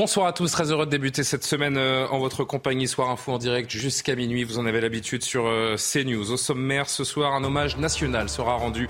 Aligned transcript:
Bonsoir 0.00 0.28
à 0.28 0.32
tous, 0.32 0.50
très 0.50 0.72
heureux 0.72 0.86
de 0.86 0.90
débuter 0.90 1.22
cette 1.24 1.44
semaine 1.44 1.76
euh, 1.76 2.06
en 2.08 2.18
votre 2.18 2.42
compagnie. 2.42 2.88
Soir 2.88 3.10
Info 3.10 3.32
en 3.32 3.38
direct 3.38 3.70
jusqu'à 3.70 4.16
minuit, 4.16 4.44
vous 4.44 4.58
en 4.58 4.64
avez 4.64 4.80
l'habitude 4.80 5.22
sur 5.22 5.46
euh, 5.46 5.76
CNews. 5.76 6.32
Au 6.32 6.38
sommaire, 6.38 6.88
ce 6.88 7.04
soir, 7.04 7.34
un 7.34 7.44
hommage 7.44 7.76
national 7.76 8.30
sera 8.30 8.54
rendu 8.54 8.88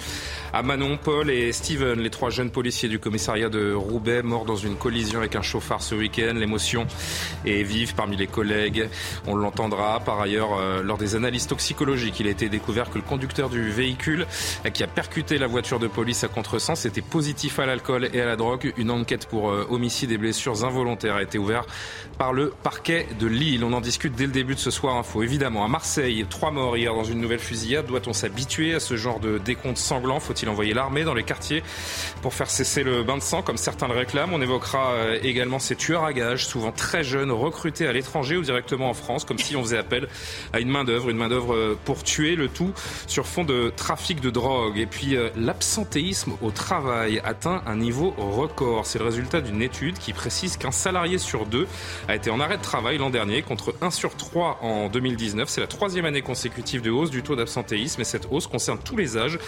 à 0.52 0.62
Manon, 0.62 0.98
Paul 1.02 1.28
et 1.28 1.50
Steven, 1.50 1.98
les 1.98 2.10
trois 2.10 2.30
jeunes 2.30 2.52
policiers 2.52 2.88
du 2.88 3.00
commissariat 3.00 3.48
de 3.48 3.72
Roubaix, 3.72 4.22
morts 4.22 4.44
dans 4.44 4.54
une 4.54 4.76
collision 4.76 5.18
avec 5.18 5.34
un 5.34 5.42
chauffard 5.42 5.82
ce 5.82 5.96
week-end. 5.96 6.34
L'émotion 6.36 6.86
est 7.44 7.64
vive 7.64 7.96
parmi 7.96 8.16
les 8.16 8.28
collègues. 8.28 8.88
On 9.26 9.34
l'entendra. 9.34 9.98
Par 9.98 10.20
ailleurs, 10.20 10.60
euh, 10.60 10.80
lors 10.80 10.96
des 10.96 11.16
analyses 11.16 11.48
toxicologiques, 11.48 12.20
il 12.20 12.28
a 12.28 12.30
été 12.30 12.48
découvert 12.48 12.88
que 12.88 12.98
le 12.98 13.04
conducteur 13.04 13.50
du 13.50 13.68
véhicule 13.68 14.28
qui 14.72 14.84
a 14.84 14.86
percuté 14.86 15.38
la 15.38 15.48
voiture 15.48 15.80
de 15.80 15.88
police 15.88 16.22
à 16.22 16.28
contresens 16.28 16.86
était 16.86 17.02
positif 17.02 17.58
à 17.58 17.66
l'alcool 17.66 18.10
et 18.12 18.20
à 18.20 18.26
la 18.26 18.36
drogue. 18.36 18.72
Une 18.76 18.92
enquête 18.92 19.26
pour 19.26 19.46
homicide 19.46 20.12
et 20.12 20.16
blessures 20.16 20.62
involontaires 20.62 20.99
a 21.04 21.22
été 21.22 21.38
ouvert 21.38 21.64
par 22.18 22.32
le 22.34 22.52
parquet 22.62 23.06
de 23.18 23.26
Lille. 23.26 23.64
On 23.64 23.72
en 23.72 23.80
discute 23.80 24.14
dès 24.14 24.26
le 24.26 24.32
début 24.32 24.54
de 24.54 24.60
ce 24.60 24.70
soir 24.70 24.96
info. 24.96 25.22
Évidemment, 25.22 25.64
à 25.64 25.68
Marseille, 25.68 26.26
trois 26.28 26.50
morts 26.50 26.76
hier 26.76 26.94
dans 26.94 27.04
une 27.04 27.18
nouvelle 27.18 27.38
fusillade. 27.38 27.86
Doit-on 27.86 28.12
s'habituer 28.12 28.74
à 28.74 28.80
ce 28.80 28.96
genre 28.96 29.20
de 29.20 29.38
décompte 29.38 29.78
sanglant? 29.78 30.20
Faut-il 30.20 30.48
envoyer 30.48 30.74
l'armée 30.74 31.04
dans 31.04 31.14
les 31.14 31.22
quartiers 31.22 31.62
pour 32.20 32.34
faire 32.34 32.50
cesser 32.50 32.82
le 32.82 33.02
bain 33.02 33.16
de 33.16 33.22
sang 33.22 33.40
comme 33.40 33.56
certains 33.56 33.88
le 33.88 33.94
réclament? 33.94 34.34
On 34.34 34.42
évoquera 34.42 34.90
euh, 34.92 35.18
également 35.22 35.58
ces 35.58 35.76
tueurs 35.76 36.04
à 36.04 36.12
gages, 36.12 36.46
souvent 36.46 36.72
très 36.72 37.04
jeunes, 37.04 37.30
recrutés 37.30 37.86
à 37.86 37.92
l'étranger 37.92 38.36
ou 38.36 38.42
directement 38.42 38.90
en 38.90 38.94
France, 38.94 39.24
comme 39.24 39.38
si 39.38 39.56
on 39.56 39.62
faisait 39.62 39.78
appel 39.78 40.06
à 40.52 40.60
une 40.60 40.68
main-d'œuvre, 40.68 41.08
une 41.08 41.16
main-d'œuvre 41.16 41.54
euh, 41.54 41.78
pour 41.86 42.02
tuer 42.02 42.36
le 42.36 42.48
tout 42.48 42.72
sur 43.06 43.26
fond 43.26 43.44
de 43.44 43.72
trafic 43.74 44.20
de 44.20 44.28
drogue. 44.28 44.78
Et 44.78 44.86
puis 44.86 45.16
euh, 45.16 45.30
l'absentéisme 45.36 46.32
au 46.42 46.50
travail 46.50 47.20
atteint 47.24 47.62
un 47.66 47.76
niveau 47.76 48.14
record. 48.18 48.84
C'est 48.84 48.98
le 48.98 49.06
résultat 49.06 49.40
d'une 49.40 49.62
étude 49.62 49.98
qui 49.98 50.12
précise 50.12 50.58
qu'un 50.58 50.70
salarié 50.80 51.18
sur 51.18 51.46
deux 51.46 51.68
a 52.08 52.16
été 52.16 52.30
en 52.30 52.40
arrêt 52.40 52.56
de 52.56 52.62
travail 52.62 52.98
l'an 52.98 53.10
dernier 53.10 53.42
contre 53.42 53.74
1 53.82 53.90
sur 53.90 54.16
3 54.16 54.58
en 54.62 54.88
2019. 54.88 55.48
C'est 55.48 55.60
la 55.60 55.66
troisième 55.66 56.06
année 56.06 56.22
consécutive 56.22 56.80
de 56.80 56.90
hausse 56.90 57.10
du 57.10 57.22
taux 57.22 57.36
d'absentéisme 57.36 58.00
et 58.00 58.04
cette 58.04 58.26
hausse 58.30 58.46
concerne 58.46 58.78
tous 58.82 58.96
les 58.96 59.16
âges, 59.16 59.38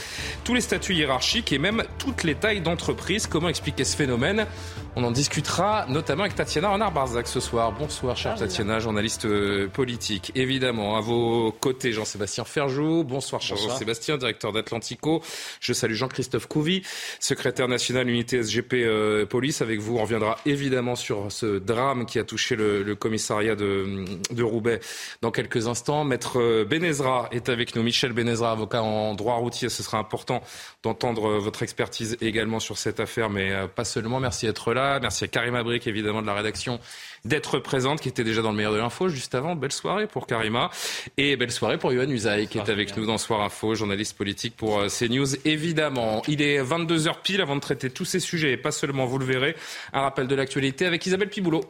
tous 0.45 0.55
les 0.55 0.61
statuts 0.61 0.95
hiérarchiques 0.95 1.53
et 1.53 1.59
même 1.59 1.83
toutes 1.99 2.23
les 2.23 2.35
tailles 2.35 2.61
d'entreprise. 2.61 3.27
Comment 3.27 3.49
expliquer 3.49 3.85
ce 3.85 3.97
phénomène? 3.97 4.47
On 4.95 5.05
en 5.05 5.11
discutera 5.11 5.87
notamment 5.89 6.25
avec 6.25 6.35
Tatiana 6.35 6.69
Renard-Barzac 6.69 7.27
ce 7.27 7.41
soir. 7.41 7.73
Bonsoir, 7.73 8.15
chère 8.15 8.35
Tatiana, 8.35 8.79
journaliste 8.79 9.25
euh, 9.25 9.67
politique. 9.69 10.33
Évidemment, 10.35 10.97
à 10.97 11.01
vos 11.01 11.51
côtés, 11.51 11.93
Jean-Sébastien 11.93 12.45
Ferjou. 12.45 13.03
Bonsoir, 13.03 13.41
cher 13.41 13.57
Jean-Sébastien, 13.57 14.19
directeur 14.19 14.53
d'Atlantico. 14.53 15.23
Je 15.61 15.73
salue 15.73 15.95
Jean-Christophe 15.95 16.47
Couvi, 16.47 16.83
secrétaire 17.21 17.69
national 17.69 18.09
unité 18.11 18.43
SGP 18.43 18.75
euh, 18.75 19.25
Police. 19.25 19.63
Avec 19.63 19.81
vous, 19.81 19.97
on 19.97 20.03
reviendra 20.03 20.37
évidemment 20.45 20.95
sur 20.95 21.22
ce 21.31 21.59
drame 21.59 22.07
qui 22.07 22.19
a 22.19 22.25
touché 22.25 22.57
le, 22.57 22.95
commissariat 22.95 23.55
de, 23.55 24.43
Roubaix 24.43 24.81
dans 25.21 25.31
quelques 25.31 25.67
instants. 25.69 26.05
Maître 26.05 26.65
Benezra 26.65 27.29
est 27.33 27.49
avec 27.49 27.75
nous. 27.77 27.83
Michel 27.83 28.13
Benezra, 28.13 28.53
avocat 28.53 28.83
en 28.83 29.15
droit 29.15 29.37
routier. 29.37 29.69
Ce 29.69 29.83
sera 29.83 29.99
important 29.99 30.43
d'entendre 30.83 31.39
votre 31.39 31.63
expertise 31.63 32.17
également 32.21 32.61
sur 32.61 32.79
cette 32.79 33.01
affaire, 33.01 33.31
mais 33.31 33.53
euh, 33.53 33.67
pas 33.67 33.85
seulement. 33.85 34.21
Merci 34.21 34.47
d'être 34.47 34.75
là. 34.75 34.99
Merci 35.01 35.25
à 35.25 35.29
Karim 35.29 35.55
Abric, 35.55 35.87
évidemment, 35.87 36.23
de 36.23 36.27
la 36.27 36.35
rédaction 36.35 36.81
d'être 37.25 37.59
présente, 37.59 38.01
qui 38.01 38.09
était 38.09 38.25
déjà 38.25 38.43
dans 38.43 38.51
le 38.51 38.57
meilleur 38.57 38.73
de 38.73 38.79
l'info 38.79 39.09
juste 39.09 39.35
avant. 39.35 39.55
Belle 39.55 39.73
soirée 39.73 40.07
pour 40.07 40.27
Karima. 40.27 40.71
Et 41.17 41.37
belle 41.37 41.53
soirée 41.53 41.79
pour 41.79 41.93
Yohann 41.93 42.11
Usaï, 42.11 42.49
qui 42.49 42.59
est 42.59 42.69
avec 42.69 42.97
nous 42.97 43.07
dans 43.07 43.19
Soir 43.19 43.41
Info, 43.41 43.75
journaliste 43.75 44.17
politique 44.17 44.57
pour 44.57 44.79
euh, 44.79 44.89
CNews, 44.89 45.37
évidemment. 45.45 46.23
Il 46.29 46.43
est 46.43 46.63
22h 46.63 47.23
pile 47.23 47.41
avant 47.41 47.57
de 47.57 47.61
traiter 47.61 47.91
tous 47.91 48.05
ces 48.05 48.21
sujets, 48.21 48.53
et 48.53 48.57
pas 48.57 48.73
seulement, 48.73 49.07
vous 49.07 49.19
le 49.19 49.25
verrez, 49.25 49.57
un 49.93 50.01
rappel 50.01 50.27
de 50.27 50.35
l'actualité 50.35 50.87
avec 50.87 51.05
Isabelle 51.07 51.29
Piboulot. 51.29 51.63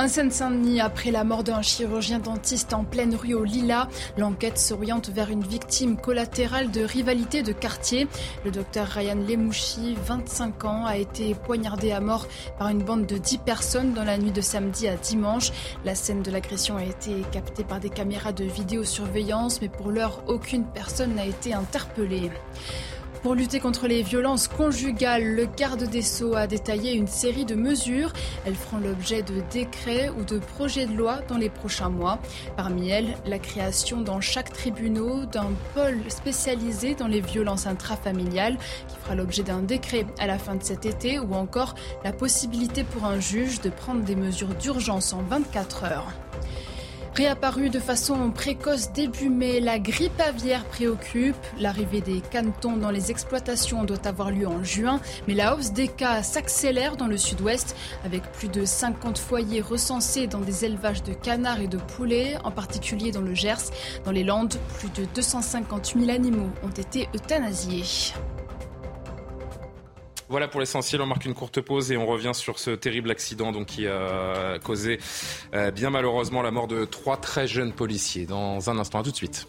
Un 0.00 0.08
Seine-Saint-Denis, 0.08 0.80
après 0.80 1.10
la 1.10 1.24
mort 1.24 1.44
d'un 1.44 1.60
chirurgien 1.60 2.20
dentiste 2.20 2.72
en 2.72 2.84
pleine 2.84 3.14
rue 3.14 3.34
au 3.34 3.44
Lila, 3.44 3.86
l'enquête 4.16 4.56
s'oriente 4.56 5.10
vers 5.10 5.28
une 5.28 5.42
victime 5.42 5.98
collatérale 5.98 6.70
de 6.70 6.82
rivalité 6.82 7.42
de 7.42 7.52
quartier. 7.52 8.08
Le 8.46 8.50
docteur 8.50 8.86
Ryan 8.86 9.18
Lemouchi, 9.28 9.98
25 10.06 10.64
ans, 10.64 10.86
a 10.86 10.96
été 10.96 11.34
poignardé 11.34 11.92
à 11.92 12.00
mort 12.00 12.26
par 12.58 12.68
une 12.68 12.82
bande 12.82 13.04
de 13.04 13.18
10 13.18 13.38
personnes 13.44 13.92
dans 13.92 14.04
la 14.04 14.16
nuit 14.16 14.32
de 14.32 14.40
samedi 14.40 14.88
à 14.88 14.96
dimanche. 14.96 15.52
La 15.84 15.94
scène 15.94 16.22
de 16.22 16.30
l'agression 16.30 16.78
a 16.78 16.84
été 16.84 17.16
captée 17.30 17.62
par 17.62 17.78
des 17.78 17.90
caméras 17.90 18.32
de 18.32 18.44
vidéosurveillance, 18.44 19.60
mais 19.60 19.68
pour 19.68 19.90
l'heure, 19.90 20.22
aucune 20.28 20.64
personne 20.64 21.14
n'a 21.14 21.26
été 21.26 21.52
interpellée. 21.52 22.30
Pour 23.22 23.34
lutter 23.34 23.60
contre 23.60 23.86
les 23.86 24.02
violences 24.02 24.48
conjugales, 24.48 25.34
le 25.34 25.44
garde 25.44 25.84
des 25.84 26.00
Sceaux 26.00 26.34
a 26.34 26.46
détaillé 26.46 26.94
une 26.94 27.06
série 27.06 27.44
de 27.44 27.54
mesures. 27.54 28.14
Elles 28.46 28.54
feront 28.54 28.78
l'objet 28.78 29.20
de 29.22 29.42
décrets 29.52 30.08
ou 30.08 30.24
de 30.24 30.38
projets 30.38 30.86
de 30.86 30.94
loi 30.94 31.20
dans 31.28 31.36
les 31.36 31.50
prochains 31.50 31.90
mois. 31.90 32.18
Parmi 32.56 32.88
elles, 32.88 33.14
la 33.26 33.38
création 33.38 34.00
dans 34.00 34.22
chaque 34.22 34.50
tribunal 34.50 35.26
d'un 35.30 35.50
pôle 35.74 36.00
spécialisé 36.08 36.94
dans 36.94 37.08
les 37.08 37.20
violences 37.20 37.66
intrafamiliales 37.66 38.56
qui 38.88 38.96
fera 38.96 39.14
l'objet 39.14 39.42
d'un 39.42 39.60
décret 39.60 40.06
à 40.18 40.26
la 40.26 40.38
fin 40.38 40.54
de 40.54 40.62
cet 40.62 40.86
été 40.86 41.18
ou 41.18 41.34
encore 41.34 41.74
la 42.02 42.12
possibilité 42.12 42.84
pour 42.84 43.04
un 43.04 43.20
juge 43.20 43.60
de 43.60 43.68
prendre 43.68 44.02
des 44.02 44.16
mesures 44.16 44.54
d'urgence 44.54 45.12
en 45.12 45.20
24 45.22 45.84
heures. 45.84 46.10
Réapparue 47.14 47.70
de 47.70 47.80
façon 47.80 48.30
précoce 48.30 48.92
début 48.92 49.28
mai, 49.28 49.60
la 49.60 49.78
grippe 49.78 50.18
aviaire 50.20 50.64
préoccupe. 50.64 51.36
L'arrivée 51.58 52.00
des 52.00 52.20
canetons 52.20 52.76
dans 52.76 52.92
les 52.92 53.10
exploitations 53.10 53.84
doit 53.84 54.06
avoir 54.06 54.30
lieu 54.30 54.46
en 54.46 54.62
juin, 54.62 55.00
mais 55.26 55.34
la 55.34 55.56
hausse 55.56 55.72
des 55.72 55.88
cas 55.88 56.22
s'accélère 56.22 56.96
dans 56.96 57.08
le 57.08 57.16
sud-ouest, 57.16 57.76
avec 58.04 58.22
plus 58.32 58.48
de 58.48 58.64
50 58.64 59.18
foyers 59.18 59.60
recensés 59.60 60.28
dans 60.28 60.40
des 60.40 60.64
élevages 60.64 61.02
de 61.02 61.12
canards 61.12 61.60
et 61.60 61.68
de 61.68 61.78
poulets, 61.78 62.36
en 62.44 62.52
particulier 62.52 63.10
dans 63.10 63.22
le 63.22 63.34
Gers. 63.34 63.70
Dans 64.04 64.12
les 64.12 64.24
Landes, 64.24 64.54
plus 64.78 64.90
de 64.90 65.06
250 65.14 65.94
000 65.98 66.10
animaux 66.10 66.50
ont 66.62 66.70
été 66.70 67.08
euthanasiés. 67.14 68.14
Voilà 70.30 70.46
pour 70.46 70.60
l'essentiel, 70.60 71.02
on 71.02 71.06
marque 71.06 71.24
une 71.24 71.34
courte 71.34 71.60
pause 71.60 71.90
et 71.90 71.96
on 71.96 72.06
revient 72.06 72.30
sur 72.34 72.60
ce 72.60 72.70
terrible 72.70 73.10
accident 73.10 73.52
qui 73.64 73.88
a 73.88 74.60
causé 74.62 75.00
euh, 75.54 75.72
bien 75.72 75.90
malheureusement 75.90 76.40
la 76.40 76.52
mort 76.52 76.68
de 76.68 76.84
trois 76.84 77.16
très 77.16 77.48
jeunes 77.48 77.72
policiers. 77.72 78.26
Dans 78.26 78.70
un 78.70 78.78
instant, 78.78 79.00
à 79.00 79.02
tout 79.02 79.10
de 79.10 79.16
suite. 79.16 79.48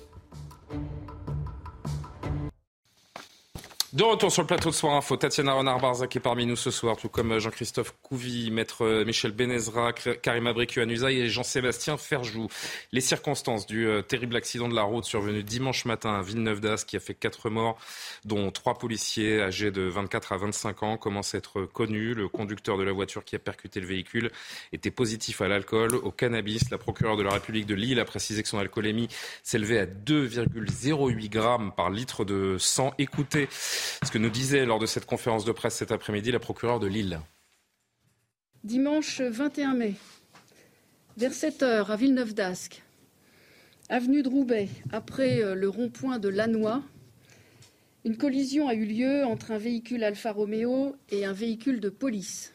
De 3.94 4.06
retour 4.06 4.32
sur 4.32 4.42
le 4.42 4.48
plateau 4.48 4.70
de 4.70 4.74
Soir 4.74 4.96
Info, 4.96 5.18
Tatiana 5.18 5.52
Renard-Barzac 5.52 6.16
est 6.16 6.22
parmi 6.22 6.46
nous 6.46 6.56
ce 6.56 6.72
soir, 6.72 6.96
tout 6.96 7.10
comme 7.10 7.38
Jean-Christophe 7.40 7.94
Couvi, 8.02 8.50
maître 8.50 8.86
euh, 8.86 9.04
Michel 9.04 9.34
Benezra, 9.34 9.92
Karim 9.92 10.48
Abricu 10.48 10.80
Anuzaï 10.80 11.20
et 11.20 11.28
Jean-Sébastien 11.28 11.98
Ferjou. 11.98 12.48
Les 12.94 13.02
circonstances 13.02 13.68
du 13.68 13.86
euh, 13.86 14.02
terrible 14.02 14.38
accident 14.38 14.70
de 14.70 14.76
la 14.76 14.84
route 14.84 15.04
survenu 15.04 15.44
dimanche 15.44 15.84
matin 15.84 16.14
à 16.14 16.22
Villeneuve 16.22 16.62
d'Ascq 16.62 16.88
qui 16.88 16.96
a 16.96 17.02
fait 17.02 17.14
quatre 17.14 17.50
morts, 17.50 17.78
dont 18.24 18.50
trois 18.52 18.76
policiers 18.76 19.42
âgés 19.42 19.72
de 19.72 19.82
24 19.82 20.32
à 20.32 20.38
25 20.38 20.84
ans, 20.84 20.96
commencent 20.96 21.36
à 21.36 21.40
être 21.40 21.64
connus. 21.64 22.14
Le 22.14 22.30
conducteur 22.30 22.78
de 22.78 22.84
la 22.84 22.94
voiture 22.94 23.26
qui 23.26 23.36
a 23.36 23.40
percuté 23.40 23.82
le 23.82 23.88
véhicule 23.88 24.32
était 24.72 24.90
positif 24.90 25.42
à 25.42 25.50
l'alcool, 25.50 25.96
au 25.96 26.12
cannabis. 26.12 26.70
La 26.70 26.78
procureure 26.78 27.18
de 27.18 27.24
la 27.24 27.32
République 27.32 27.66
de 27.66 27.76
Lille 27.76 28.00
a 28.00 28.06
précisé 28.06 28.42
que 28.42 28.48
son 28.48 28.58
alcoolémie 28.58 29.10
s'élevait 29.44 29.80
à 29.80 29.86
2,08 29.86 31.30
grammes 31.30 31.74
par 31.76 31.90
litre 31.90 32.24
de 32.24 32.56
sang. 32.58 32.94
Écoutez 32.98 33.50
ce 34.04 34.12
que 34.12 34.18
nous 34.18 34.30
disait 34.30 34.66
lors 34.66 34.80
de 34.80 34.86
cette 34.86 35.06
conférence 35.06 35.46
de 35.46 35.52
presse 35.52 35.76
cet 35.76 35.92
après-midi 35.92 36.32
la 36.32 36.40
procureure 36.40 36.80
de 36.80 36.88
Lille. 36.88 37.20
Dimanche 38.64 39.22
21 39.22 39.74
mai, 39.74 39.96
vers 41.18 41.34
7 41.34 41.64
heures 41.64 41.92
à 41.92 41.96
Villeneuve 41.96 42.34
d'Ascq, 42.34 42.84
avenue 43.90 44.24
de 44.24 44.30
Roubaix, 44.30 44.70
après 44.92 45.44
euh, 45.44 45.56
le 45.56 45.68
rond-point 45.68 46.20
de 46.20 46.30
Lannoy, 46.30 46.82
une 48.04 48.18
collision 48.18 48.68
a 48.68 48.74
eu 48.74 48.86
lieu 48.86 49.24
entre 49.26 49.52
un 49.52 49.58
véhicule 49.58 50.04
Alfa 50.04 50.32
Romeo 50.32 50.96
et 51.10 51.26
un 51.26 51.34
véhicule 51.34 51.80
de 51.80 51.90
police. 51.90 52.54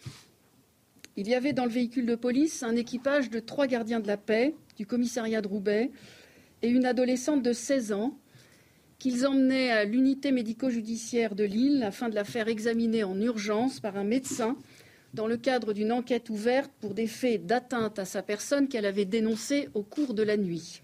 Il 1.17 1.29
y 1.29 1.35
avait 1.35 1.53
dans 1.53 1.65
le 1.65 1.71
véhicule 1.71 2.05
de 2.05 2.15
police 2.15 2.63
un 2.63 2.75
équipage 2.75 3.31
de 3.31 3.39
trois 3.39 3.67
gardiens 3.67 4.01
de 4.01 4.07
la 4.07 4.17
paix 4.17 4.55
du 4.77 4.87
commissariat 4.87 5.41
de 5.41 5.49
Roubaix 5.49 5.91
et 6.63 6.69
une 6.69 6.85
adolescente 6.85 7.43
de 7.43 7.53
16 7.53 7.93
ans 7.93 8.19
qu'ils 8.99 9.27
emmenaient 9.27 9.71
à 9.71 9.85
l'unité 9.85 10.33
médico-judiciaire 10.33 11.35
de 11.35 11.45
Lille 11.45 11.83
afin 11.83 12.09
de 12.09 12.15
la 12.15 12.25
faire 12.25 12.49
examiner 12.49 13.05
en 13.05 13.21
urgence 13.21 13.81
par 13.81 13.97
un 13.97 14.05
médecin 14.05 14.57
dans 15.15 15.27
le 15.27 15.37
cadre 15.37 15.73
d'une 15.73 15.93
enquête 15.93 16.31
ouverte 16.31 16.71
pour 16.81 16.95
des 16.95 17.07
faits 17.07 17.47
d'atteinte 17.47 17.99
à 17.99 18.05
sa 18.05 18.23
personne 18.23 18.69
qu'elle 18.69 18.87
avait 18.87 19.05
dénoncés 19.05 19.69
au 19.75 19.83
cours 19.83 20.15
de 20.15 20.23
la 20.23 20.37
nuit. 20.37 20.83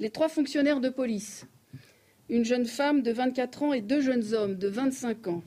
Les 0.00 0.10
trois 0.10 0.28
fonctionnaires 0.28 0.80
de 0.80 0.88
police, 0.88 1.46
une 2.28 2.44
jeune 2.44 2.66
femme 2.66 3.02
de 3.02 3.12
24 3.12 3.62
ans 3.62 3.72
et 3.72 3.80
deux 3.80 4.00
jeunes 4.00 4.34
hommes 4.34 4.56
de 4.56 4.68
25 4.68 5.28
ans, 5.28 5.42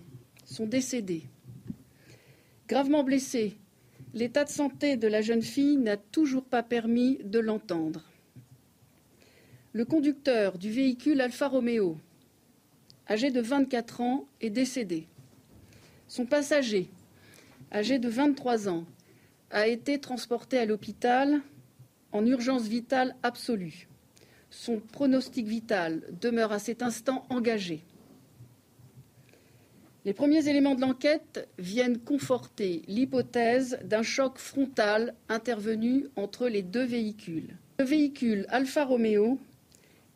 sont 0.46 0.68
décédés. 0.68 1.24
Gravement 2.68 3.04
blessés, 3.04 3.58
l'état 4.14 4.44
de 4.44 4.50
santé 4.50 4.96
de 4.96 5.08
la 5.08 5.22
jeune 5.22 5.42
fille 5.42 5.78
n'a 5.78 5.98
toujours 5.98 6.46
pas 6.46 6.64
permis 6.64 7.20
de 7.24 7.40
l'entendre. 7.40 8.04
Le 9.74 9.84
conducteur 9.84 10.58
du 10.58 10.72
véhicule 10.72 11.20
Alfa 11.20 11.50
Romeo, 11.50 11.98
âgé 13.10 13.32
de 13.32 13.42
24 13.42 14.02
ans, 14.02 14.26
est 14.40 14.50
décédé. 14.50 15.08
Son 16.08 16.26
passager, 16.26 16.90
âgé 17.72 18.00
de 18.00 18.08
23 18.08 18.70
ans, 18.70 18.86
a 19.52 19.68
été 19.68 20.00
transporté 20.00 20.58
à 20.58 20.66
l'hôpital 20.66 21.42
en 22.14 22.26
urgence 22.26 22.64
vitale 22.64 23.16
absolue. 23.24 23.90
Son 24.50 24.80
pronostic 24.80 25.46
vital 25.46 26.02
demeure 26.22 26.54
à 26.54 26.60
cet 26.60 26.82
instant 26.82 27.26
engagé. 27.30 27.84
Les 30.06 30.14
premiers 30.14 30.48
éléments 30.48 30.76
de 30.76 30.82
l'enquête 30.82 31.50
viennent 31.60 32.00
conforter 32.00 32.84
l'hypothèse 32.88 33.80
d'un 33.84 34.04
choc 34.04 34.38
frontal 34.38 35.14
intervenu 35.28 36.08
entre 36.16 36.48
les 36.48 36.62
deux 36.62 36.86
véhicules. 36.86 37.58
Le 37.80 37.86
véhicule 37.86 38.46
Alfa 38.48 38.86
Romeo 38.86 39.38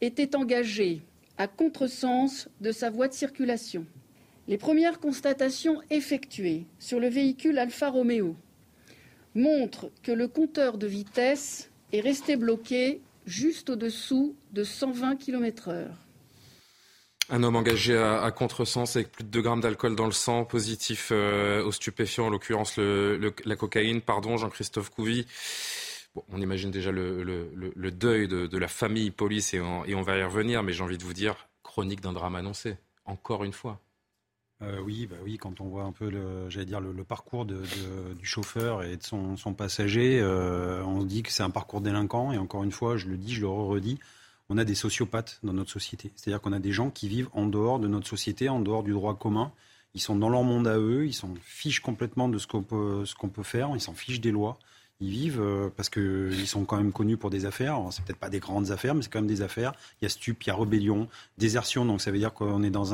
était 0.01 0.35
engagé 0.35 1.01
à 1.37 1.47
contresens 1.47 2.49
de 2.59 2.71
sa 2.71 2.89
voie 2.89 3.07
de 3.07 3.13
circulation. 3.13 3.85
Les 4.47 4.57
premières 4.57 4.99
constatations 4.99 5.81
effectuées 5.89 6.65
sur 6.79 6.99
le 6.99 7.07
véhicule 7.07 7.57
Alfa 7.57 7.89
Romeo 7.89 8.35
montrent 9.35 9.89
que 10.03 10.11
le 10.11 10.27
compteur 10.27 10.77
de 10.77 10.87
vitesse 10.87 11.69
est 11.93 12.01
resté 12.01 12.35
bloqué 12.35 13.01
juste 13.25 13.69
au-dessous 13.69 14.35
de 14.51 14.63
120 14.63 15.15
km/h. 15.15 15.87
Un 17.29 17.43
homme 17.43 17.55
engagé 17.55 17.97
à, 17.97 18.29
contresens 18.31 18.97
avec 18.97 19.09
plus 19.11 19.23
de 19.23 19.29
2 19.29 19.41
grammes 19.41 19.61
d'alcool 19.61 19.95
dans 19.95 20.05
le 20.05 20.11
sang, 20.11 20.43
positif 20.43 21.09
euh, 21.11 21.63
aux 21.63 21.71
stupéfiants, 21.71 22.25
en 22.25 22.29
l'occurrence 22.29 22.77
la 22.77 23.55
cocaïne. 23.55 24.01
Pardon, 24.01 24.35
Jean-Christophe 24.35 24.89
Couvi. 24.89 25.25
On 26.29 26.41
imagine 26.41 26.71
déjà 26.71 26.91
le, 26.91 27.91
deuil 27.91 28.27
de, 28.27 28.57
la 28.57 28.67
famille 28.67 29.11
police 29.11 29.53
et 29.53 29.61
on 29.61 30.01
va 30.01 30.17
y 30.17 30.23
revenir, 30.23 30.63
mais 30.63 30.73
j'ai 30.73 30.83
envie 30.83 30.97
de 30.97 31.03
vous 31.03 31.13
dire, 31.13 31.47
chronique 31.63 32.01
d'un 32.01 32.13
drame 32.13 32.35
annoncé, 32.35 32.77
encore 33.05 33.43
une 33.43 33.53
fois. 33.53 33.79
Euh, 34.61 34.79
oui, 34.83 35.07
bah 35.07 35.15
oui, 35.23 35.37
quand 35.37 35.59
on 35.59 35.65
voit 35.65 35.83
un 35.83 35.91
peu 35.91 36.09
le, 36.09 36.47
dire 36.65 36.79
le, 36.79 37.03
parcours 37.03 37.45
du 37.45 37.55
chauffeur 38.25 38.83
et 38.83 38.95
de 38.97 39.03
son, 39.03 39.53
passager, 39.55 40.19
euh, 40.21 40.83
on 40.85 41.01
se 41.01 41.05
dit 41.07 41.23
que 41.23 41.31
c'est 41.31 41.43
un 41.43 41.49
parcours 41.49 41.81
délinquant. 41.81 42.31
Et 42.31 42.37
encore 42.37 42.63
une 42.63 42.71
fois, 42.71 42.95
je 42.97 43.07
le 43.07 43.17
dis, 43.17 43.33
je 43.33 43.41
le 43.41 43.47
redis, 43.47 43.97
on 44.49 44.57
a 44.57 44.63
des 44.63 44.75
sociopathes 44.75 45.39
dans 45.43 45.53
notre 45.53 45.71
société. 45.71 46.11
C'est-à-dire 46.15 46.41
qu'on 46.41 46.53
a 46.53 46.59
des 46.59 46.71
gens 46.71 46.91
qui 46.91 47.07
vivent 47.07 47.29
en 47.33 47.47
dehors 47.47 47.79
de 47.79 47.87
notre 47.87 48.07
société, 48.07 48.49
en 48.49 48.59
dehors 48.59 48.83
du 48.83 48.91
droit 48.91 49.17
commun. 49.17 49.51
Ils 49.93 50.01
sont 50.01 50.15
dans 50.15 50.29
leur 50.29 50.43
monde 50.43 50.67
à 50.67 50.77
eux, 50.77 51.07
ils 51.07 51.13
s'en 51.13 51.33
fichent 51.41 51.81
complètement 51.81 52.29
de 52.29 52.37
ce 52.37 52.47
qu'on 52.47 52.61
peut, 52.61 53.03
ce 53.05 53.15
qu'on 53.15 53.29
peut 53.29 53.43
faire, 53.43 53.71
ils 53.73 53.81
s'en 53.81 53.93
fichent 53.93 54.21
des 54.21 54.31
lois. 54.31 54.57
Ils 55.01 55.09
vivent 55.09 55.41
euh, 55.41 55.69
parce 55.75 55.89
qu'ils 55.89 56.47
sont 56.47 56.63
quand 56.63 56.77
même 56.77 56.91
connus 56.91 57.17
pour 57.17 57.29
des 57.29 57.45
affaires. 57.45 57.79
C'est 57.91 58.05
peut-être 58.05 58.19
pas 58.19 58.29
des 58.29 58.39
grandes 58.39 58.71
affaires, 58.71 58.95
mais 58.95 59.01
c'est 59.01 59.11
quand 59.11 59.19
même 59.19 59.27
des 59.27 59.41
affaires. 59.41 59.73
Il 60.01 60.05
y 60.05 60.07
a 60.07 60.09
stup, 60.09 60.43
il 60.43 60.47
y 60.47 60.49
a 60.51 60.55
rébellion, 60.55 61.07
désertion. 61.37 61.85
Donc 61.85 62.01
ça 62.01 62.11
veut 62.11 62.19
dire 62.19 62.33
qu'on 62.33 62.63
est 62.63 62.69
dans 62.69 62.93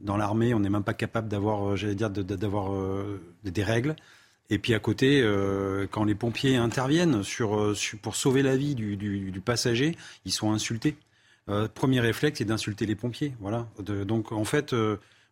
dans 0.00 0.16
l'armée, 0.16 0.54
on 0.54 0.60
n'est 0.60 0.70
même 0.70 0.84
pas 0.84 0.94
capable 0.94 1.28
d'avoir, 1.28 1.70
euh, 1.70 1.76
j'allais 1.76 1.94
dire, 1.94 2.10
euh, 2.16 3.20
des 3.44 3.64
règles. 3.64 3.96
Et 4.50 4.58
puis 4.58 4.74
à 4.74 4.78
côté, 4.78 5.22
euh, 5.22 5.86
quand 5.90 6.04
les 6.04 6.14
pompiers 6.14 6.56
interviennent 6.56 7.22
pour 8.02 8.16
sauver 8.16 8.42
la 8.42 8.56
vie 8.56 8.74
du, 8.74 9.42
passager, 9.44 9.96
ils 10.26 10.32
sont 10.32 10.52
insultés. 10.52 10.96
premier 11.74 12.00
réflexe, 12.00 12.38
c'est 12.38 12.44
d'insulter 12.44 12.84
les 12.84 12.94
pompiers. 12.94 13.32
Voilà. 13.40 13.66
donc 13.78 14.32
en 14.32 14.44
fait, 14.44 14.74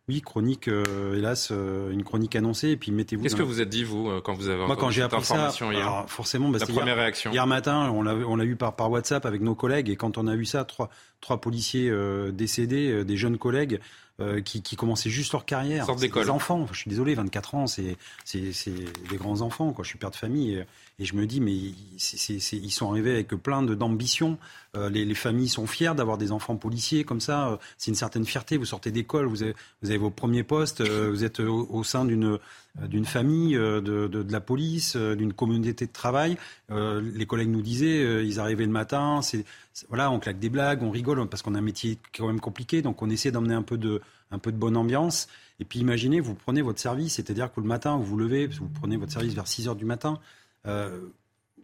oui, 0.09 0.21
chronique, 0.21 0.67
hélas, 0.67 1.51
une 1.51 2.03
chronique 2.03 2.35
annoncée. 2.35 2.69
Et 2.69 2.77
puis 2.77 2.91
mettez-vous. 2.91 3.23
Qu'est-ce 3.23 3.35
que 3.35 3.41
vous 3.41 3.61
êtes 3.61 3.69
dit 3.69 3.83
vous 3.83 4.21
quand 4.21 4.33
vous 4.33 4.49
avez 4.49 4.65
Moi, 4.65 4.75
quand 4.75 4.89
j'ai 4.89 5.01
appris 5.01 5.23
ça, 5.23 5.51
hier 5.71 6.05
forcément, 6.07 6.49
bah, 6.49 6.59
la 6.59 6.65
première 6.65 6.97
réaction. 6.97 7.31
Hier 7.31 7.47
matin, 7.47 7.89
on 7.89 8.03
l'a, 8.03 8.13
on 8.13 8.35
l'a 8.35 8.45
eu 8.45 8.55
par, 8.55 8.75
par 8.75 8.91
WhatsApp 8.91 9.25
avec 9.25 9.41
nos 9.41 9.55
collègues, 9.55 9.89
et 9.89 9.95
quand 9.95 10.17
on 10.17 10.27
a 10.27 10.35
eu 10.35 10.45
ça, 10.45 10.65
trois, 10.65 10.89
trois 11.21 11.39
policiers 11.39 11.91
décédés, 12.31 13.05
des 13.05 13.17
jeunes 13.17 13.37
collègues. 13.37 13.79
Euh, 14.19 14.41
qui, 14.41 14.61
qui, 14.61 14.75
commençaient 14.75 15.09
juste 15.09 15.31
leur 15.31 15.43
carrière. 15.43 15.87
C'est 15.97 16.07
des 16.07 16.29
enfants. 16.29 16.67
je 16.71 16.77
suis 16.77 16.89
désolé, 16.89 17.15
24 17.15 17.55
ans, 17.55 17.65
c'est 17.65 17.97
des 18.31 19.17
grands 19.17 19.41
enfants. 19.41 19.73
Quoi. 19.73 19.83
Je 19.83 19.89
suis 19.89 19.97
père 19.97 20.11
de 20.11 20.15
famille 20.15 20.53
et, 20.53 20.65
et 21.03 21.05
je 21.05 21.15
me 21.17 21.25
dis, 21.25 21.41
mais 21.41 21.51
ils 21.53 22.71
sont 22.71 22.89
arrivés 22.89 23.11
avec 23.11 23.27
plein 23.27 23.61
d'ambition. 23.61 24.37
Euh, 24.77 24.89
les, 24.89 25.03
les, 25.03 25.15
familles 25.15 25.49
sont 25.49 25.67
fières 25.67 25.95
d'avoir 25.95 26.17
des 26.17 26.31
enfants 26.31 26.55
policiers 26.55 27.03
comme 27.03 27.19
ça. 27.19 27.49
Euh, 27.49 27.57
c'est 27.77 27.91
une 27.91 27.95
certaine 27.95 28.23
fierté. 28.23 28.55
Vous 28.55 28.63
sortez 28.63 28.89
d'école, 28.89 29.25
vous 29.25 29.43
avez, 29.43 29.97
vos 29.97 30.09
premiers 30.09 30.43
postes, 30.43 30.81
vous 30.81 31.25
êtes 31.25 31.41
au, 31.41 31.83
sein 31.83 32.05
d'une 32.05 32.39
d'une 32.87 33.05
famille, 33.05 33.53
de, 33.53 33.81
de, 33.81 34.31
la 34.31 34.39
police, 34.39 34.95
d'une 34.95 35.33
communauté 35.33 35.85
de 35.85 35.91
travail. 35.91 36.37
les 36.69 37.25
collègues 37.27 37.49
nous 37.49 37.61
disaient, 37.61 38.25
ils 38.25 38.39
arrivaient 38.39 38.65
le 38.65 38.71
matin, 38.71 39.21
c'est 39.21 39.45
voilà, 39.89 40.09
on 40.09 40.19
claque 40.19 40.39
des 40.39 40.49
blagues, 40.49 40.81
on 40.81 40.89
rigole 40.89 41.27
parce 41.27 41.43
qu'on 41.43 41.53
a 41.53 41.59
un 41.59 41.61
métier 41.61 41.99
quand 42.17 42.25
même 42.25 42.39
compliqué, 42.39 42.81
donc 42.81 43.01
on 43.03 43.09
essaie 43.11 43.31
d'emmener 43.31 43.53
un 43.53 43.61
peu 43.61 43.77
de 43.77 44.01
un 44.31 44.39
peu 44.39 44.51
de 44.51 44.57
bonne 44.57 44.75
ambiance. 44.77 45.27
Et 45.59 45.65
puis 45.65 45.79
imaginez, 45.79 46.19
vous 46.19 46.33
prenez 46.33 46.63
votre 46.63 46.79
service, 46.79 47.13
c'est-à-dire 47.13 47.53
que 47.53 47.61
le 47.61 47.67
matin, 47.67 47.95
vous 47.97 48.05
vous 48.05 48.17
levez, 48.17 48.47
vous 48.47 48.69
prenez 48.69 48.97
votre 48.97 49.11
service 49.11 49.33
vers 49.35 49.47
6 49.47 49.67
heures 49.67 49.75
du 49.75 49.85
matin, 49.85 50.13
euh, 50.13 50.19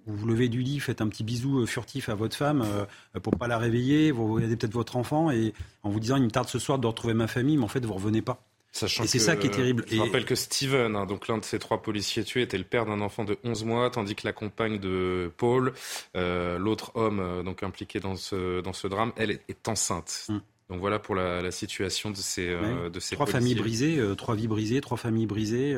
vous 0.10 0.16
vous 0.16 0.28
levez 0.28 0.50
du 0.50 0.62
lit, 0.62 0.80
faites 0.80 1.02
un 1.02 1.08
petit 1.08 1.24
bisou 1.24 1.60
euh, 1.60 1.66
furtif 1.66 2.10
à 2.10 2.16
votre 2.16 2.36
femme 2.36 2.64
euh, 2.66 3.20
pour 3.20 3.38
pas 3.38 3.48
la 3.48 3.58
réveiller, 3.58 4.12
vous 4.12 4.34
regardez 4.34 4.56
peut-être 4.56 4.74
votre 4.74 4.96
enfant 4.98 5.32
et 5.32 5.54
en 5.84 5.90
vous 5.90 6.00
disant 6.00 6.18
il 6.18 6.24
me 6.24 6.32
tarde 6.32 6.48
ce 6.48 6.60
soir 6.60 6.80
de 6.80 6.88
retrouver 6.88 7.14
ma 7.14 7.28
famille, 7.28 7.58
mais 7.58 7.64
en 7.64 7.70
fait 7.70 7.86
vous 7.86 7.94
revenez 7.94 8.22
pas. 8.22 8.44
et 8.82 8.88
c'est 8.88 9.20
ça 9.20 9.36
qui 9.36 9.48
est 9.48 9.52
terrible. 9.52 9.86
Je 9.88 10.00
rappelle 10.00 10.26
que 10.26 10.36
Steven, 10.36 10.96
hein, 10.96 11.06
donc 11.06 11.28
l'un 11.28 11.38
de 11.38 11.46
ces 11.46 11.60
trois 11.60 11.82
policiers 11.82 12.24
tués, 12.24 12.44
était 12.44 12.58
le 12.58 12.64
père 12.64 12.86
d'un 12.86 13.02
enfant 13.02 13.24
de 13.24 13.38
11 13.44 13.66
mois, 13.66 13.90
tandis 13.90 14.16
que 14.16 14.26
la 14.26 14.34
compagne 14.34 14.80
de 14.80 15.32
Paul, 15.38 15.74
l'autre 16.16 16.92
homme 16.96 17.44
donc 17.44 17.64
impliqué 17.64 18.00
dans 18.00 18.16
ce, 18.16 18.62
dans 18.62 18.74
ce 18.74 18.88
drame, 18.88 19.12
elle 19.16 19.32
est, 19.32 19.68
enceinte. 19.68 20.26
Mm. 20.30 20.38
Donc 20.70 20.80
voilà 20.80 21.00
pour 21.00 21.16
la, 21.16 21.50
situation 21.52 22.12
de 22.12 22.18
ces, 22.18 22.48
de 22.48 23.00
ces 23.00 23.16
trois 23.16 23.26
familles 23.26 23.56
brisées, 23.56 24.00
trois 24.18 24.36
vies 24.36 24.48
brisées, 24.48 24.82
trois 24.82 24.98
familles 24.98 25.26
brisées. 25.26 25.76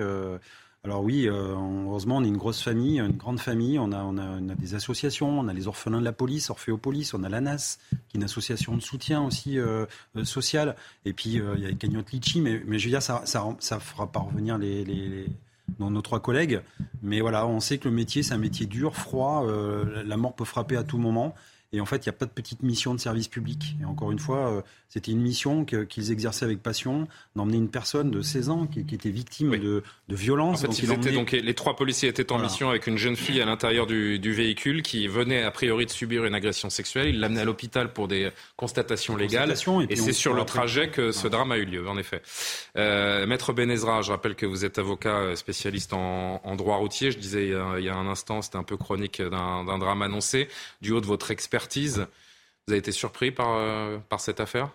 Alors 0.83 1.03
oui, 1.03 1.27
euh, 1.27 1.55
heureusement, 1.85 2.17
on 2.17 2.23
est 2.23 2.27
une 2.27 2.37
grosse 2.37 2.63
famille, 2.63 2.99
une 2.99 3.15
grande 3.15 3.39
famille. 3.39 3.77
On 3.77 3.91
a, 3.91 4.03
on, 4.03 4.17
a, 4.17 4.55
des 4.55 4.73
associations, 4.73 5.39
on 5.39 5.47
a 5.47 5.53
les 5.53 5.67
orphelins 5.67 5.99
de 5.99 6.05
la 6.05 6.11
police, 6.11 6.49
Orphéopolis, 6.49 7.13
on 7.13 7.23
a 7.23 7.29
l'ANAS, 7.29 7.77
qui 8.07 8.17
est 8.17 8.19
une 8.19 8.23
association 8.23 8.75
de 8.75 8.81
soutien 8.81 9.21
aussi 9.21 9.59
euh, 9.59 9.85
euh 10.15 10.25
sociale. 10.25 10.75
Et 11.05 11.13
puis, 11.13 11.39
euh, 11.39 11.53
il 11.55 11.61
y 11.61 11.65
a 11.67 11.69
les 11.69 11.75
cagnottes 11.75 12.11
Litchi, 12.11 12.41
mais, 12.41 12.63
mais 12.65 12.79
je 12.79 12.85
veux 12.85 12.91
dire, 12.91 13.03
ça 13.03 13.21
ça 13.25 13.79
fera 13.79 14.11
pas 14.11 14.21
revenir 14.21 14.57
les, 14.57 14.83
les, 14.83 15.27
nos 15.77 16.01
trois 16.01 16.19
collègues. 16.19 16.61
Mais 17.03 17.21
voilà, 17.21 17.45
on 17.45 17.59
sait 17.59 17.77
que 17.77 17.87
le 17.87 17.93
métier, 17.93 18.23
c'est 18.23 18.33
un 18.33 18.39
métier 18.39 18.65
dur, 18.65 18.95
froid. 18.95 19.45
la 19.45 20.17
mort 20.17 20.33
peut 20.33 20.45
frapper 20.45 20.77
à 20.77 20.83
tout 20.83 20.97
moment. 20.97 21.35
Et 21.73 21.79
en 21.79 21.85
fait, 21.85 22.05
il 22.05 22.09
n'y 22.09 22.15
a 22.15 22.17
pas 22.17 22.25
de 22.25 22.31
petite 22.31 22.63
mission 22.63 22.93
de 22.93 22.99
service 22.99 23.29
public. 23.29 23.75
Et 23.81 23.85
encore 23.85 24.11
une 24.11 24.19
fois, 24.19 24.51
euh, 24.51 24.61
c'était 24.89 25.11
une 25.11 25.21
mission 25.21 25.63
qu'ils 25.63 26.11
exerçaient 26.11 26.43
avec 26.43 26.61
passion, 26.61 27.07
d'emmener 27.37 27.55
une 27.55 27.69
personne 27.69 28.11
de 28.11 28.21
16 28.21 28.49
ans 28.49 28.67
qui, 28.67 28.81
était 28.81 29.09
victime 29.09 29.51
de, 29.57 29.83
de 30.09 30.15
violence. 30.15 30.65
En 30.65 30.71
fait, 30.73 31.11
donc, 31.13 31.31
les 31.31 31.53
trois 31.53 31.77
policiers 31.77 32.09
étaient 32.09 32.29
en 32.33 32.39
mission 32.39 32.69
avec 32.69 32.87
une 32.87 32.97
jeune 32.97 33.15
fille 33.15 33.41
à 33.41 33.45
l'intérieur 33.45 33.87
du, 33.87 34.19
véhicule 34.33 34.81
qui 34.81 35.07
venait 35.07 35.43
a 35.43 35.51
priori 35.51 35.85
de 35.85 35.91
subir 35.91 36.25
une 36.25 36.35
agression 36.35 36.69
sexuelle. 36.69 37.07
Il 37.07 37.21
l'amenait 37.21 37.41
à 37.41 37.45
l'hôpital 37.45 37.93
pour 37.93 38.09
des 38.09 38.31
constatations 38.57 39.15
légales. 39.15 39.53
et, 39.89 39.95
c'est 39.95 40.11
sur 40.11 40.33
le 40.33 40.43
trajet 40.43 40.89
que 40.89 41.13
ce 41.13 41.29
drame 41.29 41.53
a 41.53 41.57
eu 41.57 41.65
lieu, 41.65 41.87
en 41.87 41.97
effet. 41.97 42.21
Euh, 42.75 43.25
Maître 43.25 43.53
Benezra, 43.53 44.01
je 44.01 44.11
rappelle 44.11 44.35
que 44.35 44.45
vous 44.45 44.65
êtes 44.65 44.77
avocat 44.77 45.19
euh, 45.19 45.35
spécialiste 45.35 45.93
en, 45.93 46.55
droit 46.57 46.75
routier. 46.75 47.11
Je 47.11 47.17
disais 47.17 47.45
il 47.45 47.83
y 47.85 47.89
a, 47.89 47.95
un 47.95 48.07
instant, 48.07 48.41
c'était 48.41 48.57
un 48.57 48.63
peu 48.63 48.75
chronique 48.75 49.21
d'un 49.21 49.77
drame 49.77 50.01
annoncé. 50.01 50.49
Du 50.81 50.91
haut 50.91 50.99
de 50.99 51.05
votre 51.05 51.31
vous 52.67 52.73
avez 52.73 52.79
été 52.79 52.91
surpris 52.91 53.31
par, 53.31 53.55
euh, 53.55 53.97
par 54.09 54.19
cette 54.19 54.39
affaire? 54.39 54.71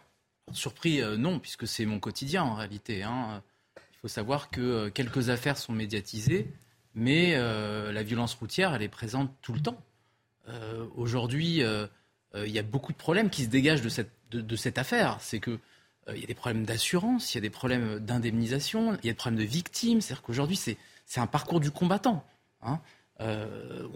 Surpris, 0.53 1.01
euh, 1.01 1.17
non, 1.17 1.39
puisque 1.39 1.67
c'est 1.67 1.87
mon 1.87 2.01
quotidien 2.01 2.43
en 2.45 2.55
réalité. 2.55 3.03
Hein. 3.03 3.43
Il 3.77 3.99
faut 4.03 4.09
savoir 4.09 4.51
que 4.51 4.61
euh, 4.61 4.91
quelques 4.91 5.31
affaires 5.31 5.57
sont 5.57 5.73
médiatisées, 5.73 6.49
mais 6.95 7.37
la 7.37 8.03
violence 8.03 8.35
routière, 8.35 8.75
elle 8.75 8.83
est 8.83 8.89
présente 8.89 9.31
tout 9.43 9.53
le 9.53 9.61
temps. 9.61 9.79
Aujourd'hui, 10.95 11.61
il 11.61 12.49
y 12.49 12.59
a 12.59 12.63
beaucoup 12.63 12.93
de 12.93 12.97
problèmes 12.97 13.29
qui 13.29 13.45
se 13.45 13.51
dégagent 13.51 13.83
de 13.83 13.91
cette, 13.91 14.13
de, 14.31 14.57
cette 14.57 14.79
affaire. 14.79 15.19
C'est 15.21 15.39
que 15.39 15.59
il 16.15 16.21
y 16.21 16.25
a 16.25 16.27
des 16.27 16.35
problèmes 16.35 16.65
d'assurance, 16.65 17.35
il 17.35 17.37
y 17.37 17.39
a 17.39 17.43
des 17.43 17.51
problèmes 17.51 17.99
d'indemnisation, 17.99 18.95
il 19.03 19.07
y 19.07 19.11
a 19.11 19.13
des 19.13 19.15
problèmes 19.15 19.41
de 19.41 19.47
victimes. 19.47 20.01
C'est-à-dire 20.01 20.23
qu'aujourd'hui, 20.23 20.57
c'est 20.57 21.21
un 21.21 21.27
parcours 21.27 21.61
du 21.61 21.71
combattant. 21.71 22.25
Hein. 22.63 22.81
Euh, 23.21 23.47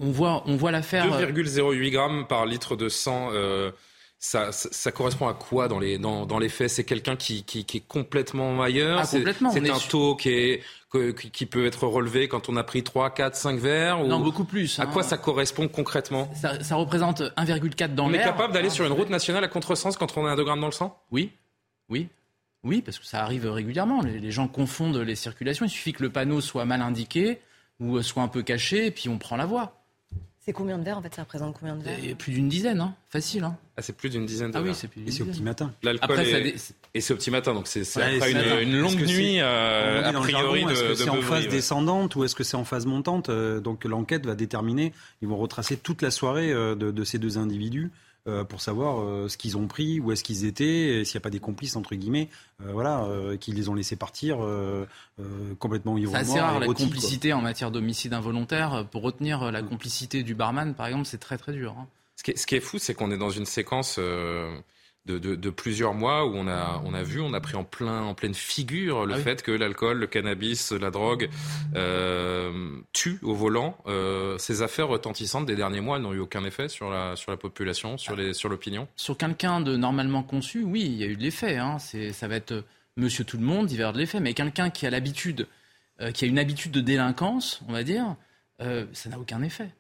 on 0.01 0.11
voit, 0.11 0.43
on 0.47 0.57
voit 0.57 0.71
l'affaire. 0.71 1.07
2,08 1.07 1.91
grammes 1.91 2.27
par 2.27 2.47
litre 2.47 2.77
de 2.77 2.89
sang. 2.89 3.31
Euh, 3.33 3.71
ça, 4.19 4.53
ça, 4.53 4.93
correspond 4.93 5.29
à 5.29 5.35
quoi 5.35 5.67
dans 5.67 5.79
les, 5.79 5.97
dans, 5.97 6.27
dans 6.27 6.39
les 6.39 6.51
faits? 6.51 6.69
C'est 6.69 6.85
quelqu'un 6.85 7.17
qui, 7.17 7.43
qui, 7.43 7.65
qui, 7.65 7.79
est 7.79 7.87
complètement 7.87 8.61
ailleurs? 8.61 9.01
Ah, 9.01 9.05
C'est 9.05 9.71
un 9.71 9.79
taux 9.79 10.15
qui, 10.15 10.29
est, 10.29 10.63
qui 11.33 11.47
peut 11.47 11.65
être 11.65 11.87
relevé 11.87 12.29
quand 12.29 12.51
on 12.51 12.57
a 12.57 12.63
pris 12.63 12.83
3, 12.83 13.11
4, 13.15 13.35
5 13.35 13.59
verres 13.59 14.05
Non, 14.05 14.21
beaucoup 14.21 14.45
plus. 14.45 14.79
À 14.79 14.87
quoi 14.87 15.03
hein. 15.03 15.07
ça 15.07 15.17
correspond 15.17 15.69
concrètement? 15.69 16.31
Ça, 16.35 16.63
ça, 16.63 16.75
représente 16.77 17.23
1,4 17.23 17.95
dans 17.95 18.09
l'air. 18.09 18.21
On 18.21 18.23
est 18.23 18.27
capable 18.27 18.53
d'aller 18.53 18.69
sur 18.69 18.85
une 18.85 18.93
route 18.93 19.09
nationale 19.09 19.43
à 19.45 19.49
contresens 19.49 19.97
quand 19.97 20.17
on 20.19 20.27
a 20.27 20.31
un 20.31 20.37
2 20.37 20.45
grammes 20.45 20.61
dans 20.61 20.67
le 20.67 20.73
sang? 20.73 21.03
Oui, 21.11 21.33
oui. 21.89 22.09
Oui, 22.63 22.83
parce 22.83 22.99
que 22.99 23.07
ça 23.07 23.23
arrive 23.23 23.51
régulièrement. 23.51 24.03
Les, 24.03 24.19
les 24.19 24.31
gens 24.31 24.49
confondent 24.49 24.99
les 24.99 25.15
circulations. 25.15 25.65
Il 25.65 25.71
suffit 25.71 25.95
que 25.95 26.03
le 26.03 26.11
panneau 26.11 26.43
soit 26.43 26.67
mal 26.67 26.83
indiqué 26.83 27.41
ou 27.81 28.01
soit 28.03 28.23
un 28.23 28.29
peu 28.29 28.43
caché, 28.43 28.87
et 28.87 28.91
puis 28.91 29.09
on 29.09 29.19
prend 29.19 29.37
la 29.37 29.47
voie. 29.47 29.81
C'est 30.43 30.55
combien 30.55 30.79
de 30.79 30.85
verres 30.85 30.97
en 30.97 31.03
fait 31.03 31.15
Ça 31.15 31.23
représente 31.23 31.55
combien 31.59 31.77
de 31.77 31.83
verres 31.83 32.17
Plus 32.17 32.33
d'une 32.33 32.49
dizaine, 32.49 32.81
hein. 32.81 32.95
facile. 33.11 33.45
Hein. 33.45 33.59
Ah, 33.77 33.83
c'est 33.83 33.93
plus 33.95 34.09
d'une 34.09 34.25
dizaine 34.25 34.51
de 34.51 34.57
ah, 34.57 34.63
oui, 34.63 34.71
c'est 34.75 34.89
plus 34.89 35.07
Et 35.07 35.11
c'est 35.11 35.23
au 35.23 35.27
petit 35.27 35.43
matin. 35.43 35.73
L'alcool 35.83 36.19
et 36.93 37.01
c'est 37.01 37.13
au 37.13 37.17
petit 37.17 37.31
matin, 37.31 37.55
donc 37.55 37.69
c'est 37.69 37.83
après 37.97 38.33
une, 38.63 38.81
longue 38.81 39.01
nuit 39.07 39.39
euh, 39.41 40.03
a 40.03 40.13
priori 40.13 40.63
Est-ce 40.63 40.83
que 40.83 40.95
c'est 40.95 41.11
en 41.11 41.21
phase 41.21 41.47
descendante 41.49 42.17
ou 42.17 42.25
est-ce 42.25 42.35
que 42.35 42.43
c'est 42.43 42.57
en 42.57 42.65
phase 42.65 42.87
montante 42.87 43.29
euh, 43.29 43.61
Donc 43.61 43.85
l'enquête 43.85 44.27
va 44.27 44.35
déterminer. 44.35 44.93
Ils 45.23 45.29
vont 45.29 45.37
retracer 45.37 45.77
toute 45.77 46.03
la 46.03 46.11
soirée 46.11 46.53
euh, 46.53 46.75
de, 46.75 46.91
de 46.91 47.05
ces 47.05 47.19
deux 47.19 47.39
individus. 47.39 47.91
Euh, 48.29 48.45
pour 48.45 48.61
savoir 48.61 49.01
euh, 49.01 49.29
ce 49.29 49.39
qu'ils 49.39 49.57
ont 49.57 49.67
pris, 49.67 49.99
où 49.99 50.13
est-ce 50.13 50.23
qu'ils 50.23 50.45
étaient, 50.45 51.05
s'il 51.07 51.17
n'y 51.17 51.23
a 51.23 51.25
pas 51.25 51.31
des 51.31 51.41
complices 51.41 51.75
entre 51.77 51.95
guillemets, 51.95 52.29
euh, 52.61 52.71
voilà, 52.71 53.09
qui 53.41 53.53
les 53.53 53.71
ont 53.71 53.75
laissés 53.75 53.97
partir 53.97 54.39
complètement 55.59 55.97
ivres. 55.97 56.13
C'est 56.13 56.19
assez 56.19 56.41
rare 56.41 56.61
la 56.61 56.67
complicité 56.67 57.33
en 57.33 57.41
matière 57.41 57.71
d'homicide 57.71 58.13
involontaire. 58.13 58.87
Pour 58.91 59.03
retenir 59.03 59.51
la 59.51 59.63
complicité 59.63 60.23
du 60.23 60.35
barman, 60.35 60.75
par 60.75 60.87
exemple, 60.87 61.07
c'est 61.07 61.19
très 61.19 61.39
très 61.39 61.53
dur. 61.53 61.75
Hein. 61.79 61.87
Ce, 62.17 62.23
qui 62.23 62.33
est, 62.33 62.37
ce, 62.37 62.47
qui 62.47 62.57
est, 62.57 62.61
fou, 62.61 62.79
c'est 62.79 62.93
qu'on 62.93 63.11
est 63.11 63.17
dans 63.17 63.31
une 63.31 63.47
séquence 63.47 63.99
de, 65.07 65.51
plusieurs 65.51 65.95
mois 65.95 66.27
où 66.27 66.35
on 66.35 66.47
a, 66.47 66.81
on 66.85 66.95
a 66.95 67.03
vu, 67.03 67.21
on 67.21 67.33
a 67.33 67.41
pris 67.41 67.57
en, 67.57 67.65
plein, 67.65 68.03
en 68.03 68.15
pleine 68.15 68.35
figure 68.35 69.07
le 69.07 69.15
ah 69.15 69.19
fait 69.19 69.43
que 69.43 69.51
l'alcool, 69.51 69.99
le 69.99 70.07
cannabis, 70.07 70.73
la 70.73 70.91
drogue 70.91 71.31
euh, 71.75 72.81
tuent 72.93 73.19
au 73.23 73.35
volant. 73.35 73.79
Euh, 73.87 74.39
ces 74.39 74.63
affaires 74.63 74.89
retentissantes 74.89 75.47
des 75.47 75.57
derniers 75.57 75.81
mois 75.81 75.99
n'ont 75.99 76.13
eu 76.13 76.19
aucun 76.19 76.45
effet 76.45 76.69
sur 76.69 76.91
la, 76.91 77.17
sur 77.17 77.31
la 77.31 77.37
population, 77.37 77.97
sur, 77.97 78.15
les, 78.15 78.35
sur 78.35 78.49
l'opinion 78.49 78.89
Sur 78.97 79.17
quelqu'un 79.17 79.61
de 79.61 79.77
normalement 79.77 80.23
conçu, 80.23 80.63
oui, 80.63 80.83
il 80.83 80.95
y 80.95 81.03
a 81.03 81.07
eu 81.07 81.17
de 81.17 81.23
l'effet. 81.23 81.57
Hein. 81.57 81.79
ça 81.79 82.29
va 82.29 82.37
être 82.37 82.65
monsieur 82.97 83.25
tout 83.25 83.39
le 83.39 83.45
monde, 83.45 83.67
divers 83.67 83.93
de 83.93 83.99
l'effet. 83.99 84.21
Mais 84.21 84.35
quelqu'un 84.35 84.71
qui 84.71 84.87
a 84.87 84.91
l'habitude, 84.91 85.47
euh, 86.01 86.13
qui 86.13 86.25
a 86.25 86.29
une 86.29 86.39
habitude 86.39 86.73
de 86.73 86.81
délinquance, 86.81 87.63
on 87.69 87.73
va 87.73 87.83
dire, 87.83 88.17
ça 88.93 89.09
n'a 89.09 89.19
aucun 89.19 89.43
effet. 89.43 89.71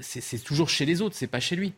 c'est 0.00 0.42
toujours 0.42 0.68
chez 0.68 0.84
les 0.84 1.00
autres, 1.00 1.14
c'est 1.14 1.28
pas 1.28 1.38
chez 1.38 1.54
lui. 1.54 1.74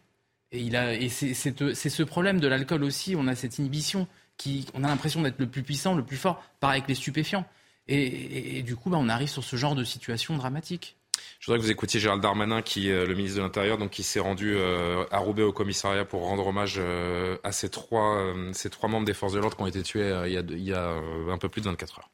Et, 0.53 0.61
il 0.61 0.77
a, 0.77 0.95
et 0.95 1.09
c'est, 1.09 1.35
ce 1.35 2.03
problème 2.03 2.39
de 2.39 2.47
l'alcool 2.47 2.85
aussi, 2.85 3.17
on 3.17 3.27
a 3.27 3.35
cette 3.35 3.59
inhibition, 3.59 4.07
qui, 4.37 4.67
on 4.75 4.85
a 4.85 4.89
l'impression 4.89 5.23
d'être 5.23 5.39
le 5.39 5.47
plus 5.47 5.63
puissant, 5.63 5.95
le 5.95 6.05
plus 6.05 6.17
fort, 6.17 6.43
pareil 6.61 6.79
avec 6.79 6.89
les 6.89 6.95
stupéfiants. 6.95 7.47
Et, 7.89 8.63
du 8.63 8.77
coup, 8.77 8.91
bah, 8.91 8.99
on 9.01 9.09
arrive 9.09 9.29
sur 9.29 9.43
ce 9.43 9.57
genre 9.57 9.75
de 9.75 9.85
situation 9.85 10.37
dramatique. 10.37 10.97
Je 11.41 11.47
voudrais 11.47 11.59
que 11.59 11.65
vous 11.65 11.71
écoutiez 11.71 11.99
Gérald 11.99 12.23
Darmanin, 12.23 12.63
qui 12.63 12.89
est 12.89 13.05
le 13.05 13.15
ministre 13.15 13.39
de 13.39 13.43
l'Intérieur, 13.43 13.77
donc 13.77 13.91
qui 13.91 14.03
s'est 14.03 14.21
rendu 14.21 14.55
euh, 14.55 15.05
à 15.11 15.19
Roubaix 15.19 15.43
au 15.43 15.53
commissariat 15.53 16.05
pour 16.05 16.23
rendre 16.23 16.47
hommage 16.47 16.77
euh, 16.79 17.37
à 17.43 17.51
ces 17.51 17.69
trois, 17.69 18.17
euh, 18.17 18.53
ces 18.53 18.71
trois 18.71 18.89
membres 18.89 19.07
des 19.07 19.15
forces 19.15 19.33
de 19.33 19.41
l'ordre 19.41 19.57
qui 19.57 19.63
ont 19.63 19.67
été 19.67 19.83
tués 19.83 20.09
il 20.27 20.33
y, 20.33 20.37
a, 20.37 20.41
il 20.41 20.63
y 20.63 20.73
a 20.73 20.95
un 21.29 21.39
peu 21.39 21.49
plus 21.49 21.61
de 21.61 21.67
24 21.67 21.99
heures. 21.99 22.11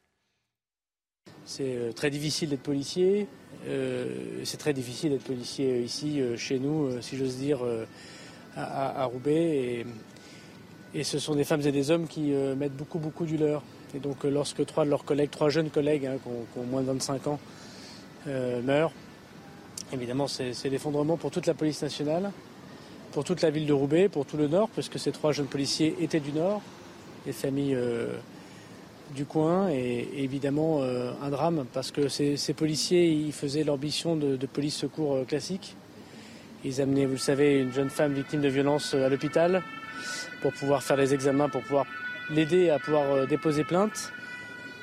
C'est 1.44 1.92
très 1.94 2.10
difficile 2.10 2.50
d'être 2.50 2.62
policier. 2.62 3.26
c'est 4.44 4.58
très 4.58 4.72
difficile 4.72 5.10
d'être 5.10 5.24
policier 5.24 5.80
ici, 5.80 6.22
chez 6.36 6.58
nous, 6.58 7.00
si 7.00 7.16
j'ose 7.16 7.36
dire 7.36 7.60
à, 8.58 9.04
Roubaix. 9.04 9.84
Et, 10.94 11.04
ce 11.04 11.18
sont 11.18 11.34
des 11.34 11.44
femmes 11.44 11.60
et 11.64 11.72
des 11.72 11.90
hommes 11.90 12.06
qui 12.06 12.32
euh, 12.32 12.54
mettent 12.54 12.76
beaucoup, 12.76 12.98
beaucoup 12.98 13.24
du 13.24 13.36
leur. 13.36 13.62
Et 13.94 13.98
donc, 13.98 14.24
euh, 14.24 14.30
lorsque 14.30 14.64
trois 14.66 14.84
de 14.84 14.90
leurs 14.90 15.04
collègues, 15.04 15.30
trois 15.30 15.48
jeunes 15.48 15.70
collègues 15.70 16.06
hein, 16.06 16.16
qui, 16.22 16.58
ont, 16.58 16.64
moins 16.64 16.80
de 16.80 16.86
25 16.86 17.26
ans, 17.26 17.38
euh, 18.26 18.60
meurent, 18.62 18.92
évidemment, 19.92 20.26
c'est 20.26 20.68
l'effondrement 20.68 21.16
pour 21.16 21.30
toute 21.30 21.46
la 21.46 21.54
police 21.54 21.82
nationale, 21.82 22.30
pour 23.12 23.24
toute 23.24 23.42
la 23.42 23.50
ville 23.50 23.66
de 23.66 23.72
Roubaix, 23.72 24.08
pour 24.08 24.26
tout 24.26 24.36
le 24.36 24.48
Nord, 24.48 24.68
puisque 24.70 24.98
ces 24.98 25.12
trois 25.12 25.32
jeunes 25.32 25.46
policiers 25.46 25.94
étaient 26.00 26.20
du 26.20 26.32
Nord, 26.32 26.60
des 27.24 27.32
familles 27.32 27.78
du 29.14 29.24
coin, 29.24 29.70
et, 29.70 30.08
évidemment 30.16 30.82
un 30.82 31.30
drame, 31.30 31.64
parce 31.72 31.90
que 31.90 32.08
ces, 32.08 32.52
policiers, 32.54 33.08
ils 33.08 33.32
faisaient 33.32 33.64
mission 33.80 34.16
de, 34.16 34.36
de 34.36 34.46
police 34.46 34.76
secours 34.76 35.24
classique. 35.26 35.74
Ils 36.64 36.80
amenaient, 36.80 37.06
vous 37.06 37.12
le 37.12 37.18
savez, 37.18 37.60
une 37.60 37.72
jeune 37.72 37.90
femme 37.90 38.12
victime 38.12 38.40
de 38.40 38.48
violence 38.48 38.94
euh, 38.94 39.06
à 39.06 39.08
l'hôpital 39.08 39.62
pour 40.42 40.52
pouvoir 40.52 40.82
faire 40.82 40.96
les 40.96 41.14
examens, 41.14 41.48
pour 41.48 41.62
pouvoir 41.62 41.86
l'aider 42.30 42.70
à 42.70 42.78
pouvoir 42.78 43.12
euh, 43.12 43.26
déposer 43.26 43.62
plainte. 43.62 44.12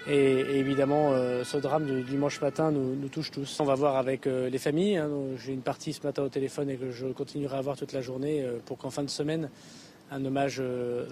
Et, 0.07 0.59
évidemment, 0.59 1.11
euh, 1.11 1.43
ce 1.43 1.57
drame 1.57 1.85
du 1.85 2.03
dimanche 2.03 2.39
matin 2.39 2.71
nous, 2.71 3.09
touche 3.09 3.31
tous. 3.31 3.59
On 3.59 3.65
va 3.65 3.75
voir 3.75 3.97
avec 3.97 4.25
les 4.25 4.57
familles. 4.57 4.97
Hein, 4.97 5.09
J'ai 5.43 5.51
une 5.51 5.63
partie 5.63 5.93
ce 5.93 6.05
matin 6.05 6.23
au 6.23 6.29
téléphone 6.29 6.69
et 6.69 6.77
que 6.77 6.91
je 6.91 7.07
continuerai 7.07 7.57
à 7.57 7.61
voir 7.61 7.75
toute 7.75 7.91
la 7.91 8.01
journée 8.01 8.45
pour 8.65 8.77
qu'en 8.77 8.91
fin 8.91 9.03
de 9.03 9.09
semaine, 9.09 9.49
un 10.11 10.23
hommage 10.23 10.61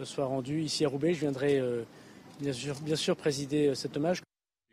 soit 0.04 0.26
rendu 0.26 0.62
ici 0.62 0.86
à 0.86 0.90
Roubaix. 0.90 1.16
Je 1.16 1.22
viendrai 1.22 1.60
bien, 2.40 2.96
sûr, 2.96 3.16
présider 3.16 3.74
cet 3.74 3.98
hommage. 3.98 4.22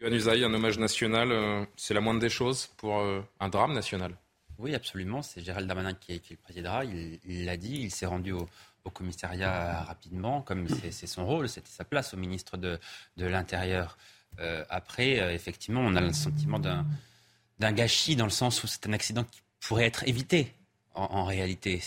Yohann 0.03 0.45
un 0.45 0.55
hommage 0.55 0.79
national, 0.79 1.67
c'est 1.77 1.95
la 1.95 2.03
moindre 2.03 2.21
des 2.21 2.29
choses 2.29 2.69
pour 2.77 3.03
un 3.41 3.49
drame 3.49 3.73
national. 3.73 4.13
Oui, 4.61 4.75
absolument. 4.75 5.23
C'est 5.23 5.43
Gérald 5.43 5.67
Darmanin 5.67 5.95
qui, 5.95 6.21
le 6.31 6.37
présidera. 6.37 6.85
Il 6.85 7.45
l'a 7.47 7.57
dit. 7.57 7.81
Il 7.81 7.90
s'est 7.90 8.07
rendu 8.07 8.33
au, 8.33 8.49
commissariat 8.93 9.85
rapidement, 9.85 10.43
comme 10.43 10.67
c'est 10.69 11.07
son 11.07 11.25
rôle, 11.25 11.49
c'était 11.49 11.71
sa 11.71 11.85
place 11.85 12.12
au 12.12 12.17
ministre 12.17 12.57
de, 12.57 12.79
l'Intérieur. 13.17 13.97
Euh, 14.40 14.64
après, 14.69 15.21
euh, 15.21 15.33
effectivement, 15.33 15.81
on 15.81 15.95
a 15.95 16.00
le 16.00 16.12
sentiment 16.12 16.59
d'un 16.59 17.73
gâchis 17.73 18.17
dans 18.17 18.25
le 18.25 18.31
sens 18.31 18.64
où 18.64 18.67
c'est 18.67 18.87
un 18.88 18.93
accident 18.93 19.23
qui 19.23 19.43
pourrait 19.61 19.87
être 19.87 20.09
évité 20.09 20.55
en, 20.95 21.25
réalité. 21.25 21.81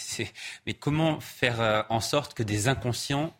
Mais 0.65 0.73
comment 0.73 1.19
faire 1.19 1.59
euh, 1.59 1.83
en 1.89 1.99
sorte 1.99 2.33
que 2.33 2.43
des 2.43 2.69
inconscients, 2.69 3.35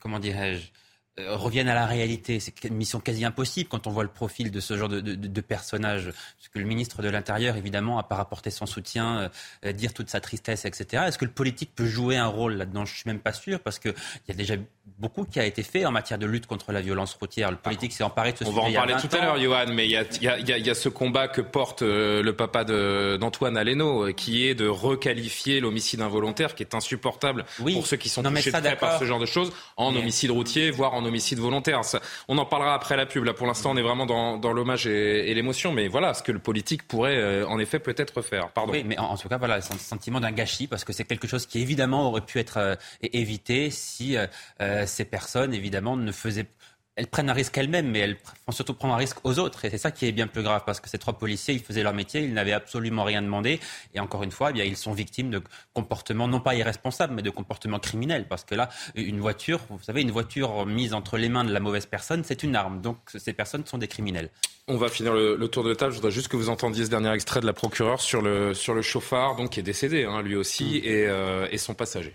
comment 0.00 0.18
dirais-je, 0.18 0.70
reviennent 1.18 1.68
à 1.68 1.74
la 1.74 1.86
réalité. 1.86 2.40
C'est 2.40 2.64
une 2.64 2.74
mission 2.74 3.00
quasi 3.00 3.24
impossible 3.24 3.68
quand 3.68 3.86
on 3.86 3.90
voit 3.90 4.02
le 4.02 4.08
profil 4.08 4.50
de 4.50 4.60
ce 4.60 4.76
genre 4.76 4.88
de, 4.88 5.00
de, 5.00 5.14
de 5.14 5.40
personnage. 5.40 6.06
Parce 6.06 6.48
que 6.52 6.58
le 6.58 6.64
ministre 6.64 7.02
de 7.02 7.08
l'Intérieur, 7.08 7.56
évidemment, 7.56 7.98
a 7.98 8.02
pas 8.02 8.16
rapporté 8.16 8.50
son 8.50 8.66
soutien, 8.66 9.18
euh, 9.18 9.28
euh, 9.66 9.72
dire 9.72 9.92
toute 9.92 10.08
sa 10.08 10.20
tristesse, 10.20 10.64
etc. 10.64 11.04
Est-ce 11.06 11.18
que 11.18 11.24
le 11.24 11.30
politique 11.30 11.72
peut 11.74 11.86
jouer 11.86 12.16
un 12.16 12.26
rôle 12.26 12.54
là-dedans? 12.54 12.84
Je 12.84 12.94
suis 12.94 13.04
même 13.06 13.20
pas 13.20 13.32
sûr, 13.32 13.60
parce 13.60 13.78
qu'il 13.78 13.94
y 14.28 14.32
a 14.32 14.34
déjà 14.34 14.54
beaucoup 14.98 15.24
qui 15.24 15.38
a 15.38 15.44
été 15.44 15.62
fait 15.62 15.84
en 15.84 15.92
matière 15.92 16.18
de 16.18 16.26
lutte 16.26 16.46
contre 16.46 16.72
la 16.72 16.80
violence 16.80 17.14
routière. 17.14 17.50
Le 17.50 17.56
politique 17.56 17.92
s'est 17.92 18.04
emparé 18.04 18.32
de 18.32 18.38
ce 18.38 18.44
sujet. 18.44 18.58
On 18.58 18.62
va 18.62 18.68
en 18.68 18.72
parler 18.72 18.94
tout 19.00 19.14
à 19.14 19.20
l'heure, 19.20 19.38
Johan, 19.38 19.66
mais 19.72 19.86
il 19.86 19.90
y 19.90 19.96
a, 19.96 20.04
y, 20.20 20.28
a, 20.28 20.58
y 20.58 20.70
a, 20.70 20.74
ce 20.74 20.88
combat 20.88 21.28
que 21.28 21.40
porte 21.40 21.82
le 21.82 22.32
papa 22.32 22.64
d'Antoine 22.64 23.56
Aleno, 23.56 24.12
qui 24.14 24.46
est 24.46 24.54
de 24.54 24.66
requalifier 24.66 25.60
l'homicide 25.60 26.00
involontaire, 26.00 26.54
qui 26.54 26.62
est 26.62 26.74
insupportable 26.74 27.44
pour 27.58 27.86
ceux 27.86 27.96
qui 27.96 28.08
sont 28.08 28.22
touchés 28.22 28.50
par 28.80 28.98
ce 28.98 29.04
genre 29.04 29.20
de 29.20 29.26
choses, 29.26 29.52
en 29.76 29.94
homicide 29.94 30.30
routier, 30.30 30.70
voire 30.70 30.94
en 30.94 31.01
homicide 31.04 31.38
volontaire. 31.38 31.80
on 32.28 32.38
en 32.38 32.44
parlera 32.44 32.74
après 32.74 32.96
la 32.96 33.06
pub. 33.06 33.24
Là, 33.24 33.34
pour 33.34 33.46
l'instant, 33.46 33.70
on 33.72 33.76
est 33.76 33.82
vraiment 33.82 34.06
dans, 34.06 34.52
l'hommage 34.52 34.86
et, 34.86 35.32
l'émotion. 35.34 35.72
Mais 35.72 35.88
voilà, 35.88 36.14
ce 36.14 36.22
que 36.22 36.32
le 36.32 36.38
politique 36.38 36.86
pourrait 36.86 37.16
euh, 37.16 37.46
en 37.46 37.58
effet 37.58 37.78
peut-être 37.78 38.22
faire. 38.22 38.50
Pardon. 38.50 38.72
Oui, 38.72 38.84
mais 38.84 38.98
en, 38.98 39.16
tout 39.16 39.28
cas, 39.28 39.38
voilà, 39.38 39.56
un 39.56 39.60
sentiment 39.60 40.20
d'un 40.20 40.32
gâchis 40.32 40.66
parce 40.66 40.84
que 40.84 40.92
c'est 40.92 41.04
quelque 41.04 41.26
chose 41.26 41.46
qui 41.46 41.60
évidemment 41.60 42.08
aurait 42.08 42.20
pu 42.20 42.38
être 42.38 42.58
euh, 42.58 42.74
évité 43.02 43.70
si 43.70 44.16
euh, 44.16 44.86
ces 44.86 45.04
personnes, 45.04 45.54
évidemment, 45.54 45.96
ne 45.96 46.12
faisaient 46.12 46.46
elles 46.96 47.06
prennent 47.06 47.30
un 47.30 47.34
risque 47.34 47.56
elles-mêmes, 47.56 47.90
mais 47.90 48.00
elles 48.00 48.16
font 48.44 48.52
surtout 48.52 48.74
prendre 48.74 48.94
un 48.94 48.98
risque 48.98 49.16
aux 49.24 49.38
autres. 49.38 49.64
Et 49.64 49.70
c'est 49.70 49.78
ça 49.78 49.90
qui 49.90 50.06
est 50.06 50.12
bien 50.12 50.26
plus 50.26 50.42
grave, 50.42 50.62
parce 50.66 50.78
que 50.80 50.90
ces 50.90 50.98
trois 50.98 51.14
policiers, 51.14 51.54
ils 51.54 51.62
faisaient 51.62 51.82
leur 51.82 51.94
métier, 51.94 52.22
ils 52.22 52.34
n'avaient 52.34 52.52
absolument 52.52 53.04
rien 53.04 53.22
demandé. 53.22 53.60
Et 53.94 54.00
encore 54.00 54.22
une 54.22 54.30
fois, 54.30 54.50
eh 54.50 54.52
bien, 54.52 54.64
ils 54.64 54.76
sont 54.76 54.92
victimes 54.92 55.30
de 55.30 55.40
comportements 55.72 56.28
non 56.28 56.40
pas 56.40 56.54
irresponsables, 56.54 57.14
mais 57.14 57.22
de 57.22 57.30
comportements 57.30 57.78
criminels. 57.78 58.26
Parce 58.28 58.44
que 58.44 58.54
là, 58.54 58.68
une 58.94 59.20
voiture, 59.20 59.60
vous 59.70 59.82
savez, 59.82 60.02
une 60.02 60.10
voiture 60.10 60.66
mise 60.66 60.92
entre 60.92 61.16
les 61.16 61.30
mains 61.30 61.44
de 61.44 61.52
la 61.52 61.60
mauvaise 61.60 61.86
personne, 61.86 62.24
c'est 62.24 62.42
une 62.42 62.54
arme. 62.54 62.82
Donc 62.82 62.98
ces 63.06 63.32
personnes 63.32 63.64
sont 63.64 63.78
des 63.78 63.88
criminels. 63.88 64.28
On 64.68 64.76
va 64.76 64.88
finir 64.88 65.14
le, 65.14 65.48
tour 65.48 65.64
de 65.64 65.74
table. 65.74 65.92
Je 65.92 65.96
voudrais 65.96 66.12
juste 66.12 66.28
que 66.28 66.36
vous 66.36 66.50
entendiez 66.50 66.84
ce 66.84 66.90
dernier 66.90 67.12
extrait 67.12 67.40
de 67.40 67.46
la 67.46 67.52
procureure 67.52 68.00
sur 68.00 68.20
le, 68.20 68.54
sur 68.54 68.74
le 68.74 68.82
chauffard, 68.82 69.36
donc 69.36 69.50
qui 69.50 69.60
est 69.60 69.64
décédé, 69.64 70.04
hein, 70.04 70.22
lui 70.22 70.36
aussi, 70.36 70.64
mm. 70.64 70.84
et, 70.84 71.06
euh, 71.06 71.48
et 71.50 71.58
son 71.58 71.74
passager. 71.74 72.14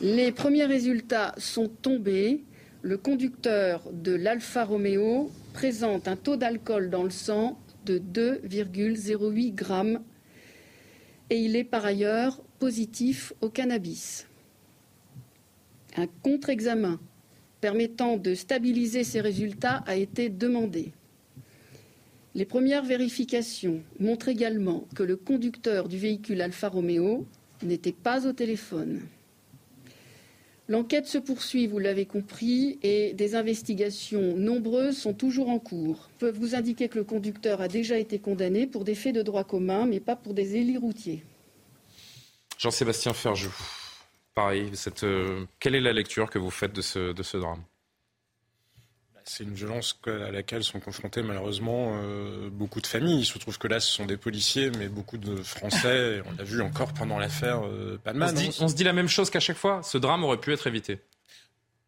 Les 0.00 0.32
premiers 0.32 0.66
résultats 0.66 1.34
sont 1.38 1.68
tombés 1.68 2.44
le 2.84 2.98
conducteur 2.98 3.90
de 3.90 4.12
l'Alfa 4.12 4.62
Romeo 4.66 5.30
présente 5.54 6.06
un 6.06 6.16
taux 6.16 6.36
d'alcool 6.36 6.90
dans 6.90 7.02
le 7.02 7.08
sang 7.08 7.58
de 7.86 7.98
2,08 7.98 9.54
grammes 9.54 10.02
et 11.30 11.38
il 11.38 11.56
est 11.56 11.64
par 11.64 11.86
ailleurs 11.86 12.42
positif 12.58 13.32
au 13.40 13.48
cannabis. 13.48 14.26
Un 15.96 16.06
contre-examen 16.22 17.00
permettant 17.62 18.18
de 18.18 18.34
stabiliser 18.34 19.02
ces 19.02 19.22
résultats 19.22 19.82
a 19.86 19.96
été 19.96 20.28
demandé. 20.28 20.92
Les 22.34 22.44
premières 22.44 22.84
vérifications 22.84 23.80
montrent 23.98 24.28
également 24.28 24.86
que 24.94 25.02
le 25.02 25.16
conducteur 25.16 25.88
du 25.88 25.96
véhicule 25.96 26.42
Alfa 26.42 26.68
Romeo 26.68 27.26
n'était 27.62 27.92
pas 27.92 28.26
au 28.26 28.34
téléphone. 28.34 29.00
L'enquête 30.66 31.06
se 31.06 31.18
poursuit, 31.18 31.66
vous 31.66 31.78
l'avez 31.78 32.06
compris, 32.06 32.78
et 32.82 33.12
des 33.12 33.34
investigations 33.34 34.34
nombreuses 34.36 34.96
sont 34.96 35.12
toujours 35.12 35.50
en 35.50 35.58
cours. 35.58 36.08
Je 36.14 36.26
peux 36.26 36.30
vous 36.30 36.54
indiquer 36.54 36.88
que 36.88 36.96
le 36.96 37.04
conducteur 37.04 37.60
a 37.60 37.68
déjà 37.68 37.98
été 37.98 38.18
condamné 38.18 38.66
pour 38.66 38.84
des 38.84 38.94
faits 38.94 39.14
de 39.14 39.22
droit 39.22 39.44
commun, 39.44 39.84
mais 39.84 40.00
pas 40.00 40.16
pour 40.16 40.32
des 40.32 40.56
élits 40.56 40.78
routiers. 40.78 41.22
Jean-Sébastien 42.58 43.12
Ferjou, 43.12 43.54
pareil, 44.34 44.70
euh, 45.02 45.44
quelle 45.60 45.74
est 45.74 45.82
la 45.82 45.92
lecture 45.92 46.30
que 46.30 46.38
vous 46.38 46.50
faites 46.50 46.72
de 46.72 46.80
ce 46.80 47.36
drame? 47.36 47.62
C'est 49.24 49.44
une 49.44 49.54
violence 49.54 49.98
à 50.06 50.30
laquelle 50.30 50.62
sont 50.62 50.80
confrontés 50.80 51.22
malheureusement 51.22 51.92
euh, 51.94 52.50
beaucoup 52.50 52.80
de 52.80 52.86
familles. 52.86 53.20
Il 53.20 53.24
se 53.24 53.38
trouve 53.38 53.58
que 53.58 53.68
là, 53.68 53.80
ce 53.80 53.90
sont 53.90 54.04
des 54.04 54.16
policiers, 54.16 54.70
mais 54.78 54.88
beaucoup 54.88 55.18
de 55.18 55.36
Français, 55.36 56.22
on 56.26 56.36
l'a 56.36 56.44
vu 56.44 56.60
encore 56.60 56.92
pendant 56.92 57.18
l'affaire 57.18 57.64
euh, 57.64 57.98
Palman. 58.02 58.34
On, 58.36 58.64
on, 58.64 58.68
se 58.68 58.74
dit 58.74 58.84
la 58.84 58.92
même 58.92 59.08
chose 59.08 59.30
qu'à 59.30 59.40
chaque 59.40 59.56
fois 59.56 59.82
Ce 59.82 59.98
drame 59.98 60.24
aurait 60.24 60.38
pu 60.38 60.52
être 60.52 60.66
évité 60.66 61.00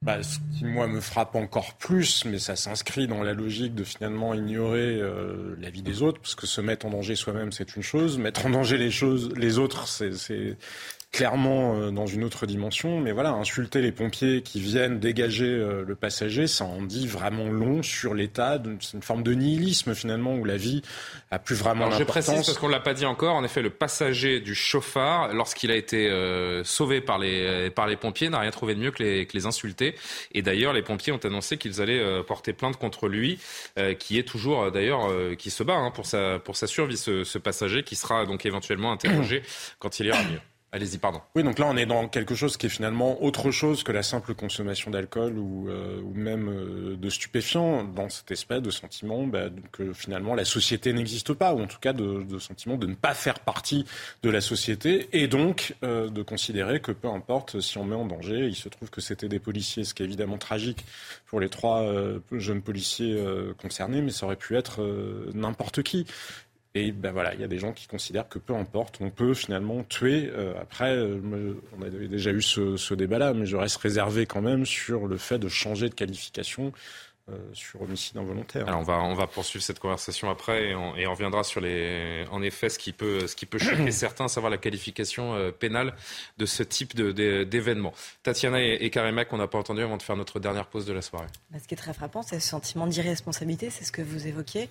bah, 0.02 0.22
ce 0.22 0.38
qui, 0.56 0.64
moi, 0.64 0.86
me 0.86 1.00
frappe 1.00 1.34
encore 1.34 1.74
plus, 1.74 2.24
mais 2.26 2.38
ça 2.38 2.54
s'inscrit 2.54 3.08
dans 3.08 3.22
la 3.22 3.32
logique 3.32 3.74
de 3.74 3.82
finalement 3.82 4.34
ignorer 4.34 5.00
euh, 5.00 5.56
la 5.58 5.70
vie 5.70 5.82
des 5.82 6.02
autres, 6.02 6.20
parce 6.20 6.34
que 6.34 6.46
se 6.46 6.60
mettre 6.60 6.86
en 6.86 6.90
danger 6.90 7.16
soi-même, 7.16 7.50
c'est 7.50 7.76
une 7.76 7.82
chose, 7.82 8.18
mettre 8.18 8.46
en 8.46 8.50
danger 8.50 8.76
les 8.76 8.90
choses, 8.90 9.32
les 9.36 9.58
autres, 9.58 9.88
c'est 9.88 10.56
clairement 11.12 11.76
euh, 11.76 11.90
dans 11.90 12.06
une 12.06 12.24
autre 12.24 12.46
dimension. 12.46 13.00
Mais 13.00 13.12
voilà, 13.12 13.30
insulter 13.30 13.80
les 13.80 13.92
pompiers 13.92 14.42
qui 14.42 14.60
viennent 14.60 14.98
dégager 14.98 15.46
euh, 15.46 15.84
le 15.86 15.94
passager, 15.94 16.46
ça 16.46 16.64
en 16.64 16.82
dit 16.82 17.06
vraiment 17.06 17.48
long 17.48 17.82
sur 17.82 18.14
l'état. 18.14 18.60
C'est 18.80 18.96
une 18.96 19.02
forme 19.02 19.22
de 19.22 19.32
nihilisme 19.32 19.94
finalement 19.94 20.34
où 20.34 20.44
la 20.44 20.56
vie 20.56 20.82
a 21.30 21.38
plus 21.38 21.54
vraiment 21.54 21.88
d'importance. 21.88 21.98
Je 22.00 22.04
précise 22.04 22.46
parce 22.46 22.58
qu'on 22.58 22.68
l'a 22.68 22.80
pas 22.80 22.94
dit 22.94 23.06
encore. 23.06 23.34
En 23.34 23.44
effet, 23.44 23.62
le 23.62 23.70
passager 23.70 24.40
du 24.40 24.54
chauffard, 24.54 25.32
lorsqu'il 25.32 25.70
a 25.70 25.76
été 25.76 26.08
euh, 26.10 26.62
sauvé 26.64 27.00
par 27.00 27.18
les 27.18 27.70
par 27.70 27.86
les 27.86 27.96
pompiers, 27.96 28.28
n'a 28.28 28.40
rien 28.40 28.50
trouvé 28.50 28.74
de 28.74 28.80
mieux 28.80 28.90
que 28.90 29.02
les, 29.02 29.26
que 29.26 29.36
les 29.36 29.46
insulter. 29.46 29.94
Et 30.32 30.42
d'ailleurs, 30.42 30.72
les 30.72 30.82
pompiers 30.82 31.12
ont 31.12 31.24
annoncé 31.24 31.56
qu'ils 31.56 31.80
allaient 31.80 32.22
porter 32.24 32.52
plainte 32.52 32.76
contre 32.76 33.08
lui, 33.08 33.38
qui 33.98 34.18
est 34.18 34.28
toujours 34.28 34.70
d'ailleurs 34.70 35.08
qui 35.38 35.50
se 35.50 35.62
bat 35.62 35.76
hein, 35.76 35.90
pour 35.90 36.06
sa 36.06 36.38
pour 36.38 36.56
sa 36.56 36.66
survie, 36.66 36.96
ce, 36.96 37.24
ce 37.24 37.38
passager 37.38 37.82
qui 37.82 37.96
sera 37.96 38.26
donc 38.26 38.44
éventuellement 38.46 38.92
interrogé 38.92 39.42
quand 39.78 40.00
il 40.00 40.06
ira 40.06 40.22
mieux. 40.24 40.40
Allez-y, 40.72 40.98
pardon. 40.98 41.20
Oui, 41.36 41.44
donc 41.44 41.60
là, 41.60 41.66
on 41.68 41.76
est 41.76 41.86
dans 41.86 42.08
quelque 42.08 42.34
chose 42.34 42.56
qui 42.56 42.66
est 42.66 42.70
finalement 42.70 43.22
autre 43.22 43.52
chose 43.52 43.84
que 43.84 43.92
la 43.92 44.02
simple 44.02 44.34
consommation 44.34 44.90
d'alcool 44.90 45.38
ou, 45.38 45.68
euh, 45.68 46.02
ou, 46.02 46.12
même 46.12 46.48
euh, 46.48 46.96
de 46.96 47.08
stupéfiants, 47.08 47.84
dans 47.84 48.08
cette 48.08 48.32
espèce 48.32 48.62
de 48.62 48.70
sentiment 48.70 49.26
bah, 49.28 49.44
que 49.70 49.92
finalement 49.92 50.34
la 50.34 50.44
société 50.44 50.92
n'existe 50.92 51.34
pas, 51.34 51.54
ou 51.54 51.62
en 51.62 51.68
tout 51.68 51.78
cas 51.78 51.92
de, 51.92 52.24
de, 52.24 52.38
sentiment 52.40 52.76
de 52.76 52.88
ne 52.88 52.96
pas 52.96 53.14
faire 53.14 53.38
partie 53.38 53.86
de 54.24 54.28
la 54.28 54.40
société, 54.40 55.08
et 55.12 55.28
donc 55.28 55.76
euh, 55.84 56.10
de 56.10 56.22
considérer 56.22 56.80
que 56.80 56.90
peu 56.90 57.08
importe 57.08 57.60
si 57.60 57.78
on 57.78 57.84
met 57.84 57.96
en 57.96 58.04
danger, 58.04 58.48
il 58.48 58.56
se 58.56 58.68
trouve 58.68 58.90
que 58.90 59.00
c'était 59.00 59.28
des 59.28 59.38
policiers, 59.38 59.84
ce 59.84 59.94
qui 59.94 60.02
est 60.02 60.06
évidemment 60.06 60.36
tragique 60.36 60.84
pour 61.26 61.38
les 61.38 61.48
trois 61.48 61.88
jeunes 62.32 62.62
policiers 62.62 63.20
concernés, 63.60 64.00
mais 64.00 64.10
ça 64.10 64.26
aurait 64.26 64.36
pu 64.36 64.56
être 64.56 64.80
n'importe 65.34 65.82
qui. 65.82 66.06
Et 66.76 66.92
ben 66.92 67.10
voilà, 67.10 67.32
il 67.32 67.40
y 67.40 67.44
a 67.44 67.48
des 67.48 67.58
gens 67.58 67.72
qui 67.72 67.86
considèrent 67.86 68.28
que 68.28 68.38
peu 68.38 68.54
importe, 68.54 68.98
on 69.00 69.08
peut 69.08 69.32
finalement 69.32 69.82
tuer. 69.82 70.30
Euh, 70.30 70.52
après, 70.60 70.94
euh, 70.94 71.54
on 71.78 71.80
avait 71.80 72.06
déjà 72.06 72.32
eu 72.32 72.42
ce, 72.42 72.92
débat-là, 72.92 73.32
mais 73.32 73.46
je 73.46 73.56
reste 73.56 73.78
réservé 73.78 74.26
quand 74.26 74.42
même 74.42 74.66
sur 74.66 75.06
le 75.06 75.16
fait 75.16 75.38
de 75.38 75.48
changer 75.48 75.88
de 75.88 75.94
qualification. 75.94 76.72
Euh, 77.28 77.36
sur 77.54 77.82
homicide 77.82 78.16
involontaire. 78.18 78.68
Alors 78.68 78.78
on 78.78 78.84
va 78.84 79.02
on 79.02 79.14
va 79.14 79.26
poursuivre 79.26 79.64
cette 79.64 79.80
conversation 79.80 80.30
après 80.30 80.68
et 80.68 80.76
on, 80.76 80.94
et 80.94 81.08
on 81.08 81.10
reviendra 81.10 81.42
sur 81.42 81.60
les 81.60 82.24
en 82.30 82.40
effet 82.40 82.68
ce 82.68 82.78
qui 82.78 82.92
peut 82.92 83.26
ce 83.26 83.34
qui 83.34 83.46
peut 83.46 83.58
choquer 83.58 83.90
certains, 83.90 84.28
savoir 84.28 84.48
la 84.48 84.58
qualification 84.58 85.34
pénale 85.58 85.96
de 86.38 86.46
ce 86.46 86.62
type 86.62 86.94
d'événement. 86.94 87.92
Tatiana 88.22 88.62
et, 88.62 88.74
et 88.80 88.90
Karimak, 88.90 89.32
on 89.32 89.38
n'a 89.38 89.48
pas 89.48 89.58
entendu 89.58 89.82
avant 89.82 89.96
de 89.96 90.02
faire 90.04 90.14
notre 90.14 90.38
dernière 90.38 90.68
pause 90.68 90.86
de 90.86 90.92
la 90.92 91.02
soirée. 91.02 91.26
Bah, 91.50 91.58
ce 91.60 91.66
qui 91.66 91.74
est 91.74 91.76
très 91.76 91.94
frappant, 91.94 92.22
c'est 92.22 92.38
ce 92.38 92.46
sentiment 92.46 92.86
d'irresponsabilité, 92.86 93.70
c'est 93.70 93.82
ce 93.84 93.90
que 93.90 94.02
vous 94.02 94.28
évoquiez. 94.28 94.68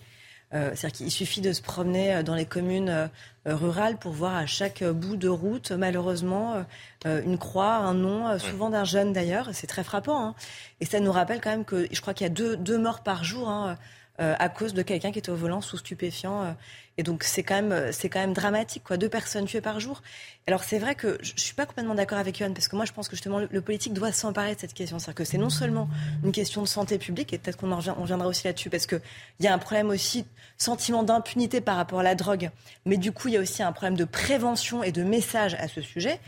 Euh, 0.54 0.72
c'est-à-dire 0.76 0.98
qu'il 0.98 1.12
suffit 1.12 1.42
de 1.42 1.52
se 1.54 1.62
promener 1.62 2.16
euh, 2.16 2.24
dans 2.24 2.36
les 2.36 2.46
communes 2.46 2.90
euh, 2.90 3.08
rurales 3.46 3.98
pour 3.98 4.12
voir 4.14 4.36
à 4.36 4.46
chaque 4.46 4.84
bout 4.84 5.18
de 5.18 5.28
route, 5.28 5.72
malheureusement, 5.72 6.66
une 7.06 7.38
croix, 7.38 7.76
un 7.76 7.94
nom, 7.94 8.40
souvent 8.40 8.72
d'un 8.72 8.86
jeune 8.86 9.14
d'ailleurs. 9.14 9.50
C'est 9.54 9.68
très 9.68 9.84
frappant. 9.84 10.30
Hein. 10.30 10.36
Et 10.80 10.86
ça 10.86 11.00
nous 11.00 11.12
rappelle 11.12 11.42
quand 11.42 11.52
même 11.52 11.66
que 11.66 11.88
je 11.92 12.02
crois 12.02 12.16
qu'il 12.16 12.26
y 12.26 12.30
a 12.30 12.34
deux, 12.34 12.58
deux 12.58 12.80
morts 12.80 13.02
par 13.02 13.24
jour. 13.24 13.48
Hein, 13.48 13.78
à 14.18 14.50
cause 14.50 14.74
de 14.74 14.82
quelqu'un 14.82 15.12
qui 15.12 15.20
est 15.20 15.30
au 15.30 15.36
volant 15.36 15.62
sous 15.62 15.78
stupéfiant. 15.78 16.56
et 16.98 17.04
donc 17.04 17.24
c'est 17.24 17.44
quand 17.44 17.62
même 17.62 17.92
c'est 17.92 18.08
quand 18.08 18.20
même 18.20 18.34
dramatique 18.34 18.84
quoi, 18.84 18.98
deux 18.98 19.10
personnes 19.10 19.46
tuées 19.46 19.62
par 19.62 19.80
jour. 19.80 20.02
Alors 20.48 20.64
c'est 20.64 20.80
vrai 20.80 20.96
que 20.96 21.18
je, 21.22 21.34
ne 21.34 21.40
suis 21.40 21.54
pas 21.54 21.66
complètement 21.66 21.96
d'accord 21.96 22.18
avec 22.18 22.40
Yohan 22.40 22.54
parce 22.54 22.68
que 22.68 22.76
moi 22.76 22.86
je 22.86 22.94
pense 22.94 23.10
que 23.10 23.16
justement 23.16 23.40
le, 23.40 23.62
politique 23.62 23.94
doit 23.94 24.12
s'emparer 24.12 24.56
de 24.56 24.60
cette 24.60 24.74
question, 24.74 25.00
c'est-à-dire 25.00 25.16
que 25.16 25.24
c'est 25.26 25.38
non 25.38 25.50
seulement 25.50 25.90
une 26.24 26.32
question 26.32 26.62
de 26.62 26.68
santé 26.68 26.98
publique 26.98 27.34
et 27.34 27.38
peut-être 27.38 27.58
qu'on 27.58 27.72
en 27.72 27.82
on 27.98 28.06
viendra 28.06 28.28
aussi 28.28 28.46
là-dessus 28.46 28.70
parce 28.70 28.86
que 28.86 29.02
il 29.40 29.46
y 29.46 29.48
a 29.48 29.54
un 29.54 29.58
problème 29.58 29.90
aussi 29.90 30.26
sentiment 30.58 31.04
d'impunité 31.04 31.62
par 31.62 31.76
rapport 31.76 32.00
à 32.00 32.04
la 32.04 32.16
drogue, 32.16 32.52
mais 32.86 32.98
du 32.98 33.12
coup 33.12 33.28
il 33.28 33.34
y 33.34 33.38
a 33.38 33.42
aussi 33.42 33.64
un 33.64 33.72
problème 33.72 33.98
de 33.98 34.06
prévention 34.06 34.84
et 34.84 34.92
de 34.92 35.04
message 35.04 35.56
à 35.56 35.68
ce 35.68 35.82
sujet. 35.82 36.20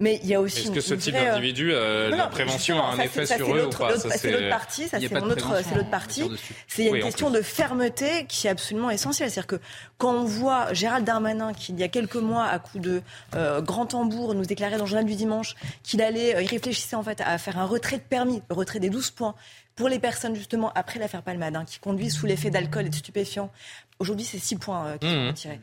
Mais 0.00 0.18
il 0.22 0.30
y 0.30 0.34
a 0.34 0.40
aussi. 0.40 0.62
Est-ce 0.62 0.70
que 0.70 0.80
ce 0.80 0.94
type 0.94 1.14
euh, 1.14 1.32
d'individu, 1.32 1.72
euh, 1.72 2.08
la 2.08 2.26
prévention 2.26 2.82
a 2.82 2.86
un 2.86 2.98
effet 2.98 3.26
sur 3.26 3.54
eux 3.54 3.66
ou 3.66 3.70
pas 3.70 3.98
C'est 3.98 4.32
l'autre 4.32 4.48
partie. 4.48 4.88
Ça, 4.88 4.98
c'est 4.98 5.08
l'autre 5.10 5.90
partie. 5.90 6.24
C'est 6.66 6.86
une 6.86 7.00
question 7.00 7.30
de 7.30 7.42
fermeté 7.42 8.24
qui 8.26 8.46
est 8.46 8.50
absolument 8.50 8.90
essentielle. 8.90 9.30
C'est-à-dire 9.30 9.58
que 9.58 9.60
quand 9.98 10.14
on 10.14 10.24
voit 10.24 10.72
Gérald 10.72 11.04
Darmanin, 11.04 11.52
qui 11.52 11.72
il 11.72 11.78
y 11.78 11.82
a 11.82 11.88
quelques 11.88 12.16
mois, 12.16 12.46
à 12.46 12.58
coup 12.58 12.78
de 12.78 13.02
euh, 13.36 13.60
grand 13.60 13.86
tambour, 13.86 14.34
nous 14.34 14.44
déclarait 14.44 14.76
dans 14.78 14.84
le 14.84 14.88
journal 14.88 15.04
du 15.04 15.14
dimanche 15.14 15.54
qu'il 15.82 16.00
allait, 16.02 16.42
il 16.42 16.48
réfléchissait 16.48 16.96
en 16.96 17.02
fait 17.02 17.20
à 17.20 17.36
faire 17.38 17.58
un 17.58 17.66
retrait 17.66 17.98
de 17.98 18.02
permis, 18.02 18.42
le 18.48 18.54
retrait 18.56 18.80
des 18.80 18.90
12 18.90 19.10
points 19.10 19.34
pour 19.76 19.88
les 19.88 19.98
personnes 19.98 20.34
justement 20.34 20.72
après 20.74 20.98
l'affaire 20.98 21.22
Palmade, 21.22 21.56
hein, 21.56 21.64
qui 21.66 21.78
conduisent 21.78 22.16
sous 22.16 22.26
l'effet 22.26 22.50
d'alcool 22.50 22.86
et 22.86 22.88
de 22.88 22.94
stupéfiants. 22.94 23.50
Aujourd'hui, 23.98 24.24
c'est 24.24 24.38
6 24.38 24.56
points 24.56 24.98
qui 24.98 25.08
sont 25.08 25.14
mmh. 25.14 25.28
retirés. 25.28 25.60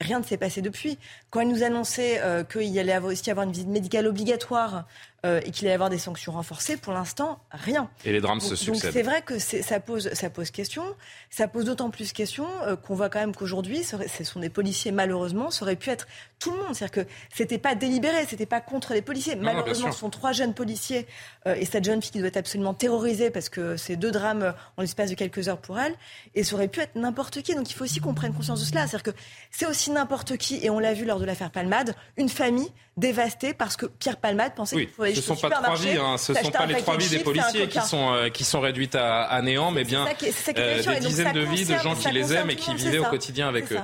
Rien 0.00 0.20
ne 0.20 0.24
s'est 0.24 0.38
passé 0.38 0.62
depuis. 0.62 0.98
Quand 1.28 1.40
elle 1.40 1.48
nous 1.48 1.62
annonçait 1.62 2.20
euh, 2.22 2.42
qu'il 2.42 2.78
allait 2.78 2.98
aussi 2.98 3.30
avoir 3.30 3.46
une 3.46 3.52
visite 3.52 3.68
médicale 3.68 4.06
obligatoire 4.06 4.86
euh, 5.26 5.40
et 5.44 5.50
qu'il 5.50 5.66
allait 5.66 5.72
y 5.72 5.74
avoir 5.74 5.90
des 5.90 5.98
sanctions 5.98 6.32
renforcées, 6.32 6.76
pour 6.76 6.92
l'instant, 6.92 7.40
rien. 7.50 7.90
Et 8.04 8.12
les 8.12 8.20
drames 8.20 8.40
se 8.40 8.56
succèdent. 8.56 8.84
Donc 8.84 8.92
c'est 8.92 9.02
vrai 9.02 9.22
que 9.22 9.38
ça 9.38 9.78
pose, 9.78 10.10
ça 10.14 10.30
pose 10.30 10.50
question. 10.50 10.82
Ça 11.28 11.46
pose 11.46 11.66
d'autant 11.66 11.90
plus 11.90 12.12
question 12.12 12.46
euh, 12.66 12.74
qu'on 12.74 12.94
voit 12.94 13.10
quand 13.10 13.20
même 13.20 13.34
qu'aujourd'hui, 13.34 13.84
ce 13.84 14.24
sont 14.24 14.40
des 14.40 14.48
policiers, 14.48 14.92
malheureusement, 14.92 15.50
ça 15.50 15.64
aurait 15.64 15.76
pu 15.76 15.90
être 15.90 16.06
tout 16.38 16.50
le 16.52 16.56
monde. 16.56 16.74
C'est-à-dire 16.74 17.04
que 17.04 17.10
c'était 17.34 17.58
pas 17.58 17.74
délibéré, 17.74 18.24
c'était 18.26 18.46
pas 18.46 18.60
contre 18.60 18.94
les 18.94 19.02
policiers. 19.02 19.36
malheureusement, 19.36 19.92
ce 19.92 19.98
sont 19.98 20.10
trois 20.10 20.32
jeunes 20.32 20.54
policiers 20.54 21.06
et 21.46 21.66
cette 21.66 21.84
jeune 21.84 22.00
fille 22.00 22.12
qui 22.12 22.18
doit 22.18 22.28
être 22.28 22.38
absolument 22.38 22.72
terrorisée 22.72 23.30
parce 23.30 23.48
que 23.50 23.76
c'est 23.76 23.96
deux 23.96 24.10
drames 24.10 24.54
en 24.76 24.82
l'espace 24.82 25.10
de 25.10 25.14
quelques 25.14 25.48
heures 25.48 25.60
pour 25.60 25.78
elle. 25.78 25.94
Et 26.34 26.44
ça 26.44 26.54
aurait 26.54 26.68
pu 26.68 26.80
être 26.80 26.96
n'importe 26.96 27.42
qui. 27.42 27.54
Donc 27.54 27.70
il 27.70 27.74
faut 27.74 27.84
aussi 27.84 28.00
qu'on 28.00 28.14
prenne 28.14 28.32
conscience 28.32 28.60
de 28.60 28.64
cela. 28.64 28.86
C'est-à-dire 28.86 29.12
que 29.12 29.18
c'est 29.50 29.66
aussi 29.66 29.90
n'importe 29.90 30.36
qui, 30.38 30.64
et 30.64 30.70
on 30.70 30.78
l'a 30.78 30.94
vu 30.94 31.04
lors 31.04 31.20
de 31.20 31.24
l'affaire 31.26 31.50
Palmade, 31.50 31.94
une 32.16 32.28
famille 32.28 32.72
dévastée 32.96 33.54
parce 33.54 33.76
que 33.76 33.86
Pierre 33.86 34.16
Palmade 34.16 34.54
pensait 34.54 34.76
qu'il 34.76 34.88
pouvait 34.88 35.09
Ce 35.14 35.20
ne 35.20 35.36
sont 35.36 35.36
pas 35.36 35.50
trois 35.50 35.76
vies, 35.76 35.96
hein, 35.96 36.16
ce 36.18 36.34
sont 36.34 36.50
pas 36.50 36.66
les 36.66 36.76
trois 36.76 36.96
vies 36.96 37.08
des 37.08 37.20
policiers 37.20 37.68
qui 37.68 37.80
sont, 37.80 38.12
euh, 38.12 38.28
qui 38.28 38.44
sont 38.44 38.60
réduites 38.60 38.94
à, 38.94 39.40
néant, 39.42 39.70
mais 39.70 39.84
bien 39.84 40.06
euh, 40.06 40.82
des 40.82 41.00
dizaines 41.00 41.32
de 41.32 41.40
vies 41.40 41.64
de 41.64 41.76
gens 41.78 41.94
qui 41.94 42.10
les 42.10 42.32
aiment 42.32 42.50
et 42.50 42.56
qui 42.56 42.74
vivaient 42.74 42.98
au 42.98 43.04
quotidien 43.04 43.48
avec 43.48 43.72
eux. 43.72 43.80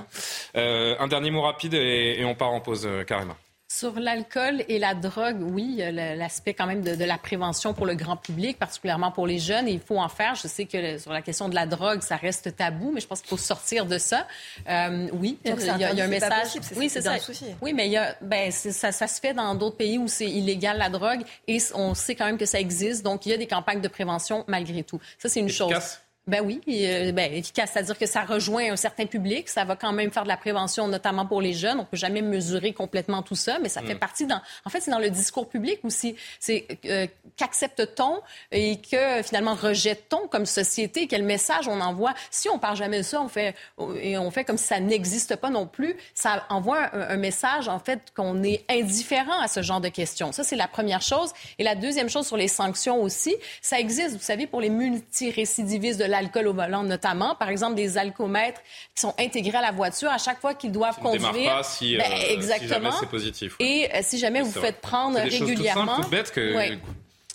Euh, 0.56 0.94
un 0.98 1.08
dernier 1.08 1.30
mot 1.30 1.42
rapide 1.42 1.74
et, 1.74 2.24
on 2.24 2.34
part 2.34 2.52
en 2.52 2.60
pause, 2.60 2.88
carrément. 3.06 3.36
Sur 3.76 4.00
l'alcool 4.00 4.64
et 4.70 4.78
la 4.78 4.94
drogue, 4.94 5.36
oui, 5.42 5.82
l'aspect 5.92 6.54
quand 6.54 6.66
même 6.66 6.80
de, 6.80 7.04
la 7.04 7.18
prévention 7.18 7.74
pour 7.74 7.84
le 7.84 7.94
grand 7.94 8.16
public, 8.16 8.58
particulièrement 8.58 9.10
pour 9.10 9.26
les 9.26 9.38
jeunes, 9.38 9.68
il 9.68 9.80
faut 9.80 9.98
en 9.98 10.08
faire. 10.08 10.34
Je 10.34 10.48
sais 10.48 10.64
que 10.64 10.96
sur 10.96 11.12
la 11.12 11.20
question 11.20 11.50
de 11.50 11.54
la 11.54 11.66
drogue, 11.66 12.00
ça 12.00 12.16
reste 12.16 12.56
tabou, 12.56 12.90
mais 12.90 13.02
je 13.02 13.06
pense 13.06 13.20
qu'il 13.20 13.28
faut 13.28 13.36
sortir 13.36 13.84
de 13.84 13.98
ça. 13.98 14.26
Euh, 14.66 15.08
oui, 15.12 15.38
il 15.44 15.50
y, 15.50 15.84
a, 15.84 16.04
un 16.04 16.06
message. 16.06 16.58
oui, 16.74 16.88
c'est 16.88 17.02
ça. 17.02 17.16
Oui, 17.60 17.74
mais 17.74 17.84
il 17.88 17.92
y 17.92 17.98
a, 17.98 18.16
ben, 18.22 18.50
ça, 18.50 18.92
ça 18.92 19.06
se 19.06 19.20
fait 19.20 19.34
dans 19.34 19.54
d'autres 19.54 19.76
pays 19.76 19.98
où 19.98 20.08
c'est 20.08 20.24
illégal 20.24 20.78
la 20.78 20.88
drogue 20.88 21.20
et 21.46 21.58
on 21.74 21.92
sait 21.92 22.14
quand 22.14 22.24
même 22.24 22.38
que 22.38 22.46
ça 22.46 22.58
existe. 22.58 23.04
Donc, 23.04 23.26
il 23.26 23.28
y 23.28 23.34
a 23.34 23.36
des 23.36 23.46
campagnes 23.46 23.82
de 23.82 23.88
prévention 23.88 24.46
malgré 24.48 24.84
tout. 24.84 25.02
Ça, 25.18 25.28
c'est 25.28 25.40
une 25.40 25.50
chose. 25.50 26.00
Ben 26.28 26.42
oui, 26.44 26.60
euh, 26.68 27.12
ben, 27.12 27.32
efficace, 27.32 27.70
c'est-à-dire 27.72 27.96
que 27.96 28.06
ça 28.06 28.24
rejoint 28.24 28.72
un 28.72 28.74
certain 28.74 29.06
public, 29.06 29.48
ça 29.48 29.64
va 29.64 29.76
quand 29.76 29.92
même 29.92 30.10
faire 30.10 30.24
de 30.24 30.28
la 30.28 30.36
prévention, 30.36 30.88
notamment 30.88 31.24
pour 31.24 31.40
les 31.40 31.52
jeunes. 31.52 31.78
On 31.78 31.84
peut 31.84 31.96
jamais 31.96 32.20
mesurer 32.20 32.72
complètement 32.72 33.22
tout 33.22 33.36
ça, 33.36 33.60
mais 33.60 33.68
ça 33.68 33.80
fait 33.80 33.94
mm. 33.94 33.98
partie 34.00 34.26
dans. 34.26 34.40
En 34.64 34.70
fait, 34.70 34.80
c'est 34.80 34.90
dans 34.90 34.98
le 34.98 35.08
discours 35.08 35.48
public 35.48 35.78
aussi. 35.84 36.16
C'est 36.40 36.66
euh, 36.86 37.06
qu'accepte-t-on 37.36 38.22
et 38.50 38.80
que 38.80 39.22
finalement 39.22 39.54
rejette-t-on 39.54 40.26
comme 40.26 40.46
société? 40.46 41.06
Quel 41.06 41.22
message 41.22 41.68
on 41.68 41.80
envoie? 41.80 42.12
Si 42.32 42.48
on 42.48 42.58
parle 42.58 42.76
jamais 42.76 42.98
de 42.98 43.04
ça, 43.04 43.22
on 43.22 43.28
fait 43.28 43.54
et 44.00 44.18
on 44.18 44.32
fait 44.32 44.42
comme 44.42 44.58
si 44.58 44.66
ça 44.66 44.80
n'existe 44.80 45.36
pas 45.36 45.50
non 45.50 45.68
plus. 45.68 45.94
Ça 46.12 46.44
envoie 46.48 46.92
un, 46.92 47.10
un 47.10 47.16
message 47.18 47.68
en 47.68 47.78
fait 47.78 48.00
qu'on 48.16 48.42
est 48.42 48.64
indifférent 48.68 49.40
à 49.40 49.46
ce 49.46 49.62
genre 49.62 49.80
de 49.80 49.90
questions. 49.90 50.32
Ça, 50.32 50.42
c'est 50.42 50.56
la 50.56 50.66
première 50.66 51.02
chose. 51.02 51.30
Et 51.60 51.62
la 51.62 51.76
deuxième 51.76 52.08
chose 52.08 52.26
sur 52.26 52.36
les 52.36 52.48
sanctions 52.48 53.00
aussi, 53.00 53.36
ça 53.62 53.78
existe. 53.78 54.16
Vous 54.16 54.22
savez, 54.22 54.48
pour 54.48 54.60
les 54.60 54.70
multirécidivistes 54.70 56.00
de 56.00 56.04
la 56.04 56.15
l'alcool 56.20 56.48
au 56.48 56.52
volant 56.52 56.82
notamment. 56.82 57.34
Par 57.34 57.48
exemple, 57.48 57.74
des 57.74 57.98
alcomètres 57.98 58.60
qui 58.94 59.00
sont 59.00 59.14
intégrés 59.18 59.58
à 59.58 59.62
la 59.62 59.72
voiture 59.72 60.10
à 60.10 60.18
chaque 60.18 60.40
fois 60.40 60.54
qu'ils 60.54 60.72
doivent 60.72 60.98
conduire. 60.98 61.56
Pas 61.56 61.62
si, 61.62 61.96
ben, 61.96 62.04
exactement. 62.30 62.68
jamais 62.68 62.90
c'est 62.98 63.08
positif. 63.08 63.56
Et 63.60 63.88
si 64.02 64.18
jamais 64.18 64.42
vous 64.42 64.52
faites 64.52 64.80
prendre 64.80 65.18
régulièrement. 65.18 65.98
Des 65.98 66.16
choses 66.16 66.30
que 66.30 66.78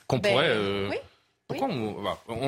qu'on 0.07 0.17
ben, 0.17 0.31
pourrait. 0.31 0.57
Oui 0.89 0.97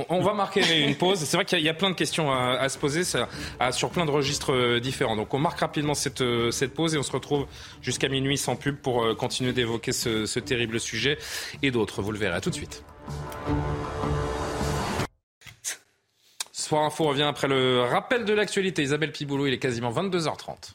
on, 0.10 0.22
va, 0.22 0.34
marquer 0.34 0.84
une 0.84 0.96
pause. 0.98 1.20
C'est 1.20 1.38
vrai 1.38 1.46
qu'il 1.46 1.60
y, 1.60 1.70
a 1.70 1.74
plein 1.74 1.90
de 1.90 1.96
questions 1.96 2.32
à, 2.32 2.68
se 2.70 2.78
poser 2.78 3.04
sur 3.04 3.90
plein 3.90 4.06
de 4.06 4.12
registres 4.12 4.54
euh, 4.54 4.80
différents. 4.80 5.16
Donc 5.16 5.34
on 5.34 5.40
marque 5.40 5.60
rapidement 5.60 5.94
euh, 6.22 6.52
cette, 6.52 6.74
pause 6.74 6.96
et 6.96 6.98
on 6.98 7.04
se 7.04 7.12
retrouve 7.12 7.46
jusqu'à 7.82 8.10
minuit 8.10 8.38
sans 8.38 8.56
pub 8.56 8.78
pour 8.78 9.04
euh, 9.04 9.16
continuer 9.16 9.54
d'évoquer 9.54 9.92
ce, 9.92 10.40
terrible 10.40 10.80
sujet 10.80 11.18
et 11.62 11.72
d'autres. 11.72 12.02
Vous 12.02 12.12
le 12.12 12.20
verrez. 12.20 12.36
À 12.36 12.42
tout 12.42 12.50
de 12.50 12.56
suite. 12.56 12.84
Soir 16.74 16.86
Info 16.86 17.04
revient 17.04 17.22
après 17.22 17.48
le 17.48 17.82
rappel 17.82 18.26
de 18.26 18.34
l'actualité. 18.34 18.82
Isabelle 18.82 19.12
Piboulot, 19.12 19.46
il 19.46 19.54
est 19.54 19.60
quasiment 19.60 19.92
22h30. 19.92 20.74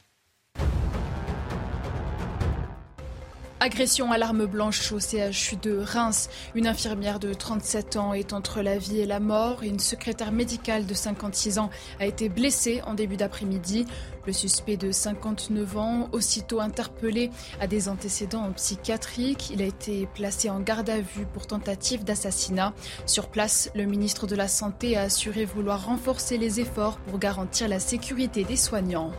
Agression 3.60 4.12
à 4.12 4.18
l'arme 4.18 4.46
blanche 4.46 4.92
au 4.92 5.00
CHU 5.00 5.56
de 5.60 5.78
Reims. 5.78 6.28
Une 6.54 6.68
infirmière 6.68 7.18
de 7.18 7.34
37 7.34 7.96
ans 7.96 8.14
est 8.14 8.32
entre 8.32 8.62
la 8.62 8.78
vie 8.78 9.00
et 9.00 9.06
la 9.06 9.18
mort 9.18 9.64
une 9.64 9.80
secrétaire 9.80 10.30
médicale 10.30 10.86
de 10.86 10.94
56 10.94 11.58
ans 11.58 11.68
a 11.98 12.06
été 12.06 12.28
blessée 12.28 12.82
en 12.86 12.94
début 12.94 13.16
d'après-midi. 13.16 13.84
Le 14.26 14.32
suspect 14.32 14.76
de 14.76 14.92
59 14.92 15.76
ans, 15.76 16.08
aussitôt 16.12 16.60
interpellé, 16.60 17.32
a 17.60 17.66
des 17.66 17.88
antécédents 17.88 18.48
psychiatriques. 18.52 19.50
Il 19.50 19.60
a 19.60 19.66
été 19.66 20.06
placé 20.14 20.50
en 20.50 20.60
garde 20.60 20.88
à 20.88 21.00
vue 21.00 21.26
pour 21.26 21.48
tentative 21.48 22.04
d'assassinat. 22.04 22.74
Sur 23.06 23.26
place, 23.26 23.72
le 23.74 23.86
ministre 23.86 24.28
de 24.28 24.36
la 24.36 24.46
Santé 24.46 24.96
a 24.96 25.02
assuré 25.02 25.44
vouloir 25.44 25.86
renforcer 25.86 26.38
les 26.38 26.60
efforts 26.60 26.98
pour 26.98 27.18
garantir 27.18 27.66
la 27.66 27.80
sécurité 27.80 28.44
des 28.44 28.56
soignants. 28.56 29.10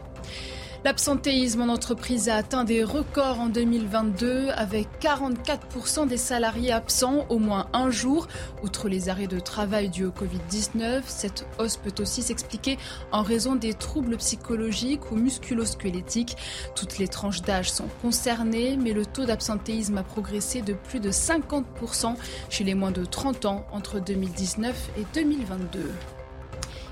L'absentéisme 0.85 1.61
en 1.61 1.67
entreprise 1.67 2.29
a 2.29 2.37
atteint 2.37 2.63
des 2.63 2.85
records 2.85 3.41
en 3.41 3.49
2022 3.49 4.47
avec 4.55 4.87
44% 5.01 6.07
des 6.07 6.15
salariés 6.15 6.71
absents 6.71 7.25
au 7.27 7.37
moins 7.37 7.67
un 7.73 7.91
jour. 7.91 8.29
Outre 8.63 8.87
les 8.87 9.09
arrêts 9.09 9.27
de 9.27 9.41
travail 9.41 9.89
dus 9.89 10.05
au 10.05 10.11
Covid-19, 10.11 11.01
cette 11.05 11.45
hausse 11.59 11.75
peut 11.75 11.93
aussi 11.99 12.21
s'expliquer 12.21 12.77
en 13.11 13.23
raison 13.23 13.55
des 13.55 13.73
troubles 13.73 14.15
psychologiques 14.17 15.11
ou 15.11 15.15
musculosquelettiques. 15.15 16.37
Toutes 16.75 16.97
les 16.97 17.09
tranches 17.09 17.41
d'âge 17.41 17.69
sont 17.69 17.89
concernées, 18.01 18.77
mais 18.77 18.93
le 18.93 19.05
taux 19.05 19.25
d'absentéisme 19.25 19.97
a 19.97 20.03
progressé 20.03 20.61
de 20.61 20.73
plus 20.73 21.01
de 21.01 21.11
50% 21.11 22.15
chez 22.49 22.63
les 22.63 22.73
moins 22.73 22.91
de 22.91 23.03
30 23.03 23.45
ans 23.45 23.65
entre 23.73 23.99
2019 23.99 24.91
et 24.97 25.05
2022. 25.13 25.91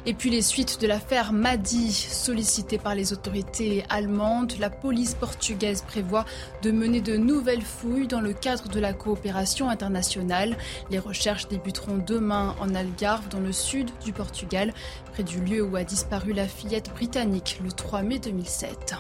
Et 0.10 0.14
puis 0.14 0.30
les 0.30 0.42
suites 0.42 0.80
de 0.80 0.88
l'affaire 0.88 1.34
Madi, 1.34 1.92
sollicitée 1.92 2.78
par 2.78 2.96
les 2.96 3.12
autorités 3.12 3.84
allemandes, 3.90 4.54
la 4.58 4.70
police 4.70 5.16
portugaise 5.16 5.82
prévoit 5.82 6.24
de 6.62 6.72
mener 6.72 7.02
de 7.02 7.18
nouvelles 7.18 7.62
fouilles 7.62 8.08
dans 8.08 8.22
le 8.22 8.32
cadre 8.32 8.70
de 8.70 8.80
la 8.80 8.94
coopération 8.94 9.70
internationale. 9.70 10.56
Les 10.90 11.00
recherches 11.00 11.50
débuteront 11.50 11.98
demain 11.98 12.56
en 12.62 12.74
Algarve, 12.74 13.28
dans 13.28 13.42
le 13.42 13.52
sud 13.52 13.90
du 14.06 14.14
Portugal, 14.14 14.74
près 15.12 15.24
du 15.24 15.42
lieu 15.42 15.62
où 15.62 15.76
a 15.76 15.84
disparu 15.84 16.32
la 16.32 16.48
fillette 16.48 16.90
britannique 16.92 17.60
le 17.62 17.70
3 17.74 18.02
mai 18.02 18.20
2007. 18.20 18.96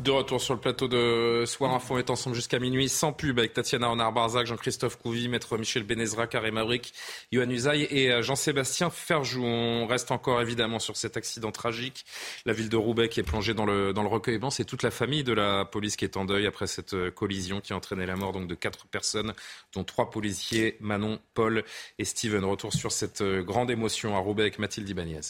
De 0.00 0.10
retour 0.10 0.40
sur 0.40 0.54
le 0.54 0.60
plateau 0.60 0.88
de 0.88 1.44
Soir 1.46 1.74
Info, 1.74 1.98
est 1.98 2.08
ensemble 2.08 2.34
jusqu'à 2.34 2.58
minuit, 2.58 2.88
sans 2.88 3.12
pub, 3.12 3.38
avec 3.38 3.52
Tatiana 3.52 3.88
Renard-Barzac, 3.88 4.46
Jean-Christophe 4.46 4.96
Couvi, 4.96 5.28
Maître 5.28 5.58
Michel 5.58 5.84
Benezra, 5.84 6.26
Karim 6.26 6.54
Mavrik, 6.54 6.94
Yohann 7.30 7.52
Usaï 7.52 7.82
et 7.90 8.10
euh, 8.10 8.22
Jean-Sébastien 8.22 8.88
Ferjou. 8.88 9.44
On 9.44 9.86
reste 9.86 10.10
encore 10.10 10.40
évidemment 10.40 10.78
sur 10.78 10.96
cet 10.96 11.16
accident 11.16 11.52
tragique. 11.52 12.04
La 12.46 12.54
ville 12.54 12.70
de 12.70 12.76
Roubaix 12.76 13.10
qui 13.10 13.20
est 13.20 13.22
plongée 13.22 13.52
dans 13.54 13.66
le, 13.66 13.92
dans 13.92 14.02
le 14.02 14.08
recueillement. 14.08 14.50
C'est 14.50 14.64
toute 14.64 14.82
la 14.82 14.90
famille 14.90 15.24
de 15.24 15.34
la 15.34 15.66
police 15.66 15.96
qui 15.96 16.04
est 16.04 16.16
en 16.16 16.24
deuil 16.24 16.46
après 16.46 16.66
cette 16.66 16.94
euh, 16.94 17.10
collision 17.10 17.60
qui 17.60 17.74
a 17.74 17.76
entraîné 17.76 18.06
la 18.06 18.16
mort 18.16 18.32
donc, 18.32 18.48
de 18.48 18.54
quatre 18.54 18.86
personnes, 18.86 19.34
dont 19.74 19.84
trois 19.84 20.10
policiers, 20.10 20.78
Manon, 20.80 21.20
Paul 21.34 21.64
et 21.98 22.04
Steven. 22.04 22.44
Retour 22.44 22.72
sur 22.72 22.92
cette 22.92 23.20
euh, 23.20 23.42
grande 23.42 23.70
émotion 23.70 24.16
à 24.16 24.20
Roubaix 24.20 24.44
avec 24.44 24.58
Mathilde 24.58 24.88
Ibanez. 24.88 25.20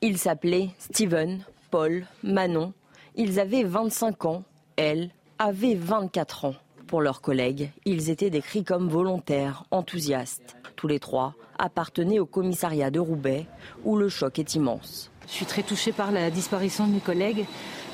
Il 0.00 0.16
s'appelait 0.16 0.70
Steven, 0.78 1.44
Paul, 1.70 2.06
Manon. 2.22 2.72
Ils 3.16 3.40
avaient 3.40 3.64
25 3.64 4.24
ans, 4.24 4.44
elle 4.76 5.10
avait 5.38 5.74
24 5.74 6.44
ans. 6.46 6.54
Pour 6.86 7.02
leurs 7.02 7.20
collègues, 7.20 7.70
ils 7.84 8.08
étaient 8.10 8.30
décrits 8.30 8.64
comme 8.64 8.88
volontaires, 8.88 9.64
enthousiastes. 9.70 10.56
Tous 10.76 10.88
les 10.88 11.00
trois 11.00 11.34
appartenaient 11.58 12.18
au 12.18 12.26
commissariat 12.26 12.90
de 12.90 13.00
Roubaix, 13.00 13.46
où 13.84 13.96
le 13.96 14.08
choc 14.08 14.38
est 14.38 14.54
immense. 14.54 15.10
Je 15.26 15.32
suis 15.32 15.46
très 15.46 15.62
touchée 15.62 15.92
par 15.92 16.12
la 16.12 16.30
disparition 16.30 16.86
de 16.86 16.94
mes 16.94 17.00
collègues 17.00 17.44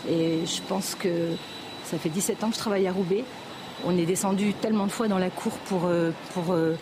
et 0.08 0.46
je 0.46 0.62
pense 0.68 0.94
que 0.94 1.30
ça 1.84 1.98
fait 1.98 2.10
17 2.10 2.44
ans 2.44 2.48
que 2.50 2.54
je 2.54 2.60
travaille 2.60 2.86
à 2.86 2.92
Roubaix. 2.92 3.24
On 3.84 3.96
est 3.98 4.06
descendu 4.06 4.52
tellement 4.54 4.86
de 4.86 4.92
fois 4.92 5.08
dans 5.08 5.18
la 5.18 5.30
cour 5.30 5.52
pour, 5.66 5.86
euh, 5.86 6.12
pour 6.32 6.52
euh, 6.52 6.74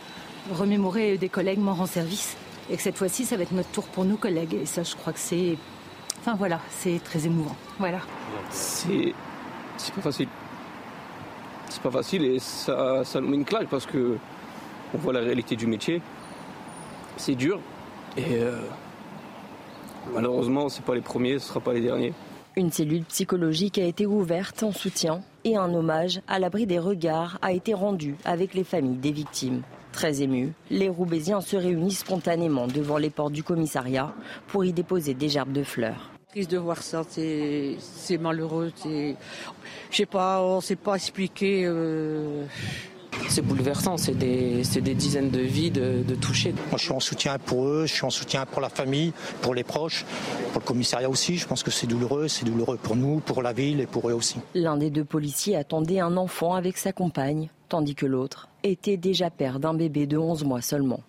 remémorer 0.53 1.17
des 1.17 1.29
collègues 1.29 1.59
morts 1.59 1.81
en 1.81 1.87
service 1.87 2.37
et 2.71 2.77
que 2.77 2.83
cette 2.83 2.99
fois-ci, 2.99 3.25
ça 3.25 3.37
va 3.37 3.45
être 3.45 3.53
notre 3.53 3.71
tour 3.71 3.85
pour 3.85 4.05
nous 4.05 4.17
collègues. 4.17 4.55
Et 4.55 4.67
ça, 4.67 4.83
je 4.83 4.95
crois 4.95 5.13
que 5.13 5.19
c'est 5.19 5.57
Enfin 6.23 6.37
voilà, 6.37 6.61
c'est 6.71 7.03
très 7.03 7.27
émouvant. 7.27 7.57
Voilà. 7.81 7.99
C'est 8.51 9.13
c'est 9.77 9.93
pas 9.93 10.03
facile. 10.03 10.29
C'est 11.69 11.83
pas 11.83 11.91
facile 11.91 12.25
et 12.25 12.39
ça, 12.39 13.03
ça 13.05 13.21
nous 13.21 13.29
met 13.29 13.37
une 13.37 13.45
claque 13.45 13.69
parce 13.69 13.87
que 13.87 14.19
on 14.95 14.99
voit 14.99 15.13
la 15.13 15.19
réalité 15.19 15.57
du 15.57 15.67
métier. 15.67 16.01
C'est 17.17 17.35
dur 17.35 17.59
et 18.17 18.37
euh, 18.37 18.61
malheureusement, 20.15 20.69
c'est 20.69 20.85
pas 20.85 20.95
les 20.95 21.01
premiers, 21.01 21.41
ce 21.41 21.49
sera 21.49 21.59
pas 21.59 21.73
les 21.73 21.81
derniers. 21.81 22.13
Une 22.55 22.71
cellule 22.71 23.03
psychologique 23.07 23.79
a 23.79 23.85
été 23.85 24.07
ouverte 24.07 24.63
en 24.63 24.71
soutien 24.71 25.23
et 25.43 25.57
un 25.57 25.75
hommage 25.75 26.21
à 26.29 26.39
l'abri 26.39 26.67
des 26.67 26.79
regards 26.79 27.37
a 27.43 27.51
été 27.51 27.75
rendu 27.75 28.15
avec 28.25 28.55
les 28.55 28.63
familles 28.63 28.99
des 28.99 29.11
victimes. 29.11 29.63
Très 29.91 30.23
émus, 30.23 30.53
les 30.71 30.89
Roubaisiens 30.89 31.41
se 31.41 31.57
réunissent 31.57 32.01
spontanément 32.01 32.69
devant 32.69 32.97
les 32.97 33.11
portes 33.11 33.33
du 33.33 33.43
commissariat 33.43 34.15
pour 34.47 34.65
y 34.65 34.73
déposer 34.73 35.15
des 35.15 35.29
gerbes 35.29 35.53
de 35.53 35.65
fleurs 35.65 36.12
triste 36.33 36.51
de 36.51 36.57
voir 36.57 36.83
ça, 36.83 37.03
c'est 37.11 38.19
malheureux. 38.19 38.73
Je 38.85 39.15
sais 39.91 40.07
pas, 40.07 40.43
on 40.43 40.57
ne 40.57 40.61
sait 40.63 40.77
pas 40.77 40.95
expliquer. 40.95 41.65
Euh. 41.67 42.47
C'est 43.29 43.43
bouleversant, 43.43 43.99
c'est 43.99 44.17
des, 44.17 44.63
des, 44.63 44.95
dizaines 44.95 45.29
de 45.29 45.41
vies 45.41 45.71
de, 45.71 46.03
de 46.03 46.15
toucher. 46.15 46.53
Moi, 46.71 46.79
je 46.79 46.85
suis 46.85 46.93
en 46.93 47.01
soutien 47.01 47.39
pour 47.39 47.67
eux, 47.67 47.85
je 47.87 47.93
suis 47.93 48.05
en 48.07 48.11
soutien 48.11 48.47
pour 48.47 48.63
la 48.63 48.71
famille, 48.71 49.13
pour 49.43 49.55
les 49.55 49.63
proches, 49.63 50.07
pour 50.53 50.63
le 50.63 50.67
commissariat 50.67 51.11
aussi. 51.11 51.37
Je 51.37 51.47
pense 51.47 51.63
que 51.63 51.71
c'est 51.71 51.87
douloureux, 51.87 52.29
c'est 52.29 52.47
douloureux 52.47 52.79
pour 52.83 52.97
nous, 52.97 53.21
pour 53.21 53.43
la 53.43 53.53
ville 53.53 53.81
et 53.81 53.87
pour 53.87 54.09
eux 54.09 54.15
aussi. 54.15 54.39
L'un 54.55 54.79
des 54.79 54.89
deux 54.89 55.05
policiers 55.05 55.57
attendait 55.57 56.01
un 56.01 56.17
enfant 56.17 56.55
avec 56.55 56.79
sa 56.79 56.93
compagne, 56.93 57.51
tandis 57.69 57.95
que 57.95 58.07
l'autre 58.07 58.49
était 58.63 58.97
déjà 58.97 59.29
père 59.29 59.61
d'un 59.61 59.75
bébé 59.75 60.07
de 60.07 60.17
11 60.17 60.45
mois 60.45 60.63
seulement. 60.63 61.01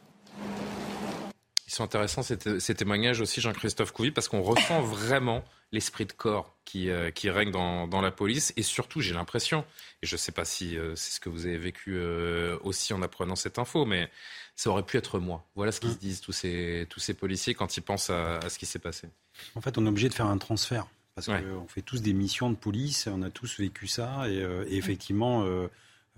Ils 1.74 1.78
sont 1.78 1.86
intéressants 1.86 2.22
ces, 2.22 2.76
témoignages 2.76 3.20
aussi, 3.20 3.42
Jean-Christophe 3.42 3.94
Couvi, 3.94 4.12
parce 4.12 4.28
qu'on 4.28 4.44
ressent 4.44 4.82
vraiment 4.84 5.44
l'esprit 5.72 6.06
de 6.06 6.12
corps 6.12 6.56
qui, 6.66 6.92
euh, 6.92 7.10
qui 7.10 7.32
règne 7.32 7.50
dans, 7.50 7.88
dans, 7.88 8.00
la 8.00 8.12
police. 8.12 8.54
Et 8.58 8.62
surtout, 8.62 9.02
j'ai 9.02 9.16
l'impression, 9.16 9.66
et 10.04 10.06
je 10.06 10.14
ne 10.14 10.20
sais 10.20 10.32
pas 10.32 10.46
si 10.46 10.78
euh, 10.78 10.96
c'est 10.96 11.14
ce 11.14 11.20
que 11.20 11.30
vous 11.30 11.48
avez 11.48 11.58
vécu 11.58 11.96
euh, 11.96 12.60
aussi 12.62 12.94
en 12.94 13.02
apprenant 13.02 13.36
cette 13.36 13.58
info, 13.58 13.86
mais 13.86 14.12
ça 14.56 14.70
aurait 14.70 14.84
pu 14.84 14.98
être 14.98 15.18
moi. 15.18 15.48
Voilà 15.56 15.72
ce 15.72 15.80
qu'ils 15.80 15.94
se 15.94 15.98
disent, 15.98 16.22
tous 16.22 16.32
ces, 16.32 16.86
tous 16.92 17.00
ces 17.00 17.16
policiers, 17.16 17.56
quand 17.56 17.76
ils 17.76 17.82
pensent 17.82 18.12
à, 18.12 18.48
ce 18.50 18.60
qui 18.60 18.68
s'est 18.68 18.78
passé. 18.78 19.10
En 19.56 19.62
fait, 19.62 19.80
on 19.80 19.86
est 19.88 19.90
obligé 19.90 20.10
de 20.10 20.14
faire 20.14 20.28
un 20.28 20.38
transfert. 20.38 20.86
Parce 21.16 21.26
qu'on 21.26 21.68
fait 21.68 21.82
tous 21.82 22.04
des 22.04 22.14
missions 22.14 22.52
de 22.52 22.56
police, 22.56 23.08
on 23.12 23.24
a 23.24 23.32
tous 23.32 23.60
vécu 23.60 23.88
ça. 23.88 24.30
Et, 24.30 24.38
et 24.68 24.78
effectivement, 24.78 25.44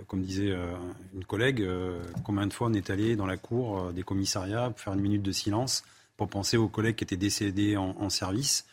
comme 0.07 0.21
disait 0.21 0.51
euh, 0.51 0.75
une 1.13 1.23
collègue, 1.23 1.61
euh, 1.61 2.03
combien 2.23 2.45
de 2.47 2.53
fois 2.53 2.67
on 2.67 2.73
est 2.73 2.89
allé 2.89 3.15
dans 3.15 3.25
la 3.25 3.37
cour 3.37 3.79
euh, 3.79 3.91
des 3.91 4.03
commissariats 4.03 4.69
pour 4.69 4.79
faire 4.79 4.93
une 4.93 4.99
minute 4.99 5.23
de 5.23 5.31
silence 5.31 5.83
pour 6.17 6.27
penser 6.27 6.57
aux 6.57 6.67
collègues 6.67 6.95
qui 6.95 7.03
étaient 7.03 7.17
décédés 7.17 7.75
en, 7.75 8.09
service 8.09 8.65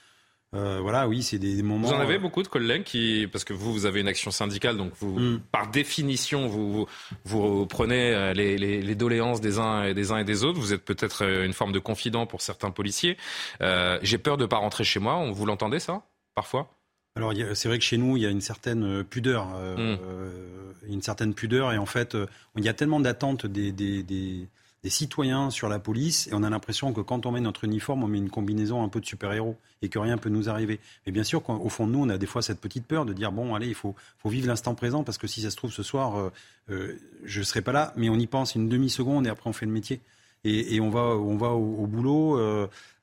voilà, 0.53 1.09
oui, 1.09 1.23
c'est 1.23 1.39
des, 1.39 1.63
moments. 1.63 1.89
Vous 1.89 1.95
en 1.95 1.99
avez 2.01 2.19
beaucoup 2.19 2.43
de 2.43 2.49
collègues 2.49 2.85
qui, 2.85 3.27
parce 3.33 3.43
que 3.43 3.55
vous, 3.55 3.73
vous 3.73 3.87
avez 3.87 4.01
une 4.01 4.07
action 4.07 4.31
syndicale, 4.31 4.77
donc 4.77 4.93
vous, 5.01 5.19
mm. 5.19 5.41
par 5.51 5.71
définition, 5.71 6.47
vous, 6.47 6.87
vous, 7.25 7.67
prenez 7.67 8.35
les, 8.35 8.59
les, 8.59 8.95
doléances 8.95 9.41
des 9.41 9.59
uns 9.59 9.85
et 9.85 9.95
des 9.95 10.13
uns 10.13 10.19
et 10.19 10.25
des 10.25 10.45
autres. 10.45 10.61
Vous 10.61 10.75
êtes 10.75 10.85
peut-être 10.85 11.25
une 11.25 11.55
forme 11.55 11.73
de 11.73 11.79
confident 11.79 12.27
pour 12.27 12.43
certains 12.43 12.71
policiers. 12.71 13.17
J'ai 13.61 14.19
peur 14.19 14.37
de 14.37 14.45
pas 14.45 14.59
rentrer 14.59 14.85
chez 14.85 15.01
moi. 15.01 15.27
Vous 15.33 15.47
l'entendez 15.47 15.79
ça, 15.79 16.03
parfois? 16.35 16.71
Alors 17.15 17.33
c'est 17.55 17.69
vrai 17.69 17.79
que 17.79 17.85
chez 17.85 17.99
nous, 17.99 18.17
il 18.17 18.23
y 18.23 18.27
a 18.27 18.31
une 18.31 18.41
certaine 18.41 18.85
euh, 18.85 19.05
pudeur, 19.05 19.49
euh, 19.55 19.77
mm. 19.77 19.99
euh, 20.03 20.73
une 20.89 21.03
certaine 21.03 21.35
pudeur, 21.35 21.73
et 21.73 21.79
en 21.79 21.87
fait, 21.87 22.17
il 22.57 22.65
y 22.65 22.69
a 22.69 22.75
tellement 22.75 23.01
d'attentes 23.01 23.47
des, 23.47 23.71
des, 23.71 24.03
des, 24.03 24.49
citoyens 24.91 25.51
sur 25.51 25.69
la 25.69 25.79
police, 25.79 26.27
et 26.29 26.35
on 26.35 26.43
a 26.43 26.51
l'impression 26.51 26.93
que 26.93 27.01
quand 27.01 27.25
on 27.25 27.31
met 27.31 27.41
notre 27.41 27.65
uniforme, 27.65 28.03
on 28.03 28.09
met 28.09 28.19
une 28.19 28.31
combinaison 28.31 28.83
un 28.83 28.89
peu 28.89 29.01
de 29.01 29.07
super-héros, 29.07 29.57
et 29.83 29.89
que 29.89 29.99
rien 29.99 30.19
peut 30.19 30.31
nous 30.31 30.49
arriver. 30.49 30.81
Mais 31.07 31.13
bien 31.13 31.23
sûr, 31.23 31.49
au 31.49 31.69
fond 31.69 31.87
de 31.87 31.93
nous, 31.93 32.03
on 32.03 32.09
a 32.09 32.19
des 32.19 32.27
fois 32.27 32.43
cette 32.43 32.61
petite 32.61 32.87
peur 32.87 33.05
de 33.05 33.13
dire 33.13 33.31
bon, 33.31 33.55
allez, 33.55 33.69
il 33.69 33.75
faut, 33.75 33.95
faut 34.19 34.29
vivre 34.29 34.49
l'instant 34.49 34.75
présent, 34.75 35.05
parce 35.05 35.19
que 35.19 35.27
si 35.27 35.43
ça 35.43 35.51
se 35.51 35.57
trouve 35.57 35.73
ce 35.73 35.83
soir, 35.85 36.33
je 36.69 37.39
ne 37.39 37.45
serai 37.45 37.61
pas 37.61 37.73
là, 37.73 37.93
mais 37.97 38.09
on 38.09 38.19
y 38.19 38.27
pense 38.27 38.57
une 38.57 38.69
demi 38.69 38.91
seconde, 38.91 39.27
et 39.27 39.31
après 39.31 39.49
on 39.49 39.53
fait 39.53 39.67
le 39.67 39.73
métier. 39.73 40.01
Et, 40.45 40.81
on 40.81 40.91
va, 40.91 41.01
on 41.01 41.37
va 41.37 41.51
au, 41.51 41.87
boulot. 41.87 42.39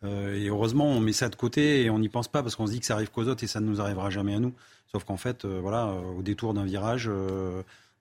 et 0.04 0.48
heureusement, 0.50 0.86
on 0.86 1.00
met 1.00 1.14
ça 1.14 1.30
de 1.30 1.36
côté 1.36 1.84
et 1.84 1.90
on 1.90 2.00
n'y 2.00 2.10
pense 2.10 2.28
pas 2.28 2.44
parce 2.44 2.56
qu'on 2.56 2.68
se 2.68 2.72
dit 2.74 2.80
que 2.80 2.86
ça 2.86 2.96
arrive 2.96 3.12
qu'aux 3.12 3.28
autres 3.28 3.44
et 3.44 3.48
ça 3.48 3.62
ne 3.62 3.66
nous 3.66 3.80
arrivera 3.80 4.10
jamais 4.10 4.36
à 4.36 4.40
nous. 4.40 4.54
Sauf 4.92 5.04
qu'en 5.06 5.18
fait, 5.18 5.46
voilà, 5.46 5.94
au 6.18 6.22
détour 6.22 6.54
d'un 6.54 6.66
virage, 6.66 7.10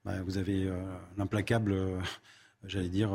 bah, 0.03 0.13
vous 0.25 0.37
avez 0.37 0.69
l'implacable, 1.17 1.75
j'allais 2.65 2.89
dire 2.89 3.11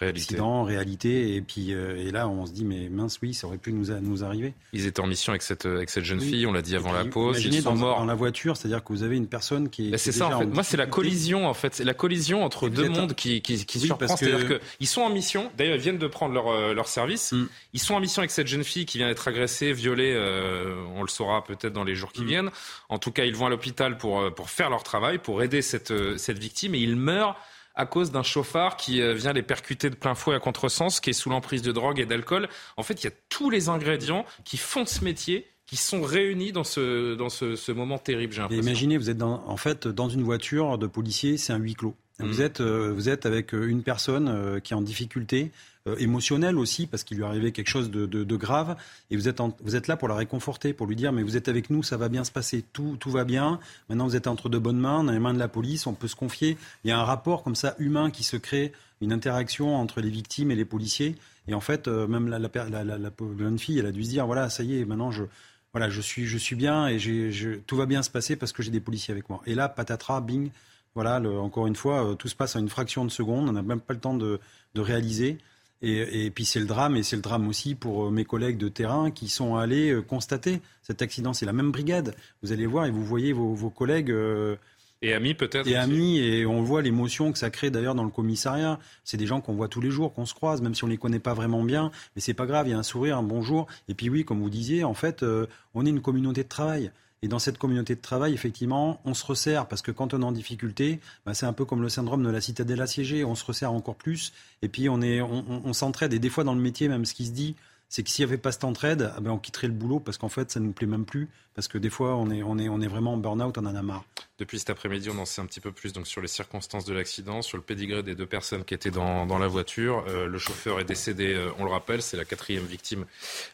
réalité. 0.00 0.34
accident, 0.34 0.64
réalité. 0.64 1.34
Et 1.36 1.42
puis 1.42 1.72
euh, 1.72 1.96
et 1.96 2.10
là, 2.10 2.28
on 2.28 2.46
se 2.46 2.52
dit, 2.52 2.64
mais 2.64 2.88
mince, 2.88 3.18
oui, 3.22 3.34
ça 3.34 3.46
aurait 3.46 3.58
pu 3.58 3.72
nous, 3.72 3.86
nous 4.00 4.24
arriver. 4.24 4.54
Ils 4.72 4.86
étaient 4.86 5.00
en 5.00 5.06
mission 5.06 5.32
avec 5.32 5.42
cette, 5.42 5.66
avec 5.66 5.90
cette 5.90 6.04
jeune 6.04 6.20
fille, 6.20 6.46
on 6.46 6.52
l'a 6.52 6.62
dit 6.62 6.76
avant 6.76 6.92
la 6.92 7.04
pause. 7.04 7.44
Ils 7.44 7.62
sont 7.62 7.70
dans, 7.70 7.76
morts. 7.76 7.98
dans 7.98 8.06
la 8.06 8.14
voiture, 8.14 8.56
c'est-à-dire 8.56 8.82
que 8.82 8.92
vous 8.92 9.02
avez 9.02 9.16
une 9.16 9.26
personne 9.26 9.68
qui 9.68 9.88
est. 9.88 9.90
Ben, 9.90 9.98
c'est 9.98 10.12
ça, 10.12 10.28
en 10.28 10.40
fait. 10.40 10.46
Moi, 10.46 10.62
c'est 10.62 10.76
la 10.76 10.86
collision, 10.86 11.46
en 11.46 11.54
fait. 11.54 11.74
C'est 11.74 11.84
la 11.84 11.94
collision 11.94 12.44
entre 12.44 12.68
deux 12.68 12.88
mondes 12.88 13.14
qui, 13.14 13.42
qui, 13.42 13.64
qui 13.64 13.80
surprend. 13.80 14.16
C'est-à-dire 14.16 14.60
qu'ils 14.60 14.86
sont 14.86 15.02
en 15.02 15.10
mission. 15.10 15.50
D'ailleurs, 15.56 15.76
ils 15.76 15.80
viennent 15.82 15.98
de 15.98 16.06
prendre 16.06 16.34
leur, 16.34 16.48
euh, 16.48 16.74
leur 16.74 16.88
service. 16.88 17.32
Mm. 17.32 17.48
Ils 17.74 17.80
sont 17.80 17.94
en 17.94 18.00
mission 18.00 18.20
avec 18.20 18.30
cette 18.30 18.46
jeune 18.46 18.64
fille 18.64 18.86
qui 18.86 18.98
vient 18.98 19.08
d'être 19.08 19.28
agressée, 19.28 19.72
violée. 19.72 20.12
Euh, 20.14 20.82
on 20.96 21.02
le 21.02 21.08
saura 21.08 21.44
peut-être 21.44 21.72
dans 21.72 21.84
les 21.84 21.94
jours 21.94 22.12
qui 22.12 22.22
mm. 22.22 22.26
viennent. 22.26 22.50
En 22.88 22.98
tout 22.98 23.12
cas, 23.12 23.24
ils 23.24 23.34
vont 23.34 23.46
à 23.46 23.50
l'hôpital 23.50 23.98
pour, 23.98 24.32
pour 24.34 24.50
faire 24.50 24.70
leur 24.70 24.82
travail, 24.82 25.18
pour 25.18 25.42
aider 25.42 25.62
cette, 25.62 25.92
cette 26.16 26.38
victime. 26.38 26.74
Et 26.74 26.78
ils 26.78 26.96
meurent 26.96 27.36
à 27.74 27.86
cause 27.86 28.10
d'un 28.10 28.22
chauffard 28.22 28.76
qui 28.76 29.00
euh, 29.00 29.14
vient 29.14 29.32
les 29.32 29.42
percuter 29.42 29.90
de 29.90 29.94
plein 29.94 30.14
fouet 30.14 30.34
à 30.34 30.40
contresens, 30.40 31.00
qui 31.00 31.10
est 31.10 31.14
sous 31.14 31.30
l'emprise 31.30 31.62
de 31.62 31.72
drogue 31.72 31.98
et 31.98 32.06
d'alcool. 32.06 32.48
En 32.76 32.82
fait, 32.82 33.02
il 33.02 33.04
y 33.04 33.08
a 33.08 33.14
tous 33.28 33.50
les 33.50 33.68
ingrédients 33.68 34.24
qui 34.44 34.56
font 34.56 34.86
ce 34.86 35.04
métier 35.04 35.46
qui 35.66 35.76
sont 35.76 36.02
réunis 36.02 36.50
dans 36.50 36.64
ce, 36.64 37.14
dans 37.14 37.28
ce, 37.28 37.70
moment 37.70 37.96
terrible, 37.96 38.32
j'ai 38.32 38.42
Imaginez, 38.56 38.98
vous 38.98 39.08
êtes 39.08 39.18
dans, 39.18 39.44
en 39.46 39.56
fait 39.56 39.86
dans 39.86 40.08
une 40.08 40.22
voiture 40.22 40.78
de 40.78 40.88
policier, 40.88 41.36
c'est 41.36 41.52
un 41.52 41.58
huis 41.58 41.74
clos. 41.74 41.94
Vous, 42.20 42.38
mm. 42.38 42.42
êtes, 42.42 42.60
euh, 42.60 42.92
vous 42.94 43.08
êtes 43.08 43.26
avec 43.26 43.54
euh, 43.54 43.68
une 43.68 43.82
personne 43.82 44.60
qui 44.60 44.72
est 44.72 44.76
en 44.76 44.82
difficulté, 44.82 45.50
euh, 45.86 45.96
émotionnel 45.96 46.58
aussi, 46.58 46.86
parce 46.86 47.04
qu'il 47.04 47.16
lui 47.16 47.24
arrivait 47.24 47.52
quelque 47.52 47.70
chose 47.70 47.90
de, 47.90 48.04
de, 48.04 48.36
grave. 48.36 48.76
Et 49.10 49.16
vous 49.16 49.28
êtes, 49.28 49.40
vous 49.62 49.76
êtes 49.76 49.88
là 49.88 49.96
pour 49.96 50.08
la 50.08 50.14
réconforter, 50.14 50.74
pour 50.74 50.86
lui 50.86 50.94
dire, 50.94 51.10
mais 51.10 51.22
vous 51.22 51.38
êtes 51.38 51.48
avec 51.48 51.70
nous, 51.70 51.82
ça 51.82 51.96
va 51.96 52.10
bien 52.10 52.22
se 52.22 52.30
passer, 52.30 52.62
tout, 52.74 52.98
tout 53.00 53.10
va 53.10 53.24
bien. 53.24 53.58
Maintenant, 53.88 54.06
vous 54.06 54.14
êtes 54.14 54.26
entre 54.26 54.50
de 54.50 54.58
bonnes 54.58 54.78
mains, 54.78 55.02
dans 55.04 55.12
les 55.12 55.18
mains 55.18 55.32
de 55.32 55.38
la 55.38 55.48
police, 55.48 55.86
on 55.86 55.94
peut 55.94 56.08
se 56.08 56.16
confier. 56.16 56.58
Il 56.84 56.88
y 56.88 56.90
a 56.90 56.98
un 56.98 57.04
rapport 57.04 57.42
comme 57.42 57.54
ça 57.54 57.76
humain 57.78 58.10
qui 58.10 58.24
se 58.24 58.36
crée, 58.36 58.72
une 59.00 59.10
interaction 59.10 59.74
entre 59.74 60.02
les 60.02 60.10
victimes 60.10 60.50
et 60.50 60.54
les 60.54 60.66
policiers. 60.66 61.14
Et 61.48 61.54
en 61.54 61.60
fait, 61.60 61.88
euh, 61.88 62.06
même 62.06 62.28
la, 62.28 62.38
la, 62.38 62.48
la, 62.68 62.98
la, 62.98 63.10
jeune 63.38 63.58
fille, 63.58 63.78
elle 63.78 63.86
a 63.86 63.92
dû 63.92 64.04
se 64.04 64.10
dire, 64.10 64.26
voilà, 64.26 64.50
ça 64.50 64.62
y 64.62 64.78
est, 64.78 64.84
maintenant 64.84 65.10
je, 65.10 65.24
voilà, 65.72 65.88
je 65.88 66.02
suis, 66.02 66.26
je 66.26 66.36
suis 66.36 66.56
bien 66.56 66.88
et 66.88 66.98
je, 66.98 67.54
tout 67.54 67.76
va 67.76 67.86
bien 67.86 68.02
se 68.02 68.10
passer 68.10 68.36
parce 68.36 68.52
que 68.52 68.62
j'ai 68.62 68.70
des 68.70 68.80
policiers 68.80 69.12
avec 69.12 69.30
moi. 69.30 69.40
Et 69.46 69.54
là, 69.54 69.70
patatras, 69.70 70.20
bing, 70.20 70.50
voilà, 70.94 71.20
le, 71.20 71.38
encore 71.38 71.66
une 71.66 71.76
fois, 71.76 72.10
euh, 72.10 72.14
tout 72.14 72.28
se 72.28 72.34
passe 72.34 72.56
en 72.56 72.60
une 72.60 72.68
fraction 72.68 73.04
de 73.04 73.10
seconde. 73.10 73.48
On 73.48 73.52
n'a 73.52 73.62
même 73.62 73.80
pas 73.80 73.94
le 73.94 74.00
temps 74.00 74.14
de, 74.14 74.40
de 74.74 74.80
réaliser. 74.80 75.38
Et, 75.82 76.30
puis 76.30 76.44
c'est 76.44 76.60
le 76.60 76.66
drame, 76.66 76.96
et 76.96 77.02
c'est 77.02 77.16
le 77.16 77.22
drame 77.22 77.48
aussi 77.48 77.74
pour 77.74 78.06
euh, 78.06 78.10
mes 78.10 78.26
collègues 78.26 78.58
de 78.58 78.68
terrain 78.68 79.10
qui 79.10 79.28
sont 79.28 79.56
allés 79.56 79.90
euh, 79.90 80.02
constater 80.02 80.60
cet 80.82 81.00
accident. 81.00 81.32
C'est 81.32 81.46
la 81.46 81.54
même 81.54 81.70
brigade. 81.72 82.14
Vous 82.42 82.52
allez 82.52 82.66
voir 82.66 82.84
et 82.84 82.90
vous 82.90 83.02
voyez 83.02 83.32
vos, 83.32 83.70
collègues. 83.70 84.10
Euh, 84.10 84.56
et 85.00 85.14
amis 85.14 85.32
peut-être. 85.32 85.66
Et 85.66 85.76
amis, 85.76 86.18
et 86.18 86.44
on 86.44 86.62
voit 86.62 86.82
l'émotion 86.82 87.32
que 87.32 87.38
ça 87.38 87.48
crée 87.48 87.70
d'ailleurs 87.70 87.94
dans 87.94 88.04
le 88.04 88.10
commissariat. 88.10 88.78
C'est 89.04 89.16
des 89.16 89.26
gens 89.26 89.40
qu'on 89.40 89.54
voit 89.54 89.68
tous 89.68 89.80
les 89.80 89.90
jours, 89.90 90.12
qu'on 90.12 90.26
se 90.26 90.34
croise, 90.34 90.60
même 90.60 90.74
si 90.74 90.84
on 90.84 90.86
les 90.86 90.98
connaît 90.98 91.18
pas 91.18 91.32
vraiment 91.32 91.62
bien. 91.62 91.90
Mais 92.14 92.20
c'est 92.20 92.34
pas 92.34 92.44
grave, 92.44 92.68
il 92.68 92.72
y 92.72 92.74
a 92.74 92.78
un 92.78 92.82
sourire, 92.82 93.16
un 93.16 93.22
bonjour. 93.22 93.66
Et 93.88 93.94
puis 93.94 94.10
oui, 94.10 94.26
comme 94.26 94.40
vous 94.42 94.50
disiez, 94.50 94.84
en 94.84 94.92
fait, 94.92 95.24
on 95.72 95.86
est 95.86 95.90
une 95.90 96.02
communauté 96.02 96.42
de 96.42 96.48
travail. 96.48 96.92
Et 97.22 97.28
dans 97.28 97.38
cette 97.38 97.58
communauté 97.58 97.94
de 97.94 98.00
travail, 98.00 98.32
effectivement, 98.32 99.00
on 99.04 99.12
se 99.12 99.26
resserre 99.26 99.66
parce 99.68 99.82
que 99.82 99.90
quand 99.90 100.14
on 100.14 100.22
est 100.22 100.24
en 100.24 100.32
difficulté, 100.32 101.00
bah, 101.26 101.34
c'est 101.34 101.44
un 101.44 101.52
peu 101.52 101.66
comme 101.66 101.82
le 101.82 101.90
syndrome 101.90 102.22
de 102.22 102.30
la 102.30 102.40
citadelle 102.40 102.80
assiégée. 102.80 103.24
On 103.24 103.34
se 103.34 103.44
resserre 103.44 103.72
encore 103.72 103.96
plus 103.96 104.32
et 104.62 104.68
puis 104.68 104.88
on, 104.88 104.98
on 104.98 105.72
s'entraide. 105.74 106.14
Et 106.14 106.18
des 106.18 106.30
fois, 106.30 106.44
dans 106.44 106.54
le 106.54 106.60
métier, 106.60 106.88
même 106.88 107.04
ce 107.04 107.12
qui 107.12 107.26
se 107.26 107.32
dit, 107.32 107.56
c'est 107.90 108.04
que 108.04 108.08
s'il 108.08 108.24
n'y 108.24 108.30
avait 108.30 108.40
pas 108.40 108.52
cette 108.52 108.62
entraide, 108.62 109.12
ah 109.16 109.20
ben 109.20 109.32
on 109.32 109.38
quitterait 109.38 109.66
le 109.66 109.72
boulot 109.72 109.98
parce 109.98 110.16
qu'en 110.16 110.28
fait, 110.28 110.50
ça 110.50 110.60
ne 110.60 110.66
nous 110.66 110.72
plaît 110.72 110.86
même 110.86 111.04
plus. 111.04 111.28
Parce 111.56 111.66
que 111.66 111.76
des 111.76 111.90
fois, 111.90 112.14
on 112.14 112.30
est, 112.30 112.44
on 112.44 112.56
est, 112.56 112.68
on 112.68 112.80
est 112.80 112.86
vraiment 112.86 113.14
en 113.14 113.16
burn-out, 113.16 113.58
on 113.58 113.66
en 113.66 113.74
a 113.74 113.82
marre. 113.82 114.04
Depuis 114.38 114.60
cet 114.60 114.70
après-midi, 114.70 115.10
on 115.10 115.18
en 115.18 115.24
sait 115.24 115.42
un 115.42 115.46
petit 115.46 115.58
peu 115.58 115.72
plus 115.72 115.92
donc, 115.92 116.06
sur 116.06 116.20
les 116.20 116.28
circonstances 116.28 116.84
de 116.84 116.94
l'accident, 116.94 117.42
sur 117.42 117.58
le 117.58 117.64
pédigré 117.64 118.04
des 118.04 118.14
deux 118.14 118.26
personnes 118.26 118.64
qui 118.64 118.74
étaient 118.74 118.92
dans, 118.92 119.26
dans 119.26 119.38
la 119.38 119.48
voiture. 119.48 120.04
Euh, 120.08 120.26
le 120.26 120.38
chauffeur 120.38 120.78
est 120.78 120.84
décédé, 120.84 121.34
euh, 121.34 121.50
on 121.58 121.64
le 121.64 121.70
rappelle, 121.70 122.00
c'est 122.00 122.16
la 122.16 122.24
quatrième 122.24 122.64
victime 122.64 123.04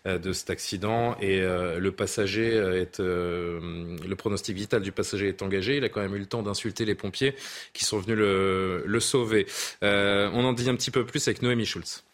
euh, 0.06 0.18
de 0.18 0.34
cet 0.34 0.50
accident. 0.50 1.16
Et 1.22 1.40
le 1.40 1.90
passager 1.90 2.54
est. 2.54 3.00
le 3.00 4.14
pronostic 4.16 4.54
vital 4.54 4.82
du 4.82 4.92
passager 4.92 5.28
est 5.28 5.40
engagé. 5.40 5.78
Il 5.78 5.84
a 5.84 5.88
quand 5.88 6.02
même 6.02 6.14
eu 6.14 6.18
le 6.18 6.26
temps 6.26 6.42
d'insulter 6.42 6.84
les 6.84 6.94
pompiers 6.94 7.34
qui 7.72 7.84
sont 7.84 7.98
venus 7.98 8.18
le, 8.18 8.84
le 8.86 9.00
sauver. 9.00 9.46
on 9.82 10.44
en 10.44 10.52
dit 10.52 10.68
un 10.68 10.76
petit 10.76 10.90
peu 10.90 11.06
plus 11.06 11.26
avec 11.26 11.40
Noémie 11.40 11.66
Schulz. 11.66 12.05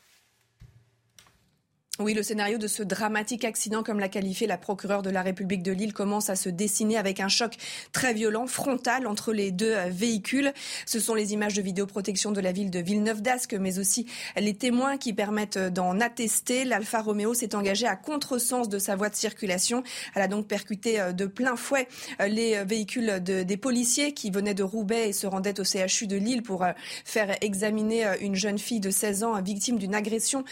Oui, 1.98 2.14
le 2.14 2.22
scénario 2.22 2.56
de 2.56 2.68
ce 2.68 2.82
dramatique 2.82 3.44
accident, 3.44 3.82
comme 3.82 4.00
l'a 4.00 4.08
qualifié 4.08 4.46
la 4.46 4.56
procureure 4.56 5.02
de 5.02 5.10
la 5.10 5.20
République 5.20 5.62
de 5.62 5.72
Lille, 5.72 5.92
commence 5.92 6.30
à 6.30 6.36
se 6.36 6.48
dessiner 6.48 6.96
avec 6.96 7.20
un 7.20 7.28
choc 7.28 7.54
très 7.92 8.14
violent, 8.14 8.46
frontal 8.46 9.06
entre 9.06 9.34
les 9.34 9.50
deux 9.50 9.74
euh, 9.74 9.90
véhicules. 9.90 10.54
Ce 10.86 11.00
sont 11.00 11.14
les 11.14 11.34
images 11.34 11.52
de 11.52 11.60
vidéoprotection 11.60 12.32
de 12.32 12.40
la 12.40 12.50
ville 12.50 12.70
de 12.70 12.78
Villeneuve-d'Ascq, 12.78 13.52
mais 13.60 13.78
aussi 13.78 14.06
les 14.38 14.54
témoins 14.54 14.96
qui 14.96 15.12
permettent 15.12 15.58
d'en 15.58 16.00
attester. 16.00 16.64
L'Alfa 16.64 17.02
Romeo 17.02 17.34
s'est 17.34 17.54
engagée 17.54 17.86
à 17.86 17.94
contresens 17.94 18.70
de 18.70 18.78
sa 18.78 18.96
voie 18.96 19.10
de 19.10 19.14
circulation. 19.14 19.82
Elle 20.14 20.22
a 20.22 20.28
donc 20.28 20.48
percuté 20.48 20.98
euh, 20.98 21.12
de 21.12 21.26
plein 21.26 21.56
fouet 21.56 21.88
euh, 22.22 22.26
les 22.26 22.64
véhicules 22.64 23.20
des 23.20 23.56
policiers 23.58 24.14
qui 24.14 24.30
venaient 24.30 24.54
de 24.54 24.62
Roubaix 24.62 25.10
et 25.10 25.12
se 25.12 25.26
rendaient 25.26 25.60
au 25.60 25.64
CHU 25.64 26.06
de 26.06 26.16
Lille 26.16 26.42
pour 26.42 26.64
faire 27.04 27.36
examiner 27.42 28.06
une 28.22 28.34
jeune 28.34 28.58
fille 28.58 28.80
de 28.80 28.90
16 28.90 29.24
ans 29.24 29.42
victime 29.42 29.78
d'une 29.78 29.94
agression 29.94 30.44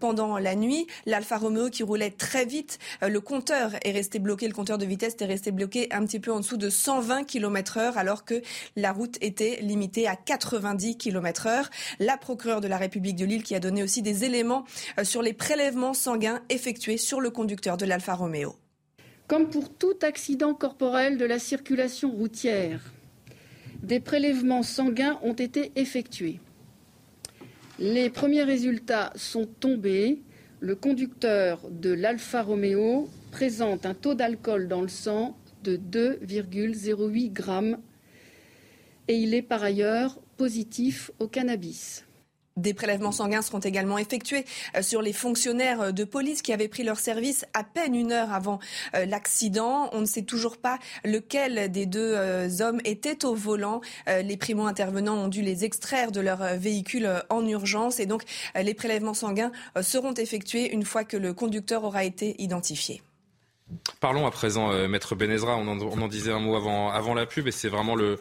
pendant 0.00 0.38
la 0.38 0.56
nuit. 0.56 0.87
L'Alfa 1.06 1.36
Romeo 1.38 1.70
qui 1.70 1.82
roulait 1.82 2.10
très 2.10 2.44
vite, 2.44 2.78
euh, 3.02 3.08
le 3.08 3.20
compteur 3.20 3.72
est 3.82 3.92
resté 3.92 4.18
bloqué, 4.18 4.46
le 4.46 4.54
compteur 4.54 4.78
de 4.78 4.86
vitesse 4.86 5.16
est 5.20 5.24
resté 5.24 5.50
bloqué 5.50 5.88
un 5.92 6.04
petit 6.04 6.20
peu 6.20 6.32
en 6.32 6.40
dessous 6.40 6.56
de 6.56 6.70
120 6.70 7.24
km 7.24 7.78
heure 7.78 7.98
alors 7.98 8.24
que 8.24 8.42
la 8.76 8.92
route 8.92 9.16
était 9.20 9.58
limitée 9.62 10.06
à 10.06 10.16
90 10.16 10.96
km 10.96 11.46
heure. 11.46 11.70
La 11.98 12.16
procureure 12.16 12.60
de 12.60 12.68
la 12.68 12.76
République 12.76 13.16
de 13.16 13.24
Lille 13.24 13.42
qui 13.42 13.54
a 13.54 13.60
donné 13.60 13.82
aussi 13.82 14.02
des 14.02 14.24
éléments 14.24 14.64
euh, 14.98 15.04
sur 15.04 15.22
les 15.22 15.32
prélèvements 15.32 15.94
sanguins 15.94 16.42
effectués 16.48 16.96
sur 16.96 17.20
le 17.20 17.30
conducteur 17.30 17.76
de 17.76 17.86
l'Alfa 17.86 18.14
Romeo. 18.14 18.56
Comme 19.26 19.50
pour 19.50 19.68
tout 19.68 19.98
accident 20.02 20.54
corporel 20.54 21.18
de 21.18 21.24
la 21.26 21.38
circulation 21.38 22.10
routière, 22.10 22.80
des 23.82 24.00
prélèvements 24.00 24.62
sanguins 24.62 25.18
ont 25.22 25.34
été 25.34 25.72
effectués. 25.76 26.40
Les 27.78 28.10
premiers 28.10 28.42
résultats 28.42 29.12
sont 29.14 29.46
tombés 29.46 30.22
le 30.60 30.74
conducteur 30.74 31.60
de 31.70 31.90
l'Alfa 31.90 32.42
Romeo 32.42 33.08
présente 33.30 33.86
un 33.86 33.94
taux 33.94 34.14
d'alcool 34.14 34.68
dans 34.68 34.82
le 34.82 34.88
sang 34.88 35.36
de 35.62 35.76
2,08 35.76 37.32
grammes 37.32 37.78
et 39.06 39.16
il 39.16 39.34
est 39.34 39.42
par 39.42 39.62
ailleurs 39.62 40.18
positif 40.36 41.10
au 41.18 41.28
cannabis. 41.28 42.04
Des 42.58 42.74
prélèvements 42.74 43.12
sanguins 43.12 43.42
seront 43.42 43.60
également 43.60 43.98
effectués 43.98 44.44
euh, 44.76 44.82
sur 44.82 45.00
les 45.00 45.12
fonctionnaires 45.12 45.80
euh, 45.80 45.92
de 45.92 46.04
police 46.04 46.42
qui 46.42 46.52
avaient 46.52 46.68
pris 46.68 46.82
leur 46.82 46.98
service 46.98 47.44
à 47.54 47.62
peine 47.62 47.94
une 47.94 48.10
heure 48.10 48.32
avant 48.32 48.58
euh, 48.94 49.06
l'accident. 49.06 49.88
On 49.92 50.00
ne 50.00 50.06
sait 50.06 50.22
toujours 50.22 50.56
pas 50.56 50.78
lequel 51.04 51.70
des 51.70 51.86
deux 51.86 52.16
hommes 52.60 52.80
était 52.84 53.24
au 53.24 53.34
volant. 53.34 53.80
Les 54.06 54.36
primo-intervenants 54.36 55.14
ont 55.14 55.28
dû 55.28 55.42
les 55.42 55.64
extraire 55.64 56.10
de 56.10 56.20
leur 56.20 56.38
véhicule 56.56 57.08
en 57.28 57.46
urgence 57.46 58.00
et 58.00 58.06
donc 58.06 58.22
les 58.54 58.74
prélèvements 58.74 59.14
sanguins 59.14 59.52
seront 59.80 60.14
effectués 60.14 60.72
une 60.72 60.84
fois 60.84 61.04
que 61.04 61.16
le 61.16 61.32
conducteur 61.34 61.84
aura 61.84 62.04
été 62.04 62.40
identifié. 62.42 63.02
Parlons 64.00 64.26
à 64.26 64.30
présent, 64.30 64.72
Maître 64.88 65.14
Benezra, 65.14 65.56
on 65.56 65.68
en, 65.68 66.08
disait 66.08 66.32
un 66.32 66.40
mot 66.40 66.56
avant, 66.56 66.90
avant 66.90 67.14
la 67.14 67.26
pub 67.26 67.46
et 67.46 67.52
c'est 67.52 67.68
vraiment 67.68 67.94
le, 67.94 68.18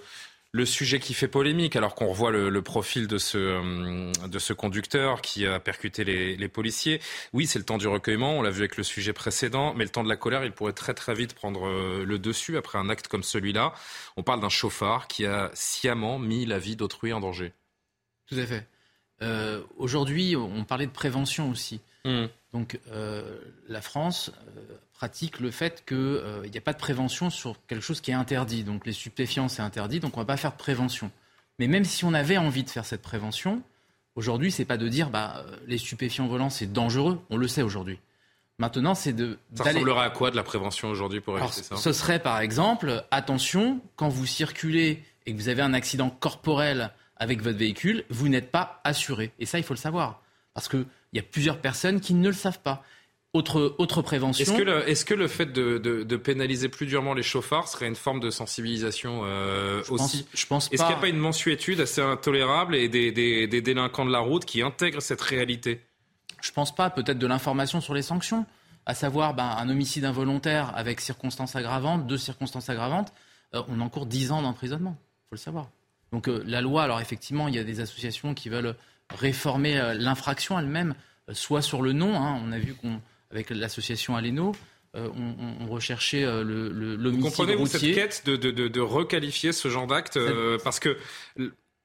le 0.58 0.66
sujet 0.66 1.00
qui 1.00 1.14
fait 1.14 1.28
polémique, 1.28 1.76
alors 1.76 1.96
qu'on 1.96 2.08
revoit 2.08 2.32
le, 2.32 2.62
profil 2.62 3.08
de 3.08 3.18
ce, 3.18 3.38
euh, 3.38 4.12
de 4.28 4.40
ce 4.40 4.52
conducteur 4.52 5.22
qui 5.22 5.46
a 5.46 5.60
percuté 5.60 6.04
les, 6.04 6.48
policiers. 6.48 7.00
Oui, 7.32 7.46
c'est 7.46 7.60
le 7.60 7.66
temps 7.66 7.78
du 7.78 7.88
recueillement, 7.88 8.34
on 8.34 8.42
l'a 8.42 8.50
vu 8.50 8.60
avec 8.60 8.76
le 8.76 8.84
sujet 8.84 9.14
précédent, 9.14 9.74
mais 9.76 9.84
le 9.84 9.90
temps 9.90 10.04
de 10.04 10.10
la 10.10 10.16
colère, 10.18 10.44
il 10.44 10.52
pourrait 10.52 10.74
très 10.74 10.94
très 10.94 11.14
vite 11.14 11.34
prendre 11.34 11.68
euh, 11.68 12.04
le 12.06 12.20
dessus 12.20 12.58
après 12.58 12.78
un 12.80 12.90
acte 12.90 13.08
comme 13.08 13.24
celui-là. 13.24 13.74
On 14.18 14.24
parle 14.24 14.42
d'un 14.42 14.50
chauffard 14.50 15.08
qui 15.08 15.26
a 15.26 15.52
sciemment 15.54 16.20
mis 16.20 16.46
la 16.46 16.60
vie 16.60 16.76
d'autrui 16.76 17.14
en 17.14 17.20
danger. 17.20 17.54
Tout 18.28 18.36
à 18.36 18.46
fait. 18.46 18.68
Euh, 19.22 19.62
aujourd'hui, 19.78 20.36
on 20.36 20.64
parlait 20.64 20.88
de 20.88 20.92
prévention 20.92 21.50
aussi. 21.50 21.80
Mmh. 22.06 22.26
Donc 22.54 22.80
la 23.68 23.82
France 23.82 24.32
pratique 24.98 25.40
le 25.40 25.52
fait 25.52 25.84
qu'il 25.86 25.98
n'y 25.98 26.04
euh, 26.04 26.50
a 26.58 26.62
pas 26.62 26.74
de 26.74 26.80
prévention 26.80 27.30
sur 27.30 27.56
quelque 27.68 27.84
chose 27.84 28.02
qui 28.02 28.12
est 28.12 28.16
interdit. 28.16 28.64
Donc 28.64 28.86
les 28.86 28.94
stupéfiants, 28.94 29.48
c'est 29.48 29.62
interdit, 29.62 30.00
donc 30.00 30.18
on 30.18 30.22
ne 30.22 30.26
va 30.26 30.34
pas 30.34 30.38
faire 30.38 30.52
de 30.52 30.58
prévention. 30.58 31.12
Mais 31.60 31.68
même 31.68 31.86
si 31.86 32.04
on 32.04 32.14
avait 32.14 32.38
envie 32.38 32.64
de 32.64 32.70
faire 32.70 32.86
cette 32.86 33.04
prévention, 33.04 33.62
aujourd'hui, 34.16 34.52
c'est 34.52 34.66
pas 34.66 34.78
de 34.78 34.88
dire 34.88 35.12
bah, 35.12 35.46
euh, 35.46 35.56
les 35.68 35.78
stupéfiants 35.78 36.28
volants, 36.28 36.50
c'est 36.50 36.72
dangereux. 36.74 37.20
On 37.30 37.38
le 37.38 37.48
sait 37.48 37.62
aujourd'hui. 37.62 38.00
Maintenant, 38.58 38.96
c'est 38.96 39.14
de. 39.14 39.38
Ça 39.54 39.66
ressemblerait 39.66 40.06
à 40.06 40.10
quoi 40.10 40.32
de 40.32 40.36
la 40.36 40.44
prévention 40.44 40.90
aujourd'hui 40.90 41.20
pour 41.20 41.38
éviter 41.38 41.62
ça 41.62 41.76
Ce 41.76 41.94
serait 41.94 42.20
par 42.20 42.40
exemple, 42.40 43.04
attention, 43.12 43.80
quand 43.96 44.10
vous 44.10 44.26
circulez 44.26 45.04
et 45.28 45.34
que 45.34 45.38
vous 45.38 45.50
avez 45.50 45.62
un 45.62 45.76
accident 45.76 46.10
corporel 46.10 46.92
avec 47.18 47.44
votre 47.44 47.58
véhicule, 47.58 48.04
vous 48.10 48.30
n'êtes 48.30 48.50
pas 48.50 48.82
assuré. 48.84 49.32
Et 49.38 49.46
ça, 49.46 49.60
il 49.60 49.64
faut 49.64 49.76
le 49.76 49.80
savoir. 49.80 50.22
Parce 50.56 50.68
qu'il 51.18 51.26
y 51.26 51.28
a 51.28 51.32
plusieurs 51.32 51.60
personnes 51.60 52.00
qui 52.00 52.14
ne 52.14 52.28
le 52.28 52.34
savent 52.34 52.62
pas. 52.62 52.84
Autre, 53.34 53.76
autre 53.78 54.02
prévention. 54.02 54.42
Est-ce 54.42 54.58
que, 54.58 54.64
le, 54.64 54.90
est 54.90 55.04
que 55.04 55.14
le 55.14 55.28
fait 55.28 55.52
de, 55.52 55.78
de, 55.78 56.18
pénaliser 56.18 56.70
plus 56.70 56.88
durement 56.88 57.14
les 57.14 57.24
chauffards 57.24 57.68
serait 57.68 57.88
une 57.88 57.96
forme 57.96 58.20
de 58.20 58.30
sensibilisation 58.32 59.22
euh, 59.26 59.84
aussi 59.90 60.26
Je 60.34 60.46
pense 60.48 60.70
pas. 60.70 60.74
Est-ce 60.74 60.84
qu'il 60.84 60.92
n'y 60.92 60.98
a 60.98 61.02
pas 61.02 61.10
une 61.10 61.18
mensuétude 61.18 61.82
assez 61.82 62.02
intolérable 62.02 62.76
et 62.76 62.88
des, 62.88 63.12
des, 63.12 63.46
des, 63.46 63.62
délinquants 63.62 64.06
de 64.06 64.12
la 64.12 64.20
route 64.20 64.46
qui 64.46 64.62
intègrent 64.62 65.02
cette 65.02 65.22
réalité? 65.22 65.82
Je 66.42 66.52
pense 66.52 66.74
pas. 66.74 66.90
Peut-être 66.90 67.20
de 67.20 67.28
l'information 67.28 67.82
sur 67.82 67.94
les 67.94 68.02
sanctions, 68.02 68.46
à 68.86 68.96
savoir 68.96 69.34
ben, 69.34 69.56
un 69.58 69.70
homicide 69.70 70.06
involontaire 70.06 70.72
avec 70.76 71.02
circonstances 71.02 71.56
aggravantes, 71.56 72.08
deux 72.08 72.18
circonstances 72.18 72.70
aggravantes, 72.70 73.14
euh, 73.54 73.62
on 73.68 73.82
encourt 73.82 74.06
10 74.06 74.32
ans 74.32 74.42
d'emprisonnement. 74.42 74.98
Il 75.00 75.30
faut 75.30 75.36
le 75.36 75.38
savoir. 75.38 75.70
Donc 76.12 76.30
euh, 76.30 76.42
la 76.46 76.62
loi, 76.62 76.84
alors 76.84 77.02
effectivement, 77.02 77.50
il 77.50 77.56
y 77.56 77.60
a 77.60 77.64
des 77.64 77.82
associations 77.82 78.34
qui 78.34 78.50
veulent 78.50 78.76
réformer 79.10 79.94
l'infraction 79.96 80.60
elle-même, 80.60 80.96
soit 81.32 81.62
sur 81.62 81.82
le 81.82 81.94
nom. 81.94 82.16
Hein. 82.16 82.42
on 82.46 82.52
a 82.52 82.60
vu 82.60 82.74
qu'on 82.74 83.02
avec 83.32 83.50
l'association 83.50 84.16
Aleno, 84.16 84.54
euh, 84.96 85.10
on, 85.60 85.68
recherchait 85.68 86.24
euh, 86.24 86.44
le, 86.44 86.70
le, 86.70 86.96
l'homicide 86.96 87.22
Vous 87.22 87.30
comprenez, 87.30 87.56
vous, 87.56 87.68
cette 87.68 87.94
quête 87.94 88.24
de, 88.26 88.36
de, 88.36 88.68
de, 88.68 88.80
requalifier 88.80 89.52
ce 89.52 89.68
genre 89.68 89.86
d'acte 89.86 90.18
euh, 90.18 90.58
Parce 90.64 90.80
que 90.80 90.98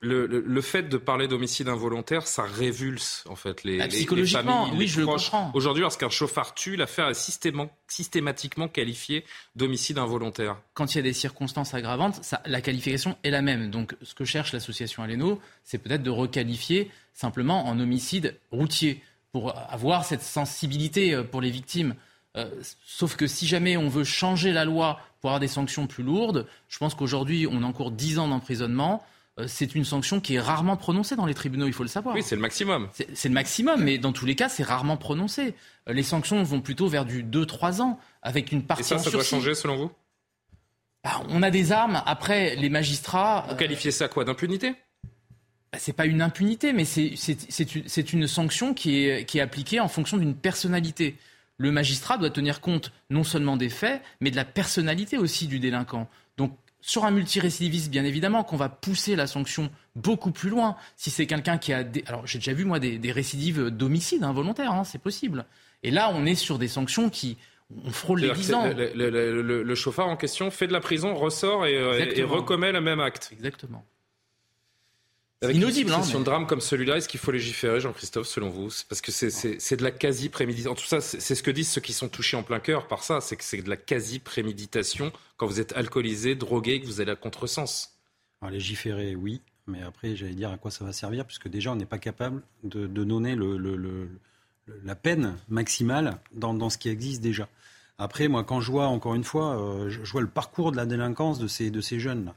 le, 0.03 0.27
le, 0.27 0.61
fait 0.61 0.83
de 0.83 0.97
parler 0.97 1.29
d'homicide 1.29 1.69
involontaire, 1.69 2.27
ça 2.27 2.43
révulse 2.43 3.23
en 3.29 3.37
fait 3.37 3.63
les, 3.63 3.79
bah, 3.79 3.87
psychologiquement, 3.87 4.65
familles, 4.65 4.79
oui, 4.81 4.89
je 4.89 5.01
le 5.01 5.07
comprends. 5.07 5.53
Aujourd'hui, 5.55 5.83
lorsqu'un 5.83 6.11
chauffard 6.11 6.55
tue, 6.55 6.75
l'affaire 6.75 7.09
est 7.09 7.35
systématiquement 7.87 8.67
qualifiée 8.67 9.25
d'homicide 9.55 9.99
involontaire. 9.99 10.57
Quand 10.75 10.93
il 10.93 10.99
y 10.99 10.99
a 10.99 11.03
des 11.03 11.13
circonstances 11.13 11.73
aggravantes, 11.75 12.23
ça, 12.25 12.43
la 12.47 12.61
qualification 12.61 13.17
est 13.23 13.31
la 13.31 13.43
même. 13.43 13.71
Donc, 13.71 13.95
ce 14.03 14.15
que 14.15 14.25
cherche 14.25 14.53
l'association 14.53 15.05
Aleno, 15.05 15.41
c'est 15.63 15.79
peut-être 15.79 16.03
de 16.03 16.11
requalifier 16.11 16.91
simplement 17.15 17.69
en 17.69 17.79
homicide 17.79 18.37
routier 18.51 19.03
pour 19.31 19.57
avoir 19.57 20.05
cette 20.05 20.23
sensibilité 20.23 21.15
euh, 21.15 21.23
pour 21.23 21.41
les 21.41 21.51
victimes. 21.51 21.95
Euh, 22.37 22.51
sauf 22.85 23.15
que 23.15 23.29
si 23.29 23.47
jamais 23.47 23.77
on 23.77 23.89
veut 23.89 24.05
changer 24.05 24.53
la 24.53 24.65
loi 24.65 24.99
pour 25.21 25.31
avoir 25.31 25.39
des 25.39 25.49
sanctions 25.49 25.87
plus 25.87 26.03
lourdes, 26.03 26.47
je 26.69 26.79
pense 26.79 26.95
qu'aujourd'hui 26.97 27.47
on 27.49 27.63
encourt 27.63 27.93
10 27.93 28.19
ans 28.19 28.29
d'emprisonnement. 28.29 29.05
Euh, 29.39 29.47
c'est 29.49 29.75
une 29.75 29.85
sanction 29.85 30.21
qui 30.21 30.35
est 30.35 30.41
rarement 30.41 30.77
prononcée 30.77 31.17
dans 31.17 31.25
les 31.25 31.35
tribunaux, 31.35 31.67
il 31.67 31.73
faut 31.73 31.83
le 31.83 31.89
savoir. 31.89 32.15
Oui, 32.15 32.23
c'est 32.23 32.35
le 32.35 32.43
maximum. 32.43 32.89
C'est 33.15 33.29
le 33.29 33.35
maximum, 33.35 33.83
mais 33.83 33.99
dans 33.99 34.13
tous 34.13 34.27
les 34.27 34.35
cas, 34.35 34.49
c'est 34.49 34.63
rarement 34.63 34.97
prononcé. 34.97 35.55
les 35.87 36.03
sanctions 36.03 36.43
vont 36.43 36.61
plutôt 36.61 36.89
vers 36.89 37.05
du 37.05 37.25
2-3 37.25 37.81
ans, 37.81 37.99
avec 38.21 38.53
une 38.53 38.63
partie 38.63 38.83
Et 38.83 38.85
ça, 38.85 38.99
ça 38.99 39.11
doit 39.11 39.25
changer 39.25 39.55
selon 39.55 39.77
vous? 39.77 39.91
Bah, 41.03 41.23
On 41.31 41.43
a 41.43 41.51
des 41.51 41.73
armes. 41.73 42.03
Après, 42.07 42.57
les 42.57 42.69
magistrats. 42.69 43.47
Vous 43.49 43.57
qualifiez 43.57 43.91
ça 43.91 44.09
quoi 44.09 44.25
D'impunité? 44.25 44.75
Bah, 45.73 45.79
c'est 45.79 45.95
pas 45.95 46.05
une 46.05 46.21
impunité, 46.21 46.75
mais 46.75 46.85
c'est 46.85 48.13
une 48.13 48.27
sanction 48.27 48.75
qui 48.75 49.07
est, 49.07 49.25
qui 49.25 49.39
est 49.39 49.41
appliquée 49.41 49.81
en 49.81 49.89
fonction 49.89 50.19
d'une 50.19 50.35
personnalité. 50.35 51.17
Le 51.57 51.73
magistrat 51.73 52.19
doit 52.19 52.31
tenir 52.31 52.61
compte 52.61 52.93
non 53.09 53.25
seulement 53.25 53.57
des 53.57 53.71
faits, 53.71 54.03
mais 54.21 54.31
de 54.31 54.37
la 54.37 54.45
personnalité 54.45 55.17
aussi 55.17 55.47
du 55.47 55.59
délinquant. 55.59 56.09
Sur 56.83 57.05
un 57.05 57.11
multirécidiviste, 57.11 57.91
bien 57.91 58.05
évidemment, 58.05 58.45
qu'on 58.45 58.57
va 58.57 58.69
pousser 58.69 59.17
la 59.17 59.27
sanction 59.27 59.71
beaucoup 59.97 60.33
plus 60.33 60.51
loin. 60.51 60.77
Si 60.97 61.11
c'est 61.11 61.27
quelqu'un 61.27 61.57
qui 61.57 61.73
a... 61.73 61.85
Des... 61.85 62.05
Alors, 62.07 62.27
j'ai 62.27 62.39
déjà 62.39 62.53
vu, 62.53 62.65
moi, 62.65 62.79
des, 62.81 63.13
récidives 63.13 63.71
d'homicide 63.71 64.25
involontaire, 64.25 64.73
hein, 64.73 64.85
c'est 64.85 65.01
possible. 65.01 65.47
Et 65.83 65.91
là, 65.91 66.13
on 66.13 66.27
est 66.27 66.35
sur 66.35 66.59
des 66.59 66.69
sanctions 66.69 67.09
qui... 67.09 67.39
On 67.87 67.91
frôle 67.91 68.21
les 68.21 68.33
10 68.33 68.53
ans. 68.53 68.71
Le, 68.75 69.75
chauffard 69.75 70.09
en 70.09 70.17
question 70.17 70.51
fait 70.51 70.67
de 70.67 70.75
la 70.75 70.81
prison, 70.81 71.15
ressort 71.15 71.65
et, 71.65 71.73
et 71.73 72.23
recommet 72.23 72.71
le 72.71 72.83
même 72.83 73.01
acte. 73.01 73.31
Exactement. 73.33 73.87
Avec 75.43 75.57
inaudible. 75.57 75.91
Une 75.91 75.97
situation 75.97 76.21
de 76.21 76.25
drame 76.25 76.47
comme 76.47 76.61
celui-là, 76.61 76.99
est-ce 76.99 77.09
qu'il 77.09 77.19
faut 77.19 77.33
légiférer, 77.33 77.81
Jean-Christophe, 77.81 78.29
selon 78.29 78.49
vous 78.49 78.69
Parce 78.89 79.01
que 79.01 79.11
c'est 79.11 79.77
de 79.77 79.83
la 79.83 79.91
quasi-préméditation. 79.91 80.75
Tout 80.75 80.87
ça, 80.87 81.01
c'est 81.01 81.35
ce 81.35 81.43
que 81.43 81.51
disent 81.51 81.71
ceux 81.71 81.81
qui 81.81 81.93
sont 81.93 82.09
touchés 82.09 82.37
en 82.37 82.43
plein 82.43 82.61
cœur 82.61 82.87
par 82.87 83.03
ça, 83.03 83.21
c'est 83.21 83.37
que 83.37 83.45
c'est 83.45 83.63
de 83.63 83.69
la 83.69 83.77
quasi-préméditation 83.77 85.13
quand 85.37 85.47
vous 85.47 85.61
êtes 85.61 85.73
alcoolisé, 85.73 86.37
drogué, 86.37 86.81
que 86.81 86.87
vous 86.87 87.01
allez 87.01 87.11
à 87.11 87.17
contresens. 87.17 87.99
Alors, 88.41 88.53
légiférer, 88.53 89.17
oui, 89.17 89.41
mais 89.67 89.83
après, 89.83 90.15
j'allais 90.15 90.35
dire 90.35 90.51
à 90.51 90.59
quoi 90.59 90.71
ça 90.71 90.85
va 90.85 90.93
servir, 90.93 91.25
puisque 91.25 91.49
déjà, 91.49 91.73
on 91.73 91.77
n'est 91.77 91.87
pas 91.87 91.99
capable 91.99 92.43
de, 92.63 92.87
donner 92.87 93.35
le, 93.35 94.09
la 94.85 94.95
peine 94.95 95.37
maximale 95.49 96.19
dans, 96.33 96.71
ce 96.71 96.79
qui 96.79 96.89
existe 96.89 97.21
déjà. 97.21 97.49
Après, 97.99 98.29
moi, 98.29 98.45
quand 98.45 98.61
je 98.61 98.71
vois, 98.71 98.87
encore 98.87 99.15
une 99.15 99.25
fois, 99.25 99.61
euh, 99.61 99.91
je 99.91 100.11
vois 100.11 100.23
le 100.23 100.29
parcours 100.29 100.73
de 100.73 100.77
la 100.77 100.87
délinquance 100.87 101.39
de 101.39 101.47
ces, 101.47 101.71
de 101.71 101.81
ces 101.81 102.01
jeunes-là. 102.01 102.35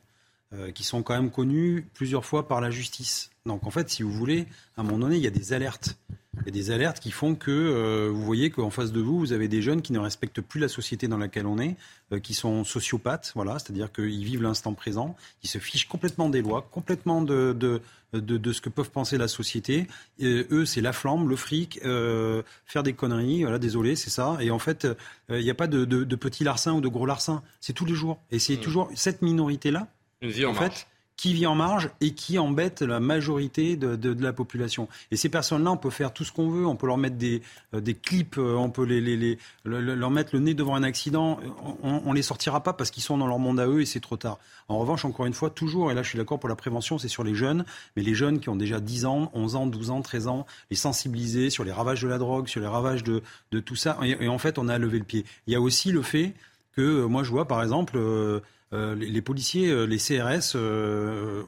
Euh, 0.53 0.71
qui 0.71 0.83
sont 0.83 1.01
quand 1.01 1.15
même 1.15 1.31
connus 1.31 1.87
plusieurs 1.95 2.23
fois 2.23 2.47
par 2.47 2.61
la 2.61 2.69
justice. 2.69 3.31
Donc 3.47 3.65
en 3.65 3.71
fait, 3.71 3.89
si 3.89 4.03
vous 4.03 4.11
voulez, 4.11 4.45
à 4.77 4.81
un 4.81 4.83
moment 4.83 4.99
donné, 4.99 5.15
il 5.15 5.23
y 5.23 5.27
a 5.27 5.31
des 5.31 5.53
alertes. 5.53 5.97
Il 6.41 6.45
y 6.45 6.49
a 6.49 6.51
des 6.51 6.69
alertes 6.69 6.99
qui 6.99 7.09
font 7.09 7.33
que 7.33 7.49
euh, 7.49 8.11
vous 8.13 8.21
voyez 8.21 8.51
qu'en 8.51 8.69
face 8.69 8.91
de 8.91 9.01
vous, 9.01 9.17
vous 9.17 9.33
avez 9.33 9.47
des 9.47 9.63
jeunes 9.63 9.81
qui 9.81 9.91
ne 9.91 9.97
respectent 9.97 10.41
plus 10.41 10.59
la 10.59 10.67
société 10.67 11.07
dans 11.07 11.17
laquelle 11.17 11.47
on 11.47 11.57
est, 11.57 11.75
euh, 12.11 12.19
qui 12.19 12.35
sont 12.35 12.63
sociopathes, 12.63 13.31
voilà, 13.33 13.57
c'est-à-dire 13.57 13.91
qu'ils 13.91 14.23
vivent 14.23 14.43
l'instant 14.43 14.73
présent, 14.75 15.15
ils 15.41 15.49
se 15.49 15.57
fichent 15.57 15.87
complètement 15.87 16.29
des 16.29 16.43
lois, 16.43 16.61
complètement 16.69 17.23
de, 17.23 17.51
de, 17.57 17.81
de, 18.13 18.53
ce 18.53 18.61
que 18.61 18.69
peuvent 18.69 18.91
penser 18.91 19.17
la 19.17 19.27
société. 19.27 19.87
eux, 20.21 20.65
c'est 20.65 20.81
la 20.81 20.93
flamme, 20.93 21.27
le 21.27 21.35
fric, 21.35 21.79
faire 21.81 22.83
des 22.83 22.93
conneries, 22.93 23.41
voilà, 23.41 23.57
désolé, 23.57 23.95
c'est 23.95 24.11
ça. 24.11 24.37
Et 24.41 24.51
en 24.51 24.59
fait, 24.59 24.87
il 25.29 25.43
n'y 25.43 25.49
a 25.49 25.55
pas 25.55 25.67
de, 25.67 25.85
de, 25.85 26.15
petits 26.15 26.43
larcins 26.43 26.73
ou 26.73 26.81
de 26.81 26.87
gros 26.87 27.07
larcins, 27.07 27.41
c'est 27.61 27.73
tous 27.73 27.85
les 27.85 27.95
jours. 27.95 28.19
Et 28.29 28.37
c'est 28.37 28.57
mmh. 28.57 28.61
toujours 28.61 28.91
cette 28.93 29.21
minorité-là 29.21 29.87
en, 30.23 30.53
fait, 30.53 30.87
qui 31.17 31.33
vit 31.33 31.45
en 31.45 31.55
marge 31.55 31.89
et 32.01 32.13
qui 32.13 32.37
embête 32.37 32.81
la 32.81 32.99
majorité 32.99 33.77
de, 33.77 34.23
la 34.23 34.33
population. 34.33 34.87
Et 35.11 35.15
ces 35.15 35.29
personnes-là, 35.29 35.71
on 35.71 35.77
peut 35.77 35.89
faire 35.89 36.13
tout 36.13 36.23
ce 36.23 36.31
qu'on 36.31 36.49
veut, 36.49 36.65
on 36.65 36.75
peut 36.75 36.87
leur 36.87 36.97
mettre 36.97 37.15
des, 37.15 37.41
euh, 37.73 37.79
des 37.79 37.93
clips, 37.93 38.37
euh, 38.37 38.55
on 38.55 38.69
peut 38.69 38.83
les, 38.83 38.99
les, 39.01 39.37
leur 39.63 40.11
mettre 40.11 40.31
le 40.33 40.39
nez 40.39 40.53
devant 40.53 40.75
un 40.75 40.83
accident, 40.83 41.39
on, 41.83 42.09
ne 42.09 42.15
les 42.15 42.21
sortira 42.21 42.61
pas 42.63 42.73
parce 42.73 42.91
qu'ils 42.91 43.03
sont 43.03 43.17
dans 43.17 43.27
leur 43.27 43.39
monde 43.39 43.59
à 43.59 43.67
eux 43.67 43.81
et 43.81 43.85
c'est 43.85 43.99
trop 43.99 44.17
tard. 44.17 44.39
En 44.67 44.77
revanche, 44.77 45.05
encore 45.05 45.25
une 45.25 45.33
fois, 45.33 45.49
toujours, 45.49 45.91
et 45.91 45.93
là 45.93 46.03
je 46.03 46.09
suis 46.09 46.17
d'accord 46.17 46.39
pour 46.39 46.49
la 46.49 46.55
prévention, 46.55 46.97
c'est 46.97 47.07
sur 47.07 47.23
les 47.23 47.35
jeunes, 47.35 47.65
mais 47.95 48.03
les 48.03 48.15
jeunes 48.15 48.39
qui 48.39 48.49
ont 48.49 48.55
déjà 48.55 48.79
10 48.79 49.05
ans, 49.05 49.31
11 49.33 49.55
ans, 49.55 49.67
12 49.67 49.91
ans, 49.91 50.01
13 50.01 50.27
ans, 50.27 50.45
les 50.69 50.75
sensibiliser 50.75 51.49
sur 51.49 51.63
les 51.63 51.71
ravages 51.71 52.01
de 52.01 52.07
la 52.07 52.17
drogue, 52.17 52.47
sur 52.47 52.61
les 52.61 52.67
ravages 52.67 53.03
de, 53.03 53.21
de 53.51 53.59
tout 53.59 53.75
ça, 53.75 53.97
et, 54.03 54.27
en 54.27 54.37
fait, 54.37 54.57
on 54.57 54.67
a 54.67 54.77
levé 54.77 54.99
le 54.99 55.05
pied. 55.05 55.25
Il 55.47 55.53
y 55.53 55.55
a 55.55 55.61
aussi 55.61 55.91
le 55.91 56.01
fait 56.01 56.33
que, 56.75 56.81
euh, 56.81 57.07
moi 57.07 57.23
je 57.23 57.31
vois 57.31 57.47
par 57.47 57.63
exemple... 57.63 57.97
Euh, 57.97 58.41
les, 58.71 59.21
policiers, 59.21 59.69
euh, 59.69 59.85
les 59.85 59.97
CRS 59.97 60.55
euh, 60.55 61.43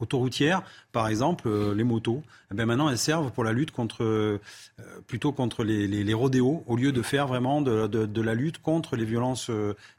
autoroutières, 0.00 0.62
par 0.92 1.08
exemple, 1.08 1.48
les 1.74 1.84
motos, 1.84 2.22
eh 2.50 2.54
ben, 2.54 2.66
maintenant 2.66 2.88
elles 2.88 2.98
servent 2.98 3.30
pour 3.30 3.44
la 3.44 3.52
lutte 3.52 3.70
contre, 3.70 4.38
plutôt 5.06 5.32
contre 5.32 5.64
les, 5.64 6.14
rodéos, 6.14 6.62
au 6.66 6.76
lieu 6.76 6.92
de 6.92 7.02
faire 7.02 7.26
vraiment 7.26 7.60
de, 7.60 8.20
la 8.20 8.34
lutte 8.34 8.60
contre 8.62 8.96
les 8.96 9.04
violences, 9.04 9.50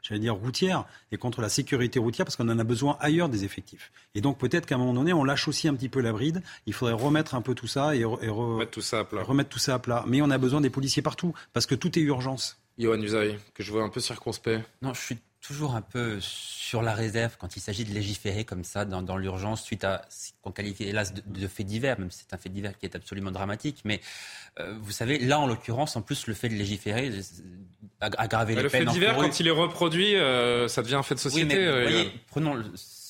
j'allais 0.02 0.20
dire 0.20 0.34
routières 0.34 0.84
et 1.12 1.16
contre 1.16 1.40
la 1.40 1.48
sécurité 1.48 1.98
routière, 1.98 2.24
parce 2.24 2.36
qu'on 2.36 2.48
en 2.48 2.58
a 2.58 2.64
besoin 2.64 2.96
ailleurs 3.00 3.28
des 3.28 3.44
effectifs. 3.44 3.92
Et 4.14 4.20
donc 4.20 4.38
peut-être 4.38 4.66
qu'à 4.66 4.76
un 4.76 4.78
moment 4.78 4.94
donné, 4.94 5.12
on 5.12 5.24
lâche 5.24 5.48
aussi 5.48 5.68
un 5.68 5.74
petit 5.74 5.88
peu 5.88 6.00
la 6.00 6.12
bride. 6.12 6.42
Il 6.66 6.72
faudrait 6.72 6.94
remettre 6.94 7.34
un 7.34 7.42
peu 7.42 7.54
tout 7.54 7.66
ça 7.66 7.94
et, 7.94 8.04
remettre 8.04 8.70
tout 8.70 8.80
ça 8.80 9.00
à 9.00 9.04
plat. 9.04 9.22
Remettre 9.22 9.50
tout 9.50 9.58
ça 9.58 9.74
à 9.74 9.78
plat. 9.78 10.04
Mais 10.06 10.22
on 10.22 10.30
a 10.30 10.38
besoin 10.38 10.60
des 10.60 10.70
policiers 10.70 11.02
partout, 11.02 11.34
parce 11.52 11.66
que 11.66 11.74
tout 11.74 11.98
est 11.98 12.02
urgence. 12.02 12.58
Yohann 12.78 13.02
Usaï, 13.02 13.38
que 13.54 13.62
je 13.62 13.72
vois 13.72 13.82
un 13.82 13.88
peu 13.88 14.00
circonspect. 14.00 14.62
Non, 14.82 14.92
je 14.92 15.00
suis 15.00 15.18
toujours 15.46 15.76
un 15.76 15.82
peu 15.82 16.18
sur 16.20 16.82
la 16.82 16.92
réserve 16.92 17.36
quand 17.38 17.56
il 17.56 17.60
s'agit 17.60 17.84
de 17.84 17.92
légiférer 17.92 18.44
comme 18.44 18.64
ça 18.64 18.84
dans, 18.84 19.16
l'urgence 19.16 19.62
suite 19.62 19.84
à 19.84 20.02
ce 20.08 20.30
qu'on 20.42 20.50
qualifie 20.50 20.84
hélas 20.84 21.14
de, 21.14 21.22
de 21.24 21.48
fait 21.48 21.64
divers, 21.64 21.98
même 22.00 22.10
si 22.10 22.24
c'est 22.26 22.34
un 22.34 22.38
fait 22.38 22.48
divers 22.48 22.76
qui 22.78 22.86
est 22.86 22.96
absolument 22.96 23.30
dramatique. 23.30 23.80
Mais 23.84 24.00
euh, 24.58 24.74
vous 24.80 24.90
savez, 24.90 25.18
là 25.18 25.38
en 25.38 25.46
l'occurrence, 25.46 25.96
en 25.96 26.02
plus 26.02 26.26
le 26.26 26.34
fait 26.34 26.48
de 26.48 26.54
légiférer, 26.54 27.10
euh, 27.10 27.22
aggraver 28.00 28.54
bah, 28.54 28.62
les 28.62 28.68
peines. 28.68 28.84
Le 28.84 28.88
fait 28.88 28.92
divers, 28.92 29.16
quand 29.16 29.40
il 29.40 29.46
est 29.46 29.52
reproduit, 29.52 30.16
euh, 30.16 30.66
ça 30.68 30.82
devient 30.82 30.96
un 30.96 31.02
fait 31.02 31.14
de 31.14 31.20
société. 31.20 31.56
Oui, 31.56 31.82
voyez, 31.82 32.12
prenons 32.28 32.62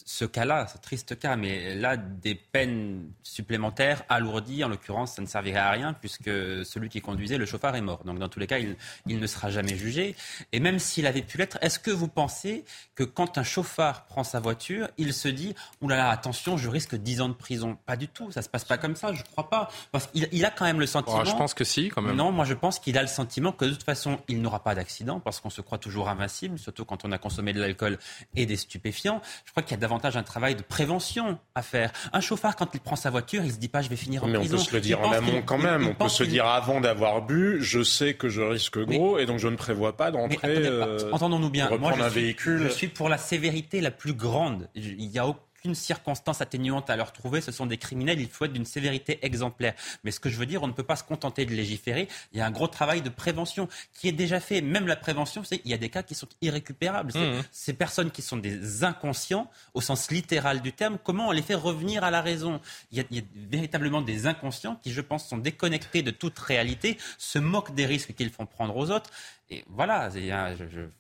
ce 0.09 0.25
cas-là, 0.25 0.69
ce 0.69 0.79
triste 0.79 1.19
cas, 1.19 1.35
mais 1.35 1.75
là, 1.75 1.97
des 1.97 2.37
peines 2.37 3.11
supplémentaires 3.25 4.05
alourdies, 4.09 4.63
en 4.63 4.69
l'occurrence, 4.69 5.17
ça 5.17 5.21
ne 5.21 5.27
servirait 5.27 5.59
à 5.59 5.71
rien 5.73 5.95
puisque 5.95 6.31
celui 6.65 6.89
qui 6.89 7.01
conduisait, 7.01 7.39
le 7.39 7.45
chauffard, 7.45 7.75
est 7.75 7.81
mort. 7.81 8.05
Donc, 8.05 8.21
dans 8.21 8.29
tous 8.29 8.39
les 8.39 8.47
cas, 8.47 8.59
il, 8.59 8.77
ne 9.19 9.27
sera 9.27 9.51
jamais 9.51 9.77
jugé. 9.77 10.15
Et 10.53 10.61
même 10.61 10.79
s'il 10.79 11.09
avait 11.09 11.23
pu 11.23 11.39
l'être, 11.39 11.59
est-ce 11.61 11.81
que 11.81 11.91
vous 11.91 12.07
pensez 12.07 12.65
que 12.95 13.03
quand 13.03 13.37
un 13.37 13.43
chauffard 13.43 14.07
prend 14.07 14.23
sa 14.23 14.39
voiture, 14.39 14.89
il 14.97 15.13
se 15.13 15.27
dit 15.27 15.57
Ouh 15.81 15.89
là 15.89 15.97
là, 15.97 16.11
attention, 16.11 16.57
je 16.57 16.69
risque 16.69 16.95
10 16.95 17.23
ans 17.23 17.29
de 17.29 17.35
prison? 17.35 17.77
Pas 17.85 17.97
du 17.97 18.07
tout, 18.07 18.31
ça 18.31 18.43
se 18.43 18.49
passe 18.49 18.65
pas 18.65 18.79
comme 18.79 18.95
ça, 18.95 19.13
je 19.13 19.25
crois 19.25 19.51
pas. 19.51 19.69
Parce 19.91 20.07
qu'il 20.07 20.29
il 20.31 20.45
a 20.45 20.53
quand 20.53 20.67
même 20.67 20.79
le 20.79 20.87
sentiment. 20.87 21.25
je 21.25 21.33
pense 21.33 21.53
que 21.53 21.65
si, 21.65 21.89
quand 21.89 22.03
même. 22.03 22.15
Non, 22.15 22.31
moi, 22.31 22.45
je 22.45 22.55
pense 22.55 22.79
qu'il 22.79 22.97
a 22.97 23.03
le 23.03 23.09
sentiment 23.09 23.51
que 23.51 23.65
de 23.65 23.73
toute 23.73 23.83
façon, 23.83 24.21
il 24.29 24.41
n'aura 24.41 24.63
pas 24.63 24.77
d'accident 24.77 25.19
parce 25.19 25.41
qu'on 25.41 25.51
se 25.51 25.63
croit 25.63 25.79
toujours 25.79 26.09
invincible, 26.09 26.61
surtout 26.61 26.85
quand 26.85 27.05
on 27.05 27.11
a 27.11 27.19
consommé 27.19 27.53
de 27.53 27.61
l'alcool 27.61 27.99
et 28.37 28.47
des 28.47 28.57
stupéfiants. 28.57 29.21
Je 29.45 29.51
crois 29.51 29.65
qu'il 29.65 29.73
y 29.73 29.75
a 29.75 29.79
davantage 29.79 29.96
un 30.05 30.23
travail 30.23 30.55
de 30.55 30.63
prévention 30.63 31.39
à 31.55 31.63
faire. 31.63 31.91
Un 32.13 32.21
chauffard, 32.21 32.57
quand 32.57 32.69
il 32.75 32.81
prend 32.81 32.97
sa 32.97 33.11
voiture, 33.11 33.43
il 33.45 33.53
se 33.53 33.59
dit 33.59 33.69
pas 33.69 33.83
je 33.83 33.89
vais 33.89 33.97
finir 33.97 34.25
en 34.25 34.27
mais 34.29 34.39
prison. 34.39 34.55
Mais 34.55 34.61
on 34.61 34.65
peut 34.65 34.71
se 34.71 34.75
le 34.75 34.81
dire 34.81 35.01
en 35.01 35.13
amont 35.13 35.43
quand 35.45 35.59
même. 35.59 35.89
on 35.89 35.95
peut 35.95 36.09
se 36.09 36.25
dire 36.25 36.47
avant 36.47 36.81
d'avoir 36.81 37.23
bu, 37.23 37.59
je 37.61 37.83
sais 37.83 38.15
que 38.15 38.29
je 38.29 38.43
risque 38.43 38.79
gros 38.79 39.19
et 39.19 39.27
donc 39.27 39.39
je 39.39 39.49
ne 39.49 39.57
prévois 39.57 39.97
pas 39.97 40.11
d'entrer. 40.11 40.67
Euh, 40.67 41.11
entendons-nous 41.13 41.51
bien. 41.51 41.71
Moi, 41.79 41.93
je 41.97 42.03
un 42.03 42.11
suis, 42.11 42.21
véhicule. 42.21 42.63
Je 42.63 42.69
suis 42.69 42.89
pour 42.89 43.09
la 43.09 43.19
sévérité 43.19 43.81
la 43.81 43.91
plus 43.91 44.13
grande. 44.13 44.69
Il 44.75 45.09
n'y 45.09 45.19
a 45.19 45.27
aucune 45.67 45.75
circonstance 45.75 46.41
atténuante 46.41 46.91
à 46.91 46.97
leur 46.97 47.13
trouver. 47.13 47.41
Ce 47.41 47.51
sont 47.51 47.67
des 47.67 47.77
criminels. 47.77 48.21
Il 48.21 48.29
faut 48.29 48.45
être 48.45 48.53
d'une 48.53 48.65
sévérité 48.65 49.19
exemplaire. 49.23 49.75
Mais 50.05 50.13
ce 50.13 50.21
que 50.21 50.29
je 50.29 50.37
veux 50.37 50.47
dire, 50.47 50.63
on 50.63 50.69
ne 50.69 50.73
peut 50.73 50.85
pas 50.85 50.95
se 50.95 51.03
contenter 51.03 51.45
de 51.45 51.53
légiférer. 51.53 52.07
Il 52.33 52.39
y 52.39 52.41
a 52.41 52.47
un 52.47 52.53
gros 52.53 52.69
travail 52.69 53.03
de 53.03 53.09
prévention 53.09 53.69
qui 53.93 54.07
est 54.07 54.13
déjà 54.13 54.39
fait. 54.39 54.61
Même 54.61 54.87
la 54.87 54.95
prévention, 54.95 55.43
c'est 55.43 55.61
il 55.65 55.71
y 55.71 55.75
a 55.75 55.79
des 55.79 55.89
cas 55.89 56.05
qui 56.05 56.15
sont 56.15 56.29
irrécupérables. 56.41 57.13
Mmh. 57.19 57.43
Ces 57.51 57.73
personnes 57.73 58.13
qui 58.13 58.23
sont 58.23 58.37
des 58.37 58.85
inconscients, 58.85 59.51
au 59.75 59.81
sens 59.81 60.11
littéral 60.13 60.61
du 60.61 60.73
terme, 60.73 60.99
comment 61.03 61.29
on 61.29 61.33
les 61.33 61.43
fait 61.43 61.57
revenir 61.57 62.05
à 62.05 62.13
la 62.13 62.21
raison? 62.21 62.61
Il 62.93 62.99
y, 62.99 63.01
a, 63.01 63.05
il 63.11 63.17
y 63.17 63.21
a 63.21 63.25
véritablement 63.35 64.03
des 64.03 64.27
inconscients 64.27 64.79
qui, 64.83 64.93
je 64.93 65.01
pense, 65.01 65.29
sont 65.29 65.39
déconnectés 65.39 66.03
de 66.03 66.13
toute 66.13 66.39
réalité, 66.39 66.97
se 67.19 67.41
moquent 67.41 67.75
des 67.75 67.87
risques 67.87 68.15
qu'ils 68.15 68.31
font 68.31 68.47
prendre 68.47 68.77
aux 68.77 68.91
autres. 68.91 69.11
Et 69.49 69.65
voilà, 69.69 70.11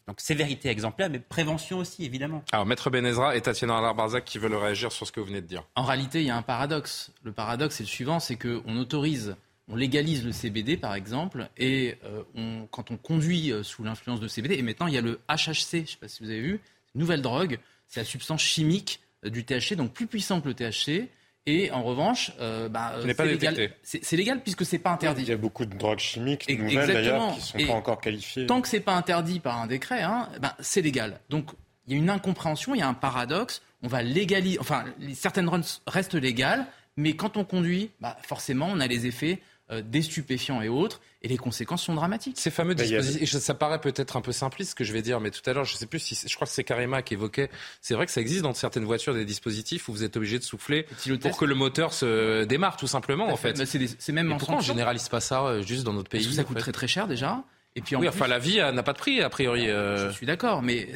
donc 0.07 0.21
sévérité 0.21 0.69
exemplaire, 0.69 1.11
mais 1.11 1.19
prévention 1.19 1.79
aussi, 1.79 2.05
évidemment. 2.05 2.45
Alors, 2.53 2.65
Maître 2.65 2.91
Benezra 2.91 3.37
et 3.37 3.41
Tatiana 3.41 3.93
Barzac 3.93 4.25
qui 4.25 4.39
veulent 4.39 4.55
réagir 4.55 4.93
sur 4.93 5.05
ce 5.05 5.11
que 5.11 5.19
vous 5.19 5.27
venez 5.27 5.41
de 5.41 5.47
dire. 5.47 5.65
En 5.75 5.83
réalité, 5.83 6.21
il 6.21 6.27
y 6.27 6.31
a 6.31 6.37
un 6.37 6.43
paradoxe. 6.43 7.11
Le 7.25 7.33
paradoxe, 7.33 7.77
c'est 7.77 7.83
le 7.83 7.89
suivant, 7.89 8.21
c'est 8.21 8.37
qu'on 8.37 8.77
autorise, 8.77 9.35
on 9.69 9.75
légalise 9.75 10.25
le 10.25 10.31
CBD, 10.31 10.77
par 10.77 10.95
exemple, 10.95 11.49
et 11.57 11.97
euh, 12.05 12.65
quand 12.71 12.93
on 12.93 12.97
conduit 12.97 13.51
euh, 13.51 13.65
sous 13.65 13.83
l'influence 13.83 14.21
de 14.21 14.29
CBD, 14.29 14.55
et 14.55 14.63
maintenant, 14.63 14.87
il 14.87 14.95
y 14.95 14.99
a 14.99 15.03
le 15.03 15.19
HHC, 15.29 15.73
je 15.73 15.79
ne 15.79 15.87
sais 15.87 15.97
pas 16.01 16.09
si 16.09 16.23
vous 16.23 16.31
avez 16.31 16.41
vu, 16.41 16.61
nouvelle 16.95 17.23
drogue, 17.23 17.59
c'est 17.89 18.01
la 18.01 18.05
substance 18.05 18.43
chimique 18.43 19.01
euh, 19.25 19.31
du 19.31 19.45
THC, 19.45 19.75
donc 19.75 19.93
plus 19.93 20.07
puissant 20.07 20.41
que 20.41 20.49
le 20.49 20.55
THC, 20.55 21.09
et 21.47 21.71
en 21.71 21.85
revanche, 21.85 22.33
euh, 22.41 22.69
bah, 22.69 22.95
c'est 23.01 23.25
légal. 23.25 23.71
C'est 23.83 24.17
légal 24.17 24.43
puisque 24.43 24.67
c'est 24.67 24.81
pas 24.81 24.91
interdit. 24.91 25.23
Il 25.23 25.29
y 25.29 25.33
a 25.33 25.37
beaucoup 25.37 25.65
de 25.65 25.77
drogues 25.77 26.01
chimiques 26.01 26.49
nouvelles 26.49 26.93
d'ailleurs 26.93 27.35
qui 27.35 27.41
sont 27.41 27.59
pas 27.59 27.73
encore 27.75 28.01
qualifiées. 28.01 28.47
Tant 28.47 28.61
que 28.61 28.69
c'est 28.69 28.81
pas 28.81 28.95
interdit 28.95 29.39
par 29.39 29.61
un 29.61 29.69
décret, 29.69 30.03
hein, 30.03 30.29
bah, 30.41 30.57
c'est 30.59 30.83
légal. 30.83 31.21
Donc 31.31 31.51
il 31.87 31.93
y 31.93 31.97
a 31.97 31.99
une 31.99 32.11
incompréhension, 32.11 32.75
il 32.75 32.79
y 32.79 32.83
a 32.83 32.89
un 32.89 32.95
paradoxe. 32.95 33.63
On 33.83 33.89
va 33.89 34.03
légaliser, 34.03 34.59
enfin 34.59 34.85
certaines 35.15 35.49
runs 35.49 35.81
restent 35.87 36.15
légales, 36.15 36.67
mais 36.97 37.15
quand 37.15 37.37
on 37.37 37.45
conduit, 37.45 37.91
bah, 38.01 38.17
forcément 38.23 38.69
on 38.73 38.81
a 38.81 38.89
les 38.89 39.07
effets 39.07 39.41
euh, 39.71 39.83
des 39.83 40.03
stupéfiants 40.03 40.63
et 40.63 40.69
autres, 40.69 41.01
et 41.27 41.29
les 41.29 41.39
conséquences 41.39 41.83
sont 41.83 41.95
dramatiques. 41.95 42.37
Ces 42.39 42.53
fameux 42.53 42.77
dispositifs, 42.77 43.31
ça 43.31 43.55
paraît 43.55 43.81
peut-être 43.81 44.17
un 44.17 44.21
peu 44.21 44.31
simpliste 44.31 44.71
ce 44.71 44.75
que 44.77 44.85
je 44.85 44.93
vais 44.93 45.03
dire, 45.03 45.19
mais 45.19 45.33
tout 45.33 45.41
à 45.51 45.53
l'heure, 45.53 45.65
je 45.65 45.75
ne 45.75 45.79
sais 45.79 45.87
plus 45.87 45.99
si, 45.99 46.15
je 46.15 46.35
crois 46.37 46.47
que 46.47 46.53
c'est 46.53 46.63
Karima 46.63 47.03
qui 47.03 47.15
évoquait, 47.15 47.51
c'est 47.81 47.95
vrai 47.95 48.07
que 48.07 48.13
ça 48.13 48.21
existe 48.21 48.43
dans 48.43 48.55
certaines 48.55 48.85
voitures 48.85 49.13
des 49.13 49.25
dispositifs 49.25 49.89
où 49.89 49.93
vous 49.93 50.05
êtes 50.05 50.17
obligé 50.17 50.39
de 50.39 50.45
souffler 50.45 50.87
pour 51.21 51.37
que 51.37 51.45
le 51.45 51.57
moteur 51.57 51.93
se 51.93 52.45
démarre 52.45 52.77
tout 52.77 52.87
simplement, 52.87 53.29
en 53.29 53.37
fait. 53.37 53.61
C'est 53.67 54.13
même 54.13 54.33
en 54.33 54.37
pourquoi 54.39 54.57
on 54.57 54.61
généralise 54.61 55.09
pas 55.09 55.21
ça 55.21 55.45
euh, 55.45 55.63
juste 55.63 55.83
dans 55.83 55.93
notre 55.93 56.09
pays 56.09 56.21
Parce 56.21 56.31
que 56.31 56.37
ça 56.37 56.45
coûte 56.45 56.59
très 56.59 56.73
très 56.73 56.89
cher 56.89 57.09
déjà. 57.09 57.43
Et 57.77 57.83
puis 57.83 57.95
oui, 57.95 58.09
enfin 58.09 58.27
la 58.27 58.39
vie 58.39 58.57
n'a 58.57 58.83
pas 58.83 58.95
de 58.95 58.99
prix 58.99 59.21
a 59.21 59.29
priori. 59.29 59.69
Euh. 59.69 60.09
Je 60.09 60.15
suis 60.15 60.27
d'accord, 60.27 60.63
mais 60.63 60.89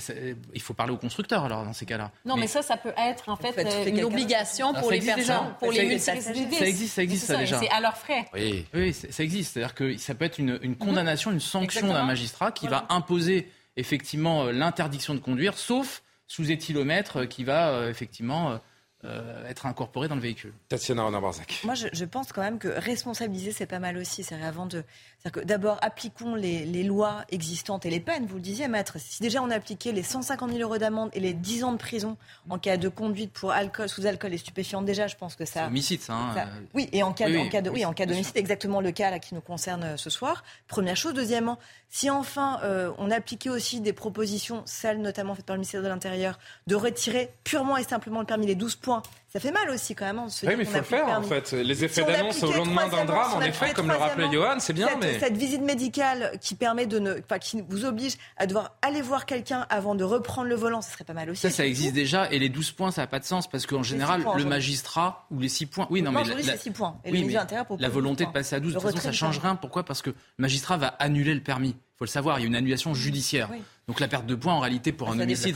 il 0.55 0.63
faut 0.63 0.73
parler 0.73 0.93
au 0.93 0.97
constructeur 0.97 1.45
alors 1.45 1.65
dans 1.65 1.75
ces 1.75 1.85
cas-là. 1.85 2.11
Non, 2.25 2.37
mais, 2.37 2.47
ça, 2.47 2.63
ça 2.63 2.79
peut 2.79 2.93
être 2.97 3.29
en 3.29 3.37
fait, 3.37 3.55
une 3.87 4.03
obligation 4.03 4.73
pour 4.73 4.91
les 4.91 5.01
personnes, 5.01 5.55
pour 5.59 5.71
les 5.71 5.99
Ça 5.99 6.15
existe, 6.15 6.95
ça 6.95 7.03
existe 7.03 7.27
ça, 7.27 7.37
déjà. 7.37 7.59
C'est 7.59 7.69
à 7.69 7.81
leurs 7.81 7.97
frais. 7.97 8.25
Oui, 8.35 8.65
oui 8.75 8.93
ça 8.95 9.23
existe. 9.23 9.53
C'est-à-dire 9.53 9.75
que 9.75 9.97
ça 9.99 10.15
peut 10.15 10.25
être 10.25 10.39
une, 10.39 10.59
une 10.63 10.77
condamnation, 10.77 11.31
une 11.31 11.41
sanction 11.41 11.89
d'un 11.89 12.05
magistrat 12.05 12.51
qui 12.51 12.67
va 12.67 12.87
imposer 12.89 13.51
effectivement 13.77 14.45
euh, 14.45 14.53
l'interdiction 14.53 15.15
de 15.15 15.21
conduire, 15.21 15.59
sauf 15.59 16.03
sous 16.27 16.51
éthylomètre 16.51 17.29
qui 17.29 17.45
va 17.45 17.71
euh, 17.71 17.91
effectivement 17.91 18.59
euh, 19.05 19.49
être 19.49 19.65
incorporé 19.65 20.09
dans 20.09 20.15
le 20.15 20.21
véhicule. 20.21 20.53
Tatiana 20.69 21.05
Renard-Barzac. 21.05 21.63
Moi, 21.65 21.75
je, 21.75 21.89
je, 21.91 22.05
pense 22.05 22.33
quand 22.33 22.43
même 22.43 22.59
que 22.59 22.69
responsabiliser, 22.69 23.51
c'est 23.51 23.67
pas 23.67 23.79
mal 23.79 23.97
aussi. 23.97 24.23
C'est 24.23 24.41
avant 24.43 24.67
de. 24.67 24.85
C'est-à-dire 25.21 25.43
que 25.43 25.47
d'abord, 25.47 25.79
appliquons 25.83 26.35
les, 26.35 26.65
les, 26.65 26.83
lois 26.83 27.25
existantes 27.31 27.85
et 27.85 27.91
les 27.91 28.01
peines. 28.01 28.25
Vous 28.25 28.37
le 28.37 28.41
disiez, 28.41 28.69
maître. 28.69 28.99
Si 28.99 29.23
déjà 29.23 29.43
on 29.43 29.51
appliquait 29.51 29.93
les 29.93 30.03
150 30.03 30.51
000 30.51 30.63
euros 30.63 30.79
d'amende 30.79 31.11
et 31.13 31.21
les 31.21 31.35
10 31.35 31.65
ans 31.65 31.73
de 31.73 31.77
prison 31.77 32.17
en 32.49 32.59
cas 32.59 32.79
de 32.79 32.89
conduite 32.89 33.31
pour 33.31 33.53
alcool, 33.53 33.89
sous 33.91 34.07
alcool 34.07 34.33
et 34.33 34.39
stupéfiants, 34.39 34.81
déjà, 34.81 35.09
je 35.09 35.17
pense 35.17 35.37
que 35.37 35.45
ça. 35.45 35.67
homicide, 35.67 36.01
ça, 36.01 36.15
hein. 36.15 36.49
Oui, 36.73 36.89
et 36.93 37.03
en 37.03 37.13
cas, 37.13 37.29
en 37.29 37.49
cas 37.51 37.61
de, 37.61 37.69
oui, 37.69 37.85
en 37.85 37.93
cas 37.93 38.07
d'homicide, 38.07 38.37
exactement 38.37 38.81
le 38.81 38.93
cas 38.93 39.11
là 39.11 39.19
qui 39.19 39.35
nous 39.35 39.43
concerne 39.43 39.85
euh, 39.85 39.97
ce 39.99 40.09
soir. 40.09 40.43
Première 40.69 40.97
chose. 40.97 41.13
Deuxièmement, 41.13 41.59
si 41.91 42.09
enfin 42.09 42.59
euh, 42.63 42.91
on 42.97 43.11
appliquait 43.11 43.51
aussi 43.51 43.81
des 43.81 43.93
propositions, 43.93 44.63
celles 44.65 45.03
notamment 45.03 45.35
faites 45.35 45.45
par 45.45 45.57
le 45.57 45.61
ministère 45.61 45.83
de 45.83 45.89
l'Intérieur, 45.89 46.39
de 46.67 46.77
retirer 46.77 47.31
purement 47.45 47.77
et 47.77 47.85
simplement 47.85 48.21
le 48.21 48.27
permis 48.27 48.47
les 48.47 48.55
12 48.55 48.77
points 48.77 49.03
ça 49.33 49.39
fait 49.39 49.53
mal 49.53 49.71
aussi 49.71 49.95
quand 49.95 50.07
même. 50.07 50.19
Oui, 50.19 50.29
mais 50.43 50.65
il 50.65 50.67
faut 50.67 50.79
le 50.79 50.83
faire 50.83 51.07
en 51.07 51.23
fait. 51.23 51.53
Les 51.53 51.85
effets 51.85 52.03
d'annonce 52.03 52.43
au 52.43 52.53
lendemain 52.53 52.89
d'un 52.89 53.05
drame, 53.05 53.35
en 53.35 53.41
effet, 53.41 53.73
comme 53.73 53.89
le 53.89 53.95
rappelait 53.95 54.31
Johan, 54.33 54.57
c'est 54.59 54.73
bien. 54.73 54.89
Cette, 54.89 54.99
mais... 55.01 55.19
cette 55.21 55.37
visite 55.37 55.63
médicale 55.63 56.33
qui 56.41 56.57
permet 56.57 56.87
de 56.87 56.99
ne, 56.99 57.15
enfin, 57.21 57.39
qui 57.39 57.63
vous 57.69 57.85
oblige 57.85 58.15
à 58.37 58.47
devoir 58.47 58.73
aller 58.83 59.03
voir 59.03 59.27
quelqu'un 59.27 59.67
avant 59.71 59.95
de 59.95 60.03
reprendre 60.03 60.49
le 60.49 60.57
volant, 60.57 60.83
ce 60.83 60.91
serait 60.91 61.05
pas 61.05 61.13
mal 61.13 61.31
aussi. 61.31 61.43
Ça, 61.43 61.51
ça 61.51 61.65
existe 61.65 61.95
déjà. 61.95 62.31
Et 62.33 62.41
les 62.41 62.49
12 62.49 62.73
points, 62.73 62.91
ça 62.91 63.03
n'a 63.03 63.07
pas 63.07 63.21
de 63.21 63.25
sens 63.25 63.49
parce 63.49 63.67
qu'en 63.67 63.85
général, 63.85 64.25
le 64.37 64.45
magistrat 64.45 65.27
ou 65.31 65.39
les 65.39 65.49
6 65.49 65.67
points. 65.67 65.87
Oui, 65.91 66.03
non, 66.03 66.11
mais 66.11 66.25
la, 66.25 66.57
6 66.57 66.71
points. 66.73 66.99
Et 67.05 67.13
oui, 67.13 67.37
la 67.79 67.89
volonté 67.89 68.27
de 68.27 68.31
passer 68.31 68.57
à 68.57 68.61
12, 68.61 68.75
de 68.75 68.79
toute 68.79 68.91
façon, 68.91 68.99
ça 68.99 69.13
change 69.13 69.39
rien. 69.39 69.55
Pourquoi? 69.55 69.85
Parce 69.85 70.03
que 70.03 70.11
le 70.11 70.17
magistrat 70.39 70.77
va 70.77 70.89
annuler 70.89 71.35
le 71.35 71.43
permis. 71.43 71.77
Il 72.01 72.07
faut 72.07 72.13
le 72.13 72.13
savoir, 72.13 72.39
il 72.39 72.43
y 72.43 72.45
a 72.45 72.49
une 72.49 72.57
annulation 72.57 72.95
judiciaire. 72.95 73.51
Donc 73.87 74.01
la 74.01 74.09
perte 74.09 74.25
de 74.25 74.35
points, 74.35 74.55
en 74.55 74.61
réalité, 74.61 74.91
pour 74.91 75.11
un 75.11 75.21
homicide, 75.21 75.55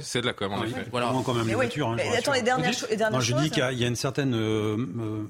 c'est 0.00 0.20
de 0.22 0.26
la 0.26 0.32
com. 0.32 0.52
Oui. 0.60 0.72
Voilà. 0.90 1.12
quand 1.24 1.34
même 1.34 1.46
les 1.46 1.54
voitures. 1.54 1.90
Hein, 1.90 1.98
attends, 2.18 2.32
les 2.32 2.42
dernières, 2.42 2.72
non, 3.12 3.20
je 3.20 3.34
dis 3.34 3.50
qu'il 3.50 3.62
y, 3.78 3.84
a 3.84 3.86
une 3.86 3.94
certaine 3.94 4.34
euh, 4.34 4.76
euh, 4.76 5.24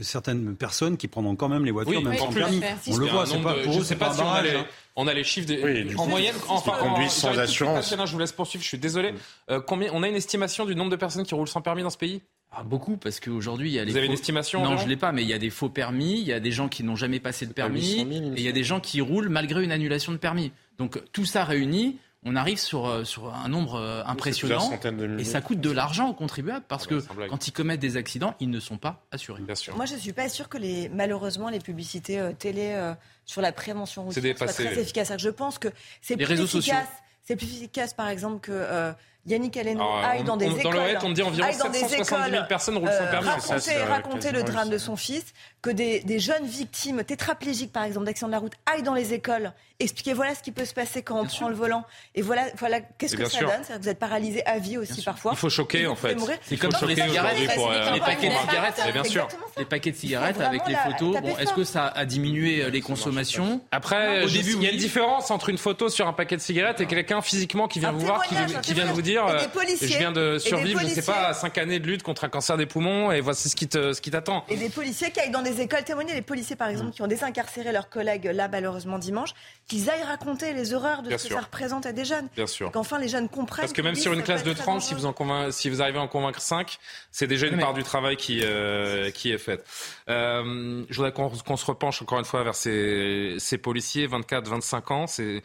certaines 0.00 0.54
personnes 0.54 0.96
qui 0.96 1.08
prendront 1.08 1.34
quand 1.34 1.48
même 1.48 1.64
les 1.64 1.72
voitures, 1.72 2.00
même 2.00 2.16
sans 2.16 2.32
permis. 2.32 2.60
On 2.86 2.96
le 2.96 3.06
voit, 3.06 3.26
c'est 3.26 3.42
pas 3.42 3.54
pour 3.54 3.80
eux, 3.80 3.82
c'est 3.82 3.96
pas, 3.96 4.12
si 4.12 4.20
on, 4.20 4.30
a 4.30 4.42
les, 4.42 4.58
on 4.94 5.08
a 5.08 5.14
les 5.14 5.24
chiffres 5.24 5.48
des, 5.48 5.96
en 5.96 6.06
moyenne. 6.06 6.36
Enfin, 6.46 6.74
conduisent 6.78 7.10
sans 7.10 7.36
assurance. 7.36 7.90
Je 7.90 8.12
vous 8.12 8.18
laisse 8.20 8.30
poursuivre. 8.30 8.62
Je 8.62 8.68
suis 8.68 8.78
désolé. 8.78 9.14
Euh, 9.50 9.60
combien 9.60 9.90
On 9.94 10.04
a 10.04 10.08
une 10.08 10.14
estimation 10.14 10.64
du 10.64 10.76
nombre 10.76 10.90
de 10.90 10.96
personnes 10.96 11.24
qui 11.24 11.34
roulent 11.34 11.48
sans 11.48 11.60
permis 11.60 11.82
dans 11.82 11.90
ce 11.90 11.98
pays? 11.98 12.22
Ah, 12.50 12.62
beaucoup, 12.62 12.96
parce 12.96 13.20
qu'aujourd'hui, 13.20 13.70
il 13.70 13.74
y 13.74 13.78
a 13.78 13.84
Vous 13.84 13.96
avez 13.96 14.06
une 14.06 14.12
estimation 14.12 14.62
Non, 14.62 14.78
je 14.78 14.84
ne 14.84 14.88
l'ai 14.88 14.96
pas, 14.96 15.12
mais 15.12 15.22
il 15.22 15.28
y 15.28 15.34
a 15.34 15.38
des 15.38 15.50
faux 15.50 15.68
permis, 15.68 16.20
il 16.20 16.26
y 16.26 16.32
a 16.32 16.40
des 16.40 16.50
gens 16.50 16.68
qui 16.68 16.82
n'ont 16.82 16.96
jamais 16.96 17.20
passé 17.20 17.46
de 17.46 17.52
permis, 17.52 18.00
et 18.00 18.38
il 18.38 18.40
y 18.40 18.48
a 18.48 18.52
des 18.52 18.64
gens 18.64 18.80
qui 18.80 19.00
roulent 19.00 19.28
malgré 19.28 19.62
une 19.62 19.72
annulation 19.72 20.12
de 20.12 20.16
permis. 20.16 20.52
Donc 20.78 21.00
tout 21.12 21.26
ça 21.26 21.44
réuni, 21.44 21.98
on 22.24 22.36
arrive 22.36 22.58
sur, 22.58 22.86
euh, 22.86 23.04
sur 23.04 23.32
un 23.32 23.48
nombre 23.48 23.76
euh, 23.76 24.02
impressionnant 24.04 24.70
et 25.18 25.24
ça 25.24 25.40
coûte 25.40 25.60
de 25.60 25.70
l'argent 25.70 26.08
aux 26.08 26.14
contribuables 26.14 26.64
parce 26.66 26.86
ah 26.86 26.88
que 26.88 27.26
quand 27.28 27.46
ils 27.46 27.52
commettent 27.52 27.80
des 27.80 27.96
accidents, 27.96 28.34
ils 28.40 28.50
ne 28.50 28.60
sont 28.60 28.76
pas 28.76 29.06
assurés. 29.12 29.42
Bien 29.42 29.54
sûr. 29.54 29.76
Moi, 29.76 29.86
je 29.86 29.94
ne 29.94 29.98
suis 29.98 30.12
pas 30.12 30.28
sûr 30.28 30.48
que 30.48 30.58
les, 30.58 30.88
malheureusement 30.88 31.48
les 31.48 31.60
publicités 31.60 32.18
euh, 32.18 32.32
télé 32.32 32.76
sur 33.24 33.40
la 33.40 33.52
prévention 33.52 34.04
routière 34.04 34.36
soient 34.36 34.46
très 34.48 34.78
efficaces. 34.78 35.12
Je 35.16 35.30
pense 35.30 35.58
que 35.58 35.68
c'est 36.00 36.16
plus 36.16 36.40
efficace. 36.40 36.88
C'est 37.24 37.36
plus 37.36 37.46
efficace, 37.46 37.92
par 37.92 38.08
exemple, 38.08 38.40
que 38.40 38.94
Yannick 39.26 39.56
Aleno 39.56 39.84
aille 40.02 40.24
dans 40.24 40.36
des 40.36 40.46
écoles. 40.46 40.62
Dans 40.62 40.70
le 40.72 41.04
on 41.04 41.10
dit 41.10 41.22
environ 41.22 41.52
770 41.52 42.30
000 42.30 42.44
personnes 42.48 42.76
roulent 42.78 42.90
sans 42.90 43.10
permis. 43.10 43.28
Raconter, 43.28 43.82
raconter 43.82 44.32
le 44.32 44.42
drame 44.42 44.70
de 44.70 44.78
son 44.78 44.96
fils, 44.96 45.34
que 45.62 45.70
des, 45.70 46.00
des 46.00 46.18
jeunes 46.18 46.46
victimes 46.46 47.04
tétraplégiques, 47.04 47.72
par 47.72 47.84
exemple, 47.84 48.06
d'accidents 48.06 48.28
de 48.28 48.32
la 48.32 48.38
route, 48.38 48.54
aillent 48.66 48.82
dans 48.82 48.94
les 48.94 49.14
écoles 49.14 49.52
expliquer 49.80 50.12
voilà 50.12 50.34
ce 50.34 50.42
qui 50.42 50.50
peut 50.50 50.64
se 50.64 50.74
passer 50.74 51.02
quand 51.02 51.20
on 51.20 51.24
prend 51.24 51.48
le 51.48 51.54
volant. 51.54 51.84
Et 52.14 52.22
voilà, 52.22 52.46
voilà 52.58 52.80
qu'est-ce 52.80 53.16
que 53.16 53.28
ça 53.28 53.40
donne? 53.40 53.80
Vous 53.80 53.88
êtes 53.88 53.98
paralysé 53.98 54.44
à 54.44 54.58
vie 54.58 54.76
aussi 54.76 55.02
parfois. 55.02 55.32
Il 55.34 55.38
faut 55.38 55.50
choquer 55.50 55.86
en 55.86 55.94
fait. 55.94 56.16
C'est 56.42 56.56
comme 56.56 56.72
sur 56.72 56.86
les 56.86 56.96
cigarettes. 56.96 57.38
les 57.38 58.00
paquets 58.00 58.28
de 58.28 58.34
cigarettes, 58.34 58.92
bien 58.92 59.04
sûr. 59.04 59.28
Les 59.56 59.64
paquets 59.64 59.92
de 59.92 59.96
cigarettes 59.96 60.40
avec 60.40 60.62
les 60.66 60.74
photos. 60.74 61.20
Bon, 61.20 61.36
est-ce 61.38 61.52
que 61.52 61.64
ça 61.64 61.86
a 61.86 62.04
diminué 62.04 62.62
euh, 62.62 62.70
les 62.70 62.80
consommations? 62.80 63.60
Après, 63.70 64.24
au 64.24 64.28
début, 64.28 64.54
il 64.54 64.62
y 64.62 64.66
a 64.66 64.70
une 64.70 64.78
différence 64.78 65.30
entre 65.30 65.48
une 65.48 65.58
photo 65.58 65.88
sur 65.88 66.06
un 66.06 66.12
paquet 66.12 66.36
de 66.36 66.40
cigarettes 66.40 66.80
et 66.80 66.86
quelqu'un 66.86 67.20
physiquement 67.20 67.68
qui 67.68 67.80
vient 67.80 67.92
vous 67.92 68.00
voir, 68.00 68.22
qui 68.62 68.74
vient 68.74 68.86
vous 68.86 69.02
dire 69.02 69.26
euh, 69.26 69.38
je 69.80 69.98
viens 69.98 70.12
de 70.12 70.38
survivre, 70.38 70.80
je 70.80 70.86
ne 70.86 70.90
sais 70.90 71.02
pas, 71.02 71.28
à 71.28 71.34
5 71.34 71.56
années 71.58 71.78
de 71.78 71.86
lutte 71.86 72.02
contre 72.02 72.24
un 72.24 72.28
cancer 72.28 72.56
des 72.56 72.66
poumons 72.66 73.12
et 73.12 73.20
voici 73.20 73.48
ce 73.48 73.56
qui 73.56 74.10
t'attend. 74.10 74.44
Et 74.48 74.56
des 74.56 74.68
policiers 74.68 75.10
qui 75.10 75.20
aillent 75.20 75.30
dans 75.30 75.42
des 75.50 75.60
écoles 75.60 75.84
témoigner, 75.84 76.14
les 76.14 76.22
policiers 76.22 76.56
par 76.56 76.68
exemple, 76.68 76.92
qui 76.92 77.02
ont 77.02 77.06
désincarcéré 77.06 77.72
leurs 77.72 77.88
collègues 77.88 78.26
là 78.26 78.48
malheureusement 78.48 78.98
dimanche, 78.98 79.30
qu'ils 79.66 79.90
aillent 79.90 80.02
raconter 80.02 80.52
les 80.52 80.74
horreurs 80.74 81.02
de 81.02 81.16
ce 81.16 81.28
que 81.28 81.34
ça 81.34 81.40
représente 81.40 81.86
à 81.86 81.92
des 81.92 82.04
jeunes. 82.04 82.28
Bien 82.34 82.46
sûr. 82.46 82.70
Qu'enfin 82.70 82.98
les 82.98 83.08
jeunes 83.08 83.28
comprennent. 83.28 83.64
Parce 83.64 83.72
que 83.72 83.82
même 83.82 83.94
sur 83.94 84.12
une 84.12 84.22
classe 84.22 84.44
de 84.44 84.52
30, 84.52 84.82
si 84.82 84.94
vous, 84.94 85.06
en 85.06 85.50
si 85.50 85.70
vous 85.70 85.82
arrivez 85.82 85.98
à 85.98 86.02
en 86.02 86.08
convaincre 86.08 86.40
5, 86.40 86.78
c'est 87.10 87.26
déjà 87.26 87.46
une 87.46 87.58
part 87.58 87.74
du 87.74 87.82
travail 87.82 88.16
qui, 88.16 88.40
euh, 88.42 89.10
qui 89.10 89.32
est 89.32 89.38
faite. 89.38 89.64
Euh, 90.08 90.84
je 90.88 90.96
voudrais 90.96 91.12
qu'on 91.12 91.56
se 91.56 91.64
repenche 91.64 92.02
encore 92.02 92.18
une 92.18 92.24
fois 92.24 92.42
vers 92.42 92.54
ces, 92.54 93.36
ces 93.38 93.58
policiers, 93.58 94.06
24-25 94.08 94.92
ans. 94.92 95.06
C'est 95.06 95.42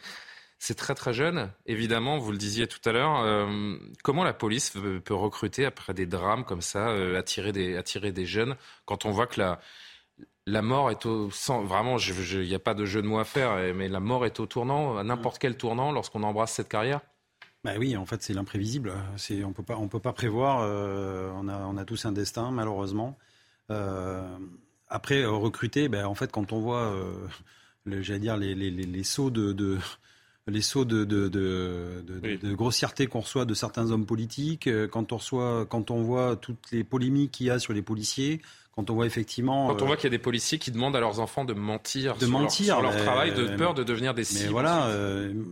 c'est 0.60 0.76
très 0.76 0.94
très 0.94 1.12
jeune, 1.12 1.50
évidemment, 1.66 2.16
vous 2.16 2.32
le 2.32 2.38
disiez 2.38 2.66
tout 2.66 2.78
à 2.88 2.92
l'heure. 2.92 3.20
Euh, 3.20 3.76
comment 4.02 4.24
la 4.24 4.32
police 4.32 4.72
peut 5.04 5.14
recruter 5.14 5.66
après 5.66 5.92
des 5.92 6.06
drames 6.06 6.44
comme 6.44 6.62
ça, 6.62 6.88
attirer, 7.18 7.52
des, 7.52 7.76
attirer 7.76 8.12
des 8.12 8.24
jeunes, 8.24 8.56
quand 8.86 9.04
on 9.04 9.10
voit 9.10 9.26
que 9.26 9.40
la, 9.40 9.60
la 10.46 10.62
mort 10.62 10.90
est 10.90 11.06
au 11.06 11.30
vraiment 11.64 11.96
il 11.98 12.40
n'y 12.40 12.54
a 12.54 12.58
pas 12.58 12.74
de 12.74 12.84
jeu 12.84 13.00
de 13.02 13.06
mots 13.06 13.18
à 13.18 13.24
faire 13.24 13.74
mais 13.74 13.88
la 13.88 14.00
mort 14.00 14.26
est 14.26 14.40
au 14.40 14.46
tournant 14.46 14.98
à 14.98 15.04
n'importe 15.04 15.38
quel 15.38 15.56
tournant 15.56 15.92
lorsqu'on 15.92 16.22
embrasse 16.22 16.52
cette 16.52 16.68
carrière? 16.68 17.00
Bah 17.64 17.72
oui, 17.78 17.96
en 17.96 18.04
fait, 18.04 18.22
c'est 18.22 18.34
l'imprévisible. 18.34 18.92
C'est, 19.16 19.42
on 19.42 19.54
peut 19.54 19.62
pas, 19.62 19.76
on 19.78 19.88
peut 19.88 19.98
pas 19.98 20.12
prévoir. 20.12 20.60
Euh, 20.60 21.30
on, 21.34 21.48
a, 21.48 21.60
on 21.64 21.78
a 21.78 21.84
tous 21.86 22.04
un 22.04 22.12
destin, 22.12 22.50
malheureusement. 22.50 23.16
Euh, 23.70 24.22
après, 24.88 25.22
euh, 25.22 25.30
recruter, 25.30 25.88
ben, 25.88 26.04
en 26.04 26.14
fait, 26.14 26.30
quand 26.30 26.52
on 26.52 26.60
voit, 26.60 26.94
j'allais 27.86 28.18
dire, 28.18 28.36
les, 28.36 28.54
les, 28.54 28.70
les, 28.70 29.02
sauts 29.02 29.30
de, 29.30 29.54
de, 29.54 29.78
les 30.46 30.60
sauts 30.60 30.84
de, 30.84 31.04
de, 31.04 31.28
de, 31.28 32.04
de 32.36 32.54
grossièreté 32.54 33.06
qu'on 33.06 33.20
reçoit 33.20 33.46
de 33.46 33.54
certains 33.54 33.90
hommes 33.90 34.04
politiques, 34.04 34.68
quand 34.88 35.12
on, 35.12 35.16
reçoit, 35.16 35.64
quand 35.64 35.90
on 35.90 36.02
voit 36.02 36.36
toutes 36.36 36.70
les 36.70 36.84
polémiques 36.84 37.32
qu'il 37.32 37.46
y 37.46 37.50
a 37.50 37.58
sur 37.58 37.72
les 37.72 37.82
policiers, 37.82 38.42
quand 38.74 38.90
on 38.90 38.94
voit 38.94 39.06
effectivement. 39.06 39.68
Quand 39.68 39.82
on 39.82 39.86
voit 39.86 39.96
qu'il 39.96 40.04
y 40.04 40.14
a 40.14 40.16
des 40.16 40.18
policiers 40.18 40.58
qui 40.58 40.70
demandent 40.70 40.96
à 40.96 41.00
leurs 41.00 41.20
enfants 41.20 41.44
de 41.44 41.54
mentir, 41.54 42.14
de 42.16 42.26
sur, 42.26 42.30
mentir, 42.30 42.80
leur, 42.80 42.96
travail, 42.96 43.32
de 43.34 43.56
peur 43.56 43.74
de 43.74 43.84
devenir 43.84 44.14
des 44.14 44.24
cibles. 44.24 44.44
Mais 44.44 44.50
voilà, 44.50 44.88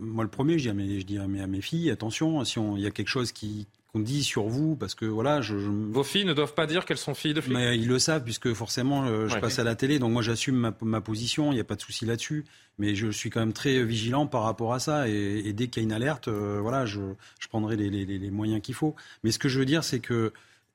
moi 0.01 0.23
le 0.23 0.29
premier, 0.29 0.57
je 0.57 0.63
dis 0.63 0.69
à 0.69 0.73
mes, 0.73 0.99
je 0.99 1.05
dis 1.05 1.17
à 1.17 1.27
mes, 1.27 1.41
à 1.41 1.47
mes 1.47 1.61
filles, 1.61 1.91
attention, 1.91 2.43
si 2.43 2.59
il 2.59 2.81
y 2.81 2.87
a 2.87 2.91
quelque 2.91 3.07
chose 3.07 3.31
qui, 3.31 3.67
qu'on 3.93 3.99
dit 3.99 4.23
sur 4.23 4.47
vous, 4.47 4.75
parce 4.75 4.95
que 4.95 5.05
voilà, 5.05 5.41
je, 5.41 5.55
Vos 5.55 6.03
filles 6.03 6.25
ne 6.25 6.33
doivent 6.33 6.55
pas 6.55 6.65
dire 6.65 6.85
qu'elles 6.85 6.97
sont 6.97 7.13
filles 7.13 7.33
de 7.33 7.41
flics 7.41 7.55
Mais 7.55 7.77
ils 7.77 7.87
le 7.87 7.99
savent, 7.99 8.23
puisque 8.23 8.51
forcément, 8.53 9.05
euh, 9.05 9.27
je 9.27 9.37
passe 9.37 9.59
à 9.59 9.63
la 9.63 9.75
télé, 9.75 9.99
donc 9.99 10.11
moi 10.11 10.21
j'assume 10.21 10.55
ma, 10.55 10.73
ma, 10.81 11.01
position, 11.01 11.51
il 11.51 11.55
n'y 11.55 11.61
a 11.61 11.65
pas 11.65 11.75
de 11.75 11.81
souci 11.81 12.05
là-dessus. 12.05 12.45
Mais 12.79 12.95
je 12.95 13.11
suis 13.11 13.29
quand 13.29 13.39
même 13.39 13.53
très 13.53 13.83
vigilant 13.83 14.25
par 14.25 14.43
rapport 14.43 14.73
à 14.73 14.79
ça, 14.79 15.07
et, 15.07 15.43
et 15.45 15.53
dès 15.53 15.67
qu'il 15.67 15.83
y 15.83 15.85
a 15.85 15.87
une 15.87 15.93
alerte, 15.93 16.27
euh, 16.27 16.59
voilà, 16.59 16.87
je, 16.87 17.01
je 17.39 17.47
prendrai 17.47 17.75
les, 17.75 17.89
les, 17.89 18.05
les 18.05 18.31
moyens 18.31 18.61
qu'il 18.61 18.73
faut. 18.73 18.95
Mais 19.23 19.31
ce 19.31 19.37
que 19.37 19.47
je 19.47 19.59
veux 19.59 19.65
dire, 19.65 19.83
c'est 19.83 19.99
que 19.99 20.33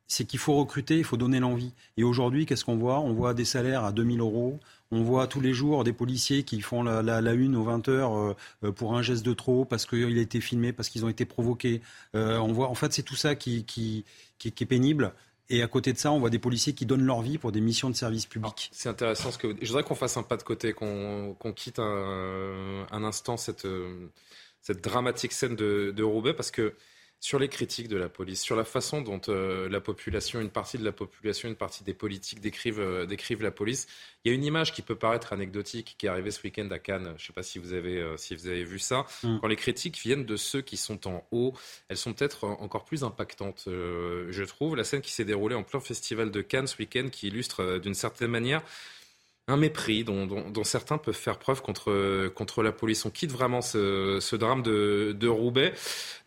c'est 0.09 0.25
qu'il 0.25 0.39
faut 0.39 0.55
recruter, 0.57 0.97
il 0.97 1.05
faut 1.05 1.19
donner 1.19 1.39
l'envie. 1.39 1.75
Et 1.99 2.03
aujourd'hui, 2.03 2.47
qu'est-ce 2.47 2.65
qu'on 2.65 2.77
voit? 2.77 2.99
On 2.99 3.13
voit 3.13 3.35
des 3.35 3.45
salaires 3.45 3.85
à 3.85 3.93
2000 3.93 4.21
euros. 4.21 4.59
On 4.91 5.03
voit 5.03 5.27
tous 5.27 5.43
les 5.43 5.53
jours 5.53 5.85
des 5.85 5.93
policiers 5.93 6.45
qui 6.45 6.63
font 6.63 6.83
la, 6.83 7.03
la, 7.03 7.21
la 7.21 7.35
une 7.35 7.55
aux 7.55 7.65
20 7.65 7.89
heures 7.89 8.35
euh, 8.65 8.73
pour 8.73 8.97
un 8.97 9.03
geste 9.03 9.25
de 9.25 9.35
trop, 9.35 9.67
parce 9.67 9.85
qu'il 9.85 10.19
a 10.19 10.23
été 10.23 10.41
filmé, 10.41 10.73
parce 10.73 10.89
qu'ils 10.89 11.05
ont 11.05 11.11
été 11.11 11.27
provoqués. 11.27 11.83
Euh, 12.15 12.39
on 12.39 12.53
voit, 12.53 12.69
en 12.69 12.75
fait, 12.75 12.95
c'est 12.95 13.03
tout 13.03 13.17
ça 13.17 13.35
qui, 13.35 13.65
qui, 13.65 14.07
qui, 14.39 14.51
qui, 14.51 14.65
est 14.65 14.67
pénible. 14.67 15.13
Et 15.51 15.63
à 15.63 15.67
côté 15.67 15.93
de 15.93 15.99
ça, 15.99 16.11
on 16.11 16.19
voit 16.19 16.31
des 16.31 16.39
policiers 16.39 16.73
qui 16.73 16.87
donnent 16.87 17.05
leur 17.05 17.21
vie 17.21 17.37
pour 17.37 17.53
des 17.53 17.61
missions 17.61 17.91
de 17.91 17.95
service 17.95 18.25
public. 18.25 18.71
C'est 18.73 18.89
intéressant 18.89 19.31
ce 19.31 19.37
que 19.37 19.55
Je 19.61 19.67
voudrais 19.67 19.83
qu'on 19.83 19.95
fasse 19.95 20.17
un 20.17 20.23
pas 20.23 20.39
de 20.39 20.43
côté, 20.43 20.73
qu'on 20.73 21.37
qu 21.39 21.53
quitte 21.53 21.79
un, 21.81 22.87
un, 22.91 23.05
instant 23.05 23.37
cette, 23.37 23.67
cette 24.63 24.83
dramatique 24.83 25.33
scène 25.33 25.55
de, 25.55 25.93
de 25.95 26.03
Roubaix, 26.03 26.33
parce 26.33 26.51
que 26.51 26.75
sur 27.21 27.39
les 27.39 27.49
critiques 27.49 27.89
de 27.89 27.97
la 27.97 28.09
police, 28.09 28.41
sur 28.41 28.55
la 28.55 28.65
façon 28.65 29.01
dont 29.01 29.21
euh, 29.29 29.69
la 29.69 29.81
population, 29.81 30.41
une 30.41 30.51
partie 30.51 30.79
de 30.79 30.85
la 30.85 30.93
population, 30.93 31.49
une 31.49 31.57
partie 31.57 31.83
des 31.83 31.95
politiques 31.95 32.41
décrivent, 32.41 32.81
euh, 32.81 33.07
décrivent 33.07 33.43
la 33.43 33.51
police. 33.51 33.89
Il 34.25 34.29
y 34.29 34.33
a 34.33 34.35
une 34.35 34.45
image 34.45 34.73
qui 34.73 34.83
peut 34.83 34.95
paraître 34.95 35.33
anecdotique 35.33 35.97
qui 35.99 36.07
est 36.07 36.09
arrivée 36.09 36.31
ce 36.31 36.43
week-end 36.45 36.69
à 36.71 36.79
Cannes. 36.79 37.15
Je 37.17 37.23
ne 37.23 37.27
sais 37.27 37.33
pas 37.33 37.43
si 37.43 37.59
vous 37.59 37.73
avez, 37.73 37.99
euh, 37.99 38.17
si 38.17 38.37
vous 38.37 38.47
avez 38.47 38.63
vu 38.63 38.79
ça. 38.79 39.05
Mm. 39.25 39.39
Quand 39.41 39.49
les 39.49 39.57
critiques 39.57 39.99
viennent 39.99 40.25
de 40.25 40.37
ceux 40.37 40.61
qui 40.61 40.77
sont 40.77 41.09
en 41.09 41.27
haut, 41.33 41.55
elles 41.89 41.97
sont 41.97 42.13
peut-être 42.13 42.45
encore 42.45 42.85
plus 42.85 43.03
impactantes, 43.03 43.65
je 43.67 44.45
trouve. 44.45 44.77
La 44.77 44.85
scène 44.85 45.01
qui 45.01 45.11
s'est 45.11 45.25
déroulée 45.25 45.55
en 45.55 45.65
plein 45.65 45.81
festival 45.81 46.31
de 46.31 46.41
Cannes 46.41 46.67
ce 46.67 46.79
week-end, 46.79 47.09
qui 47.11 47.29
illustre 47.29 47.79
d'une 47.79 47.95
certaine 47.95 48.31
manière 48.31 48.63
un 49.49 49.57
mépris 49.57 50.05
dont, 50.05 50.27
dont, 50.27 50.49
dont, 50.51 50.65
certains 50.65 50.99
peuvent 50.99 51.15
faire 51.15 51.39
preuve 51.39 51.63
contre, 51.63 52.29
contre 52.29 52.63
la 52.63 52.71
police. 52.71 53.05
On 53.07 53.11
quitte 53.11 53.33
vraiment 53.33 53.63
ce, 53.63 54.19
ce 54.21 54.37
drame 54.37 54.63
de, 54.63 55.17
de 55.19 55.29
Roubaix 55.29 55.73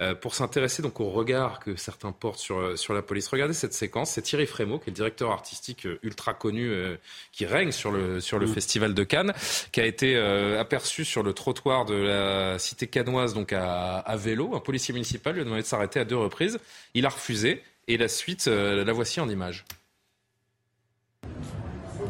euh, 0.01 0.15
pour 0.15 0.33
s'intéresser 0.33 0.81
donc 0.81 0.99
au 0.99 1.09
regard 1.11 1.59
que 1.59 1.75
certains 1.75 2.11
portent 2.11 2.39
sur, 2.39 2.77
sur 2.77 2.93
la 2.93 3.01
police. 3.01 3.27
Regardez 3.27 3.53
cette 3.53 3.73
séquence, 3.73 4.11
c'est 4.11 4.23
Thierry 4.23 4.47
Frémaux, 4.47 4.79
qui 4.79 4.89
est 4.89 4.91
le 4.91 4.95
directeur 4.95 5.31
artistique 5.31 5.85
euh, 5.85 5.99
ultra 6.01 6.33
connu, 6.33 6.69
euh, 6.69 6.95
qui 7.31 7.45
règne 7.45 7.71
sur 7.71 7.91
le, 7.91 8.19
sur 8.19 8.39
le 8.39 8.47
mmh. 8.47 8.53
festival 8.53 8.93
de 8.93 9.03
Cannes, 9.03 9.33
qui 9.71 9.79
a 9.79 9.85
été 9.85 10.15
euh, 10.15 10.59
aperçu 10.59 11.05
sur 11.05 11.21
le 11.21 11.33
trottoir 11.33 11.85
de 11.85 11.93
la 11.93 12.59
cité 12.59 12.87
canoise 12.87 13.33
donc 13.33 13.53
à, 13.53 13.97
à 13.97 14.17
vélo. 14.17 14.55
Un 14.55 14.59
policier 14.59 14.93
municipal 14.93 15.35
lui 15.35 15.41
a 15.41 15.43
demandé 15.43 15.61
de 15.61 15.67
s'arrêter 15.67 15.99
à 15.99 16.05
deux 16.05 16.17
reprises. 16.17 16.59
Il 16.95 17.05
a 17.05 17.09
refusé 17.09 17.61
et 17.87 17.97
la 17.97 18.07
suite, 18.07 18.45
la 18.47 18.93
voici 18.93 19.19
en 19.19 19.27
image. 19.27 19.65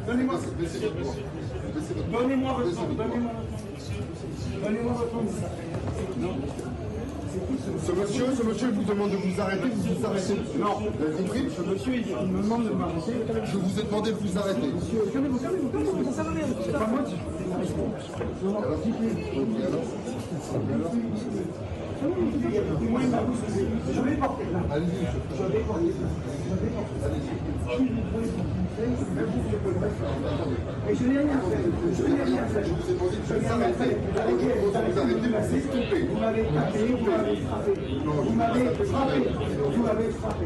Donnez-moi 0.08 0.36
votre 0.36 0.56
Donnez-moi 2.12 2.54
votre 2.54 2.88
Donnez-moi 2.96 3.32
Donnez-moi 4.64 4.94
votre 4.94 5.16
ce 7.86 7.92
monsieur, 7.94 8.26
ce 8.38 8.44
monsieur 8.44 8.72
vous 8.72 8.84
demande 8.84 9.12
de 9.12 9.16
vous 9.16 9.40
arrêter, 9.40 9.70
vous 9.70 9.94
vous 9.94 10.06
arrêtez. 10.06 10.34
Non. 10.60 10.80
Vous 10.80 11.06
avez 11.06 11.16
compris 11.16 11.48
Ce 11.56 11.62
monsieur, 11.62 11.94
il 11.96 12.28
me 12.28 12.42
demande 12.42 12.66
de 12.66 12.72
m'arrêter. 12.72 13.14
Je 13.46 13.58
vous 13.58 13.80
ai 13.80 13.84
demandé 13.84 14.12
de 14.12 14.18
vous 14.18 14.38
arrêter. 14.38 14.68
Monsieur, 14.68 15.00
calmez-vous, 15.14 15.40
calmez-vous, 15.40 15.70
calmez-vous, 15.70 16.14
ça 16.14 16.24
va 16.24 16.32
rien. 16.32 16.46
C'est 16.62 16.72
pas 16.74 16.88
moi 16.88 17.04
qui... 17.04 17.16
Je 22.02 22.08
vais 24.02 24.16
porter 24.16 24.46
là. 24.52 24.60
Je 25.38 25.44
vais 25.44 25.60
porter. 25.60 25.94
Allez-y. 27.76 28.02
Et 30.90 30.96
je 30.96 31.04
n'ai 31.04 31.20
rien 31.20 31.40
fait. 31.46 31.64
Je 31.94 32.04
n'ai 32.08 32.24
rien 32.24 32.46
fait. 32.48 32.66
Je 32.66 32.70
vous 32.72 32.90
ai 32.90 32.94
demandé 32.96 33.22
de 33.22 33.74
vous. 33.74 33.86
Vous 34.62 34.76
arrêtez, 34.76 34.98
vous 36.10 36.18
m'avez 36.20 36.44
tapé, 36.44 36.80
vous 36.90 37.06
m'avez 37.06 37.36
frappé. 37.36 37.74
Vous 38.04 38.34
m'avez 38.34 38.66
frappé. 38.86 39.20
Vous 39.72 39.84
m'avez 39.84 40.10
frappé. 40.10 40.46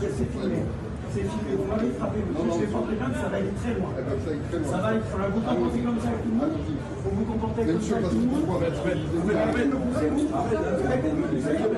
C'est 0.00 0.30
filmé. 0.32 0.60
C'est. 1.14 1.22
Vous 1.22 1.64
m'avez 1.64 1.90
frappé. 1.92 2.18
Je 2.20 2.60
vais 2.60 2.66
porter 2.66 2.96
plainte, 2.96 3.14
ça 3.14 3.28
va 3.28 3.36
aller 3.38 3.54
très 3.62 3.74
loin. 3.74 3.90
Ça 4.70 4.76
va 4.78 4.88
être. 4.94 5.16
Vous 5.32 5.40
comportez 5.40 5.80
comme 5.80 6.00
ça 6.00 6.08
avec 6.08 6.22
tout 6.22 6.28
le 6.28 6.36
monde 6.36 6.52
Comme 7.44 7.80
ça 7.82 7.96
tout 7.96 8.08
le 8.10 8.26
monde 8.26 8.60
de 8.60 8.70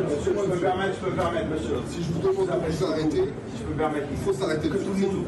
Monsieur, 0.06 0.32
je 0.34 0.40
peux 0.40 0.58
permettre, 0.60 0.94
je 0.94 1.00
peux 1.04 1.16
permettre, 1.16 1.48
monsieur. 1.48 1.76
Si 1.90 2.02
je 2.02 2.12
vous 2.12 2.20
demande 2.20 2.46
de 2.46 2.52
vous 2.70 2.84
arrêter, 2.84 3.24
je 3.58 3.62
peux 3.64 3.74
permettre. 3.74 4.06
Il 4.10 4.16
faut 4.18 4.32
s'arrêter. 4.32 4.68
Que 4.68 4.76
tout 4.76 4.92
le 4.94 5.00
monde. 5.00 5.26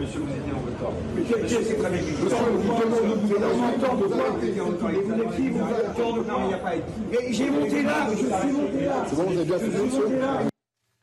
Monsieur, 0.00 0.20
vous 0.20 0.32
étiez 0.32 0.52
en 0.52 0.60
retard. 0.60 0.92
Mais 1.14 1.22
c'est 1.48 1.76
très 1.76 1.90
bien. 1.90 2.00
Monsieur, 2.00 2.36
vous 2.52 2.80
demande 2.80 3.02
de 3.02 3.26
vous 3.26 3.34
arrêter. 3.34 3.82
Vous 3.82 4.08
êtes 4.08 5.04
Vous 5.04 5.12
êtes 5.12 5.36
qui 5.36 5.48
Vous 5.50 5.60
êtes 5.60 5.98
Non, 5.98 6.40
il 6.40 6.46
n'y 6.48 6.54
a 6.54 6.58
pas 6.58 6.76
été. 6.76 6.84
Mais 7.10 7.32
j'ai 7.32 7.50
monté 7.50 7.82
là, 7.82 8.08
je 8.10 8.16
suis 8.16 8.26
monté 8.26 8.84
là. 8.86 9.04
C'est 9.08 9.16
bon, 9.16 9.22
vous 9.24 9.32
avez 9.32 9.44
bien 9.44 9.58
fait, 9.58 9.66
monsieur 9.66 10.04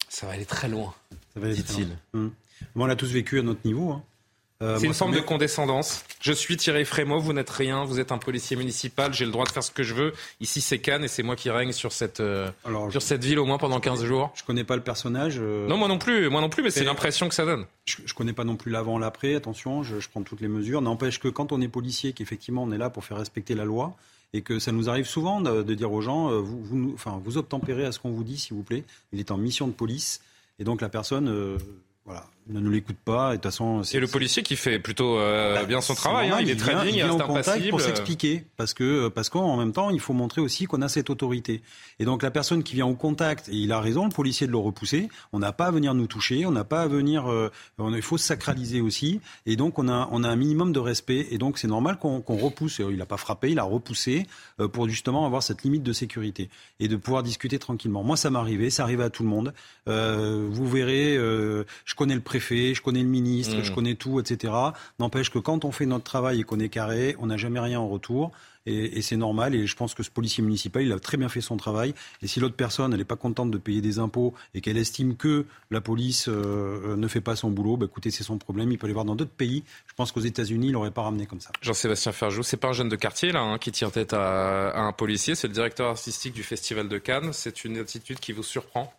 Ça 0.09 0.25
va 0.25 0.33
aller 0.33 0.45
très 0.45 0.67
loin, 0.67 0.93
dit-il. 1.35 1.89
Hum. 2.13 2.31
Bon, 2.75 2.85
on 2.85 2.89
a 2.89 2.95
tous 2.95 3.11
vécu 3.11 3.39
à 3.39 3.43
notre 3.43 3.65
niveau. 3.65 3.91
Hein. 3.91 4.03
Euh, 4.61 4.77
c'est 4.77 4.87
une 4.87 4.93
forme 4.93 5.13
de 5.15 5.21
condescendance. 5.21 6.03
Je 6.19 6.33
suis 6.33 6.57
Thierry 6.57 6.83
Frémaux, 6.83 7.21
vous 7.21 7.31
n'êtes 7.31 7.49
rien, 7.49 7.85
vous 7.85 8.01
êtes 8.01 8.11
un 8.11 8.17
policier 8.17 8.57
municipal, 8.57 9.13
j'ai 9.13 9.23
le 9.23 9.31
droit 9.31 9.45
de 9.45 9.51
faire 9.51 9.63
ce 9.63 9.71
que 9.71 9.83
je 9.83 9.93
veux. 9.93 10.13
Ici, 10.41 10.59
c'est 10.59 10.79
Cannes 10.79 11.05
et 11.05 11.07
c'est 11.07 11.23
moi 11.23 11.37
qui 11.37 11.49
règne 11.49 11.71
sur 11.71 11.93
cette, 11.93 12.19
euh, 12.19 12.51
Alors, 12.65 12.91
sur 12.91 12.99
je, 12.99 13.05
cette 13.05 13.23
ville 13.23 13.39
au 13.39 13.45
moins 13.45 13.57
pendant 13.57 13.79
15 13.79 14.03
jours. 14.03 14.33
Je 14.35 14.43
connais 14.43 14.65
pas 14.65 14.75
le 14.75 14.83
personnage. 14.83 15.37
Euh... 15.39 15.65
Non, 15.69 15.77
moi 15.77 15.87
non 15.87 15.97
plus, 15.97 16.29
moi 16.29 16.41
non 16.41 16.49
plus, 16.49 16.61
mais 16.61 16.71
c'est 16.71 16.83
l'impression 16.83 17.29
que 17.29 17.35
ça 17.35 17.45
donne. 17.45 17.67
Je, 17.85 17.99
je 18.05 18.13
connais 18.13 18.33
pas 18.33 18.43
non 18.43 18.57
plus 18.57 18.69
l'avant, 18.69 18.99
l'après, 18.99 19.33
attention, 19.33 19.81
je, 19.81 20.01
je, 20.01 20.09
prends 20.09 20.23
toutes 20.23 20.41
les 20.41 20.49
mesures. 20.49 20.81
N'empêche 20.81 21.21
que 21.21 21.29
quand 21.29 21.53
on 21.53 21.61
est 21.61 21.69
policier, 21.69 22.11
qu'effectivement 22.11 22.63
on 22.63 22.71
est 22.73 22.77
là 22.77 22.89
pour 22.89 23.05
faire 23.05 23.17
respecter 23.17 23.55
la 23.55 23.63
loi, 23.63 23.95
et 24.33 24.41
que 24.41 24.59
ça 24.59 24.73
nous 24.73 24.89
arrive 24.89 25.07
souvent 25.07 25.39
de, 25.39 25.63
de 25.63 25.73
dire 25.73 25.93
aux 25.93 26.01
gens, 26.01 26.31
euh, 26.31 26.39
vous, 26.39 26.61
vous, 26.61 26.91
enfin, 26.95 27.21
vous 27.23 27.37
obtempérez 27.37 27.85
à 27.85 27.93
ce 27.93 27.99
qu'on 27.99 28.11
vous 28.11 28.25
dit, 28.25 28.37
s'il 28.37 28.57
vous 28.57 28.63
plaît. 28.63 28.83
Il 29.13 29.21
est 29.21 29.31
en 29.31 29.37
mission 29.37 29.67
de 29.67 29.73
police, 29.73 30.19
et 30.59 30.65
donc 30.65 30.81
la 30.81 30.89
personne 30.89 31.57
voilà, 32.09 32.25
ne 32.49 32.59
nous 32.59 32.71
l'écoute 32.71 32.97
pas. 33.03 33.29
Et 33.29 33.31
de 33.31 33.35
toute 33.35 33.43
façon, 33.43 33.81
et 33.83 33.99
le 33.99 34.07
policier 34.07 34.43
qui 34.43 34.55
fait 34.55 34.79
plutôt 34.79 35.17
euh, 35.17 35.55
bah, 35.55 35.65
bien 35.65 35.81
son 35.81 35.95
travail, 35.95 36.29
hein, 36.29 36.37
il, 36.39 36.47
il, 36.47 36.51
est 36.51 36.55
très 36.55 36.73
bien, 36.73 36.85
il, 36.85 36.95
il 36.95 37.03
reste 37.03 37.21
impassible. 37.21 37.69
pour 37.69 37.81
s'expliquer, 37.81 38.43
parce 38.57 38.73
que 38.73 39.07
parce 39.07 39.29
qu'en 39.29 39.57
même 39.57 39.73
temps, 39.73 39.89
il 39.89 39.99
faut 39.99 40.13
montrer 40.13 40.41
aussi 40.41 40.65
qu'on 40.65 40.81
a 40.81 40.89
cette 40.89 41.09
autorité. 41.09 41.61
Et 41.99 42.05
donc 42.05 42.23
la 42.23 42.31
personne 42.31 42.63
qui 42.63 42.75
vient 42.75 42.87
au 42.87 42.95
contact, 42.95 43.49
et 43.49 43.55
il 43.55 43.71
a 43.71 43.79
raison, 43.79 44.05
le 44.05 44.11
policier 44.11 44.47
de 44.47 44.51
le 44.51 44.57
repousser. 44.57 45.09
On 45.33 45.39
n'a 45.39 45.51
pas 45.51 45.67
à 45.67 45.71
venir 45.71 45.93
nous 45.93 46.07
toucher, 46.07 46.45
on 46.45 46.51
n'a 46.51 46.63
pas 46.63 46.81
à 46.81 46.87
venir. 46.87 47.31
Euh, 47.31 47.51
on, 47.77 47.93
il 47.93 48.01
faut 48.01 48.17
sacraliser 48.17 48.81
aussi. 48.81 49.21
Et 49.45 49.55
donc 49.55 49.79
on 49.79 49.87
a 49.87 50.09
on 50.11 50.23
a 50.23 50.29
un 50.29 50.35
minimum 50.35 50.73
de 50.73 50.79
respect. 50.79 51.27
Et 51.31 51.37
donc 51.37 51.57
c'est 51.57 51.67
normal 51.67 51.97
qu'on 51.97 52.21
qu 52.21 52.33
repousse. 52.33 52.79
Il 52.79 52.97
n'a 52.97 53.05
pas 53.05 53.17
frappé, 53.17 53.51
il 53.51 53.59
a 53.59 53.63
repoussé 53.63 54.25
euh, 54.59 54.67
pour 54.67 54.87
justement 54.89 55.25
avoir 55.25 55.43
cette 55.43 55.63
limite 55.63 55.83
de 55.83 55.93
sécurité 55.93 56.49
et 56.79 56.87
de 56.87 56.95
pouvoir 56.95 57.23
discuter 57.23 57.59
tranquillement. 57.59 58.03
Moi, 58.03 58.17
ça 58.17 58.29
m'est 58.29 58.39
arrivé, 58.39 58.69
ça 58.69 58.83
arrive 58.83 59.01
à 59.01 59.09
tout 59.09 59.23
le 59.23 59.29
monde. 59.29 59.53
Euh, 59.87 60.47
vous 60.49 60.67
verrez, 60.67 61.15
euh, 61.15 61.65
je 61.85 61.95
connais 61.95 62.15
le 62.15 62.21
préfet, 62.21 62.38
je 62.39 62.81
connais 62.81 63.03
le 63.03 63.09
ministre, 63.09 63.57
mmh. 63.57 63.63
je 63.63 63.71
connais 63.71 63.95
tout, 63.95 64.19
etc. 64.19 64.53
N'empêche 64.99 65.29
que 65.29 65.39
quand 65.39 65.65
on 65.65 65.71
fait 65.71 65.85
notre 65.85 66.03
travail 66.03 66.41
et 66.41 66.43
qu'on 66.43 66.59
est 66.59 66.69
carré, 66.69 67.15
on 67.19 67.27
n'a 67.27 67.37
jamais 67.37 67.59
rien 67.59 67.79
en 67.79 67.87
retour. 67.87 68.31
Et, 68.65 68.97
et 68.97 69.01
c'est 69.01 69.15
normal. 69.15 69.55
Et 69.55 69.65
je 69.65 69.75
pense 69.75 69.93
que 69.93 70.03
ce 70.03 70.11
policier 70.11 70.43
municipal, 70.43 70.83
il 70.83 70.91
a 70.91 70.99
très 70.99 71.17
bien 71.17 71.29
fait 71.29 71.41
son 71.41 71.57
travail. 71.57 71.93
Et 72.21 72.27
si 72.27 72.39
l'autre 72.39 72.55
personne, 72.55 72.91
elle 72.93 72.99
n'est 72.99 73.05
pas 73.05 73.15
contente 73.15 73.51
de 73.51 73.57
payer 73.57 73.81
des 73.81 73.99
impôts 73.99 74.33
et 74.53 74.61
qu'elle 74.61 74.77
estime 74.77 75.15
que 75.15 75.45
la 75.71 75.81
police 75.81 76.27
euh, 76.27 76.95
ne 76.95 77.07
fait 77.07 77.21
pas 77.21 77.35
son 77.35 77.49
boulot, 77.49 77.77
bah, 77.77 77.85
écoutez, 77.85 78.11
c'est 78.11 78.23
son 78.23 78.37
problème. 78.37 78.71
Il 78.71 78.77
peut 78.77 78.85
aller 78.85 78.93
voir 78.93 79.05
dans 79.05 79.15
d'autres 79.15 79.31
pays. 79.31 79.63
Je 79.87 79.93
pense 79.93 80.11
qu'aux 80.11 80.19
États-Unis, 80.19 80.67
il 80.67 80.73
n'aurait 80.73 80.91
pas 80.91 81.03
ramené 81.03 81.25
comme 81.25 81.39
ça. 81.39 81.51
Jean-Sébastien 81.61 82.11
Ferjou, 82.11 82.43
c'est 82.43 82.57
pas 82.57 82.69
un 82.69 82.73
jeune 82.73 82.89
de 82.89 82.95
quartier 82.95 83.31
là 83.31 83.41
hein, 83.41 83.57
qui 83.57 83.71
tient 83.71 83.89
tête 83.89 84.13
à, 84.13 84.69
à 84.69 84.81
un 84.81 84.91
policier. 84.91 85.35
C'est 85.35 85.47
le 85.47 85.53
directeur 85.53 85.89
artistique 85.89 86.33
du 86.33 86.43
Festival 86.43 86.89
de 86.89 86.97
Cannes. 86.97 87.31
C'est 87.33 87.63
une 87.63 87.77
attitude 87.77 88.19
qui 88.19 88.33
vous 88.33 88.43
surprend? 88.43 88.93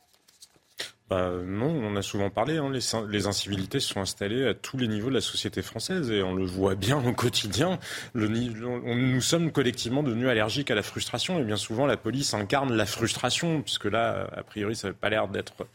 Bah, 1.10 1.32
non, 1.44 1.66
on 1.66 1.96
a 1.96 2.02
souvent 2.02 2.30
parlé. 2.30 2.58
Hein, 2.58 2.70
les, 2.72 2.80
les, 3.08 3.26
incivilités 3.26 3.80
se 3.80 3.88
sont 3.88 4.00
installées 4.00 4.46
à 4.46 4.54
tous 4.54 4.76
les 4.76 4.86
niveaux 4.86 5.08
de 5.08 5.14
la 5.14 5.20
société 5.20 5.60
française 5.60 6.10
et 6.10 6.22
on 6.22 6.34
le 6.34 6.44
voit 6.44 6.76
bien 6.76 7.04
au 7.04 7.12
quotidien. 7.12 7.78
Le, 8.14 8.28
on, 8.64 8.94
nous 8.94 9.20
sommes 9.20 9.50
collectivement 9.50 10.02
devenus 10.02 10.28
allergiques 10.28 10.70
à 10.70 10.74
la 10.74 10.82
frustration 10.82 11.40
et 11.40 11.42
bien 11.42 11.56
souvent 11.56 11.86
la 11.86 11.96
police 11.96 12.32
incarne 12.32 12.72
la 12.74 12.86
frustration 12.86 13.60
puisque 13.60 13.86
là, 13.86 14.28
a 14.36 14.42
priori, 14.42 14.76
ça 14.76 14.88
n'a 14.88 14.94
pas 14.94 15.10
l'air 15.10 15.28
d'être 15.28 15.66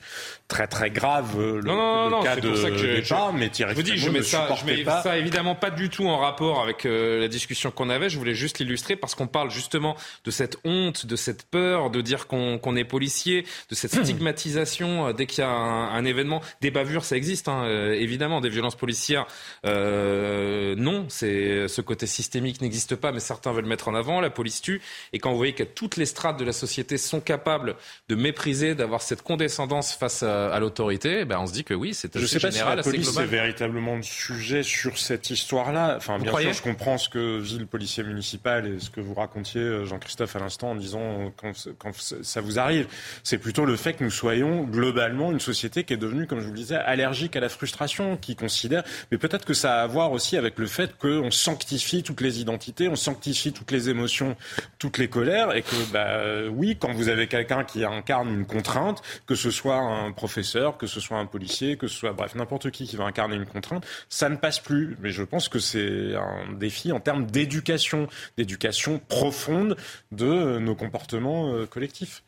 très 0.48 0.68
très 0.68 0.90
grave 0.90 1.36
le, 1.38 1.62
non, 1.62 1.76
non, 1.76 2.10
non, 2.10 2.24
cas 2.24 2.36
de 2.36 2.50
pour 2.50 2.58
ça 2.58 2.70
que 2.70 2.78
je, 2.78 2.86
départ, 2.86 3.34
mais 3.34 3.52
je 3.54 3.66
vous 3.74 3.84
dis, 3.84 3.98
je 3.98 4.10
mets, 4.10 4.24
ça, 4.24 4.48
je 4.56 4.66
mets 4.66 4.84
ça, 4.84 5.18
évidemment 5.18 5.56
pas 5.56 5.70
du 5.70 5.90
tout 5.90 6.08
en 6.08 6.18
rapport 6.18 6.62
avec 6.62 6.86
euh, 6.86 7.20
la 7.20 7.28
discussion 7.28 7.72
qu'on 7.72 7.90
avait. 7.90 8.10
Je 8.10 8.18
voulais 8.18 8.34
juste 8.34 8.60
l'illustrer 8.60 8.96
parce 8.96 9.16
qu'on 9.16 9.28
parle 9.28 9.52
justement 9.52 9.96
de 10.24 10.32
cette 10.32 10.58
honte, 10.64 11.06
de 11.06 11.16
cette 11.16 11.44
peur, 11.44 11.90
de 11.90 12.02
dire 12.02 12.28
qu'on 12.28 12.58
qu 12.58 12.78
est 12.78 12.86
policier, 12.86 13.46
de 13.70 13.76
cette 13.76 13.92
stigmatisation. 14.04 15.08
Euh, 15.08 15.14
qu'il 15.26 15.44
y 15.44 15.48
a 15.48 15.50
un, 15.50 16.06
événement. 16.06 16.42
Des 16.62 16.72
bavures, 16.72 17.06
ça 17.06 17.18
existe, 17.18 17.48
hein, 17.48 17.64
euh, 17.66 17.94
évidemment. 17.94 18.42
Des 18.42 18.50
violences 18.50 18.76
policières, 18.76 19.28
euh, 19.66 20.76
non. 20.78 21.06
C'est 21.10 21.68
ce 21.68 21.82
côté 21.82 22.08
systémique 22.08 22.62
n'existe 22.62 22.96
pas, 22.96 23.12
mais 23.12 23.20
certains 23.20 23.52
veulent 23.52 23.66
mettre 23.66 23.88
en 23.88 23.96
avant. 23.96 24.22
La 24.22 24.30
police 24.30 24.62
tue. 24.62 24.82
Et 25.14 25.20
quand 25.20 25.32
vous 25.32 25.38
voyez 25.38 25.54
que 25.54 25.64
toutes 25.64 25.98
les 25.98 26.06
strates 26.06 26.40
de 26.40 26.46
la 26.46 26.54
société 26.54 26.98
sont 26.98 27.22
capables 27.22 27.76
de 28.10 28.16
mépriser, 28.16 28.76
d'avoir 28.76 29.02
cette 29.02 29.22
condescendance 29.22 29.94
face 29.94 30.24
à, 30.24 30.58
l'autorité, 30.60 31.26
ben 31.26 31.40
on 31.40 31.48
se 31.48 31.54
dit 31.54 31.64
que 31.64 31.74
oui, 31.74 31.94
c'est 31.94 32.16
assez 32.16 32.26
Je 32.26 32.28
sais 32.28 32.40
pas 32.40 32.52
si 32.52 32.60
la 32.60 32.84
police 32.84 33.18
est 33.18 33.26
véritablement 33.26 33.96
le 33.96 34.04
sujet 34.04 34.64
sur 34.64 34.98
cette 34.98 35.30
histoire-là. 35.30 35.96
Enfin, 35.98 36.20
bien 36.20 36.36
sûr, 36.38 36.54
je 36.54 36.62
comprends 36.62 36.98
ce 36.98 37.10
que 37.10 37.40
vit 37.40 37.60
le 37.60 37.66
policier 37.66 38.04
municipal 38.04 38.68
et 38.68 38.80
ce 38.80 38.90
que 38.90 39.02
vous 39.02 39.14
racontiez, 39.14 39.62
euh, 39.62 39.86
Jean-Christophe, 39.86 40.36
à 40.36 40.40
l'instant, 40.40 40.72
en 40.72 40.76
disant 40.76 41.32
quand, 41.38 41.54
quand 41.78 41.92
ça 41.96 42.42
vous 42.42 42.60
arrive. 42.60 42.88
C'est 43.24 43.38
plutôt 43.38 43.66
le 43.66 43.76
fait 43.76 43.94
que 43.94 44.04
nous 44.04 44.12
soyons 44.12 44.64
globalement 44.64 45.15
une 45.32 45.40
société 45.40 45.84
qui 45.84 45.94
est 45.94 45.98
devenue, 45.98 46.28
comme 46.28 46.40
je 46.40 46.46
vous 46.46 46.52
le 46.52 46.58
disais, 46.58 46.76
allergique 46.76 47.36
à 47.36 47.40
la 47.40 47.50
frustration, 47.50 48.18
qui 48.18 48.36
considère, 48.36 48.84
mais 49.12 49.18
peut-être 49.18 49.46
que 49.46 49.54
ça 49.54 49.80
a 49.80 49.84
à 49.84 49.88
voir 49.88 50.12
aussi 50.12 50.38
avec 50.38 50.58
le 50.58 50.68
fait 50.68 50.98
qu'on 50.98 51.32
sanctifie 51.32 52.04
toutes 52.04 52.22
les 52.22 52.40
identités, 52.40 52.88
on 52.88 52.96
sanctifie 52.96 53.54
toutes 53.54 53.72
les 53.72 53.90
émotions, 53.90 54.36
toutes 54.80 54.98
les 54.98 55.08
colères, 55.08 55.56
et 55.56 55.62
que, 55.62 55.92
bah, 55.92 56.50
oui, 56.52 56.78
quand 56.80 56.92
vous 56.94 57.10
avez 57.10 57.28
quelqu'un 57.28 57.64
qui 57.64 57.84
incarne 57.84 58.30
une 58.30 58.46
contrainte, 58.46 59.02
que 59.26 59.36
ce 59.36 59.52
soit 59.52 59.78
un 59.78 60.12
professeur, 60.12 60.78
que 60.78 60.88
ce 60.88 61.00
soit 61.00 61.18
un 61.18 61.26
policier, 61.26 61.78
que 61.78 61.88
ce 61.88 61.96
soit, 61.96 62.14
bref, 62.14 62.36
n'importe 62.36 62.72
qui 62.72 62.86
qui 62.88 62.96
va 62.96 63.06
incarner 63.06 63.36
une 63.36 63.46
contrainte, 63.46 63.86
ça 64.10 64.30
ne 64.30 64.36
passe 64.36 64.60
plus. 64.60 64.98
Mais 65.02 65.10
je 65.12 65.24
pense 65.24 65.50
que 65.50 65.60
c'est 65.60 66.16
un 66.16 66.54
défi 66.54 66.92
en 66.92 67.00
termes 67.00 67.26
d'éducation, 67.26 68.08
d'éducation 68.38 69.00
profonde 69.00 69.76
de 70.12 70.60
nos 70.60 70.76
comportements 70.76 71.54
euh, 71.54 71.66
collectifs. 71.66 72.24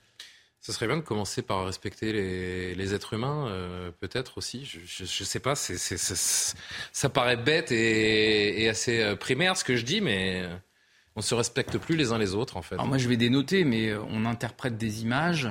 Ce 0.68 0.74
serait 0.74 0.88
bien 0.88 0.97
de 0.97 1.01
commencer 1.01 1.43
par 1.43 1.65
respecter 1.65 2.11
les, 2.11 2.93
êtres 2.93 3.13
humains, 3.13 3.47
euh, 3.47 3.89
peut-être 4.01 4.38
aussi. 4.38 4.65
Je 4.65 5.03
ne 5.03 5.07
sais 5.07 5.39
pas, 5.39 5.55
ça 5.55 7.07
paraît 7.07 7.38
bête 7.38 7.72
et, 7.72 8.68
assez 8.68 9.01
euh, 9.01 9.15
primaire 9.15 9.55
ce 9.55 9.63
que 9.63 9.78
je 9.78 9.86
dis, 9.86 10.01
mais 10.01 10.45
on 11.15 11.22
ne 11.22 11.24
se 11.24 11.34
respecte 11.36 11.78
plus 11.78 11.95
les 11.95 12.11
uns 12.11 12.18
les 12.18 12.36
autres, 12.36 12.57
en 12.57 12.61
fait. 12.61 12.76
Alors 12.76 12.86
moi, 12.86 12.97
je 12.97 13.07
vais 13.07 13.15
dénoter, 13.15 13.63
mais 13.63 13.91
euh, 13.91 14.01
on 14.09 14.26
interprète 14.26 14.78
des 14.78 15.03
images, 15.03 15.47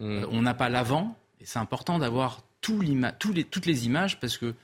mm. 0.00 0.26
on 0.30 0.42
n'a 0.42 0.52
pas 0.52 0.68
l'avant, 0.68 1.16
et 1.40 1.46
c'est 1.46 1.60
important 1.60 1.98
d'avoir 1.98 2.42
tout 2.60 2.82
les, 2.82 3.44
toutes 3.44 3.64
les 3.64 3.86
images, 3.86 4.20
parce 4.20 4.36
que 4.36 4.54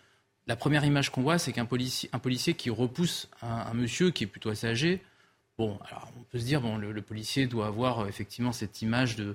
la 0.47 0.57
première 0.57 0.85
image 0.85 1.09
qu'on 1.13 1.23
voit, 1.23 1.39
c'est 1.39 1.55
qu'un 1.55 1.65
policier, 1.65 2.11
un 2.13 2.19
policier 2.19 2.53
qui 2.53 2.69
repousse 2.69 3.31
un, 3.41 3.73
monsieur 3.73 4.11
qui 4.11 4.25
est 4.25 4.27
plutôt 4.27 4.51
assez 4.51 4.67
âgé. 4.67 5.01
Bon, 5.57 5.79
alors 5.89 6.13
on 6.21 6.25
peut 6.25 6.39
se 6.39 6.45
dire, 6.45 6.61
bon, 6.61 6.77
le 6.77 7.01
policier 7.01 7.47
doit 7.47 7.69
avoir 7.69 8.07
effectivement 8.07 8.53
cette 8.53 8.83
image 8.83 9.17
de 9.17 9.35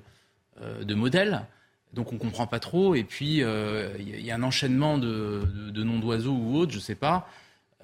de 0.60 0.94
modèles. 0.94 1.46
Donc 1.92 2.12
on 2.12 2.18
comprend 2.18 2.46
pas 2.46 2.60
trop. 2.60 2.94
Et 2.94 3.04
puis 3.04 3.36
il 3.36 3.44
euh, 3.44 3.96
y, 3.98 4.30
a 4.30 4.34
un 4.34 4.42
enchaînement 4.42 4.98
de, 4.98 5.42
noms 5.82 5.98
d'oiseaux 5.98 6.32
ou 6.32 6.56
autres, 6.56 6.72
je 6.72 6.78
sais 6.78 6.94
pas. 6.94 7.28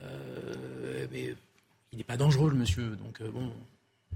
Euh, 0.03 1.07
mais 1.12 1.35
il 1.93 1.99
n'est 1.99 2.05
pas 2.05 2.17
dangereux 2.17 2.51
le 2.51 2.57
monsieur. 2.57 2.97
Donc 3.05 3.23
bon. 3.33 3.53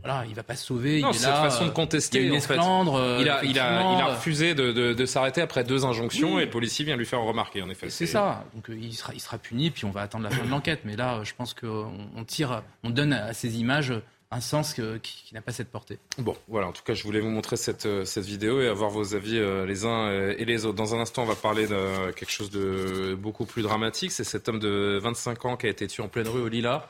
Voilà, 0.03 0.25
il 0.27 0.35
va 0.35 0.43
pas 0.43 0.57
se 0.57 0.65
sauver. 0.65 1.03
Non, 1.03 1.11
il 1.11 1.17
est 1.19 1.27
là, 1.27 1.43
façon 1.43 1.67
de 1.67 1.73
contester. 1.73 2.25
Il, 2.25 2.33
en 2.33 2.41
fait. 2.41 2.55
il, 2.55 3.29
a, 3.29 3.45
il, 3.45 3.59
a, 3.59 4.07
refusé 4.07 4.55
de, 4.55 5.05
s'arrêter 5.05 5.43
après 5.43 5.63
deux 5.63 5.85
injonctions 5.85 6.39
et 6.39 6.47
le 6.47 6.51
policier 6.51 6.87
vient 6.87 6.97
lui 6.97 7.05
faire 7.05 7.21
remarquer, 7.21 7.61
en 7.61 7.69
effet. 7.69 7.91
C'est 7.91 8.07
ça. 8.07 8.47
Donc 8.55 8.71
il 8.71 8.95
sera, 8.95 9.13
il 9.13 9.21
sera 9.21 9.37
puni, 9.37 9.71
puis 9.71 9.85
on 9.85 9.91
va 9.91 10.01
attendre 10.01 10.25
la 10.25 10.31
fin 10.31 10.43
de 10.43 10.51
l'enquête. 10.51 10.81
Mais 10.85 10.97
là, 10.97 11.21
je 11.23 11.35
pense 11.35 11.53
qu'on 11.53 11.93
on 12.17 12.25
tire, 12.25 12.63
on 12.83 12.89
donne 12.89 13.13
à 13.13 13.35
ces 13.35 13.61
images 13.61 13.93
un 14.33 14.41
sens 14.41 14.75
qui, 14.75 15.35
n'a 15.35 15.43
pas 15.43 15.51
cette 15.51 15.71
portée. 15.71 15.99
Bon, 16.19 16.37
voilà, 16.47 16.69
en 16.69 16.73
tout 16.73 16.85
cas, 16.85 16.95
je 16.95 17.03
voulais 17.03 17.19
vous 17.19 17.31
montrer 17.31 17.57
cette, 17.57 17.87
euh, 17.87 18.05
cette 18.05 18.25
vidéo 18.25 18.61
et 18.61 18.69
avoir 18.69 18.91
vos 18.91 19.17
avis 19.17 19.39
euh, 19.39 19.67
les 19.67 19.85
uns 19.85 20.07
euh, 20.07 20.35
et 20.39 20.45
les 20.45 20.67
autres. 20.67 20.77
Dans 20.77 20.95
un 20.95 21.01
instant, 21.01 21.25
on 21.25 21.27
va 21.27 21.35
parler 21.35 21.67
de 21.67 22.13
quelque 22.13 22.31
chose 22.31 22.51
de 22.51 23.17
beaucoup 23.17 23.45
plus 23.45 23.63
dramatique. 23.63 24.13
C'est 24.13 24.23
cet 24.23 24.49
homme 24.49 24.61
de 24.61 25.01
25 25.03 25.45
ans 25.47 25.57
qui 25.57 25.67
a 25.67 25.69
été 25.69 25.89
tué 25.89 26.05
en 26.05 26.09
pleine 26.09 26.29
rue 26.29 26.43
au 26.43 26.49
Lila. 26.49 26.89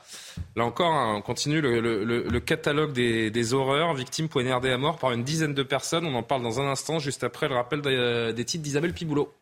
Là 0.55 0.65
encore, 0.65 0.93
hein, 0.93 1.15
on 1.17 1.21
continue 1.21 1.61
le, 1.61 2.39
catalogue 2.39 2.93
des, 2.93 3.53
horreurs, 3.53 3.95
victimes 3.95 4.29
poignardées 4.29 4.71
à 4.71 4.77
mort 4.77 4.99
par 4.99 5.11
une 5.11 5.23
dizaine 5.23 5.55
de 5.55 5.63
personnes. 5.63 6.05
On 6.05 6.13
en 6.13 6.23
parle 6.23 6.43
dans 6.43 6.59
un 6.59 6.67
instant, 6.69 6.99
juste 6.99 7.23
après 7.23 7.47
le 7.47 7.55
rappel 7.55 7.81
des 7.81 8.45
titres 8.45 8.63
d'Isabelle 8.63 8.93
Piboulot. 8.93 9.33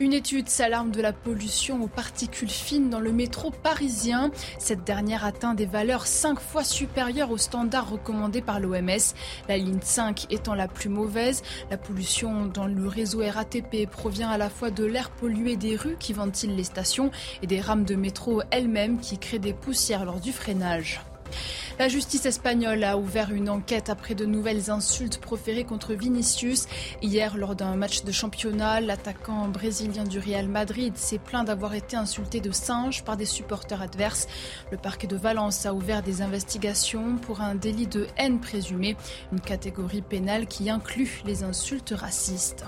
Une 0.00 0.14
étude 0.14 0.48
s'alarme 0.48 0.92
de 0.92 1.02
la 1.02 1.12
pollution 1.12 1.82
aux 1.82 1.86
particules 1.86 2.48
fines 2.48 2.88
dans 2.88 3.00
le 3.00 3.12
métro 3.12 3.50
parisien. 3.50 4.30
Cette 4.58 4.82
dernière 4.82 5.26
atteint 5.26 5.52
des 5.52 5.66
valeurs 5.66 6.06
cinq 6.06 6.40
fois 6.40 6.64
supérieures 6.64 7.30
aux 7.30 7.36
standards 7.36 7.90
recommandés 7.90 8.40
par 8.40 8.60
l'OMS, 8.60 9.12
la 9.46 9.58
ligne 9.58 9.82
5 9.82 10.32
étant 10.32 10.54
la 10.54 10.68
plus 10.68 10.88
mauvaise. 10.88 11.42
La 11.70 11.76
pollution 11.76 12.46
dans 12.46 12.66
le 12.66 12.88
réseau 12.88 13.20
RATP 13.20 13.86
provient 13.90 14.30
à 14.30 14.38
la 14.38 14.48
fois 14.48 14.70
de 14.70 14.86
l'air 14.86 15.10
pollué 15.10 15.56
des 15.56 15.76
rues 15.76 15.98
qui 16.00 16.14
ventilent 16.14 16.56
les 16.56 16.64
stations 16.64 17.10
et 17.42 17.46
des 17.46 17.60
rames 17.60 17.84
de 17.84 17.94
métro 17.94 18.40
elles-mêmes 18.50 19.00
qui 19.00 19.18
créent 19.18 19.38
des 19.38 19.52
poussières 19.52 20.06
lors 20.06 20.20
du 20.20 20.32
freinage. 20.32 21.02
La 21.78 21.88
justice 21.88 22.26
espagnole 22.26 22.84
a 22.84 22.98
ouvert 22.98 23.32
une 23.32 23.48
enquête 23.48 23.88
après 23.88 24.14
de 24.14 24.26
nouvelles 24.26 24.70
insultes 24.70 25.18
proférées 25.18 25.64
contre 25.64 25.94
Vinicius. 25.94 26.66
Hier, 27.02 27.36
lors 27.36 27.54
d'un 27.54 27.76
match 27.76 28.04
de 28.04 28.12
championnat, 28.12 28.80
l'attaquant 28.80 29.48
brésilien 29.48 30.04
du 30.04 30.18
Real 30.18 30.48
Madrid 30.48 30.96
s'est 30.96 31.18
plaint 31.18 31.46
d'avoir 31.46 31.74
été 31.74 31.96
insulté 31.96 32.40
de 32.40 32.50
singe 32.50 33.04
par 33.04 33.16
des 33.16 33.24
supporters 33.24 33.82
adverses. 33.82 34.28
Le 34.70 34.76
parquet 34.76 35.06
de 35.06 35.16
Valence 35.16 35.66
a 35.66 35.74
ouvert 35.74 36.02
des 36.02 36.22
investigations 36.22 37.16
pour 37.16 37.40
un 37.40 37.54
délit 37.54 37.86
de 37.86 38.06
haine 38.16 38.40
présumé, 38.40 38.96
une 39.32 39.40
catégorie 39.40 40.02
pénale 40.02 40.46
qui 40.46 40.70
inclut 40.70 41.22
les 41.24 41.44
insultes 41.44 41.94
racistes. 41.96 42.64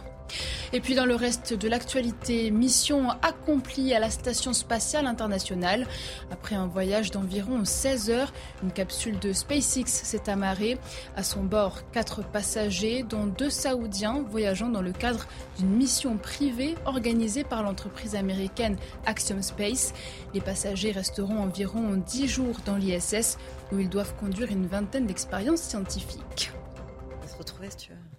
Et 0.72 0.80
puis 0.80 0.94
dans 0.94 1.04
le 1.04 1.14
reste 1.14 1.54
de 1.54 1.68
l'actualité, 1.68 2.50
mission 2.50 3.10
accomplie 3.22 3.94
à 3.94 3.98
la 3.98 4.10
Station 4.10 4.52
spatiale 4.52 5.06
internationale. 5.06 5.86
Après 6.30 6.54
un 6.54 6.66
voyage 6.66 7.10
d'environ 7.10 7.64
16 7.64 8.10
heures, 8.10 8.32
une 8.62 8.72
capsule 8.72 9.18
de 9.18 9.32
SpaceX 9.32 9.86
s'est 9.86 10.30
amarrée. 10.30 10.78
À 11.16 11.22
son 11.22 11.42
bord, 11.42 11.90
quatre 11.92 12.22
passagers, 12.22 13.02
dont 13.02 13.26
deux 13.26 13.50
Saoudiens, 13.50 14.24
voyageant 14.30 14.68
dans 14.68 14.82
le 14.82 14.92
cadre 14.92 15.26
d'une 15.58 15.70
mission 15.70 16.16
privée 16.16 16.74
organisée 16.84 17.44
par 17.44 17.62
l'entreprise 17.62 18.14
américaine 18.14 18.76
Axiom 19.06 19.42
Space. 19.42 19.92
Les 20.34 20.40
passagers 20.40 20.92
resteront 20.92 21.38
environ 21.42 22.02
10 22.06 22.28
jours 22.28 22.56
dans 22.64 22.76
l'ISS 22.76 23.38
où 23.72 23.78
ils 23.78 23.88
doivent 23.88 24.14
conduire 24.16 24.50
une 24.50 24.66
vingtaine 24.66 25.06
d'expériences 25.06 25.62
scientifiques. 25.62 26.52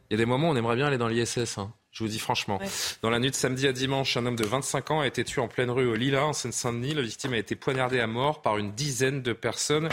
Il 0.09 0.11
y 0.11 0.13
a 0.13 0.17
des 0.17 0.25
moments 0.25 0.49
où 0.49 0.51
on 0.51 0.55
aimerait 0.55 0.75
bien 0.75 0.87
aller 0.87 0.97
dans 0.97 1.07
l'ISS. 1.07 1.57
Hein. 1.57 1.73
Je 1.93 2.03
vous 2.03 2.09
dis 2.09 2.19
franchement. 2.19 2.59
Dans 3.03 3.11
la 3.11 3.19
nuit 3.19 3.29
de 3.29 3.35
samedi 3.35 3.67
à 3.67 3.71
dimanche, 3.71 4.17
un 4.17 4.25
homme 4.25 4.35
de 4.35 4.43
25 4.43 4.91
ans 4.91 5.01
a 5.01 5.07
été 5.07 5.23
tué 5.23 5.41
en 5.41 5.47
pleine 5.47 5.69
rue 5.69 5.87
au 5.87 5.95
Lila, 5.95 6.25
en 6.25 6.33
Seine-Saint-Denis. 6.33 6.95
La 6.95 7.03
victime 7.03 7.33
a 7.33 7.37
été 7.37 7.55
poignardée 7.55 7.99
à 7.99 8.07
mort 8.07 8.41
par 8.41 8.57
une 8.57 8.73
dizaine 8.73 9.21
de 9.21 9.31
personnes. 9.31 9.89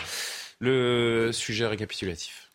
Le 0.61 1.31
sujet 1.33 1.67
récapitulatif. 1.67 2.50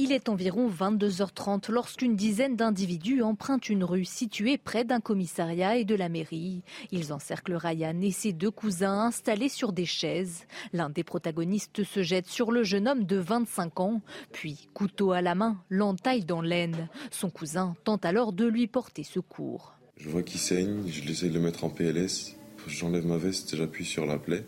Il 0.00 0.12
est 0.12 0.28
environ 0.28 0.70
22h30 0.70 1.72
lorsqu'une 1.72 2.14
dizaine 2.14 2.54
d'individus 2.54 3.20
empruntent 3.20 3.68
une 3.68 3.82
rue 3.82 4.04
située 4.04 4.56
près 4.56 4.84
d'un 4.84 5.00
commissariat 5.00 5.76
et 5.76 5.84
de 5.84 5.96
la 5.96 6.08
mairie. 6.08 6.62
Ils 6.92 7.12
encerclent 7.12 7.56
Ryan 7.56 8.00
et 8.00 8.12
ses 8.12 8.32
deux 8.32 8.52
cousins 8.52 9.00
installés 9.00 9.48
sur 9.48 9.72
des 9.72 9.86
chaises. 9.86 10.46
L'un 10.72 10.88
des 10.88 11.02
protagonistes 11.02 11.82
se 11.82 12.04
jette 12.04 12.28
sur 12.28 12.52
le 12.52 12.62
jeune 12.62 12.86
homme 12.86 13.02
de 13.06 13.16
25 13.16 13.80
ans, 13.80 14.00
puis, 14.30 14.68
couteau 14.72 15.10
à 15.10 15.20
la 15.20 15.34
main, 15.34 15.60
l'entaille 15.68 16.24
dans 16.24 16.42
l'aine. 16.42 16.88
Son 17.10 17.28
cousin 17.28 17.74
tente 17.82 18.04
alors 18.04 18.32
de 18.32 18.46
lui 18.46 18.68
porter 18.68 19.02
secours. 19.02 19.74
Je 19.96 20.08
vois 20.08 20.22
qu'il 20.22 20.38
saigne, 20.38 20.86
je 20.86 21.02
l'essaie 21.02 21.28
de 21.28 21.34
le 21.34 21.40
mettre 21.40 21.64
en 21.64 21.70
PLS. 21.70 22.36
J'enlève 22.68 23.04
ma 23.04 23.16
veste, 23.16 23.56
j'appuie 23.56 23.84
sur 23.84 24.06
la 24.06 24.18
plaie. 24.18 24.46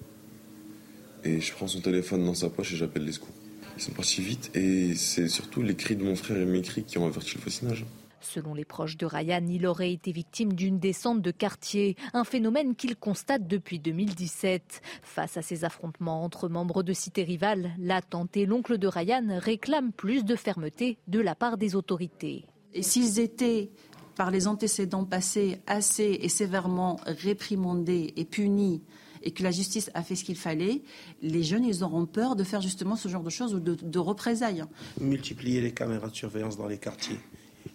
Et 1.24 1.40
je 1.40 1.52
prends 1.52 1.66
son 1.66 1.80
téléphone 1.80 2.24
dans 2.24 2.34
sa 2.34 2.50
poche 2.50 2.72
et 2.72 2.76
j'appelle 2.76 3.04
les 3.04 3.12
secours. 3.12 3.34
Ils 3.80 3.84
sont 3.84 3.92
partis 3.92 4.20
vite 4.20 4.54
et 4.54 4.94
c'est 4.94 5.26
surtout 5.26 5.62
les 5.62 5.74
cris 5.74 5.96
de 5.96 6.04
mon 6.04 6.14
frère 6.14 6.36
et 6.36 6.44
mes 6.44 6.60
cris 6.60 6.84
qui 6.84 6.98
ont 6.98 7.06
averti 7.06 7.36
le 7.36 7.40
voisinage. 7.40 7.86
Selon 8.20 8.52
les 8.52 8.66
proches 8.66 8.98
de 8.98 9.06
Ryan, 9.06 9.42
il 9.48 9.66
aurait 9.66 9.90
été 9.90 10.12
victime 10.12 10.52
d'une 10.52 10.78
descente 10.78 11.22
de 11.22 11.30
quartier, 11.30 11.96
un 12.12 12.24
phénomène 12.24 12.74
qu'il 12.74 12.94
constate 12.94 13.48
depuis 13.48 13.78
2017. 13.78 14.82
Face 15.02 15.38
à 15.38 15.40
ces 15.40 15.64
affrontements 15.64 16.22
entre 16.22 16.50
membres 16.50 16.82
de 16.82 16.92
cités 16.92 17.22
rivales, 17.22 17.70
la 17.78 18.02
tante 18.02 18.36
et 18.36 18.44
l'oncle 18.44 18.76
de 18.76 18.86
Ryan 18.86 19.38
réclament 19.38 19.92
plus 19.92 20.26
de 20.26 20.36
fermeté 20.36 20.98
de 21.08 21.20
la 21.20 21.34
part 21.34 21.56
des 21.56 21.74
autorités. 21.74 22.44
Et 22.74 22.82
s'ils 22.82 23.18
étaient 23.18 23.70
par 24.14 24.30
les 24.30 24.46
antécédents 24.46 25.06
passés 25.06 25.62
assez 25.66 26.18
et 26.20 26.28
sévèrement 26.28 27.00
réprimandés 27.06 28.12
et 28.14 28.26
punis 28.26 28.82
et 29.22 29.30
que 29.32 29.42
la 29.42 29.50
justice 29.50 29.90
a 29.94 30.02
fait 30.02 30.16
ce 30.16 30.24
qu'il 30.24 30.36
fallait, 30.36 30.82
les 31.22 31.42
jeunes, 31.42 31.64
ils 31.64 31.84
auront 31.84 32.06
peur 32.06 32.36
de 32.36 32.44
faire 32.44 32.60
justement 32.60 32.96
ce 32.96 33.08
genre 33.08 33.22
de 33.22 33.30
choses 33.30 33.54
ou 33.54 33.60
de, 33.60 33.74
de 33.74 33.98
représailles. 33.98 34.64
Multiplier 35.00 35.60
les 35.60 35.72
caméras 35.72 36.08
de 36.08 36.14
surveillance 36.14 36.56
dans 36.56 36.66
les 36.66 36.78
quartiers. 36.78 37.18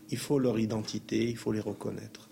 Il 0.09 0.17
faut 0.17 0.39
leur 0.39 0.59
identité, 0.59 1.29
il 1.29 1.37
faut 1.37 1.51
les 1.51 1.59
reconnaître. 1.59 2.29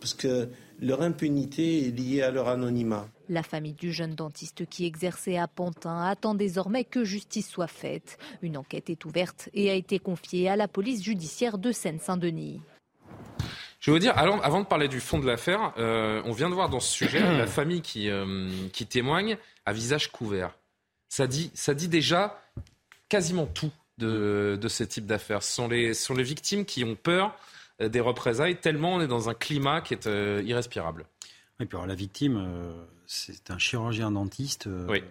Parce 0.00 0.14
que 0.14 0.48
leur 0.80 1.00
impunité 1.00 1.88
est 1.88 1.90
liée 1.90 2.22
à 2.22 2.30
leur 2.30 2.48
anonymat. 2.48 3.08
La 3.30 3.42
famille 3.42 3.72
du 3.72 3.90
jeune 3.90 4.14
dentiste 4.14 4.66
qui 4.66 4.84
exerçait 4.84 5.38
à 5.38 5.48
Pantin 5.48 6.02
attend 6.02 6.34
désormais 6.34 6.84
que 6.84 7.04
justice 7.04 7.48
soit 7.48 7.68
faite. 7.68 8.18
Une 8.42 8.58
enquête 8.58 8.90
est 8.90 9.06
ouverte 9.06 9.48
et 9.54 9.70
a 9.70 9.74
été 9.74 9.98
confiée 9.98 10.48
à 10.50 10.56
la 10.56 10.68
police 10.68 11.02
judiciaire 11.02 11.56
de 11.56 11.72
Seine-Saint-Denis. 11.72 12.60
Je 13.84 13.90
veux 13.90 13.98
dire, 13.98 14.16
avant 14.16 14.60
de 14.60 14.66
parler 14.66 14.88
du 14.88 14.98
fond 14.98 15.18
de 15.18 15.26
l'affaire, 15.26 15.74
euh, 15.76 16.22
on 16.24 16.32
vient 16.32 16.48
de 16.48 16.54
voir 16.54 16.70
dans 16.70 16.80
ce 16.80 16.90
sujet 16.90 17.20
la 17.36 17.46
famille 17.46 17.82
qui, 17.82 18.08
euh, 18.08 18.48
qui 18.72 18.86
témoigne 18.86 19.36
à 19.66 19.74
visage 19.74 20.10
couvert. 20.10 20.54
Ça 21.10 21.26
dit, 21.26 21.50
ça 21.52 21.74
dit 21.74 21.88
déjà 21.88 22.42
quasiment 23.10 23.44
tout 23.44 23.70
de, 23.98 24.58
de 24.58 24.68
ce 24.68 24.84
type 24.84 25.04
d'affaires. 25.04 25.42
Ce 25.42 25.52
sont 25.52 25.68
les, 25.68 25.92
sont 25.92 26.14
les 26.14 26.22
victimes 26.22 26.64
qui 26.64 26.82
ont 26.82 26.94
peur 26.94 27.36
euh, 27.82 27.90
des 27.90 28.00
représailles, 28.00 28.58
tellement 28.58 28.94
on 28.94 29.02
est 29.02 29.06
dans 29.06 29.28
un 29.28 29.34
climat 29.34 29.82
qui 29.82 29.92
est 29.92 30.06
irrespirable. 30.06 31.04
Et 31.60 31.66
puis 31.66 31.76
alors, 31.76 31.86
la 31.86 31.94
victime, 31.94 32.42
c'est 33.06 33.50
un 33.50 33.58
chirurgien 33.58 34.10
dentiste, 34.10 34.66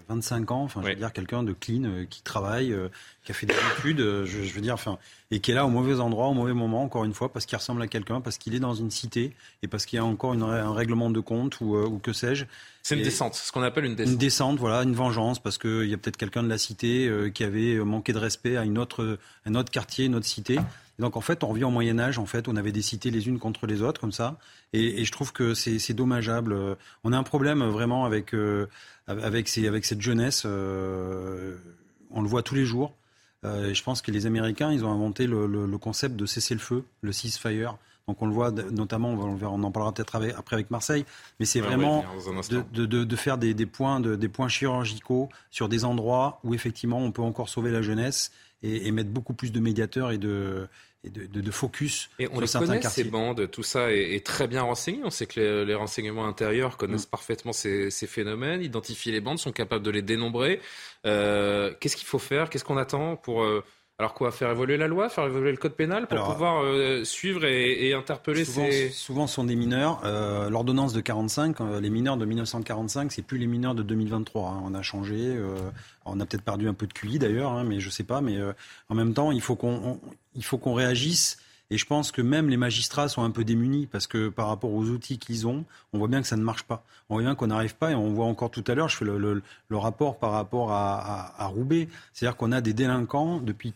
25 0.09 0.49
ans, 0.49 0.63
enfin, 0.63 0.81
je 0.81 0.87
veux 0.87 0.95
dire 0.95 1.13
quelqu'un 1.13 1.43
de 1.43 1.53
clean, 1.53 2.05
qui 2.09 2.23
travaille, 2.23 2.75
qui 3.23 3.31
a 3.31 3.35
fait 3.35 3.45
des 3.45 3.55
études, 3.77 3.99
je, 4.25 4.53
veux 4.53 4.61
dire, 4.61 4.73
enfin, 4.73 4.97
et 5.31 5.39
qui 5.39 5.51
est 5.51 5.53
là 5.53 5.65
au 5.65 5.69
mauvais 5.69 5.99
endroit, 5.99 6.27
au 6.27 6.33
mauvais 6.33 6.53
moment, 6.53 6.83
encore 6.83 7.05
une 7.05 7.13
fois, 7.13 7.31
parce 7.31 7.45
qu'il 7.45 7.57
ressemble 7.57 7.81
à 7.81 7.87
quelqu'un, 7.87 8.19
parce 8.19 8.37
qu'il 8.37 8.53
est 8.53 8.59
dans 8.59 8.73
une 8.73 8.91
cité, 8.91 9.33
et 9.61 9.67
parce 9.67 9.85
qu'il 9.85 9.97
y 9.97 9.99
a 9.99 10.05
encore 10.05 10.33
une, 10.33 10.43
un 10.43 10.73
règlement 10.73 11.09
de 11.09 11.21
compte, 11.21 11.61
ou, 11.61 11.77
ou 11.77 11.99
que 11.99 12.11
sais-je. 12.11 12.45
C'est 12.81 12.95
une 12.97 13.03
descente, 13.03 13.35
ce 13.35 13.51
qu'on 13.53 13.61
appelle 13.61 13.85
une 13.85 13.95
descente. 13.95 14.11
Une 14.13 14.19
descente, 14.19 14.59
voilà, 14.59 14.83
une 14.83 14.93
vengeance, 14.93 15.39
parce 15.39 15.57
qu'il 15.57 15.85
y 15.85 15.93
a 15.93 15.97
peut-être 15.97 16.17
quelqu'un 16.17 16.43
de 16.43 16.49
la 16.49 16.57
cité 16.57 17.09
qui 17.33 17.45
avait 17.45 17.75
manqué 17.77 18.11
de 18.11 18.17
respect 18.17 18.57
à 18.57 18.65
une 18.65 18.77
autre, 18.77 19.17
un 19.45 19.55
autre 19.55 19.71
quartier, 19.71 20.05
une 20.05 20.15
autre 20.15 20.25
cité. 20.25 20.59
Et 20.99 21.01
donc 21.01 21.15
en 21.15 21.21
fait, 21.21 21.43
on 21.45 21.47
revient 21.47 21.63
au 21.63 21.71
Moyen 21.71 21.97
Âge. 21.97 22.19
En 22.19 22.25
fait, 22.25 22.49
on 22.49 22.57
avait 22.57 22.73
des 22.73 22.81
cités 22.81 23.09
les 23.09 23.27
unes 23.27 23.39
contre 23.39 23.67
les 23.67 23.81
autres 23.81 24.01
comme 24.01 24.11
ça. 24.11 24.37
Et, 24.73 25.01
et 25.01 25.05
je 25.05 25.11
trouve 25.13 25.31
que 25.31 25.53
c'est 25.53 25.93
dommageable. 25.93 26.55
On 27.05 27.13
a 27.13 27.17
un 27.17 27.23
problème 27.23 27.63
vraiment 27.63 28.03
avec 28.03 28.35
avec, 29.07 29.47
ces, 29.47 29.65
avec 29.65 29.85
cette 29.85 30.01
jeunesse. 30.01 30.43
on 30.45 32.21
le 32.21 32.27
voit 32.27 32.43
tous 32.43 32.55
les 32.55 32.65
jours. 32.65 32.93
Euh, 33.45 33.73
je 33.73 33.83
pense 33.83 34.01
que 34.01 34.11
les 34.11 34.25
Américains, 34.25 34.71
ils 34.71 34.85
ont 34.85 34.91
inventé 34.91 35.27
le, 35.27 35.47
le, 35.47 35.65
le 35.65 35.77
concept 35.77 36.15
de 36.15 36.25
cessez-le-feu, 36.25 36.83
le 37.01 37.11
ceasefire. 37.11 37.77
Donc 38.07 38.21
on 38.21 38.25
le 38.25 38.33
voit 38.33 38.51
notamment, 38.51 39.11
on, 39.11 39.35
va, 39.35 39.49
on 39.49 39.63
en 39.63 39.71
parlera 39.71 39.93
peut-être 39.93 40.17
après 40.37 40.55
avec 40.55 40.69
Marseille, 40.71 41.05
mais 41.39 41.45
c'est 41.45 41.61
Ouais, 41.61 41.67
vraiment 41.67 42.01
ouais, 42.25 42.63
de, 42.73 42.85
de, 42.85 43.03
de 43.05 43.15
faire 43.15 43.37
des, 43.37 43.53
des 43.53 43.65
points, 43.65 44.01
de, 44.01 44.15
des 44.17 44.27
points 44.27 44.49
chirurgicaux 44.49 45.29
sur 45.51 45.69
des 45.69 45.85
endroits 45.85 46.39
où 46.43 46.53
effectivement 46.53 46.99
on 46.99 47.13
peut 47.13 47.21
encore 47.21 47.47
sauver 47.47 47.71
la 47.71 47.81
jeunesse 47.81 48.33
et, 48.61 48.87
et 48.87 48.91
mettre 48.91 49.09
beaucoup 49.09 49.33
plus 49.33 49.53
de 49.53 49.59
médiateurs 49.61 50.11
et 50.11 50.17
de, 50.17 50.67
et 51.05 51.09
de, 51.09 51.25
de, 51.25 51.41
de 51.41 51.51
focus 51.51 52.09
Et 52.19 52.27
on 52.27 52.31
sur 52.33 52.41
les 52.41 52.47
certains 52.47 52.67
connaît, 52.67 52.79
quartiers. 52.79 53.03
ces 53.03 53.09
bandes, 53.09 53.49
tout 53.51 53.63
ça 53.63 53.91
est, 53.91 54.15
est 54.15 54.25
très 54.25 54.47
bien 54.47 54.61
renseigné. 54.61 55.01
On 55.03 55.09
sait 55.09 55.25
que 55.25 55.39
les, 55.39 55.65
les 55.65 55.75
renseignements 55.75 56.25
intérieurs 56.27 56.77
connaissent 56.77 57.05
parfaitement 57.05 57.51
ces, 57.53 57.89
ces 57.91 58.07
phénomènes, 58.07 58.61
identifient 58.61 59.11
les 59.11 59.19
bandes, 59.21 59.37
sont 59.39 59.51
capables 59.51 59.83
de 59.83 59.91
les 59.91 60.01
dénombrer. 60.01 60.61
Euh, 61.05 61.73
Qu'est-ce 61.79 61.95
qu'il 61.97 62.07
faut 62.07 62.19
faire? 62.19 62.49
Qu'est-ce 62.49 62.63
qu'on 62.63 62.77
attend 62.77 63.15
pour... 63.17 63.43
euh, 63.43 63.63
alors 63.99 64.15
quoi 64.15 64.31
Faire 64.31 64.49
évoluer 64.49 64.77
la 64.77 64.87
loi 64.87 65.07
Faire 65.07 65.25
évoluer 65.25 65.51
le 65.51 65.57
code 65.57 65.75
pénal 65.75 66.07
pour 66.07 66.13
Alors, 66.17 66.31
pouvoir 66.31 66.63
euh, 66.63 67.03
suivre 67.03 67.45
et, 67.45 67.87
et 67.89 67.93
interpeller 67.93 68.43
Souvent, 68.43 68.65
ces... 68.71 68.89
souvent 68.89 69.27
ce 69.27 69.35
sont 69.35 69.43
des 69.43 69.55
mineurs. 69.55 70.01
Euh, 70.03 70.49
L'ordonnance 70.49 70.93
de 70.93 71.01
45, 71.01 71.61
euh, 71.61 71.79
les 71.79 71.89
mineurs 71.91 72.17
de 72.17 72.25
1945, 72.25 73.11
c'est 73.11 73.21
plus 73.21 73.37
les 73.37 73.45
mineurs 73.45 73.75
de 73.75 73.83
2023. 73.83 74.49
hein. 74.49 74.61
On 74.65 74.73
a 74.73 74.81
changé. 74.81 75.37
on 76.05 76.19
a 76.19 76.25
peut-être 76.25 76.43
perdu 76.43 76.67
un 76.67 76.73
peu 76.73 76.87
de 76.87 76.93
QI 76.93 77.19
d'ailleurs, 77.19 77.51
hein, 77.51 77.63
mais 77.65 77.79
je 77.79 77.89
sais 77.91 78.03
pas. 78.03 78.19
Mais 78.21 78.37
en 78.89 78.95
même 78.95 79.13
temps, 79.13 79.31
il 79.31 79.41
faut 79.41 79.55
qu'on 79.55 79.73
on- 79.73 79.99
il 80.35 80.43
faut 80.43 80.57
qu'on 80.57 80.73
réagisse. 80.73 81.37
Et 81.69 81.77
je 81.77 81.85
pense 81.85 82.11
que 82.11 82.21
même 82.21 82.49
les 82.49 82.57
magistrats 82.57 83.07
sont 83.07 83.23
un 83.23 83.31
peu 83.31 83.43
démunis 83.43 83.87
parce 83.87 84.05
que 84.05 84.29
par 84.29 84.47
rapport 84.47 84.71
aux 84.71 84.85
outils 84.85 85.17
qu'ils 85.17 85.47
ont, 85.47 85.65
on 85.91 85.97
voit 85.97 86.07
bien 86.07 86.21
que 86.21 86.27
ça 86.27 86.35
ne 86.35 86.43
marche 86.43 86.63
pas. 86.63 86.83
On 87.09 87.15
voit 87.15 87.23
bien 87.23 87.35
qu'on 87.35 87.47
n'arrive 87.47 87.75
pas 87.75 87.91
et 87.91 87.95
on 87.95 88.13
voit 88.13 88.25
encore 88.25 88.51
tout 88.51 88.63
à 88.67 88.75
l'heure, 88.75 88.89
je 88.89 88.97
fais 88.97 89.05
le, 89.05 89.41
rapport 89.71 90.19
par 90.19 90.31
rapport 90.31 90.71
à, 90.71 91.33
à- 91.41 91.47
Roubaix. 91.47 91.87
C'est-à-dire 92.13 92.37
qu'on 92.37 92.51
a 92.51 92.61
des 92.61 92.73
délinquants 92.73 93.39
depuis, 93.39 93.73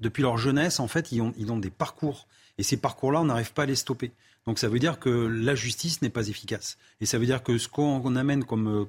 depuis 0.00 0.22
leur 0.22 0.36
jeunesse, 0.36 0.78
en 0.80 0.88
fait, 0.88 1.10
ils 1.12 1.22
ont, 1.22 1.32
ils 1.38 1.50
ont 1.50 1.58
des 1.58 1.70
parcours. 1.70 2.26
Et 2.58 2.62
ces 2.62 2.76
parcours-là, 2.76 3.20
on 3.20 3.26
n'arrive 3.26 3.52
pas 3.52 3.62
à 3.62 3.66
les 3.66 3.76
stopper. 3.76 4.12
Donc 4.46 4.58
ça 4.58 4.68
veut 4.68 4.78
dire 4.78 4.98
que 4.98 5.08
la 5.08 5.54
justice 5.54 6.02
n'est 6.02 6.10
pas 6.10 6.28
efficace. 6.28 6.76
Et 7.00 7.06
ça 7.06 7.18
veut 7.18 7.26
dire 7.26 7.42
que 7.42 7.56
ce 7.56 7.68
qu'on 7.68 8.16
amène 8.16 8.44
comme, 8.44 8.88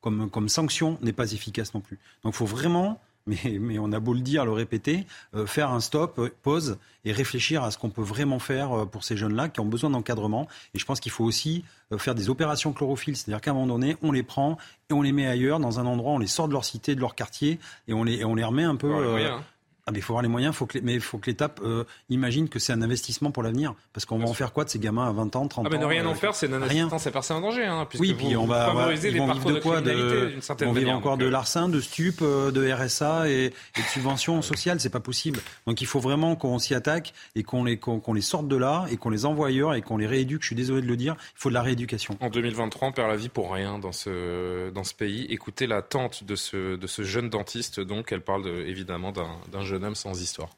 comme, 0.00 0.30
comme 0.30 0.48
sanction 0.48 0.98
n'est 1.02 1.12
pas 1.12 1.32
efficace 1.32 1.74
non 1.74 1.80
plus. 1.80 1.98
Donc 2.22 2.34
il 2.34 2.36
faut 2.36 2.46
vraiment, 2.46 3.00
mais, 3.28 3.58
mais 3.60 3.78
on 3.78 3.92
a 3.92 4.00
beau 4.00 4.14
le 4.14 4.20
dire, 4.20 4.44
le 4.44 4.52
répéter, 4.52 5.06
euh, 5.34 5.46
faire 5.46 5.70
un 5.70 5.80
stop, 5.80 6.18
euh, 6.18 6.30
pause 6.42 6.78
et 7.04 7.12
réfléchir 7.12 7.62
à 7.62 7.70
ce 7.70 7.78
qu'on 7.78 7.90
peut 7.90 8.02
vraiment 8.02 8.38
faire 8.38 8.72
euh, 8.72 8.86
pour 8.86 9.04
ces 9.04 9.16
jeunes-là 9.16 9.48
qui 9.48 9.60
ont 9.60 9.66
besoin 9.66 9.90
d'encadrement. 9.90 10.48
Et 10.74 10.78
je 10.78 10.84
pense 10.84 11.00
qu'il 11.00 11.12
faut 11.12 11.24
aussi 11.24 11.64
faire 11.96 12.14
des 12.14 12.28
opérations 12.28 12.72
chlorophylle, 12.72 13.16
c'est-à-dire 13.16 13.40
qu'à 13.40 13.52
un 13.52 13.54
moment 13.54 13.66
donné, 13.66 13.96
on 14.02 14.12
les 14.12 14.22
prend 14.22 14.58
et 14.90 14.94
on 14.94 15.02
les 15.02 15.12
met 15.12 15.26
ailleurs, 15.26 15.60
dans 15.60 15.80
un 15.80 15.86
endroit, 15.86 16.12
on 16.12 16.18
les 16.18 16.26
sort 16.26 16.48
de 16.48 16.52
leur 16.52 16.64
cité, 16.64 16.94
de 16.94 17.00
leur 17.00 17.14
quartier, 17.14 17.58
et 17.86 17.92
on 17.92 18.04
les, 18.04 18.16
et 18.16 18.24
on 18.24 18.34
les 18.34 18.44
remet 18.44 18.64
un 18.64 18.76
peu... 18.76 18.92
Euh, 18.94 19.32
hein. 19.32 19.42
Ah 19.88 19.90
mais 19.90 19.98
il 20.00 20.02
faut 20.02 20.12
avoir 20.12 20.22
les 20.22 20.28
moyens, 20.28 20.54
faut 20.54 20.66
que 20.66 20.78
mais 20.82 20.92
il 20.94 21.00
faut 21.00 21.16
que 21.16 21.30
l'État 21.30 21.50
euh, 21.62 21.84
imagine 22.10 22.48
que 22.50 22.58
c'est 22.58 22.74
un 22.74 22.82
investissement 22.82 23.30
pour 23.30 23.42
l'avenir. 23.42 23.74
Parce 23.94 24.04
qu'on 24.04 24.18
va 24.18 24.26
en 24.26 24.34
faire 24.34 24.52
quoi 24.52 24.64
de 24.64 24.68
ces 24.68 24.78
gamins 24.78 25.08
à 25.08 25.12
20 25.12 25.34
ans, 25.36 25.48
30 25.48 25.66
Ah 25.66 25.70
mais 25.72 25.78
ne 25.78 25.84
ans 25.84 25.88
rien 25.88 26.04
euh, 26.04 26.10
en 26.10 26.14
faire, 26.14 26.34
c'est 26.34 26.46
rien. 26.46 26.58
non-assistance 26.58 27.06
à 27.06 27.10
personne 27.10 27.38
en 27.38 27.40
danger. 27.40 27.64
Hein, 27.64 27.88
Oui, 27.98 28.12
puis 28.12 28.36
on 28.36 28.44
va, 28.46 28.66
favorisez 28.66 29.08
ils 29.08 29.14
les 29.14 29.26
parcours 29.26 29.50
de 29.52 29.60
quoi 29.60 29.80
criminalité 29.80 30.36
de, 30.36 30.40
certaine 30.42 30.68
On 30.68 30.72
vivre 30.72 30.84
manière. 30.84 30.98
encore 30.98 31.12
donc, 31.12 31.20
de 31.22 31.26
euh, 31.26 31.30
larcin, 31.30 31.68
de 31.70 31.80
stup, 31.80 32.18
euh, 32.20 32.50
de 32.50 32.70
RSA 32.70 33.30
et, 33.30 33.46
et 33.46 33.80
de 33.80 33.86
subventions 33.86 34.42
sociales, 34.42 34.78
c'est 34.78 34.90
pas 34.90 35.00
possible. 35.00 35.40
Donc 35.66 35.80
il 35.80 35.86
faut 35.86 36.00
vraiment 36.00 36.36
qu'on 36.36 36.58
s'y 36.58 36.74
attaque 36.74 37.14
et 37.34 37.42
qu'on 37.42 37.64
les, 37.64 37.78
qu'on 37.78 38.12
les 38.12 38.20
sorte 38.20 38.46
de 38.46 38.56
là 38.56 38.84
et 38.90 38.98
qu'on 38.98 39.10
les 39.10 39.24
envoie 39.24 39.48
ailleurs 39.48 39.74
et 39.74 39.80
qu'on 39.80 39.96
les 39.96 40.06
rééduque. 40.06 40.42
Je 40.42 40.48
suis 40.48 40.56
désolé 40.56 40.82
de 40.82 40.86
le 40.86 40.96
dire, 40.96 41.16
il 41.18 41.40
faut 41.40 41.48
de 41.48 41.54
la 41.54 41.62
rééducation. 41.62 42.16
En 42.20 42.28
2023, 42.28 42.88
on 42.88 42.92
perd 42.92 43.08
la 43.08 43.16
vie 43.16 43.30
pour 43.30 43.52
rien 43.52 43.78
dans 43.78 43.92
ce, 43.92 44.68
dans 44.70 44.84
ce 44.84 44.92
pays. 44.94 45.26
Écoutez 45.30 45.66
la 45.66 45.80
tante 45.82 46.24
de 46.24 46.36
ce, 46.36 46.76
de 46.76 46.86
ce 46.86 47.02
jeune 47.04 47.30
dentiste, 47.30 47.80
donc, 47.80 48.12
elle 48.12 48.20
parle 48.20 48.44
de- 48.44 48.64
évidemment 48.66 49.12
d'un 49.12 49.28
d'un 49.52 49.62
homme 49.82 49.94
sans 49.94 50.20
histoire. 50.20 50.50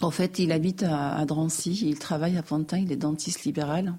En 0.00 0.10
fait, 0.10 0.38
il 0.38 0.52
habite 0.52 0.82
à, 0.82 1.24
Drancy, 1.24 1.72
il 1.86 1.98
travaille 1.98 2.36
à 2.36 2.42
Pantin, 2.42 2.78
il 2.78 2.92
est 2.92 2.96
dentiste 2.96 3.44
libéral. 3.44 3.94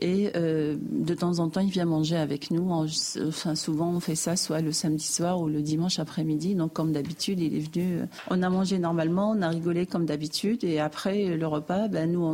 Et 0.00 0.30
euh, 0.36 0.76
de 0.80 1.12
temps 1.14 1.38
en 1.38 1.50
temps, 1.50 1.60
il 1.60 1.68
vient 1.70 1.84
manger 1.84 2.16
avec 2.16 2.50
nous. 2.50 2.70
En- 2.70 2.86
enfin, 3.28 3.54
souvent, 3.54 3.90
on 3.90 4.00
fait 4.00 4.14
ça 4.14 4.36
soit 4.36 4.62
le 4.62 4.72
samedi 4.72 5.04
soir 5.04 5.38
ou 5.40 5.48
le 5.48 5.60
dimanche 5.60 5.98
après-midi. 5.98 6.54
Donc, 6.54 6.72
comme 6.72 6.92
d'habitude, 6.92 7.40
il 7.40 7.54
est 7.54 7.60
venu. 7.60 7.98
euh, 8.00 8.06
On 8.30 8.42
a 8.42 8.48
mangé 8.48 8.78
normalement, 8.78 9.32
on 9.32 9.42
a 9.42 9.48
rigolé 9.50 9.84
comme 9.84 10.06
d'habitude. 10.06 10.64
Et 10.64 10.80
après 10.80 11.36
le 11.36 11.46
repas, 11.46 11.88
ben, 11.88 12.10
nous, 12.10 12.24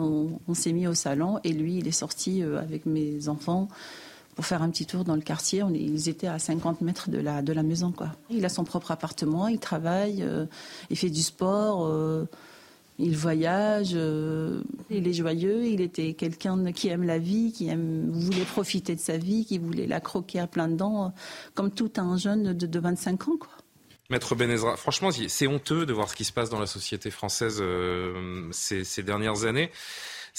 on, 0.47 0.55
s'est 0.55 0.73
mis 0.73 0.87
au 0.87 0.95
salon. 0.95 1.41
Et 1.43 1.53
lui, 1.53 1.79
il 1.79 1.89
est 1.89 1.93
sorti 1.93 2.45
euh, 2.45 2.61
avec 2.61 2.87
mes 2.87 3.29
enfants 3.29 3.69
pour 4.39 4.47
faire 4.47 4.63
un 4.63 4.71
petit 4.71 4.87
tour 4.87 5.03
dans 5.03 5.17
le 5.17 5.21
quartier. 5.21 5.65
Ils 5.75 6.09
étaient 6.09 6.29
à 6.29 6.39
50 6.39 6.81
mètres 6.81 7.11
de 7.11 7.19
la, 7.19 7.43
maison. 7.65 7.93
Il 8.31 8.45
a 8.45 8.49
son 8.49 8.63
propre 8.63 8.93
appartement, 8.93 9.49
il 9.49 9.59
travaille, 9.59 10.23
euh, 10.23 10.47
il 10.91 10.97
fait 10.97 11.11
du 11.11 11.23
sport. 11.23 11.85
euh, 11.85 12.25
il 13.01 13.17
voyage, 13.17 13.95
euh, 13.95 14.63
il 14.91 15.09
est 15.09 15.13
joyeux, 15.13 15.67
il 15.67 15.81
était 15.81 16.15
quelqu'un 16.15 16.71
qui 16.71 16.87
aime 16.87 17.03
la 17.03 17.19
vie, 17.19 17.51
qui 17.51 17.69
voulait 17.69 18.45
profiter 18.45 18.95
de 18.95 19.01
sa 19.01 19.17
vie, 19.17 19.45
qui 19.45 19.59
voulait 19.59 19.89
la 19.89 19.99
croquer 19.99 20.39
à 20.39 20.47
plein 20.47 20.69
dents, 20.69 21.13
comme 21.55 21.73
tout 21.73 21.91
un 21.97 22.17
jeune 22.17 22.53
de, 22.53 22.67
de 22.67 22.79
25 22.79 23.27
ans. 23.27 23.37
Quoi. 23.41 23.51
Maître 24.09 24.37
Benezra, 24.37 24.77
franchement, 24.77 25.11
c'est 25.11 25.49
honteux 25.49 25.85
de 25.85 25.93
voir 25.93 26.09
ce 26.09 26.15
qui 26.15 26.25
se 26.25 26.33
passe 26.33 26.49
dans 26.49 26.61
la 26.61 26.67
société 26.67 27.11
française 27.11 27.61
ces 28.53 29.03
dernières 29.03 29.47
années. 29.47 29.73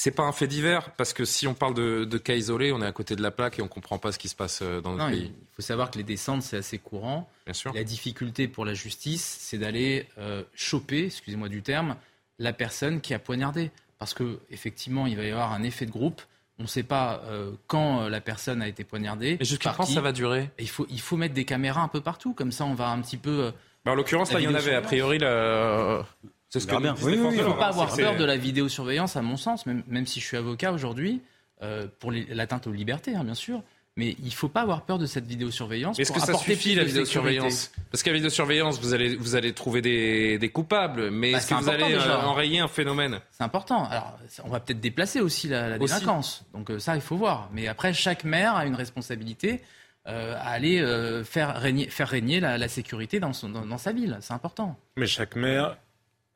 C'est 0.01 0.11
pas 0.11 0.23
un 0.23 0.31
fait 0.31 0.47
divers, 0.47 0.91
parce 0.91 1.11
que 1.11 1.25
si 1.25 1.45
on 1.45 1.53
parle 1.53 1.73
de, 1.73 2.05
de 2.05 2.17
cas 2.17 2.33
isolés, 2.35 2.71
on 2.71 2.81
est 2.81 2.85
à 2.85 2.91
côté 2.93 3.17
de 3.17 3.21
la 3.21 3.31
plaque 3.31 3.59
et 3.59 3.61
on 3.61 3.67
comprend 3.67 3.97
pas 3.97 4.13
ce 4.13 4.17
qui 4.17 4.29
se 4.29 4.35
passe 4.35 4.61
euh, 4.61 4.79
dans 4.79 4.91
notre 4.93 5.03
Non, 5.03 5.09
pays. 5.11 5.33
il 5.37 5.55
faut 5.57 5.61
savoir 5.61 5.91
que 5.91 5.97
les 5.97 6.05
descentes, 6.05 6.41
c'est 6.41 6.55
assez 6.55 6.77
courant. 6.77 7.29
Bien 7.45 7.53
sûr. 7.53 7.73
La 7.73 7.83
difficulté 7.83 8.47
pour 8.47 8.63
la 8.63 8.73
justice, 8.73 9.37
c'est 9.41 9.57
d'aller 9.57 10.07
euh, 10.17 10.43
choper, 10.55 11.07
excusez-moi 11.07 11.49
du 11.49 11.61
terme, 11.63 11.97
la 12.37 12.53
personne 12.53 13.01
qui 13.01 13.13
a 13.13 13.19
poignardé. 13.19 13.71
Parce 13.97 14.13
que 14.13 14.39
effectivement, 14.49 15.05
il 15.05 15.17
va 15.17 15.23
y 15.25 15.31
avoir 15.31 15.51
un 15.51 15.63
effet 15.63 15.85
de 15.85 15.91
groupe. 15.91 16.21
On 16.59 16.63
ne 16.63 16.67
sait 16.69 16.83
pas 16.83 17.21
euh, 17.25 17.51
quand 17.67 18.07
la 18.07 18.21
personne 18.21 18.61
a 18.61 18.69
été 18.69 18.85
poignardée. 18.85 19.35
Et 19.41 19.43
jusqu'à 19.43 19.73
quand 19.75 19.83
ça 19.85 19.99
va 19.99 20.13
durer? 20.13 20.49
Il 20.59 20.69
faut, 20.69 20.87
il 20.89 21.01
faut 21.01 21.17
mettre 21.17 21.33
des 21.33 21.43
caméras 21.43 21.81
un 21.81 21.89
peu 21.89 21.99
partout. 21.99 22.33
Comme 22.33 22.53
ça, 22.53 22.63
on 22.63 22.73
va 22.73 22.87
un 22.87 23.01
petit 23.01 23.17
peu. 23.17 23.47
euh, 23.47 23.51
Bah, 23.83 23.91
en 23.91 23.95
l'occurrence, 23.95 24.31
là, 24.31 24.39
il 24.39 24.43
y 24.43 24.47
en 24.47 24.53
avait. 24.55 24.75
A 24.75 24.81
priori, 24.81 25.17
la- 25.19 26.05
C'est 26.49 26.59
ce 26.59 26.67
que 26.67 26.75
bien. 26.81 26.95
il 27.07 27.21
ne 27.21 27.43
faut 27.43 27.53
pas 27.53 27.67
avoir 27.67 27.95
peur 27.95 28.17
de 28.17 28.25
la 28.25 28.35
vidéosurveillance, 28.35 29.15
à 29.15 29.21
mon 29.21 29.37
sens, 29.37 29.67
même, 29.67 29.83
même 29.87 30.07
si 30.07 30.19
je 30.19 30.25
suis 30.25 30.37
avocat 30.37 30.71
aujourd'hui, 30.71 31.21
euh, 31.61 31.87
pour 31.99 32.11
l'atteinte 32.11 32.65
aux 32.65 32.71
libertés, 32.71 33.15
hein, 33.15 33.23
bien 33.23 33.35
sûr. 33.35 33.61
Mais 33.95 34.15
il 34.19 34.25
ne 34.25 34.31
faut 34.31 34.47
pas 34.47 34.61
avoir 34.61 34.85
peur 34.85 34.97
de 34.97 35.05
cette 35.05 35.27
vidéosurveillance. 35.27 35.99
Est-ce 35.99 36.11
que 36.11 36.21
ça 36.21 36.33
suffit 36.33 36.73
la 36.73 36.85
vidéosurveillance? 36.85 37.71
Parce 37.91 38.01
qu'à 38.01 38.11
la 38.11 38.15
vidéosurveillance, 38.15 38.79
vous 38.79 38.93
allez, 38.93 39.15
vous 39.15 39.35
allez 39.35 39.53
trouver 39.53 39.81
des, 39.81 40.39
des 40.39 40.49
coupables, 40.49 41.11
mais 41.11 41.33
bah, 41.33 41.37
est-ce 41.37 41.49
que 41.49 41.53
vous 41.55 41.69
allez 41.69 41.93
euh, 41.93 42.21
enrayer 42.21 42.59
un 42.59 42.67
phénomène? 42.67 43.19
C'est 43.31 43.43
important. 43.43 43.85
Alors, 43.85 44.17
on 44.45 44.49
va 44.49 44.59
peut-être 44.59 44.79
déplacer 44.79 45.19
aussi 45.19 45.49
la, 45.49 45.77
délinquance. 45.77 46.45
Donc 46.53 46.71
euh, 46.71 46.79
ça, 46.79 46.95
il 46.95 47.01
faut 47.01 47.17
voir. 47.17 47.49
Mais 47.51 47.67
après, 47.67 47.93
chaque 47.93 48.23
maire 48.23 48.55
a 48.55 48.65
une 48.65 48.75
responsabilité 48.75 49.61
à 50.05 50.49
aller 50.49 50.83
faire 51.23 51.61
régner, 51.61 51.87
faire 51.87 52.07
régner 52.07 52.39
la, 52.39 52.67
sécurité 52.67 53.19
dans, 53.19 53.33
son, 53.33 53.49
dans 53.49 53.77
sa 53.77 53.91
ville. 53.91 54.17
C'est 54.21 54.33
important. 54.33 54.75
Mais 54.97 55.05
chaque 55.05 55.35
maire 55.35 55.77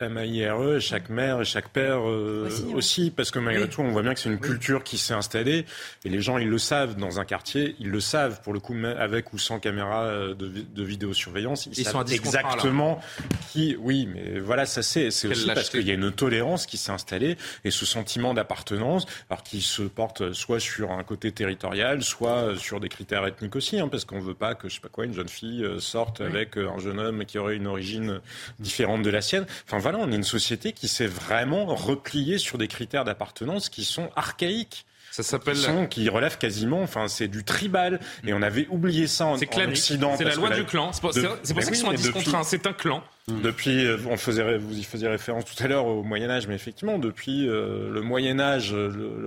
MAIRE, 0.01 0.81
chaque 0.81 1.09
mère 1.09 1.41
et 1.41 1.45
chaque 1.45 1.69
père 1.69 2.07
euh, 2.07 2.49
aussi, 2.73 3.11
parce 3.11 3.31
que 3.31 3.39
malgré 3.39 3.69
tout, 3.69 3.81
on 3.81 3.91
voit 3.91 4.01
bien 4.01 4.13
que 4.13 4.19
c'est 4.19 4.29
une 4.29 4.39
culture 4.39 4.83
qui 4.83 4.97
s'est 4.97 5.13
installée, 5.13 5.65
et 6.03 6.09
les 6.09 6.19
gens, 6.19 6.37
ils 6.37 6.49
le 6.49 6.57
savent 6.57 6.95
dans 6.95 7.19
un 7.19 7.25
quartier, 7.25 7.75
ils 7.79 7.89
le 7.89 7.99
savent, 7.99 8.41
pour 8.41 8.53
le 8.53 8.59
coup, 8.59 8.75
avec 8.97 9.33
ou 9.33 9.37
sans 9.37 9.59
caméra 9.59 10.03
euh, 10.03 10.33
de, 10.33 10.47
de 10.47 10.83
vidéosurveillance, 10.83 11.67
ils, 11.67 11.85
savent 11.85 12.11
exactement 12.11 12.99
qui... 13.51 13.75
Oui, 13.79 14.09
mais 14.11 14.39
voilà, 14.39 14.65
ça 14.65 14.81
c'est 14.81 15.11
c'est 15.11 15.27
aussi 15.27 15.47
parce 15.47 15.69
qu'il 15.69 15.87
y 15.87 15.91
a 15.91 15.93
une 15.93 16.11
tolérance 16.11 16.65
qui 16.65 16.77
s'est 16.77 16.91
installée, 16.91 17.37
et 17.63 17.71
ce 17.71 17.85
sentiment 17.85 18.33
d'appartenance, 18.33 19.05
alors 19.29 19.43
qui 19.43 19.61
se 19.61 19.83
porte 19.83 20.33
soit 20.33 20.59
sur 20.59 20.91
un 20.91 21.03
côté 21.03 21.31
territorial, 21.31 22.03
soit 22.03 22.57
sur 22.57 22.79
des 22.79 22.89
critères 22.89 23.25
ethniques 23.27 23.55
aussi, 23.55 23.79
hein, 23.79 23.87
parce 23.87 24.05
qu'on 24.05 24.19
veut 24.19 24.33
pas 24.33 24.55
que, 24.55 24.69
je 24.69 24.75
sais 24.75 24.81
pas 24.81 24.89
quoi, 24.89 25.05
une 25.05 25.13
jeune 25.13 25.29
fille 25.29 25.63
euh, 25.63 25.79
sorte 25.79 26.21
avec 26.21 26.57
un 26.57 26.79
jeune 26.79 26.99
homme 26.99 27.25
qui 27.25 27.37
aurait 27.37 27.55
une 27.55 27.67
origine 27.67 28.21
différente 28.59 29.03
de 29.03 29.09
la 29.09 29.21
sienne. 29.21 29.45
Enfin, 29.65 29.77
voilà, 29.77 29.92
on 29.99 30.11
est 30.11 30.15
une 30.15 30.23
société 30.23 30.73
qui 30.73 30.87
s'est 30.87 31.07
vraiment 31.07 31.65
repliée 31.65 32.37
sur 32.37 32.57
des 32.57 32.67
critères 32.67 33.05
d'appartenance 33.05 33.69
qui 33.69 33.83
sont 33.83 34.09
archaïques. 34.15 34.85
Ça 35.11 35.21
s'appelle. 35.21 35.57
Qui, 35.89 36.09
relève 36.09 36.39
quasiment, 36.39 36.81
enfin, 36.81 37.07
c'est 37.07 37.27
du 37.27 37.43
tribal. 37.43 37.99
Et 38.25 38.33
on 38.33 38.41
avait 38.41 38.67
oublié 38.69 39.05
ça 39.05 39.27
en, 39.27 39.35
en 39.35 39.69
Occident. 39.69 40.15
C'est 40.17 40.23
la 40.23 40.33
loi 40.33 40.49
du 40.49 40.65
clan. 40.65 40.91
C'est 40.91 41.01
pour, 41.01 41.13
ça 41.13 41.21
qu'ils 41.43 41.75
sont 41.75 41.89
à 42.35 42.43
C'est 42.43 42.65
un 42.65 42.73
clan. 42.73 43.03
Depuis, 43.27 43.85
euh, 43.85 43.97
on 44.09 44.17
faisait, 44.17 44.57
vous 44.57 44.77
y 44.77 44.83
faisiez 44.83 45.07
référence 45.07 45.45
tout 45.45 45.63
à 45.63 45.67
l'heure 45.67 45.85
au 45.85 46.03
Moyen 46.03 46.29
Âge, 46.29 46.47
mais 46.47 46.55
effectivement, 46.55 46.99
depuis 46.99 47.47
euh, 47.47 47.89
le 47.89 48.01
Moyen 48.01 48.39
Âge 48.39 48.75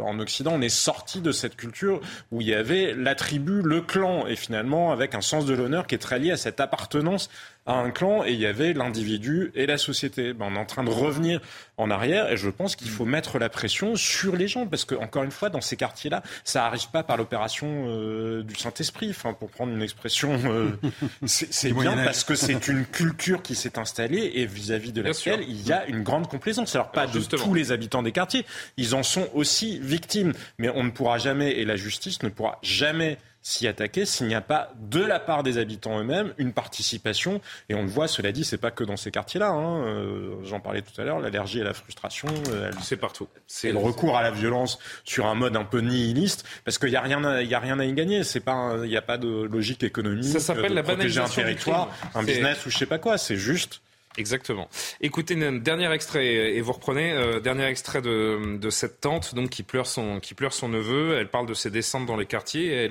en 0.02 0.18
Occident, 0.20 0.52
on 0.54 0.60
est 0.60 0.68
sorti 0.68 1.22
de 1.22 1.32
cette 1.32 1.56
culture 1.56 2.00
où 2.30 2.42
il 2.42 2.48
y 2.48 2.54
avait 2.54 2.92
la 2.94 3.14
tribu, 3.14 3.62
le 3.62 3.80
clan, 3.80 4.26
et 4.26 4.36
finalement 4.36 4.92
avec 4.92 5.14
un 5.14 5.22
sens 5.22 5.46
de 5.46 5.54
l'honneur 5.54 5.86
qui 5.86 5.94
est 5.94 5.98
très 5.98 6.18
lié 6.18 6.32
à 6.32 6.36
cette 6.36 6.60
appartenance 6.60 7.30
à 7.66 7.74
un 7.74 7.90
clan 7.90 8.24
et 8.24 8.32
il 8.32 8.38
y 8.38 8.46
avait 8.46 8.72
l'individu 8.72 9.50
et 9.54 9.66
la 9.66 9.76
société. 9.76 10.32
Ben, 10.32 10.46
on 10.48 10.54
est 10.54 10.58
en 10.58 10.64
train 10.64 10.84
de 10.84 10.90
revenir 10.90 11.40
en 11.76 11.90
arrière 11.90 12.30
et 12.30 12.36
je 12.36 12.48
pense 12.48 12.76
qu'il 12.76 12.88
faut 12.88 13.04
mettre 13.04 13.38
la 13.38 13.48
pression 13.48 13.96
sur 13.96 14.36
les 14.36 14.48
gens 14.48 14.66
parce 14.66 14.84
que 14.84 14.94
encore 14.94 15.24
une 15.24 15.32
fois 15.32 15.50
dans 15.50 15.60
ces 15.60 15.76
quartiers-là, 15.76 16.22
ça 16.44 16.60
n'arrive 16.60 16.88
pas 16.90 17.02
par 17.02 17.16
l'opération 17.16 17.86
euh, 17.88 18.42
du 18.42 18.54
Saint-Esprit. 18.54 19.10
Enfin, 19.10 19.32
pour 19.32 19.50
prendre 19.50 19.72
une 19.72 19.82
expression, 19.82 20.40
euh, 20.46 20.70
c'est 21.26 21.72
bien 21.72 21.96
parce 21.96 22.24
que 22.24 22.36
c'est 22.36 22.68
une 22.68 22.86
culture 22.86 23.42
qui 23.42 23.56
s'est 23.56 23.78
installée 23.86 24.32
et 24.34 24.46
vis-à-vis 24.46 24.92
de 24.92 25.00
laquelle 25.00 25.44
il 25.48 25.64
y 25.64 25.72
a 25.72 25.86
une 25.86 26.02
grande 26.02 26.26
complaisance. 26.28 26.74
Alors 26.74 26.90
pas 26.90 27.06
de 27.06 27.20
tous 27.20 27.54
les 27.54 27.70
habitants 27.70 28.02
des 28.02 28.10
quartiers, 28.10 28.44
ils 28.76 28.96
en 28.96 29.04
sont 29.04 29.28
aussi 29.32 29.78
victimes, 29.78 30.32
mais 30.58 30.68
on 30.68 30.82
ne 30.82 30.90
pourra 30.90 31.18
jamais 31.18 31.52
et 31.52 31.64
la 31.64 31.76
justice 31.76 32.22
ne 32.24 32.28
pourra 32.28 32.58
jamais 32.62 33.18
s'y 33.46 33.68
attaquer 33.68 34.06
s'il 34.06 34.26
n'y 34.26 34.34
a 34.34 34.40
pas 34.40 34.72
de 34.76 35.00
la 35.00 35.20
part 35.20 35.44
des 35.44 35.58
habitants 35.58 36.00
eux-mêmes 36.00 36.34
une 36.36 36.52
participation. 36.52 37.40
Et 37.68 37.76
on 37.76 37.82
le 37.82 37.88
voit, 37.88 38.08
cela 38.08 38.32
dit, 38.32 38.44
c'est 38.44 38.58
pas 38.58 38.72
que 38.72 38.82
dans 38.82 38.96
ces 38.96 39.12
quartiers-là. 39.12 39.50
Hein. 39.50 39.84
Euh, 39.84 40.34
j'en 40.42 40.58
parlais 40.58 40.82
tout 40.82 41.00
à 41.00 41.04
l'heure, 41.04 41.20
l'allergie 41.20 41.60
et 41.60 41.62
la 41.62 41.72
frustration. 41.72 42.26
Euh, 42.50 42.72
c'est 42.82 42.96
partout. 42.96 43.28
C'est 43.46 43.70
le 43.70 43.78
recours 43.78 44.16
à 44.16 44.22
la 44.22 44.32
violence 44.32 44.80
sur 45.04 45.26
un 45.26 45.36
mode 45.36 45.54
un 45.54 45.62
peu 45.62 45.78
nihiliste, 45.78 46.44
parce 46.64 46.76
qu'il 46.78 46.90
n'y 46.90 46.96
a 46.96 47.00
rien, 47.00 47.22
à, 47.22 47.42
il 47.42 47.48
y 47.48 47.54
a 47.54 47.60
rien 47.60 47.78
à 47.78 47.84
y 47.84 47.92
gagner. 47.92 48.24
C'est 48.24 48.40
pas, 48.40 48.72
il 48.82 48.88
n'y 48.88 48.96
a 48.96 49.02
pas 49.02 49.16
de 49.16 49.28
logique 49.28 49.84
économique. 49.84 50.24
Ça 50.24 50.40
s'appelle 50.40 50.74
la 50.74 50.82
protéger 50.82 51.20
un 51.20 51.28
territoire, 51.28 51.88
un 52.16 52.24
business 52.24 52.66
ou 52.66 52.70
je 52.70 52.78
sais 52.78 52.86
pas 52.86 52.98
quoi. 52.98 53.16
C'est 53.16 53.36
juste 53.36 53.80
Exactement. 54.18 54.68
Écoutez, 55.00 55.34
un 55.44 55.52
dernier 55.52 55.92
extrait 55.92 56.26
et 56.56 56.60
vous 56.60 56.72
reprenez. 56.72 57.12
Euh, 57.12 57.40
dernier 57.40 57.64
extrait 57.64 58.00
de, 58.00 58.68
cette 58.70 59.00
tante 59.00 59.34
donc 59.34 59.50
qui 59.50 59.62
pleure 59.62 59.86
son 59.86 60.20
qui 60.20 60.34
pleure 60.34 60.52
son 60.52 60.68
neveu. 60.68 61.16
Elle 61.18 61.30
parle 61.30 61.46
de 61.46 61.54
ses 61.54 61.70
descentes 61.70 62.06
dans 62.06 62.16
les 62.16 62.26
quartiers. 62.26 62.90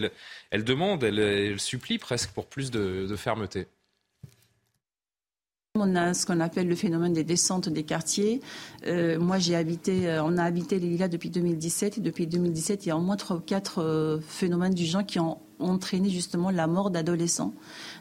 elle 0.52 0.64
demande, 0.64 1.04
elle, 1.04 1.60
supplie 1.60 1.98
presque 1.98 2.32
pour 2.32 2.48
plus 2.48 2.72
de, 2.72 3.16
fermeté. 3.16 3.68
On 5.78 5.94
a 5.98 6.14
ce 6.14 6.26
qu'on 6.26 6.40
appelle 6.40 6.70
le 6.70 6.76
phénomène 6.76 7.12
des 7.12 7.26
descentes 7.26 7.68
des 7.68 7.84
quartiers. 7.84 8.40
Euh, 8.88 9.20
moi, 9.20 9.40
j'ai 9.40 9.58
habité, 9.58 10.08
euh, 10.08 10.24
on 10.24 10.38
a 10.38 10.44
habité 10.44 10.80
les 10.80 10.88
Lilas 10.88 11.10
depuis 11.10 11.30
2017 11.30 11.98
et 11.98 12.02
depuis 12.02 12.28
2017, 12.28 12.86
il 12.86 12.90
y 12.90 12.92
a 12.94 12.98
au 12.98 13.02
moins 13.02 13.18
trois 13.18 13.36
ou 13.36 13.42
quatre 13.42 13.80
euh, 13.80 14.22
phénomènes 14.26 14.74
du 14.74 14.86
genre 14.86 15.06
qui 15.06 15.20
ont 15.20 15.40
entraîné 15.60 16.10
justement 16.10 16.50
la 16.50 16.68
mort 16.68 16.90
d'adolescents 16.90 17.54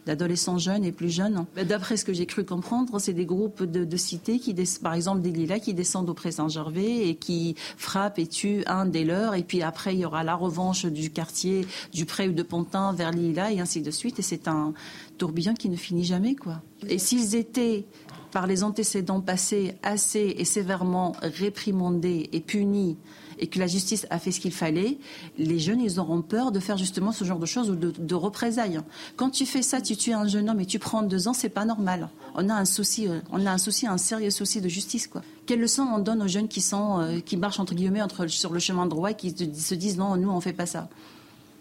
d'adolescents 0.07 0.59
jeunes 0.59 0.84
et 0.84 0.92
plus 0.92 1.11
jeunes. 1.11 1.46
D'après 1.57 1.96
ce 1.96 2.05
que 2.05 2.12
j'ai 2.12 2.26
cru 2.26 2.44
comprendre, 2.44 2.98
c'est 2.98 3.12
des 3.12 3.26
groupes 3.26 3.62
de, 3.62 3.96
cités, 3.96 4.38
qui, 4.38 4.55
par 4.82 4.94
exemple 4.94 5.22
des 5.22 5.30
Lilas, 5.30 5.61
qui 5.61 5.74
descendent 5.74 6.11
auprès 6.11 6.32
Saint-Gervais 6.32 7.09
et 7.09 7.14
qui 7.14 7.55
frappent 7.76 8.18
et 8.18 8.26
tuent 8.26 8.64
un 8.66 8.86
des 8.86 9.05
leurs. 9.05 9.34
Et 9.34 9.42
puis 9.42 9.62
après, 9.62 9.94
il 9.94 10.00
y 10.00 10.05
aura 10.05 10.24
la 10.24 10.34
revanche 10.34 10.86
du 10.86 11.11
quartier 11.11 11.66
du 11.92 12.05
Pré 12.05 12.28
ou 12.28 12.32
de 12.32 12.42
Pontin 12.42 12.92
vers 12.92 13.11
Lilas 13.11 13.52
et 13.52 13.61
ainsi 13.61 13.80
de 13.80 13.90
suite. 13.90 14.18
Et 14.18 14.22
c'est 14.22 14.48
un 14.48 14.72
tourbillon 15.18 15.55
qui 15.55 15.68
ne 15.68 15.76
finit 15.76 16.05
jamais, 16.05 16.34
quoi. 16.34 16.61
Et 16.88 16.98
s'ils 16.98 17.34
étaient 17.34 17.86
par 18.30 18.46
les 18.46 18.64
antécédents 18.64 19.20
passés 19.20 19.74
assez 19.82 20.34
et 20.36 20.44
sévèrement 20.44 21.14
réprimandés 21.22 22.28
et 22.32 22.40
punis 22.40 22.96
et 23.39 23.47
que 23.47 23.59
la 23.59 23.66
justice 23.66 24.07
a 24.11 24.18
fait 24.18 24.32
ce 24.32 24.41
qu'il 24.41 24.53
fallait, 24.53 24.99
les 25.39 25.59
jeunes, 25.59 25.80
ils 25.80 25.99
auront 26.01 26.22
peur 26.22 26.53
de 26.53 26.61
faire 26.61 26.76
justement 26.76 27.12
ce 27.12 27.24
genre 27.24 27.39
de 27.39 27.47
choses 27.47 27.70
ou 27.70 27.76
de, 27.76 28.14
représailles. 28.14 28.80
Quand 29.16 29.30
tu 29.30 29.47
fais 29.47 29.62
ça, 29.62 29.80
tu 29.80 29.97
tues 29.97 30.12
un 30.12 30.26
jeune 30.26 30.49
homme 30.49 30.61
et 30.61 30.66
tu 30.66 30.78
prends 30.78 31.03
deux 31.03 31.28
ans, 31.28 31.32
c'est 31.32 31.49
pas 31.49 31.64
normal. 31.64 32.09
On 32.35 32.49
a 32.49 32.55
un 32.55 32.64
souci, 32.64 33.09
euh, 33.09 33.20
on 33.30 33.45
a 33.47 33.51
un 33.51 33.59
souci, 33.59 33.87
un 33.87 33.99
sérieux 33.99 34.30
souci 34.30 34.61
de 34.61 34.68
justice, 34.68 35.07
quoi. 35.07 35.22
Quelle 35.47 35.61
leçon 35.61 35.82
on 35.82 35.99
donne 35.99 36.22
aux 36.22 36.28
jeunes 36.28 36.49
qui 36.49 36.61
sont, 36.61 37.01
euh, 37.01 37.20
qui 37.20 37.37
marchent 37.37 37.61
entre 37.61 37.74
guillemets 37.74 38.03
entre, 38.03 38.26
sur 38.28 38.53
le 38.53 38.61
chemin 38.61 38.87
droit 38.87 39.11
et 39.11 39.14
qui 39.14 39.30
se 39.30 39.74
disent 39.74 39.99
non, 39.99 40.16
nous 40.16 40.30
on 40.30 40.41
fait 40.41 40.53
pas 40.53 40.66
ça? 40.66 40.89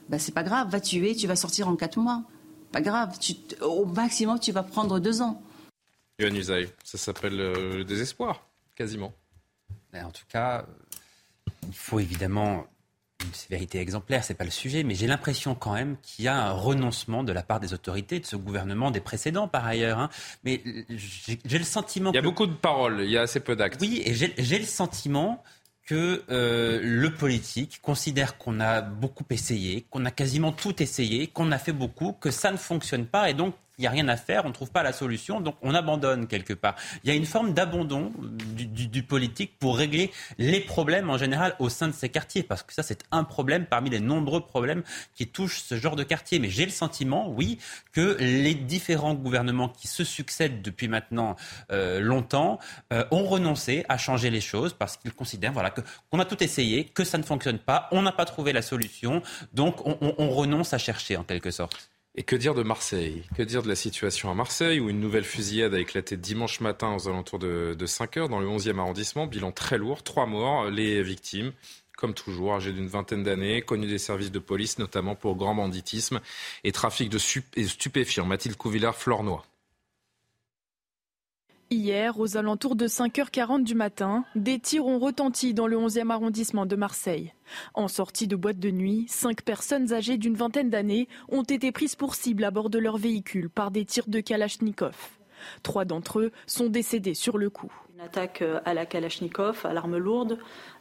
Ben, 0.09 0.19
c'est 0.19 0.31
pas 0.33 0.43
grave, 0.43 0.69
va 0.69 0.79
tuer, 0.79 1.15
tu 1.15 1.27
vas 1.27 1.35
sortir 1.35 1.67
en 1.67 1.75
quatre 1.75 1.97
mois. 1.97 2.23
Pas 2.71 2.81
grave, 2.81 3.17
au 3.61 3.85
maximum 3.85 4.39
tu 4.39 4.51
vas 4.51 4.63
prendre 4.63 4.99
deux 4.99 5.21
ans. 5.21 5.41
Yohann 6.19 6.41
ça 6.83 6.97
s'appelle 6.97 7.39
euh, 7.39 7.77
le 7.77 7.83
désespoir, 7.83 8.47
quasiment. 8.75 9.13
En 9.93 10.11
tout 10.11 10.25
cas, 10.27 10.65
il 11.67 11.75
faut 11.75 11.99
évidemment 11.99 12.65
une 13.25 13.33
sévérité 13.33 13.79
exemplaire, 13.79 14.23
c'est 14.23 14.33
pas 14.33 14.43
le 14.43 14.51
sujet, 14.51 14.83
mais 14.83 14.95
j'ai 14.95 15.07
l'impression 15.07 15.55
quand 15.55 15.73
même 15.73 15.97
qu'il 16.01 16.25
y 16.25 16.27
a 16.27 16.35
un 16.35 16.51
renoncement 16.51 17.23
de 17.23 17.31
la 17.31 17.41
part 17.41 17.59
des 17.59 17.73
autorités, 17.73 18.19
de 18.19 18.25
ce 18.25 18.35
gouvernement, 18.35 18.91
des 18.91 18.99
précédents 18.99 19.47
par 19.47 19.65
ailleurs. 19.65 19.99
Hein. 19.99 20.09
Mais 20.43 20.61
j'ai 20.89 21.57
le 21.57 21.63
sentiment. 21.63 22.11
Il 22.11 22.15
y 22.15 22.19
a 22.19 22.21
beaucoup 22.21 22.47
de 22.47 22.53
paroles, 22.53 23.01
il 23.03 23.11
y 23.11 23.17
a 23.17 23.21
assez 23.21 23.39
peu 23.39 23.55
d'actes. 23.55 23.79
Oui, 23.81 24.01
et 24.05 24.13
j'ai 24.13 24.59
le 24.59 24.65
sentiment 24.65 25.43
que 25.85 26.23
euh, 26.29 26.79
le 26.81 27.13
politique 27.13 27.79
considère 27.81 28.37
qu'on 28.37 28.59
a 28.61 28.81
beaucoup 28.81 29.25
essayé, 29.29 29.85
qu'on 29.89 30.05
a 30.05 30.11
quasiment 30.11 30.53
tout 30.53 30.81
essayé, 30.81 31.27
qu'on 31.27 31.51
a 31.51 31.57
fait 31.57 31.73
beaucoup, 31.73 32.13
que 32.13 32.31
ça 32.31 32.51
ne 32.51 32.57
fonctionne 32.57 33.05
pas, 33.05 33.29
et 33.29 33.33
donc 33.33 33.53
il 33.77 33.81
n'y 33.81 33.87
a 33.87 33.91
rien 33.91 34.07
à 34.07 34.17
faire, 34.17 34.45
on 34.45 34.49
ne 34.49 34.53
trouve 34.53 34.69
pas 34.69 34.83
la 34.83 34.93
solution, 34.93 35.41
donc 35.41 35.55
on 35.63 35.73
abandonne 35.73 36.27
quelque 36.27 36.53
part. 36.53 36.75
Il 37.03 37.09
y 37.09 37.11
a 37.11 37.15
une 37.15 37.25
forme 37.25 37.53
d'abandon 37.53 38.11
du, 38.19 39.03
politique 39.03 39.57
pour 39.57 39.77
régler 39.77 40.11
les 40.37 40.59
problèmes 40.59 41.09
en 41.09 41.17
général 41.17 41.55
au 41.59 41.69
sein 41.69 41.87
de 41.87 41.93
ces 41.93 42.09
quartiers, 42.09 42.43
parce 42.43 42.61
que 42.61 42.73
ça 42.73 42.83
c'est 42.83 43.03
un 43.11 43.23
problème 43.23 43.65
parmi 43.65 43.89
les 43.89 43.99
nombreux 43.99 44.41
problèmes 44.41 44.83
qui 45.15 45.27
touchent 45.27 45.61
ce 45.61 45.75
genre 45.75 45.95
de 45.95 46.03
quartier. 46.03 46.37
Mais 46.37 46.49
j'ai 46.49 46.65
le 46.65 46.71
sentiment, 46.71 47.29
oui, 47.29 47.57
que 47.91 48.15
les 48.19 48.53
différents 48.53 49.15
gouvernements 49.15 49.69
qui 49.69 49.87
se 49.87 50.03
succèdent 50.03 50.61
depuis 50.61 50.87
maintenant 50.87 51.35
euh, 51.71 51.99
longtemps 51.99 52.59
euh, 52.91 53.05
ont 53.09 53.25
renoncé 53.25 53.85
à 53.89 53.97
changer 53.97 54.29
les 54.29 54.41
choses 54.41 54.73
parce 54.73 54.97
qu'ils 54.97 55.13
considèrent 55.13 55.53
voilà, 55.53 55.73
qu'on 56.11 56.19
a 56.19 56.25
tout 56.25 56.43
essayé, 56.43 56.85
que 56.85 57.03
ça 57.03 57.17
ne 57.17 57.23
fonctionne 57.23 57.59
pas, 57.59 57.89
on 57.91 58.03
n'a 58.03 58.11
pas 58.11 58.25
trouvé 58.25 58.53
la 58.53 58.61
solution, 58.61 59.23
donc 59.53 59.85
on, 59.87 59.97
on 60.17 60.29
renonce 60.29 60.73
à 60.73 60.77
chercher 60.77 61.17
en 61.17 61.23
quelque 61.23 61.49
sorte. 61.51 61.92
Et 62.15 62.23
que 62.23 62.35
dire 62.35 62.53
de 62.53 62.61
Marseille? 62.61 63.23
Que 63.35 63.41
dire 63.41 63.63
de 63.63 63.67
la 63.67 63.75
situation 63.75 64.29
à 64.29 64.35
Marseille 64.35 64.79
où 64.79 64.87
une 64.89 64.99
nouvelle 64.99 65.23
fusillade 65.23 65.73
a 65.73 65.79
éclaté 65.79 66.15
dimanche 66.15 66.59
matin 66.59 66.95
aux 66.95 67.07
alentours 67.07 67.39
de, 67.39 67.85
5 67.85 68.17
heures 68.17 68.29
dans 68.29 68.39
le 68.39 68.47
11e 68.47 68.77
arrondissement? 68.77 69.25
Bilan 69.25 69.51
très 69.51 69.79
lourd, 69.79 70.03
trois 70.03 70.27
morts, 70.27 70.69
les 70.69 71.01
victimes 71.01 71.53
comme 71.97 72.13
toujours, 72.13 72.55
âgées 72.55 72.73
d'une 72.73 72.87
vingtaine 72.87 73.23
d'années, 73.23 73.61
connues 73.61 73.87
des 73.87 73.97
services 73.97 74.31
de 74.31 74.39
police, 74.39 74.77
notamment 74.77 75.15
pour 75.15 75.37
grand 75.37 75.55
banditisme 75.55 76.19
et 76.65 76.73
trafic 76.73 77.07
de 77.07 77.17
stupéfiants. 77.17 78.25
Mathilde 78.25 78.57
Couvillard, 78.57 78.95
Flornois. 78.95 79.45
Hier, 81.73 82.19
aux 82.19 82.37
alentours 82.37 82.75
de 82.75 82.85
5h40 82.85 83.63
du 83.63 83.73
matin, 83.73 84.25
des 84.35 84.59
tirs 84.59 84.85
ont 84.85 84.99
retenti 84.99 85.55
dans 85.55 85.65
le 85.65 85.75
11e 85.75 86.11
arrondissement 86.11 86.67
de 86.67 86.75
Marseille. 86.75 87.33
En 87.73 87.87
sortie 87.87 88.27
de 88.27 88.35
boîte 88.35 88.59
de 88.59 88.69
nuit, 88.69 89.07
cinq 89.09 89.41
personnes 89.41 89.91
âgées 89.91 90.17
d'une 90.17 90.35
vingtaine 90.35 90.69
d'années 90.69 91.07
ont 91.29 91.41
été 91.41 91.71
prises 91.71 91.95
pour 91.95 92.13
cible 92.13 92.43
à 92.43 92.51
bord 92.51 92.69
de 92.69 92.77
leur 92.77 92.97
véhicule 92.97 93.49
par 93.49 93.71
des 93.71 93.85
tirs 93.85 94.07
de 94.07 94.19
Kalachnikov. 94.19 94.95
Trois 95.63 95.83
d'entre 95.83 96.19
eux 96.19 96.31
sont 96.45 96.67
décédés 96.67 97.15
sur 97.15 97.39
le 97.39 97.49
coup. 97.49 97.73
Une 97.95 98.01
attaque 98.01 98.43
euh, 98.43 98.59
à 98.65 98.75
la 98.75 98.85
Kalachnikov, 98.85 99.65
à 99.65 99.73
l'arme 99.73 99.97
lourde, 99.97 100.37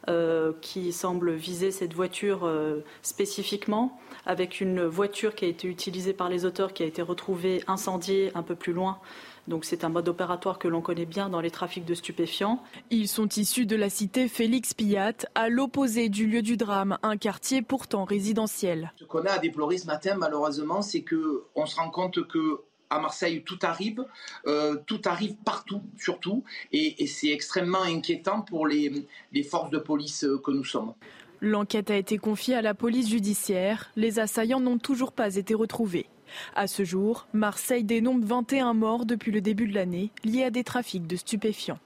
euh, 0.09 0.53
qui 0.61 0.91
semble 0.91 1.33
viser 1.33 1.71
cette 1.71 1.93
voiture 1.93 2.45
euh, 2.45 2.83
spécifiquement, 3.01 3.99
avec 4.25 4.61
une 4.61 4.83
voiture 4.85 5.33
qui 5.33 5.45
a 5.45 5.47
été 5.47 5.67
utilisée 5.67 6.13
par 6.13 6.29
les 6.29 6.45
auteurs, 6.45 6.71
qui 6.71 6.83
a 6.83 6.85
été 6.85 7.01
retrouvée 7.01 7.63
incendiée 7.67 8.31
un 8.35 8.43
peu 8.43 8.55
plus 8.55 8.73
loin. 8.73 8.99
Donc 9.47 9.65
c'est 9.65 9.83
un 9.83 9.89
mode 9.89 10.07
opératoire 10.07 10.57
que 10.57 10.67
l'on 10.67 10.81
connaît 10.81 11.05
bien 11.05 11.29
dans 11.29 11.41
les 11.41 11.51
trafics 11.51 11.85
de 11.85 11.93
stupéfiants. 11.93 12.63
Ils 12.89 13.07
sont 13.07 13.27
issus 13.27 13.65
de 13.65 13.75
la 13.75 13.89
cité 13.89 14.27
Félix 14.27 14.73
Pillat, 14.73 15.13
à 15.35 15.49
l'opposé 15.49 16.09
du 16.09 16.27
lieu 16.27 16.41
du 16.41 16.55
drame, 16.55 16.97
un 17.03 17.17
quartier 17.17 17.61
pourtant 17.61 18.05
résidentiel. 18.05 18.93
Ce 18.99 19.05
qu'on 19.05 19.25
a 19.25 19.31
à 19.31 19.39
déplorer 19.39 19.77
ce 19.77 19.87
matin, 19.87 20.15
malheureusement, 20.15 20.81
c'est 20.81 21.01
que 21.01 21.43
on 21.55 21.65
se 21.65 21.75
rend 21.75 21.89
compte 21.89 22.25
que 22.27 22.61
à 22.89 22.99
Marseille, 22.99 23.43
tout 23.43 23.57
arrive, 23.63 24.05
euh, 24.45 24.77
tout 24.85 25.01
arrive 25.05 25.35
partout, 25.43 25.81
surtout, 25.97 26.43
et, 26.71 27.07
c'est 27.07 27.29
extrêmement 27.29 27.81
inquiétant 27.81 28.41
pour 28.41 28.67
les, 28.67 29.07
forces 29.49 29.71
de 29.71 29.79
police 29.79 30.23
euh, 30.23 30.37
que 30.37 30.51
nous 30.51 30.63
sommes. 30.63 30.93
L'enquête 31.41 31.89
a 31.89 31.97
été 31.97 32.17
confiée 32.17 32.55
à 32.55 32.61
la 32.61 32.73
police 32.73 33.09
judiciaire. 33.09 33.91
Les 33.95 34.19
assaillants 34.19 34.59
n'ont 34.59 34.77
toujours 34.77 35.11
pas 35.11 35.35
été 35.35 35.53
retrouvés. 35.55 36.07
À 36.55 36.67
ce 36.67 36.83
jour, 36.83 37.27
Marseille 37.33 37.83
dénombre 37.83 38.25
21 38.25 38.73
morts 38.73 39.05
depuis 39.05 39.31
le 39.31 39.41
début 39.41 39.67
de 39.67 39.73
l'année 39.73 40.11
liés 40.23 40.43
à 40.43 40.49
des 40.49 40.63
trafics 40.63 41.07
de 41.07 41.15
stupéfiants. 41.15 41.79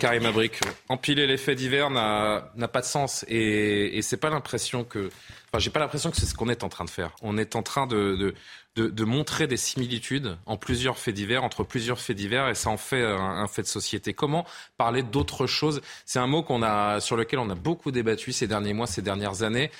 Karim 0.00 0.26
Abrik, 0.26 0.60
empiler 0.88 1.26
les 1.26 1.38
faits 1.38 1.56
divers 1.56 1.90
n'a 1.90 2.68
pas 2.68 2.80
de 2.80 2.86
sens 2.86 3.24
et, 3.28 4.00
c'est 4.02 4.18
pas 4.18 4.30
l'impression 4.30 4.84
que, 4.84 5.08
enfin, 5.48 5.58
j'ai 5.58 5.70
pas 5.70 5.80
l'impression 5.80 6.10
que 6.10 6.16
c'est 6.16 6.26
ce 6.26 6.34
qu'on 6.34 6.48
est 6.48 6.64
en 6.64 6.68
train 6.68 6.84
de 6.84 6.90
faire. 6.90 7.12
On 7.22 7.38
est 7.38 7.56
en 7.56 7.62
train 7.62 7.86
de, 7.86 8.34
montrer 9.04 9.46
des 9.46 9.56
similitudes 9.56 10.36
en 10.44 10.58
plusieurs 10.58 10.98
faits 10.98 11.14
divers, 11.14 11.44
entre 11.44 11.64
plusieurs 11.64 11.98
faits 11.98 12.16
divers, 12.16 12.48
et 12.48 12.54
ça 12.54 12.68
en 12.68 12.76
fait 12.76 13.04
un, 13.04 13.46
fait 13.46 13.62
de 13.62 13.66
société. 13.66 14.12
Comment 14.12 14.44
parler 14.76 15.02
d'autre 15.02 15.46
chose? 15.46 15.80
C'est 16.04 16.18
un 16.18 16.26
mot 16.26 16.44
a, 16.62 17.00
sur 17.00 17.16
lequel 17.16 17.38
on 17.38 17.48
a 17.48 17.54
beaucoup 17.54 17.90
débattu 17.90 18.32
ces 18.32 18.46
derniers 18.46 18.74
mois, 18.74 18.86
ces 18.86 19.02
dernières 19.02 19.42
années. 19.42 19.70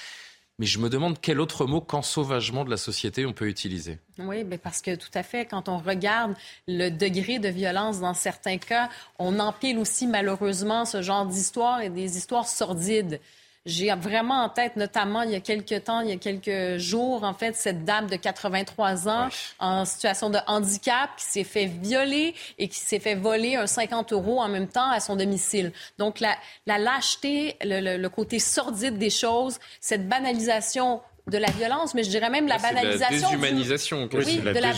Mais 0.58 0.66
je 0.66 0.78
me 0.78 0.88
demande 0.88 1.20
quel 1.20 1.40
autre 1.40 1.66
mot 1.66 1.82
qu'ensauvagement 1.82 2.64
de 2.64 2.70
la 2.70 2.78
société 2.78 3.26
on 3.26 3.32
peut 3.34 3.48
utiliser. 3.48 3.98
Oui, 4.18 4.42
mais 4.44 4.56
parce 4.56 4.80
que 4.80 4.94
tout 4.94 5.10
à 5.12 5.22
fait, 5.22 5.44
quand 5.44 5.68
on 5.68 5.78
regarde 5.78 6.34
le 6.66 6.88
degré 6.88 7.38
de 7.38 7.48
violence 7.48 8.00
dans 8.00 8.14
certains 8.14 8.56
cas, 8.56 8.88
on 9.18 9.38
empile 9.38 9.78
aussi 9.78 10.06
malheureusement 10.06 10.86
ce 10.86 11.02
genre 11.02 11.26
d'histoires 11.26 11.82
et 11.82 11.90
des 11.90 12.16
histoires 12.16 12.48
sordides. 12.48 13.20
J'ai 13.66 13.92
vraiment 13.94 14.44
en 14.44 14.48
tête, 14.48 14.76
notamment 14.76 15.22
il 15.22 15.32
y 15.32 15.34
a 15.34 15.40
quelques 15.40 15.84
temps, 15.84 16.00
il 16.00 16.08
y 16.08 16.12
a 16.12 16.16
quelques 16.16 16.78
jours, 16.78 17.24
en 17.24 17.34
fait, 17.34 17.56
cette 17.56 17.84
dame 17.84 18.06
de 18.06 18.14
83 18.14 19.08
ans 19.08 19.28
en 19.58 19.84
situation 19.84 20.30
de 20.30 20.38
handicap 20.46 21.10
qui 21.16 21.24
s'est 21.24 21.44
fait 21.44 21.66
violer 21.66 22.34
et 22.58 22.68
qui 22.68 22.78
s'est 22.78 23.00
fait 23.00 23.16
voler 23.16 23.56
un 23.56 23.66
50 23.66 24.12
euros 24.12 24.40
en 24.40 24.48
même 24.48 24.68
temps 24.68 24.88
à 24.88 25.00
son 25.00 25.16
domicile. 25.16 25.72
Donc 25.98 26.20
la, 26.20 26.36
la 26.66 26.78
lâcheté, 26.78 27.56
le, 27.64 27.96
le, 27.96 28.08
côté 28.08 28.38
sordide 28.38 28.98
des 28.98 29.10
choses, 29.10 29.58
cette 29.80 30.08
banalisation 30.08 31.00
de 31.26 31.38
la 31.38 31.50
violence, 31.50 31.94
mais 31.94 32.04
je 32.04 32.10
dirais 32.10 32.30
même 32.30 32.46
la 32.46 32.58
banalisation. 32.58 33.30
La 33.30 33.36
déshumanisation. 33.36 34.06
Du... 34.06 34.16
Oui, 34.16 34.38
de 34.38 34.50
la 34.50 34.72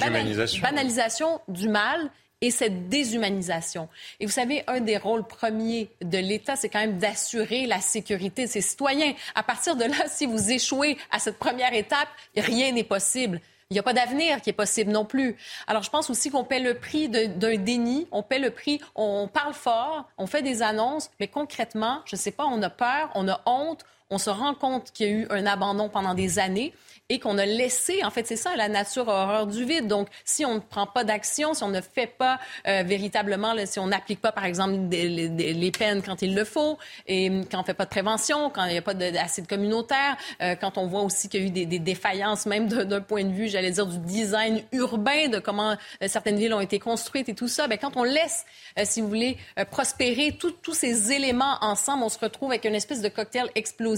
banalisation 0.62 1.41
du 1.49 1.68
mal 1.68 2.11
et 2.41 2.51
cette 2.51 2.89
déshumanisation. 2.89 3.89
Et 4.20 4.26
vous 4.26 4.32
savez, 4.32 4.62
un 4.66 4.80
des 4.80 4.97
rôles 4.97 5.26
premiers 5.26 5.91
de 6.03 6.18
l'État, 6.18 6.57
c'est 6.57 6.68
quand 6.68 6.80
même 6.80 6.99
d'assurer 6.99 7.66
la 7.66 7.80
sécurité 7.80 8.47
de 8.47 8.51
ses 8.51 8.61
citoyens. 8.61 9.14
À 9.34 9.43
partir 9.43 9.76
de 9.76 9.84
là, 9.84 10.07
si 10.09 10.26
vous 10.26 10.51
échouez 10.51 10.97
à 11.11 11.18
cette 11.18 11.39
première 11.39 11.72
étape, 11.74 12.09
rien 12.36 12.72
n'est 12.72 12.84
possible. 12.84 13.41
Il 13.70 13.74
n'y 13.74 13.80
a 13.80 13.82
pas 13.82 13.93
d'avenir 13.93 14.41
qui 14.41 14.49
est 14.49 14.55
possible 14.55 14.91
non 14.91 15.05
plus. 15.05 15.36
Alors, 15.66 15.82
je 15.82 15.91
pense 15.91 16.09
aussi 16.09 16.30
qu'on 16.30 16.45
paie 16.45 16.59
le 16.59 16.78
prix 16.78 17.11
d'un 17.11 17.57
déni, 17.57 18.07
on 18.12 18.22
paie 18.22 18.39
le 18.39 18.51
prix, 18.51 18.80
on 18.95 19.28
parle 19.28 19.53
fort, 19.53 20.09
on 20.16 20.26
fait 20.26 20.41
des 20.41 20.62
annonces, 20.62 21.11
mais 21.20 21.28
concrètement, 21.28 22.01
je 22.07 22.16
ne 22.16 22.18
sais 22.18 22.30
pas, 22.30 22.47
on 22.47 22.62
a 22.62 22.70
peur, 22.70 23.11
on 23.14 23.28
a 23.28 23.43
honte, 23.45 23.84
on 24.11 24.19
se 24.19 24.31
rend 24.31 24.55
compte 24.55 24.91
qu'il 24.93 25.07
y 25.07 25.11
a 25.11 25.13
eu 25.13 25.27
un 25.31 25.47
abandon 25.47 25.89
pendant 25.89 26.15
des 26.15 26.39
années 26.39 26.73
et 27.11 27.19
qu'on 27.19 27.39
a 27.39 27.47
laissé, 27.47 28.05
en 28.05 28.11
fait, 28.11 28.27
c'est 28.27 28.37
ça, 28.37 28.55
la 28.57 28.69
nature 28.69 29.09
horreur 29.09 29.47
du 29.47 29.65
vide. 29.65 29.87
Donc, 29.87 30.09
si 30.27 30.45
on 30.45 30.57
ne 30.57 30.61
prend 30.61 30.87
pas 30.87 31.05
d'action, 31.05 31.55
si 31.55 31.65
on 31.65 31.69
ne 31.69 31.81
fait 31.81 32.07
pas 32.07 32.39
euh, 32.67 32.83
véritablement, 32.85 33.55
si 33.65 33.79
on 33.79 33.87
n'applique 33.87 34.21
pas, 34.21 34.31
par 34.31 34.45
exemple, 34.45 34.75
les 34.91 35.73
peines 35.77 36.03
quand 36.03 36.21
il 36.21 36.35
le 36.35 36.45
faut, 36.45 36.79
et 37.07 37.31
quand 37.51 37.59
on 37.59 37.61
ne 37.63 37.67
fait 37.67 37.75
pas 37.75 37.87
de 37.87 37.91
prévention, 37.91 38.51
quand 38.51 38.65
il 38.67 38.73
n'y 38.73 38.79
a 38.79 38.83
pas 38.83 38.93
d'acide 38.93 39.47
communautaire, 39.47 40.19
euh, 40.43 40.55
quand 40.55 40.77
on 40.77 40.87
voit 40.87 41.01
aussi 41.01 41.31
qu'il 41.31 41.41
y 41.41 41.45
a 41.45 41.47
eu 41.47 41.67
des, 41.67 41.79
défaillances, 41.79 42.45
même 42.45 42.69
d'un 42.69 43.01
point 43.01 43.25
de 43.25 43.33
vue, 43.33 43.49
j'allais 43.49 43.71
dire, 43.71 43.87
du 43.87 43.99
design 43.99 44.63
urbain, 44.73 45.29
de 45.29 45.39
comment 45.39 45.77
euh, 46.03 46.09
certaines 46.09 46.37
villes 46.37 46.53
ont 46.53 46.61
été 46.61 46.79
construites 46.79 47.31
et 47.31 47.35
tout 47.35 47.49
ça, 47.49 47.69
bien, 47.69 47.79
quand 47.79 47.97
on 47.97 48.05
laisse, 48.05 48.45
si 48.85 49.01
vous 49.01 49.09
voulez, 49.09 49.39
prospérer 49.71 50.37
tous 50.39 50.75
ces 50.75 51.13
éléments 51.13 51.57
ensemble, 51.63 52.05
on 52.05 52.09
se 52.11 52.19
retrouve 52.19 52.51
avec 52.51 52.67
une 52.67 52.75
espèce 52.75 53.01
de 53.01 53.09
cocktail 53.09 53.49
explosif 53.55 53.97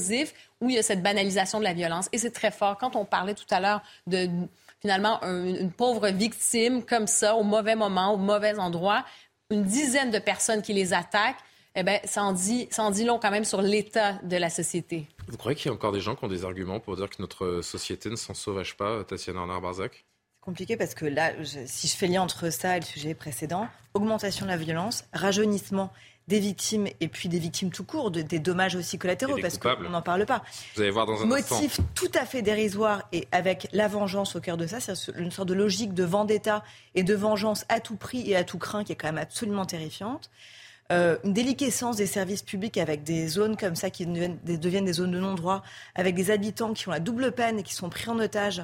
où 0.60 0.68
il 0.68 0.76
y 0.76 0.78
a 0.78 0.82
cette 0.82 1.02
banalisation 1.02 1.58
de 1.58 1.64
la 1.64 1.72
violence. 1.72 2.08
Et 2.12 2.18
c'est 2.18 2.30
très 2.30 2.50
fort. 2.50 2.76
Quand 2.78 2.96
on 2.96 3.04
parlait 3.04 3.34
tout 3.34 3.46
à 3.50 3.60
l'heure 3.60 3.82
de 4.06 4.28
finalement 4.80 5.22
une, 5.22 5.70
pauvre 5.70 6.08
victime 6.08 6.82
comme 6.82 7.06
ça, 7.06 7.36
au 7.36 7.42
mauvais 7.42 7.76
moment, 7.76 8.14
au 8.14 8.16
mauvais 8.16 8.58
endroit, 8.58 9.04
une 9.50 9.64
dizaine 9.64 10.10
de 10.10 10.18
personnes 10.18 10.62
qui 10.62 10.72
les 10.72 10.92
attaquent, 10.92 11.36
eh 11.76 11.82
bien, 11.82 12.00
ça 12.04 12.24
en, 12.24 12.32
dit, 12.32 12.66
ça 12.70 12.82
en 12.82 12.90
dit 12.90 13.04
long 13.04 13.18
quand 13.20 13.30
même 13.30 13.44
sur 13.44 13.62
l'état 13.62 14.14
de 14.24 14.36
la 14.36 14.50
société. 14.50 15.06
Vous 15.28 15.36
croyez 15.36 15.56
qu'il 15.56 15.66
y 15.66 15.70
a 15.70 15.74
encore 15.74 15.92
des 15.92 16.00
gens 16.00 16.16
qui 16.16 16.24
ont 16.24 16.28
des 16.28 16.44
arguments 16.44 16.80
pour 16.80 16.96
dire 16.96 17.08
que 17.08 17.20
notre 17.20 17.60
société 17.62 18.10
ne 18.10 18.16
s'en 18.16 18.34
sauvage 18.34 18.76
pas, 18.76 19.04
Tatiana 19.04 19.40
Arnard-Barzac 19.40 19.92
C'est 19.94 20.44
compliqué 20.44 20.76
parce 20.76 20.94
que 20.94 21.06
là, 21.06 21.32
si 21.66 21.86
je 21.86 21.94
fais 21.94 22.08
lien 22.08 22.22
entre 22.22 22.50
ça 22.50 22.76
et 22.76 22.80
le 22.80 22.86
sujet 22.86 23.14
précédent, 23.14 23.68
augmentation 23.94 24.46
de 24.46 24.50
la 24.50 24.56
violence, 24.56 25.04
rajeunissement 25.12 25.92
des 26.30 26.38
victimes 26.38 26.86
et 27.00 27.08
puis 27.08 27.28
des 27.28 27.40
victimes 27.40 27.70
tout 27.70 27.82
court, 27.82 28.12
des 28.12 28.38
dommages 28.38 28.76
aussi 28.76 28.98
collatéraux, 28.98 29.36
parce 29.42 29.58
qu'on 29.58 29.90
n'en 29.90 30.00
parle 30.00 30.24
pas. 30.26 30.42
Vous 30.76 30.82
allez 30.82 30.92
voir 30.92 31.04
dans 31.04 31.20
un 31.20 31.26
Motif 31.26 31.80
tout 31.96 32.10
à 32.14 32.24
fait 32.24 32.40
dérisoire 32.40 33.02
et 33.12 33.26
avec 33.32 33.68
la 33.72 33.88
vengeance 33.88 34.36
au 34.36 34.40
cœur 34.40 34.56
de 34.56 34.66
ça, 34.68 34.78
c'est 34.78 34.94
une 35.18 35.32
sorte 35.32 35.48
de 35.48 35.54
logique 35.54 35.92
de 35.92 36.04
vendetta 36.04 36.62
et 36.94 37.02
de 37.02 37.14
vengeance 37.14 37.66
à 37.68 37.80
tout 37.80 37.96
prix 37.96 38.30
et 38.30 38.36
à 38.36 38.44
tout 38.44 38.58
craint 38.58 38.84
qui 38.84 38.92
est 38.92 38.94
quand 38.94 39.08
même 39.08 39.18
absolument 39.18 39.66
terrifiante. 39.66 40.30
Euh, 40.92 41.16
une 41.24 41.32
déliquescence 41.32 41.96
des 41.96 42.06
services 42.06 42.42
publics 42.42 42.78
avec 42.78 43.02
des 43.02 43.26
zones 43.26 43.56
comme 43.56 43.74
ça 43.74 43.90
qui 43.90 44.06
deviennent, 44.06 44.38
deviennent 44.44 44.84
des 44.84 44.94
zones 44.94 45.12
de 45.12 45.20
non-droit, 45.20 45.64
avec 45.96 46.14
des 46.14 46.30
habitants 46.30 46.72
qui 46.72 46.88
ont 46.88 46.92
la 46.92 47.00
double 47.00 47.32
peine 47.32 47.58
et 47.58 47.62
qui 47.64 47.74
sont 47.74 47.88
pris 47.88 48.08
en 48.08 48.18
otage 48.20 48.62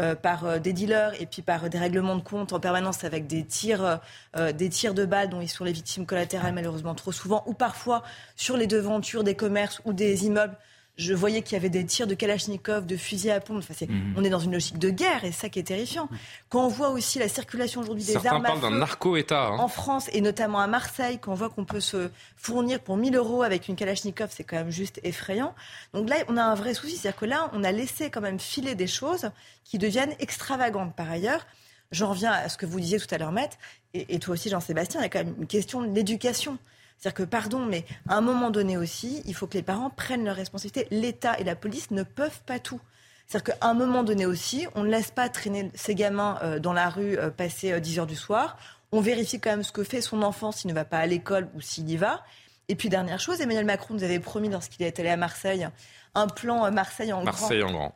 euh, 0.00 0.16
par 0.16 0.44
euh, 0.44 0.58
des 0.58 0.72
dealers 0.72 1.12
et 1.20 1.26
puis 1.26 1.40
par 1.40 1.70
des 1.70 1.78
règlements 1.78 2.16
de 2.16 2.20
compte 2.20 2.52
en 2.52 2.58
permanence 2.58 3.04
avec 3.04 3.28
des 3.28 3.44
tirs, 3.44 4.00
euh, 4.36 4.50
des 4.50 4.68
tirs 4.68 4.92
de 4.92 5.04
balles 5.04 5.28
dont 5.28 5.40
ils 5.40 5.48
sont 5.48 5.62
les 5.62 5.70
victimes 5.70 6.04
collatérales 6.04 6.52
malheureusement 6.52 6.96
trop 6.96 7.12
souvent, 7.12 7.44
ou 7.46 7.54
parfois 7.54 8.02
sur 8.34 8.56
les 8.56 8.66
devantures 8.66 9.22
des 9.22 9.36
commerces 9.36 9.80
ou 9.84 9.92
des 9.92 10.26
immeubles 10.26 10.56
je 10.96 11.12
voyais 11.12 11.42
qu'il 11.42 11.54
y 11.54 11.56
avait 11.56 11.70
des 11.70 11.84
tirs 11.84 12.06
de 12.06 12.14
Kalachnikov, 12.14 12.86
de 12.86 12.96
fusils 12.96 13.30
à 13.30 13.40
pompe. 13.40 13.58
Enfin, 13.58 13.86
mhm. 13.86 14.14
On 14.16 14.22
est 14.22 14.30
dans 14.30 14.38
une 14.38 14.52
logique 14.52 14.78
de 14.78 14.90
guerre 14.90 15.24
et 15.24 15.32
ça 15.32 15.48
qui 15.48 15.58
est 15.58 15.64
terrifiant. 15.64 16.08
Quand 16.48 16.64
on 16.64 16.68
voit 16.68 16.90
aussi 16.90 17.18
la 17.18 17.28
circulation 17.28 17.80
aujourd'hui 17.80 18.04
des 18.04 18.26
armes 18.26 18.42
parlent 18.42 18.60
d'un 18.60 18.70
narco-État. 18.70 19.46
Hein. 19.46 19.58
En 19.58 19.68
France 19.68 20.08
et 20.12 20.20
notamment 20.20 20.60
à 20.60 20.68
Marseille, 20.68 21.18
quand 21.20 21.32
on 21.32 21.34
voit 21.34 21.50
qu'on 21.50 21.64
peut 21.64 21.80
se 21.80 22.10
fournir 22.36 22.78
pour 22.78 22.96
1000 22.96 23.16
euros 23.16 23.42
avec 23.42 23.68
une 23.68 23.74
Kalachnikov, 23.74 24.30
c'est 24.32 24.44
quand 24.44 24.56
même 24.56 24.70
juste 24.70 25.00
effrayant. 25.02 25.54
Donc 25.94 26.08
là, 26.08 26.16
on 26.28 26.36
a 26.36 26.42
un 26.42 26.54
vrai 26.54 26.74
souci. 26.74 26.96
C'est-à-dire 26.96 27.18
que 27.18 27.26
là, 27.26 27.50
on 27.52 27.64
a 27.64 27.72
laissé 27.72 28.10
quand 28.10 28.20
même 28.20 28.38
filer 28.38 28.76
des 28.76 28.86
choses 28.86 29.30
qui 29.64 29.78
deviennent 29.78 30.14
extravagantes 30.20 30.94
par 30.94 31.10
ailleurs. 31.10 31.44
J'en 31.90 32.10
reviens 32.10 32.32
à 32.32 32.48
ce 32.48 32.56
que 32.56 32.66
vous 32.66 32.78
disiez 32.78 33.00
tout 33.00 33.12
à 33.12 33.18
l'heure, 33.18 33.32
Maître, 33.32 33.56
et, 33.94 34.14
et 34.14 34.18
toi 34.18 34.34
aussi, 34.34 34.48
Jean-Sébastien, 34.48 35.00
il 35.00 35.04
y 35.04 35.06
a 35.06 35.08
quand 35.08 35.24
même 35.24 35.34
une 35.38 35.46
question 35.46 35.82
de 35.82 35.88
l'éducation. 35.88 36.58
C'est-à-dire 36.98 37.14
que, 37.14 37.22
pardon, 37.22 37.60
mais 37.66 37.84
à 38.08 38.16
un 38.16 38.20
moment 38.20 38.50
donné 38.50 38.76
aussi, 38.76 39.22
il 39.26 39.34
faut 39.34 39.46
que 39.46 39.54
les 39.54 39.62
parents 39.62 39.90
prennent 39.90 40.24
leurs 40.24 40.36
responsabilités. 40.36 40.86
L'État 40.90 41.38
et 41.38 41.44
la 41.44 41.56
police 41.56 41.90
ne 41.90 42.02
peuvent 42.02 42.40
pas 42.46 42.58
tout. 42.58 42.80
C'est-à-dire 43.26 43.54
qu'à 43.54 43.66
un 43.66 43.74
moment 43.74 44.02
donné 44.02 44.26
aussi, 44.26 44.66
on 44.74 44.84
ne 44.84 44.90
laisse 44.90 45.10
pas 45.10 45.28
traîner 45.28 45.70
ces 45.74 45.94
gamins 45.94 46.38
euh, 46.42 46.58
dans 46.58 46.72
la 46.72 46.88
rue 46.88 47.18
euh, 47.18 47.30
passer 47.30 47.78
10 47.80 47.98
euh, 47.98 48.00
heures 48.00 48.06
du 48.06 48.16
soir. 48.16 48.56
On 48.92 49.00
vérifie 49.00 49.40
quand 49.40 49.50
même 49.50 49.62
ce 49.62 49.72
que 49.72 49.84
fait 49.84 50.00
son 50.00 50.22
enfant 50.22 50.52
s'il 50.52 50.68
ne 50.68 50.74
va 50.74 50.84
pas 50.84 50.98
à 50.98 51.06
l'école 51.06 51.48
ou 51.54 51.60
s'il 51.60 51.88
y 51.90 51.96
va. 51.96 52.22
Et 52.68 52.74
puis, 52.74 52.88
dernière 52.88 53.20
chose, 53.20 53.40
Emmanuel 53.40 53.66
Macron 53.66 53.94
nous 53.94 54.04
avait 54.04 54.20
promis 54.20 54.48
lorsqu'il 54.48 54.86
est 54.86 54.98
allé 54.98 55.10
à 55.10 55.16
Marseille 55.16 55.68
un 56.14 56.28
plan 56.28 56.70
Marseille 56.70 57.12
en 57.12 57.24
Marseille 57.24 57.62
en 57.64 57.72
grand 57.72 57.94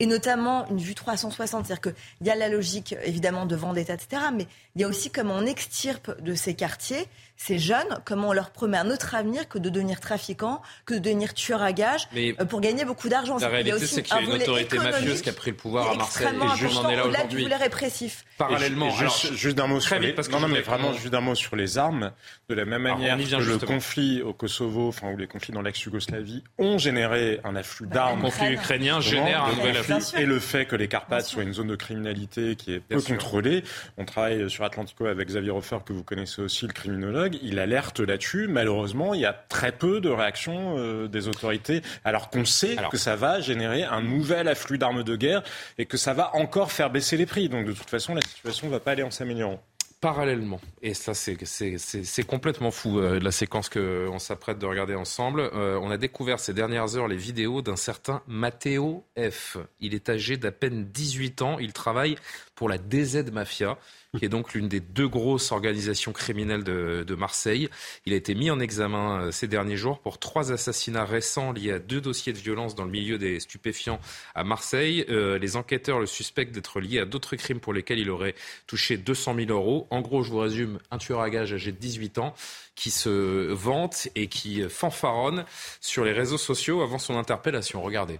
et 0.00 0.06
notamment 0.06 0.68
une 0.68 0.78
vue 0.78 0.94
360. 0.94 1.66
C'est-à-dire 1.66 1.80
qu'il 1.80 2.26
y 2.26 2.30
a 2.30 2.36
la 2.36 2.48
logique, 2.48 2.94
évidemment, 3.02 3.46
de 3.46 3.56
vendetta, 3.56 3.94
etc., 3.94 4.22
mais 4.32 4.46
il 4.74 4.82
y 4.82 4.84
a 4.84 4.88
aussi 4.88 5.10
comment 5.10 5.34
on 5.34 5.46
extirpe 5.46 6.20
de 6.20 6.34
ces 6.34 6.54
quartiers 6.54 7.06
ces 7.38 7.58
jeunes, 7.58 8.00
comment 8.04 8.30
on 8.30 8.32
leur 8.32 8.50
promet 8.50 8.76
un 8.78 8.90
autre 8.90 9.14
avenir 9.14 9.48
que 9.48 9.58
de 9.58 9.70
devenir 9.70 10.00
trafiquants, 10.00 10.60
que 10.84 10.94
de 10.94 10.98
devenir 10.98 11.34
tueurs 11.34 11.62
à 11.62 11.72
gages 11.72 12.08
euh, 12.16 12.44
pour 12.44 12.60
gagner 12.60 12.84
beaucoup 12.84 13.08
d'argent. 13.08 13.38
La 13.38 13.48
réalité, 13.48 13.86
c'est 13.86 14.02
qu'il 14.02 14.16
y 14.16 14.18
a 14.18 14.22
une 14.22 14.42
autorité 14.42 14.76
mafieuse 14.76 15.22
qui 15.22 15.30
a 15.30 15.32
pris 15.32 15.52
le 15.52 15.56
pouvoir 15.56 15.92
à 15.92 15.94
Marseille 15.94 16.26
et 16.26 16.58
juste 16.58 16.76
en 16.76 16.88
est 16.90 16.96
là 16.96 17.06
aujourd'hui. 17.06 17.44
volet 17.44 17.56
répressif. 17.56 18.24
Parallèlement, 18.36 18.90
juste, 18.90 19.54
d'un 19.54 19.68
mot 19.68 19.78
sur 19.78 19.98
les... 20.00 20.14
non, 20.30 20.40
non, 20.40 20.48
mais 20.48 20.62
vraiment 20.62 20.92
juste 20.92 21.10
d'un 21.10 21.20
mot 21.20 21.36
sur 21.36 21.54
les 21.54 21.78
armes. 21.78 22.10
De 22.48 22.54
la 22.54 22.64
même 22.64 22.82
manière 22.82 23.16
que 23.16 23.36
le 23.36 23.58
conflit 23.58 24.20
au 24.20 24.32
Kosovo, 24.32 24.88
enfin 24.88 25.12
ou 25.12 25.16
les 25.16 25.28
conflits 25.28 25.52
dans 25.52 25.62
l'ex-Yougoslavie 25.62 26.42
ont 26.58 26.76
généré 26.76 27.40
un 27.44 27.54
afflux 27.54 27.86
bah, 27.86 27.94
d'armes. 27.94 28.18
Le 28.18 28.24
conflit 28.24 28.52
ukrainien 28.52 29.00
génère 29.00 29.44
un 29.44 29.54
nouvel 29.54 29.76
afflux. 29.76 30.18
Et 30.18 30.26
le 30.26 30.40
fait 30.40 30.66
que 30.66 30.74
les 30.74 30.88
Carpates 30.88 31.26
soient 31.26 31.44
une 31.44 31.54
zone 31.54 31.68
de 31.68 31.76
criminalité 31.76 32.56
qui 32.56 32.72
est 32.74 32.80
peu 32.80 33.00
contrôlée. 33.00 33.62
On 33.96 34.04
travaille 34.04 34.50
sur 34.50 34.64
Atlantico 34.64 35.06
avec 35.06 35.28
Xavier 35.28 35.50
Hofer 35.50 35.78
que 35.86 35.92
vous 35.92 36.02
connaissez 36.02 36.42
aussi, 36.42 36.66
le 36.66 36.72
criminologue 36.72 37.27
il 37.42 37.58
alerte 37.58 38.00
là-dessus. 38.00 38.48
Malheureusement, 38.48 39.14
il 39.14 39.20
y 39.20 39.26
a 39.26 39.32
très 39.32 39.72
peu 39.72 40.00
de 40.00 40.08
réactions 40.08 40.76
euh, 40.78 41.08
des 41.08 41.28
autorités, 41.28 41.82
alors 42.04 42.30
qu'on 42.30 42.44
sait 42.44 42.76
que 42.90 42.96
ça 42.96 43.16
va 43.16 43.40
générer 43.40 43.84
un 43.84 44.02
nouvel 44.02 44.48
afflux 44.48 44.78
d'armes 44.78 45.02
de 45.02 45.16
guerre 45.16 45.42
et 45.78 45.86
que 45.86 45.96
ça 45.96 46.14
va 46.14 46.34
encore 46.34 46.72
faire 46.72 46.90
baisser 46.90 47.16
les 47.16 47.26
prix. 47.26 47.48
Donc 47.48 47.66
de 47.66 47.72
toute 47.72 47.90
façon, 47.90 48.14
la 48.14 48.22
situation 48.22 48.66
ne 48.66 48.72
va 48.72 48.80
pas 48.80 48.92
aller 48.92 49.02
en 49.02 49.10
s'améliorant 49.10 49.62
parallèlement, 50.00 50.60
et 50.80 50.94
ça 50.94 51.12
c'est 51.12 52.22
complètement 52.24 52.70
fou, 52.70 53.00
euh, 53.00 53.18
la 53.18 53.32
séquence 53.32 53.68
qu'on 53.68 54.18
s'apprête 54.20 54.58
de 54.58 54.66
regarder 54.66 54.94
ensemble, 54.94 55.40
euh, 55.40 55.78
on 55.82 55.90
a 55.90 55.96
découvert 55.96 56.38
ces 56.38 56.54
dernières 56.54 56.96
heures 56.96 57.08
les 57.08 57.16
vidéos 57.16 57.62
d'un 57.62 57.74
certain 57.74 58.22
Matteo 58.28 59.04
F. 59.18 59.56
Il 59.80 59.94
est 59.94 60.08
âgé 60.08 60.36
d'à 60.36 60.52
peine 60.52 60.84
18 60.84 61.42
ans, 61.42 61.58
il 61.58 61.72
travaille 61.72 62.16
pour 62.58 62.68
la 62.68 62.76
DZ 62.76 63.30
Mafia 63.30 63.78
qui 64.16 64.24
est 64.24 64.28
donc 64.28 64.54
l'une 64.54 64.68
des 64.68 64.80
deux 64.80 65.06
grosses 65.06 65.52
organisations 65.52 66.12
criminelles 66.12 66.64
de, 66.64 67.14
Marseille. 67.14 67.68
Il 68.04 68.12
a 68.12 68.16
été 68.16 68.34
mis 68.34 68.50
en 68.50 68.58
examen 68.58 69.20
euh, 69.20 69.30
ces 69.30 69.46
derniers 69.46 69.76
jours 69.76 70.00
pour 70.00 70.18
trois 70.18 70.50
assassinats 70.50 71.04
récents 71.04 71.52
liés 71.52 71.72
à 71.72 71.78
deux 71.78 72.00
dossiers 72.00 72.32
de 72.32 72.38
violence 72.38 72.74
dans 72.74 72.84
le 72.84 72.90
milieu 72.90 73.18
des 73.18 73.38
stupéfiants 73.38 74.00
à 74.34 74.44
Marseille. 74.44 75.04
Euh, 75.08 75.38
les 75.38 75.56
enquêteurs 75.56 76.00
le 76.00 76.06
suspectent 76.06 76.52
d'être 76.52 76.80
lié 76.80 77.00
à 77.00 77.04
d'autres 77.04 77.36
crimes 77.36 77.60
pour 77.60 77.72
lesquels 77.72 77.98
il 77.98 78.10
aurait 78.10 78.34
touché 78.66 78.96
200 78.96 79.34
000 79.36 79.50
euros. 79.50 79.86
En 79.90 80.00
gros, 80.00 80.22
je 80.24 80.30
vous 80.30 80.38
résume, 80.38 80.78
un 80.90 80.98
tueur 80.98 81.20
à 81.20 81.30
gages 81.30 81.52
âgé 81.52 81.70
de 81.70 81.78
18 81.78 82.18
ans 82.18 82.34
qui 82.74 82.90
se 82.90 83.52
vante 83.52 84.08
et 84.14 84.26
qui 84.28 84.62
fanfaronne 84.68 85.44
sur 85.80 86.04
les 86.04 86.12
réseaux 86.12 86.38
sociaux 86.38 86.82
avant 86.82 86.98
son 86.98 87.16
interpellation. 87.16 87.82
Regardez. 87.82 88.18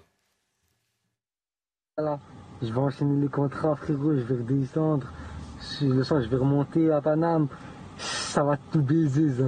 Voilà. 1.96 2.20
Je 2.62 2.72
vais 2.72 2.78
enchaîner 2.78 3.20
les 3.20 3.28
contrats, 3.28 3.76
frérot, 3.76 4.14
je 4.14 4.20
vais 4.22 4.36
redescendre 4.36 5.06
le 5.82 6.02
soir, 6.02 6.20
je 6.22 6.28
vais 6.28 6.36
remonter 6.36 6.90
à 6.90 7.00
Paname, 7.00 7.48
ça 7.96 8.42
va 8.42 8.56
tout 8.56 8.82
baiser, 8.82 9.30
ça. 9.30 9.44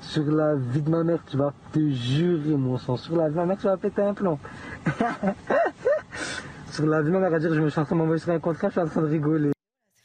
Sur 0.00 0.24
la 0.32 0.54
vie 0.54 0.80
de 0.80 0.90
ma 0.90 1.04
mère, 1.04 1.20
tu 1.26 1.36
vas 1.36 1.52
te 1.72 1.90
jurer, 1.90 2.56
mon 2.56 2.78
sang. 2.78 2.96
Sur 2.96 3.16
la 3.16 3.28
vie 3.28 3.34
de 3.34 3.36
ma 3.36 3.46
mère, 3.46 3.58
tu 3.58 3.64
vas 3.64 3.76
péter 3.76 4.02
un 4.02 4.14
plomb. 4.14 4.38
Sur 6.70 6.86
la 6.86 7.02
vie 7.02 7.08
de 7.08 7.12
ma 7.12 7.20
mère, 7.20 7.34
à 7.34 7.38
dire, 7.38 7.52
je 7.52 7.60
me 7.60 7.68
suis 7.68 7.80
en 7.80 7.84
train 7.84 7.96
de 7.96 8.16
sur 8.16 8.32
un 8.32 8.38
contrat, 8.38 8.68
je 8.68 8.72
suis 8.72 8.80
en 8.80 8.86
train 8.86 9.02
de 9.02 9.06
rigoler. 9.08 9.52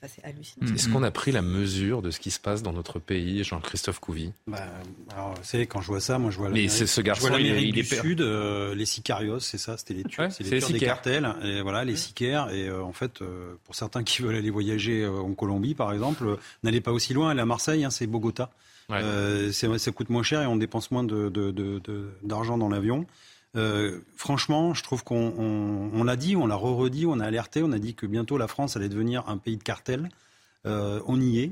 Est-ce 0.05 0.89
qu'on 0.89 1.03
a 1.03 1.11
pris 1.11 1.31
la 1.31 1.41
mesure 1.41 2.01
de 2.01 2.11
ce 2.11 2.19
qui 2.19 2.31
se 2.31 2.39
passe 2.39 2.63
dans 2.63 2.73
notre 2.73 2.99
pays, 2.99 3.43
Jean-Christophe 3.43 3.99
Couvi? 3.99 4.31
Bah, 4.47 4.59
alors, 5.13 5.33
vous 5.35 5.43
savez, 5.43 5.67
quand 5.67 5.81
je 5.81 5.87
vois 5.87 5.99
ça, 5.99 6.17
moi 6.17 6.31
je 6.31 6.37
vois 6.37 6.49
Mais 6.49 6.67
c'est 6.67 6.87
ce 6.87 7.01
garçon, 7.01 7.29
l'Amérique 7.29 7.73
du 7.73 7.83
Sud, 7.83 8.21
euh, 8.21 8.75
les 8.75 8.85
sicarios, 8.85 9.39
c'est 9.39 9.57
ça, 9.57 9.77
c'était 9.77 9.93
les 9.93 10.03
tueurs, 10.03 10.31
c'est 10.31 10.43
les 10.43 10.59
tueurs 10.59 10.71
des 10.71 10.79
cartels, 10.79 11.33
et 11.43 11.61
voilà, 11.61 11.83
les 11.83 11.95
sicaires. 11.95 12.49
Et 12.51 12.67
euh, 12.67 12.83
en 12.83 12.93
fait, 12.93 13.21
euh, 13.21 13.55
pour 13.63 13.75
certains 13.75 14.03
qui 14.03 14.21
veulent 14.21 14.35
aller 14.35 14.49
voyager 14.49 15.05
en 15.05 15.33
Colombie, 15.33 15.75
par 15.75 15.93
exemple, 15.93 16.37
n'allez 16.63 16.81
pas 16.81 16.91
aussi 16.91 17.13
loin, 17.13 17.29
allez 17.29 17.41
à 17.41 17.45
Marseille, 17.45 17.83
hein, 17.83 17.89
c'est 17.89 18.07
Bogota. 18.07 18.49
ça 18.89 19.91
coûte 19.91 20.09
moins 20.09 20.23
cher 20.23 20.41
et 20.41 20.45
on 20.45 20.55
dépense 20.55 20.91
moins 20.91 21.03
d'argent 21.03 21.29
de, 21.29 21.51
de, 21.81 22.59
dans 22.59 22.69
l'avion. 22.69 23.05
Franchement, 24.15 24.73
je 24.73 24.83
trouve 24.83 25.03
qu'on 25.03 25.91
on, 25.93 26.03
l'a 26.03 26.15
dit, 26.15 26.35
on 26.35 26.47
l'a 26.47 26.55
re-redit, 26.55 27.05
on 27.05 27.19
a 27.19 27.25
alerté, 27.25 27.63
on 27.63 27.71
a 27.71 27.79
dit 27.79 27.95
que 27.95 28.05
bientôt 28.05 28.37
la 28.37 28.47
France 28.47 28.75
allait 28.75 28.89
devenir 28.89 29.27
un 29.27 29.37
pays 29.37 29.57
de 29.57 29.63
cartel. 29.63 30.09
on 30.65 31.21
y 31.21 31.39
est. 31.39 31.51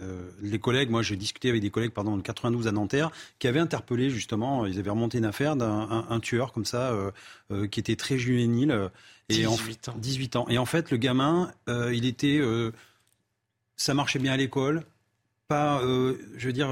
Euh, 0.00 0.28
les 0.42 0.58
collègues, 0.58 0.90
moi 0.90 1.02
j'ai 1.02 1.16
discuté 1.16 1.48
avec 1.48 1.60
des 1.60 1.70
collègues 1.70 1.92
pardon, 1.92 2.16
de 2.16 2.22
92 2.22 2.66
à 2.66 2.72
Nanterre 2.72 3.10
qui 3.38 3.46
avaient 3.46 3.60
interpellé 3.60 4.10
justement, 4.10 4.66
ils 4.66 4.78
avaient 4.80 4.90
remonté 4.90 5.18
une 5.18 5.24
affaire 5.24 5.54
d'un 5.54 6.20
tueur 6.20 6.52
comme 6.52 6.64
ça 6.64 6.90
euh, 6.90 7.10
euh, 7.52 7.68
qui 7.68 7.78
était 7.78 7.96
très 7.96 8.18
juvénile. 8.18 8.90
Et 9.28 9.44
18 9.44 9.88
ans. 9.88 9.94
18 9.96 10.36
ans. 10.36 10.46
Et 10.48 10.58
en 10.58 10.66
fait, 10.66 10.90
le 10.90 10.98
gamin, 10.98 11.50
il 11.66 12.04
était. 12.04 12.42
ça 13.76 13.94
marchait 13.94 14.18
bien 14.18 14.32
à 14.32 14.36
l'école. 14.36 14.84
Pas, 15.48 15.80
je 15.82 16.46
veux 16.46 16.52
dire, 16.52 16.68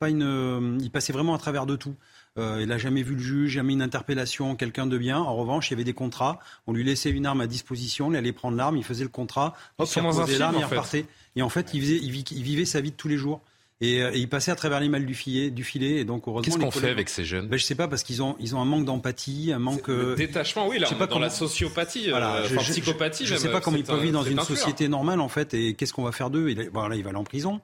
pas 0.00 0.10
une. 0.10 0.80
il 0.82 0.90
passait 0.90 1.12
vraiment 1.12 1.36
à 1.36 1.38
travers 1.38 1.66
de 1.66 1.76
tout. 1.76 1.94
Il 2.36 2.66
n'a 2.66 2.78
jamais 2.78 3.02
vu 3.02 3.14
le 3.14 3.20
juge, 3.20 3.52
jamais 3.52 3.72
une 3.74 3.82
interpellation, 3.82 4.56
quelqu'un 4.56 4.86
de 4.86 4.98
bien. 4.98 5.18
En 5.18 5.36
revanche, 5.36 5.68
il 5.68 5.72
y 5.72 5.74
avait 5.74 5.84
des 5.84 5.92
contrats. 5.92 6.38
On 6.66 6.72
lui 6.72 6.84
laissait 6.84 7.10
une 7.10 7.26
arme 7.26 7.40
à 7.40 7.46
disposition, 7.46 8.10
il 8.10 8.16
allait 8.16 8.32
prendre 8.32 8.56
l'arme, 8.56 8.76
il 8.76 8.84
faisait 8.84 9.04
le 9.04 9.08
contrat, 9.08 9.54
il 9.78 9.82
reposait 9.82 10.38
l'arme, 10.38 10.56
il 10.58 10.64
repartait. 10.64 11.06
Et 11.36 11.42
en 11.42 11.48
fait, 11.48 11.74
il, 11.74 11.80
vivait 11.80 12.64
sa 12.64 12.80
vie 12.80 12.90
de 12.90 12.96
tous 12.96 13.08
les 13.08 13.16
jours. 13.16 13.40
Euh, 13.82 14.12
et, 14.12 14.18
il 14.18 14.28
passait 14.28 14.50
à 14.50 14.54
travers 14.54 14.80
les 14.80 14.88
malles 14.88 15.06
du 15.06 15.14
filet, 15.14 15.50
du 15.50 15.64
filet. 15.64 15.96
Et 15.96 16.04
donc, 16.04 16.24
Qu'est-ce 16.42 16.58
qu'on 16.58 16.70
fait 16.70 16.90
avec 16.90 17.08
ces 17.08 17.24
jeunes? 17.24 17.48
Ben, 17.48 17.58
Je 17.58 17.64
sais 17.64 17.74
pas, 17.74 17.88
parce 17.88 18.02
qu'ils 18.02 18.22
ont, 18.22 18.36
ils 18.38 18.54
ont 18.54 18.60
un 18.60 18.64
manque 18.64 18.84
d'empathie, 18.84 19.52
un 19.52 19.58
manque. 19.58 19.88
Le 19.88 20.14
détachement, 20.14 20.68
oui, 20.68 20.78
là, 20.78 20.88
on 20.90 20.94
pas 20.94 21.06
dans 21.06 21.18
la 21.18 21.30
sociopathie, 21.30 22.10
voilà, 22.10 22.36
euh, 22.36 22.56
psychopathie. 22.58 23.26
Je, 23.26 23.34
ne 23.34 23.38
sais 23.38 23.50
pas 23.50 23.60
comment 23.60 23.76
ils 23.76 23.84
peuvent 23.84 24.00
vivre 24.00 24.12
dans 24.12 24.24
une 24.24 24.40
société 24.40 24.88
normale, 24.88 25.20
en 25.20 25.28
fait, 25.28 25.54
et 25.54 25.74
qu'est-ce 25.74 25.92
qu'on 25.92 26.04
va 26.04 26.12
faire 26.12 26.30
d'eux? 26.30 26.54
Voilà, 26.72 26.96
il 26.96 27.02
va 27.02 27.10
aller 27.10 27.18
en 27.18 27.24
prison. 27.24 27.60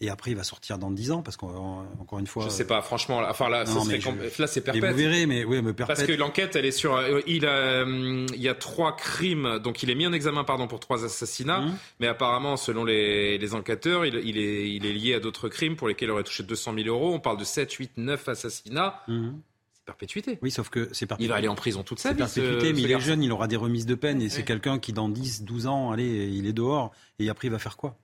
Et 0.00 0.10
après, 0.10 0.32
il 0.32 0.36
va 0.36 0.42
sortir 0.42 0.76
dans 0.76 0.90
10 0.90 1.12
ans, 1.12 1.22
parce 1.22 1.36
qu'encore 1.36 2.18
une 2.18 2.26
fois. 2.26 2.44
Je 2.44 2.48
sais 2.48 2.66
pas, 2.66 2.82
franchement. 2.82 3.22
Enfin, 3.28 3.48
là, 3.48 3.64
là 3.64 4.46
c'est 4.48 4.60
perpète. 4.60 4.90
vous 4.90 4.96
verrez, 4.96 5.26
mais 5.26 5.44
oui, 5.44 5.62
mais 5.62 5.72
perpète. 5.72 5.96
Parce 5.96 6.06
que 6.08 6.12
l'enquête, 6.12 6.56
elle 6.56 6.64
est 6.64 6.72
sur. 6.72 6.96
Euh, 6.96 7.20
il, 7.28 7.46
a, 7.46 7.82
hum, 7.82 8.26
il 8.34 8.42
y 8.42 8.48
a 8.48 8.54
trois 8.54 8.96
crimes, 8.96 9.60
donc 9.60 9.84
il 9.84 9.90
est 9.90 9.94
mis 9.94 10.06
en 10.06 10.12
examen, 10.12 10.42
pardon, 10.42 10.66
pour 10.66 10.80
trois 10.80 11.04
assassinats. 11.04 11.60
Mmh. 11.60 11.78
Mais 12.00 12.08
apparemment, 12.08 12.56
selon 12.56 12.84
les, 12.84 13.38
les 13.38 13.54
enquêteurs, 13.54 14.04
il, 14.04 14.16
il, 14.16 14.36
est, 14.36 14.70
il 14.72 14.84
est 14.84 14.92
lié 14.92 15.14
à 15.14 15.20
d'autres 15.20 15.48
crimes 15.48 15.76
pour 15.76 15.86
lesquels 15.86 16.08
il 16.08 16.12
aurait 16.12 16.24
touché 16.24 16.42
200 16.42 16.74
000 16.74 16.88
euros. 16.88 17.14
On 17.14 17.20
parle 17.20 17.38
de 17.38 17.44
7, 17.44 17.72
8, 17.72 17.92
9 17.96 18.28
assassinats. 18.28 19.00
Mmh. 19.06 19.28
C'est 19.74 19.84
perpétuité. 19.84 20.38
Oui, 20.42 20.50
sauf 20.50 20.70
que 20.70 20.88
c'est 20.92 21.06
perpétuité. 21.06 21.24
Il 21.24 21.28
va 21.28 21.36
aller 21.36 21.48
en 21.48 21.54
prison 21.54 21.84
toute 21.84 22.00
sa 22.00 22.10
vie. 22.10 22.18
Perpétuité, 22.18 22.72
mais 22.72 22.80
il 22.82 22.90
est 22.90 23.00
jeune, 23.00 23.22
il 23.22 23.30
aura 23.30 23.46
des 23.46 23.56
remises 23.56 23.86
de 23.86 23.94
peine 23.94 24.20
et 24.20 24.28
c'est 24.28 24.44
quelqu'un 24.44 24.80
qui, 24.80 24.92
dans 24.92 25.08
10, 25.08 25.44
12 25.44 25.68
ans, 25.68 25.92
allez, 25.92 26.28
il 26.32 26.46
est 26.46 26.52
dehors 26.52 26.90
et 27.20 27.28
après, 27.28 27.46
il 27.46 27.52
va 27.52 27.60
faire 27.60 27.76
quoi? 27.76 27.96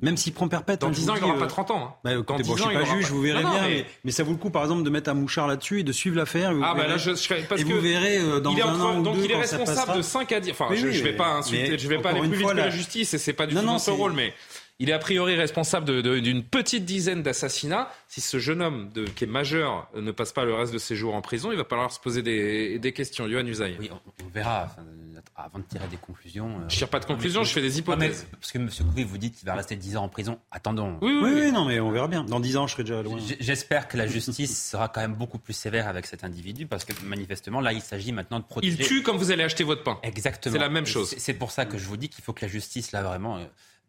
Même 0.00 0.16
s'il 0.16 0.32
prend 0.32 0.48
perpète. 0.48 0.80
Dans 0.80 0.90
10 0.90 1.10
ans, 1.10 1.14
il 1.16 1.22
n'aura 1.22 1.38
pas 1.38 1.46
30 1.46 1.70
ans. 1.70 1.84
Hein. 1.84 1.94
Bah, 2.04 2.10
quand 2.26 2.40
bon, 2.40 2.56
je 2.56 2.62
suis 2.62 2.72
pas 2.72 2.84
juge, 2.84 3.10
vous 3.10 3.20
verrez 3.20 3.42
bien. 3.42 3.84
Mais... 4.04 4.10
ça 4.10 4.22
vaut 4.22 4.32
le 4.32 4.38
coup, 4.38 4.50
par 4.50 4.62
exemple, 4.62 4.82
de 4.82 4.90
mettre 4.90 5.10
un 5.10 5.14
mouchard 5.14 5.46
là-dessus 5.46 5.80
et 5.80 5.84
de 5.84 5.92
suivre 5.92 6.16
l'affaire. 6.16 6.52
Ah, 6.62 6.74
bah 6.74 6.86
là, 6.86 6.96
je, 6.96 7.14
je 7.14 7.46
parce 7.46 7.60
et 7.60 7.64
vous 7.64 7.80
verrez 7.80 8.18
euh, 8.18 8.40
dans 8.40 8.52
il 8.52 8.62
un 8.62 8.80
an 8.80 9.00
Donc, 9.00 9.16
deux, 9.16 9.24
il 9.24 9.30
est 9.32 9.36
responsable 9.36 9.98
de 9.98 10.02
5 10.02 10.32
à 10.32 10.40
10. 10.40 10.50
Enfin, 10.52 10.68
je, 10.74 10.86
ne 10.86 10.92
vais 10.92 11.12
pas 11.12 11.34
insulter, 11.34 11.78
je 11.78 11.88
vais 11.88 11.98
pas 11.98 12.10
aller 12.10 12.20
plus 12.20 12.38
vite 12.38 12.48
que 12.48 12.56
la 12.56 12.70
justice 12.70 13.14
et 13.14 13.18
c'est 13.18 13.32
pas 13.32 13.46
du 13.46 13.54
tout 13.54 13.78
son 13.78 13.96
rôle, 13.96 14.12
mais 14.12 14.32
il 14.78 14.90
est 14.90 14.94
a 14.94 14.98
priori 14.98 15.36
responsable 15.36 16.02
d'une 16.02 16.42
petite 16.42 16.84
dizaine 16.84 17.22
d'assassinats. 17.22 17.88
Si 18.08 18.20
ce 18.20 18.38
jeune 18.38 18.62
homme 18.62 18.90
de, 18.92 19.04
qui 19.04 19.24
est 19.24 19.28
majeur 19.28 19.88
ne 19.94 20.10
passe 20.10 20.32
pas 20.32 20.44
le 20.44 20.54
reste 20.54 20.72
de 20.72 20.78
ses 20.78 20.96
jours 20.96 21.14
en 21.14 21.20
prison, 21.20 21.52
il 21.52 21.58
va 21.58 21.64
falloir 21.64 21.92
se 21.92 22.00
poser 22.00 22.22
des, 22.22 22.78
des 22.78 22.92
questions. 22.92 23.28
Yohann 23.28 23.46
Usaï. 23.46 23.76
Oui, 23.78 23.90
on, 23.92 24.28
verra. 24.30 24.74
Avant 25.52 25.62
de 25.62 25.68
tirer 25.68 25.86
des 25.88 25.96
conclusions. 25.96 26.48
Euh, 26.48 26.58
je 26.68 26.74
ne 26.74 26.78
tire 26.78 26.88
pas 26.88 27.00
de 27.00 27.04
conclusions, 27.04 27.44
je 27.44 27.52
fais 27.52 27.60
des 27.60 27.78
hypothèses. 27.78 28.26
parce 28.30 28.52
que 28.52 28.58
M. 28.58 28.68
Coury, 28.70 29.04
vous 29.04 29.18
dites 29.18 29.36
qu'il 29.36 29.46
va 29.46 29.54
rester 29.54 29.76
10 29.76 29.96
ans 29.96 30.04
en 30.04 30.08
prison. 30.08 30.38
Attendons. 30.50 30.98
Oui, 31.02 31.12
oui, 31.22 31.52
non, 31.52 31.66
mais 31.66 31.78
on 31.80 31.90
verra 31.90 32.08
bien. 32.08 32.24
Dans 32.24 32.40
10 32.40 32.56
ans, 32.56 32.66
je 32.66 32.72
serai 32.72 32.84
déjà 32.84 33.02
loin. 33.02 33.18
J'espère 33.40 33.88
que 33.88 33.96
la 33.96 34.06
justice 34.06 34.68
sera 34.70 34.88
quand 34.88 35.00
même 35.00 35.14
beaucoup 35.14 35.38
plus 35.38 35.52
sévère 35.52 35.88
avec 35.88 36.06
cet 36.06 36.24
individu 36.24 36.66
parce 36.66 36.84
que 36.84 36.92
manifestement, 37.04 37.60
là, 37.60 37.72
il 37.72 37.82
s'agit 37.82 38.12
maintenant 38.12 38.38
de 38.38 38.44
protéger. 38.44 38.76
Il 38.80 38.86
tue 38.86 39.02
comme 39.02 39.16
vous 39.16 39.30
allez 39.30 39.42
acheter 39.42 39.64
votre 39.64 39.82
pain. 39.82 39.98
Exactement. 40.02 40.52
C'est 40.52 40.58
la 40.58 40.68
même 40.68 40.86
chose. 40.86 41.14
C'est 41.18 41.34
pour 41.34 41.50
ça 41.50 41.66
que 41.66 41.76
je 41.78 41.84
vous 41.86 41.96
dis 41.96 42.08
qu'il 42.08 42.24
faut 42.24 42.32
que 42.32 42.44
la 42.44 42.50
justice, 42.50 42.92
là, 42.92 43.02
vraiment. 43.02 43.38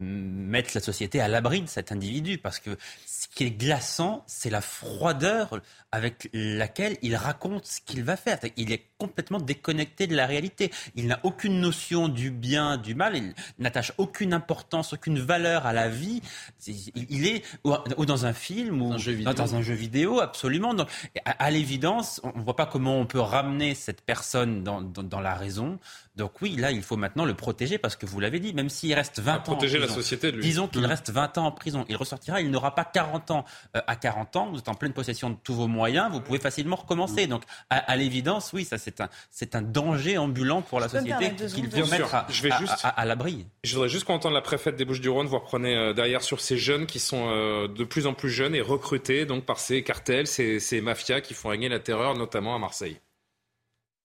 Mettre 0.04 0.72
la 0.76 0.82
société 0.82 1.22
à 1.22 1.28
l'abri 1.28 1.62
de 1.62 1.68
cet 1.68 1.92
individu. 1.92 2.38
Parce 2.38 2.60
que 2.60 2.78
ce 3.06 3.28
qui 3.28 3.46
est 3.46 3.52
glaçant, 3.52 4.24
c'est 4.28 4.50
la 4.50 4.62
froideur 4.62 5.62
avec 5.92 6.30
laquelle 6.34 6.98
il 7.02 7.16
raconte 7.16 7.66
ce 7.66 7.80
qu'il 7.80 8.04
va 8.04 8.18
faire. 8.18 8.40
Il 8.58 8.72
est 8.72 8.86
complètement 8.98 9.40
déconnecté 9.40 10.08
de 10.08 10.16
la 10.16 10.26
réalité. 10.26 10.72
Il 10.96 11.08
n'a 11.08 11.20
aucune 11.24 11.60
notion 11.60 12.08
du 12.08 12.32
bien, 12.32 12.78
du 12.78 12.96
mal. 12.96 13.16
Il 13.16 13.34
n'attache 13.60 13.94
aucune 13.98 14.34
importance, 14.34 14.94
aucune 14.94 15.20
valeur 15.20 15.66
à 15.66 15.74
la 15.74 15.90
vie. 15.90 16.22
Il 16.68 17.28
est 17.28 17.44
ou 17.64 18.06
dans 18.06 18.26
un 18.26 18.34
film 18.34 18.82
ou 18.82 18.90
dans 18.90 19.56
un 19.56 19.62
jeu 19.62 19.74
vidéo, 19.74 20.20
absolument. 20.20 20.74
Donc, 20.74 20.90
à, 21.26 21.52
l'évidence, 21.52 22.22
on 22.24 22.38
ne 22.38 22.44
voit 22.44 22.56
pas 22.56 22.66
comment 22.66 23.00
on 23.00 23.06
peut 23.06 23.20
ramener 23.20 23.76
cette 23.76 24.02
personne 24.02 24.64
dans, 24.64 24.82
dans 24.82 25.22
la 25.22 25.36
raison. 25.36 25.80
Donc 26.16 26.42
oui, 26.42 26.56
là, 26.56 26.72
il 26.72 26.84
faut 26.84 26.96
maintenant 26.96 27.26
le 27.26 27.34
protéger 27.34 27.80
parce 27.80 27.96
que 27.96 28.06
vous 28.06 28.20
l'avez 28.20 28.40
dit, 28.40 28.54
même 28.54 28.70
s'il 28.70 28.94
reste 28.94 29.20
20 29.20 29.36
ans. 29.36 29.40
Protéger 29.40 29.80
la 29.80 29.88
société 29.88 30.32
de 30.32 30.38
lui. 30.38 30.44
Disons 30.44 30.68
qu'il 30.68 30.82
mmh. 30.82 30.86
reste 30.86 31.10
20 31.10 31.38
ans 31.40 31.46
en 31.48 31.52
prison. 31.52 31.86
Il 31.90 31.96
ressortira, 31.96 32.40
il 32.40 32.52
n'aura 32.52 32.76
pas 32.76 32.86
40 32.86 33.32
ans. 33.32 33.46
Euh, 33.76 33.82
à 33.88 33.96
40 33.96 34.36
ans, 34.36 34.50
vous 34.52 34.60
êtes 34.60 34.70
en 34.70 34.76
pleine 34.76 34.94
possession 34.94 35.32
de 35.32 35.36
tous 35.44 35.56
vos 35.56 35.68
moyens, 35.68 36.12
vous 36.12 36.22
pouvez 36.22 36.38
facilement 36.38 36.76
recommencer. 36.76 37.26
Mmh. 37.26 37.30
Donc, 37.30 37.44
à, 37.72 37.96
l'évidence, 37.96 38.52
oui, 38.54 38.64
ça, 38.64 38.78
c'est 38.78 39.02
un, 39.02 39.10
c'est 39.32 39.56
un 39.56 39.64
danger 39.64 40.20
ambulant 40.20 40.62
pour 40.62 40.80
la 40.80 40.88
société 40.88 41.34
qu'il 41.34 41.70
faut 41.72 41.88
mettre 41.88 42.14
à, 42.14 42.28
je 42.30 42.44
vais 42.44 42.52
juste, 42.60 42.84
à, 42.84 43.06
l'abri. 43.06 43.48
Je 43.64 43.74
voudrais 43.74 43.90
juste 43.90 44.06
qu'on 44.06 44.14
entende 44.14 44.34
la 44.34 44.42
préfète 44.42 44.76
des 44.76 44.86
Bouches-du-Rhône. 44.86 45.26
Vous 45.26 45.40
reprenez 45.40 45.76
euh, 45.76 45.94
derrière 45.94 46.22
sur 46.22 46.42
ces 46.42 46.58
jeunes 46.58 46.86
qui 46.86 47.00
sont 47.00 47.30
euh, 47.30 47.68
de 47.68 47.84
plus 47.84 48.06
en 48.06 48.14
plus 48.14 48.30
jeunes 48.30 48.54
et 48.54 48.62
recrutés 48.62 49.26
donc 49.26 49.46
par 49.46 49.60
ces 49.60 49.84
cartels, 49.84 50.28
ces, 50.28 50.60
ces 50.60 50.80
mafias 50.80 51.22
qui 51.22 51.34
font 51.34 51.50
régner 51.50 51.70
la 51.70 51.80
terreur, 51.80 52.16
notamment 52.16 52.56
à 52.56 52.60
Marseille. 52.60 53.00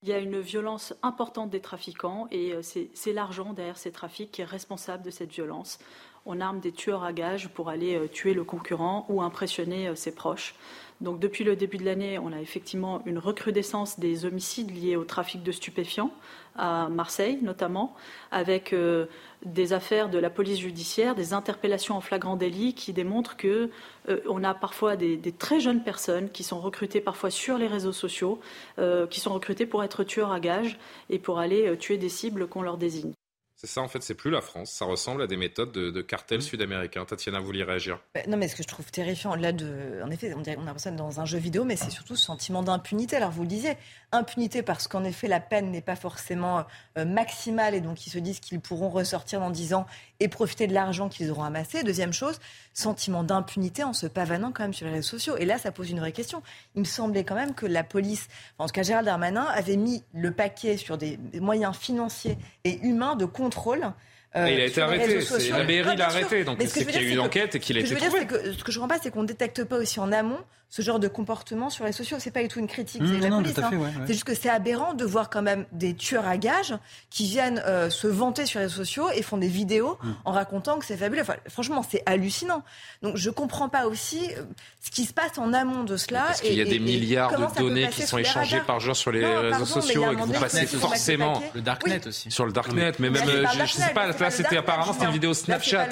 Il 0.04 0.08
y 0.08 0.12
a 0.12 0.18
une 0.20 0.38
violence 0.38 0.94
importante 1.02 1.50
des 1.50 1.60
trafiquants 1.60 2.28
et 2.30 2.52
euh, 2.52 2.62
c'est 2.62 3.12
l'argent 3.12 3.52
derrière 3.52 3.76
ces 3.76 3.90
trafics 3.90 4.30
qui 4.30 4.42
est 4.42 4.44
responsable 4.44 5.02
de 5.02 5.10
cette 5.10 5.32
violence. 5.32 5.80
On 6.24 6.40
arme 6.40 6.60
des 6.60 6.70
tueurs 6.70 7.02
à 7.02 7.12
gages 7.12 7.48
pour 7.48 7.68
aller 7.68 7.96
euh, 7.96 8.06
tuer 8.06 8.32
le 8.32 8.44
concurrent 8.44 9.06
ou 9.08 9.22
impressionner 9.22 9.88
euh, 9.88 9.96
ses 9.96 10.14
proches. 10.14 10.54
Donc 11.00 11.20
depuis 11.20 11.44
le 11.44 11.54
début 11.54 11.76
de 11.76 11.84
l'année, 11.84 12.18
on 12.18 12.32
a 12.32 12.40
effectivement 12.40 13.02
une 13.06 13.18
recrudescence 13.18 14.00
des 14.00 14.24
homicides 14.24 14.74
liés 14.74 14.96
au 14.96 15.04
trafic 15.04 15.44
de 15.44 15.52
stupéfiants 15.52 16.10
à 16.56 16.88
Marseille 16.88 17.38
notamment, 17.40 17.94
avec 18.32 18.72
euh, 18.72 19.06
des 19.44 19.72
affaires 19.72 20.08
de 20.08 20.18
la 20.18 20.28
police 20.28 20.58
judiciaire, 20.58 21.14
des 21.14 21.32
interpellations 21.32 21.96
en 21.96 22.00
flagrant 22.00 22.34
délit 22.34 22.74
qui 22.74 22.92
démontrent 22.92 23.36
que 23.36 23.70
euh, 24.08 24.20
on 24.28 24.42
a 24.42 24.54
parfois 24.54 24.96
des, 24.96 25.20
très 25.38 25.60
jeunes 25.60 25.84
personnes 25.84 26.30
qui 26.30 26.42
sont 26.42 26.60
recrutées 26.60 27.00
parfois 27.00 27.30
sur 27.30 27.58
les 27.58 27.68
réseaux 27.68 27.92
sociaux, 27.92 28.40
euh, 28.80 29.06
qui 29.06 29.20
sont 29.20 29.32
recrutées 29.32 29.66
pour 29.66 29.84
être 29.84 30.02
tueurs 30.02 30.32
à 30.32 30.40
gages 30.40 30.78
et 31.10 31.20
pour 31.20 31.38
aller 31.38 31.76
tuer 31.78 31.96
des 31.96 32.08
cibles 32.08 32.48
qu'on 32.48 32.62
leur 32.62 32.76
désigne. 32.76 33.12
C'est 33.60 33.66
ça, 33.66 33.82
en 33.82 33.88
fait, 33.88 34.04
c'est 34.04 34.14
plus 34.14 34.30
la 34.30 34.40
France. 34.40 34.70
Ça 34.70 34.84
ressemble 34.84 35.20
à 35.20 35.26
des 35.26 35.36
méthodes 35.36 35.72
de, 35.72 36.00
cartels 36.00 36.42
sud-américains. 36.42 37.04
Tatiana, 37.04 37.40
vous 37.40 37.46
voulez 37.46 37.64
réagir? 37.64 37.98
Bah, 38.14 38.20
Non, 38.28 38.36
mais 38.36 38.46
ce 38.46 38.54
que 38.54 38.62
je 38.62 38.68
trouve 38.68 38.88
terrifiant, 38.92 39.34
là, 39.34 39.50
de, 39.50 40.00
en 40.00 40.10
effet, 40.12 40.32
on, 40.32 40.42
dirait, 40.42 40.56
on 40.56 40.62
a 40.62 40.66
l'impression 40.66 40.92
dans 40.92 41.18
un 41.18 41.24
jeu 41.24 41.38
vidéo, 41.38 41.64
mais 41.64 41.74
c'est 41.74 41.90
surtout 41.90 42.14
ce 42.14 42.24
sentiment 42.24 42.62
d'impunité. 42.62 43.16
Alors, 43.16 43.32
vous 43.32 43.42
le 43.42 43.48
disiez, 43.48 43.76
impunité 44.12 44.62
parce 44.62 44.88
qu'en 44.88 45.04
effet, 45.04 45.28
la 45.28 45.40
peine 45.40 45.70
n'est 45.70 45.82
pas 45.82 45.96
forcément 45.96 46.64
euh, 46.96 47.04
maximale 47.04 47.74
et 47.74 47.80
donc 47.80 48.06
ils 48.06 48.10
se 48.10 48.18
disent 48.18 48.40
qu'ils 48.40 48.60
pourront 48.60 48.88
ressortir 48.88 49.40
dans 49.40 49.50
10 49.50 49.74
ans 49.74 49.86
et 50.20 50.28
profiter 50.28 50.66
de 50.66 50.74
l'argent 50.74 51.08
qu'ils 51.08 51.30
auront 51.30 51.44
amassé. 51.44 51.82
Deuxième 51.82 52.12
chose, 52.12 52.40
sentiment 52.72 53.22
d'impunité 53.22 53.84
en 53.84 53.92
se 53.92 54.06
pavanant 54.06 54.52
quand 54.52 54.62
même 54.62 54.74
sur 54.74 54.86
les 54.86 54.92
réseaux 54.92 55.08
sociaux. 55.08 55.36
Et 55.36 55.44
là, 55.44 55.58
ça 55.58 55.72
pose 55.72 55.90
une 55.90 56.00
vraie 56.00 56.12
question. 56.12 56.42
Il 56.74 56.80
me 56.80 56.86
semblait 56.86 57.24
quand 57.24 57.34
même 57.34 57.54
que 57.54 57.66
la 57.66 57.84
police, 57.84 58.28
en 58.58 58.66
tout 58.66 58.72
cas 58.72 58.82
Gérald 58.82 59.06
Darmanin, 59.06 59.44
avait 59.44 59.76
mis 59.76 60.02
le 60.14 60.30
paquet 60.32 60.76
sur 60.76 60.96
des 60.96 61.18
moyens 61.34 61.76
financiers 61.76 62.38
et 62.64 62.78
humains 62.80 63.16
de 63.16 63.26
contrôle 63.26 63.92
euh, 64.36 64.50
il 64.50 64.60
a 64.60 64.66
été 64.66 64.80
arrêté. 64.80 65.20
La 65.50 65.64
mairie 65.64 65.96
l'a 65.96 66.06
arrêté. 66.06 66.44
Donc 66.44 66.60
c'est 66.60 66.84
qu'il 66.84 66.94
y 66.94 66.98
a 66.98 67.02
eu 67.02 67.12
une 67.12 67.20
enquête 67.20 67.54
et 67.54 67.60
qu'il 67.60 67.78
a 67.78 67.80
été 67.80 67.96
trouvé. 67.96 68.20
ce 68.20 68.62
que 68.62 68.70
je 68.70 68.78
ne 68.78 68.82
comprends 68.82 68.96
pas, 68.96 69.02
c'est 69.02 69.10
qu'on 69.10 69.22
ne 69.22 69.26
détecte 69.26 69.64
pas 69.64 69.76
aussi 69.76 70.00
en 70.00 70.12
amont 70.12 70.40
ce 70.70 70.82
genre 70.82 70.98
de 70.98 71.08
comportement 71.08 71.70
sur 71.70 71.84
les 71.84 71.92
sociaux. 71.92 72.18
C'est 72.20 72.30
pas 72.30 72.42
du 72.42 72.48
tout 72.48 72.58
une 72.58 72.66
critique, 72.66 73.02
c'est 73.04 73.20
la 73.20 73.34
police. 73.34 73.58
Hein. 73.58 73.70
C'est 74.06 74.12
juste 74.12 74.24
que 74.24 74.34
c'est 74.34 74.50
aberrant 74.50 74.92
de 74.92 75.04
voir 75.04 75.30
quand 75.30 75.42
même 75.42 75.64
des 75.72 75.94
tueurs 75.94 76.26
à 76.26 76.36
gages 76.36 76.74
qui 77.10 77.24
viennent 77.24 77.62
euh, 77.66 77.88
se 77.88 78.06
vanter 78.06 78.44
sur 78.44 78.58
les 78.58 78.66
réseaux 78.66 78.84
sociaux 78.84 79.08
et 79.14 79.22
font 79.22 79.38
des 79.38 79.48
vidéos 79.48 79.98
mm. 80.02 80.10
en 80.26 80.32
racontant 80.32 80.78
que 80.78 80.84
c'est 80.84 80.96
fabuleux. 80.96 81.22
franchement, 81.48 81.84
c'est 81.88 82.02
hallucinant. 82.04 82.62
Donc 83.02 83.16
je 83.16 83.30
comprends 83.30 83.70
pas 83.70 83.86
aussi 83.86 84.30
euh, 84.36 84.42
ce 84.80 84.90
qui 84.90 85.06
se 85.06 85.14
passe 85.14 85.38
en 85.38 85.54
amont 85.54 85.84
de 85.84 85.96
cela. 85.96 86.24
Parce 86.26 86.42
qu'il 86.42 86.54
y 86.54 86.60
a 86.60 86.64
des 86.64 86.78
milliards 86.78 87.30
de 87.30 87.58
données 87.58 87.88
qui 87.88 88.02
sont 88.02 88.18
échangées 88.18 88.60
par 88.66 88.78
jour 88.80 88.94
sur 88.94 89.10
les 89.10 89.24
réseaux 89.24 89.64
sociaux 89.64 90.12
et 90.12 90.16
que 90.16 90.22
vous 90.22 90.32
passez 90.32 90.66
forcément 90.66 91.42
le 91.54 91.62
darknet 91.62 92.06
aussi. 92.06 92.30
Sur 92.30 92.44
le 92.44 92.52
darknet, 92.52 92.92
mais 92.98 93.08
même 93.08 93.26
euh, 93.26 93.46
je, 93.64 93.72
sais 93.72 93.92
pas. 93.94 94.08
Là, 94.08 94.30
c'était 94.30 94.58
apparemment 94.58 94.92
c'était 94.92 95.06
une 95.06 95.12
vidéo 95.12 95.32
Snapchat. 95.32 95.88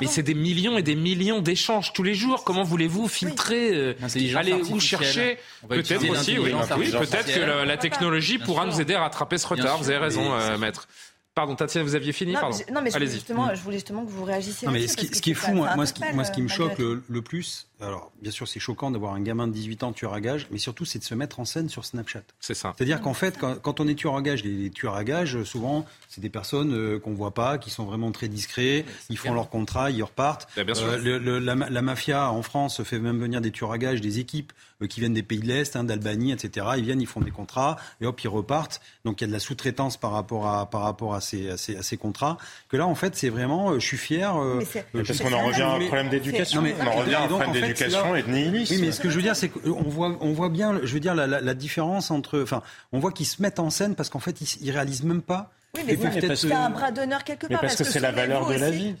Mais 0.00 0.06
c'est 0.06 0.22
des 0.22 0.34
millions 0.34 0.78
et 0.78 0.82
des 0.82 0.94
millions 0.94 1.40
d'échanges 1.40 1.92
tous 1.92 2.04
les 2.04 2.14
jours. 2.14 2.44
Comment 2.44 2.62
voulez-vous 2.62 3.08
filtrer 3.08 3.96
Allez 4.36 4.54
où 4.54 4.80
chercher 4.80 5.38
Peut-être 5.68 6.08
aussi, 6.08 6.38
oui. 6.38 6.52
peut-être 6.52 7.26
que 7.26 7.64
la, 7.64 7.76
technologie 7.76 8.38
pourra 8.38 8.66
nous 8.66 8.80
aider 8.80 8.94
à 8.94 9.00
rattraper 9.00 9.38
ce 9.38 9.46
retard. 9.46 9.78
Vous 9.78 9.90
avez 9.90 9.98
raison, 9.98 10.34
euh, 10.34 10.58
maître. 10.58 10.86
Pardon, 11.34 11.56
Tatiana, 11.56 11.84
vous 11.84 11.96
aviez 11.96 12.12
fini 12.12 12.32
Non, 12.32 12.40
Pardon. 12.40 12.58
non 12.72 12.80
mais 12.80 12.90
justement, 13.06 13.52
je 13.52 13.60
voulais 13.60 13.78
justement 13.78 14.04
que 14.04 14.10
vous 14.10 14.22
réagissiez. 14.22 14.68
Non, 14.68 14.72
mais 14.72 14.86
ce 14.86 14.96
qui, 14.96 15.30
est 15.30 15.34
fou, 15.34 15.52
moi, 15.52 15.84
ce 15.84 15.92
qui, 15.92 16.02
moi, 16.12 16.24
ce 16.24 16.30
qui 16.30 16.42
me 16.42 16.48
choque 16.48 16.78
le, 16.78 17.22
plus, 17.22 17.66
alors 17.80 18.12
bien 18.22 18.30
sûr, 18.30 18.46
c'est 18.46 18.60
choquant 18.60 18.90
d'avoir 18.90 19.14
un 19.14 19.20
gamin 19.20 19.48
de 19.48 19.52
18 19.52 19.82
ans 19.82 19.92
tueur 19.92 20.14
à 20.14 20.20
gage, 20.20 20.46
mais 20.50 20.58
surtout, 20.58 20.84
c'est 20.84 20.98
de 20.98 21.04
se 21.04 21.14
mettre 21.14 21.40
en 21.40 21.44
scène 21.44 21.68
sur 21.68 21.84
Snapchat. 21.84 22.22
C'est 22.40 22.54
ça. 22.54 22.72
C'est-à-dire 22.76 23.00
qu'en 23.00 23.14
fait, 23.14 23.38
quand, 23.38 23.80
on 23.80 23.88
est 23.88 23.94
tueur 23.94 24.16
à 24.16 24.22
gage, 24.22 24.44
les, 24.44 24.70
tueurs 24.70 24.94
à 24.94 25.04
gage, 25.04 25.42
souvent, 25.42 25.84
c'est 26.08 26.20
des 26.20 26.30
personnes 26.30 26.72
euh, 26.72 26.98
qu'on 26.98 27.14
voit 27.14 27.34
pas, 27.34 27.58
qui 27.58 27.70
sont 27.70 27.84
vraiment 27.84 28.12
très 28.12 28.28
discrets, 28.28 28.84
ils 29.10 29.18
font 29.18 29.34
leur 29.34 29.50
contrat, 29.50 29.90
ils 29.90 30.02
repartent. 30.02 30.48
Bah, 30.56 30.64
bien 30.64 30.74
sûr. 30.74 30.86
Euh, 30.86 31.40
la, 31.40 31.54
la, 31.54 31.82
mafia 31.82 32.30
en 32.30 32.42
France 32.42 32.82
fait 32.82 32.98
même 32.98 33.18
venir 33.18 33.40
des 33.40 33.50
tueurs 33.50 33.72
à 33.72 33.78
gages, 33.78 34.00
des 34.00 34.18
équipes 34.18 34.52
euh, 34.82 34.88
qui 34.88 35.00
viennent 35.00 35.14
des 35.14 35.22
pays 35.22 35.38
de 35.38 35.46
l'Est, 35.46 35.76
hein, 35.76 35.84
d'Albanie, 35.84 36.32
etc. 36.32 36.66
Ils 36.76 36.84
viennent, 36.84 37.00
ils 37.00 37.06
font 37.06 37.20
des 37.20 37.30
contrats, 37.30 37.76
et 38.00 38.06
hop, 38.06 38.20
ils 38.22 38.28
repartent. 38.28 38.80
Donc 39.04 39.20
il 39.20 39.24
y 39.24 39.26
a 39.26 39.28
de 39.28 39.32
la 39.32 39.38
sous-traitance 39.38 39.96
par 39.96 40.10
rapport 40.10 40.48
à, 40.48 40.68
par 40.68 40.82
rapport 40.82 41.14
à 41.14 41.20
ces, 41.20 41.50
à 41.50 41.56
ces, 41.56 41.76
à 41.76 41.82
ces 41.82 41.96
contrats. 41.96 42.38
Que 42.68 42.76
là, 42.76 42.86
en 42.86 42.94
fait, 42.94 43.14
c'est 43.14 43.28
vraiment, 43.28 43.70
euh, 43.70 43.78
je 43.78 43.86
suis 43.86 43.96
fier. 43.96 44.36
Euh, 44.36 44.62
parce 44.92 45.18
qu'on 45.18 45.32
en 45.32 45.46
revient 45.46 45.62
à 45.62 45.74
un 45.74 45.80
problème 45.80 46.08
d'éducation. 46.08 46.62
On 46.62 46.86
en 46.86 46.92
revient 46.92 47.14
à 47.14 47.22
un 47.22 47.26
problème 47.28 47.52
d'éducation 47.52 47.63
et 47.64 48.22
de 48.22 48.28
nihilisme. 48.30 48.74
Oui, 48.74 48.80
mais 48.80 48.92
ce 48.92 49.00
que 49.00 49.10
je 49.10 49.16
veux 49.16 49.22
dire, 49.22 49.36
c'est 49.36 49.48
qu'on 49.48 49.82
voit, 49.82 50.16
on 50.20 50.32
voit 50.32 50.48
bien, 50.48 50.80
je 50.82 50.92
veux 50.94 51.00
dire, 51.00 51.14
la, 51.14 51.26
la, 51.26 51.40
la 51.40 51.54
différence 51.54 52.10
entre, 52.10 52.40
enfin, 52.40 52.62
on 52.92 52.98
voit 52.98 53.12
qu'ils 53.12 53.26
se 53.26 53.40
mettent 53.42 53.58
en 53.58 53.70
scène 53.70 53.94
parce 53.94 54.08
qu'en 54.08 54.20
fait, 54.20 54.40
ils, 54.40 54.48
ils 54.62 54.70
réalisent 54.70 55.04
même 55.04 55.22
pas 55.22 55.52
oui, 55.74 55.82
mais 55.86 56.36
c'est 56.36 56.52
un 56.52 56.70
bras 56.70 56.90
d'honneur 56.90 57.24
quelque 57.24 57.46
part. 57.46 57.60
parce, 57.60 57.76
que, 57.76 57.84
c'est 57.84 58.00
la 58.00 58.12
valeur 58.12 58.48
de 58.48 58.54
la 58.54 58.70
vie. 58.70 58.94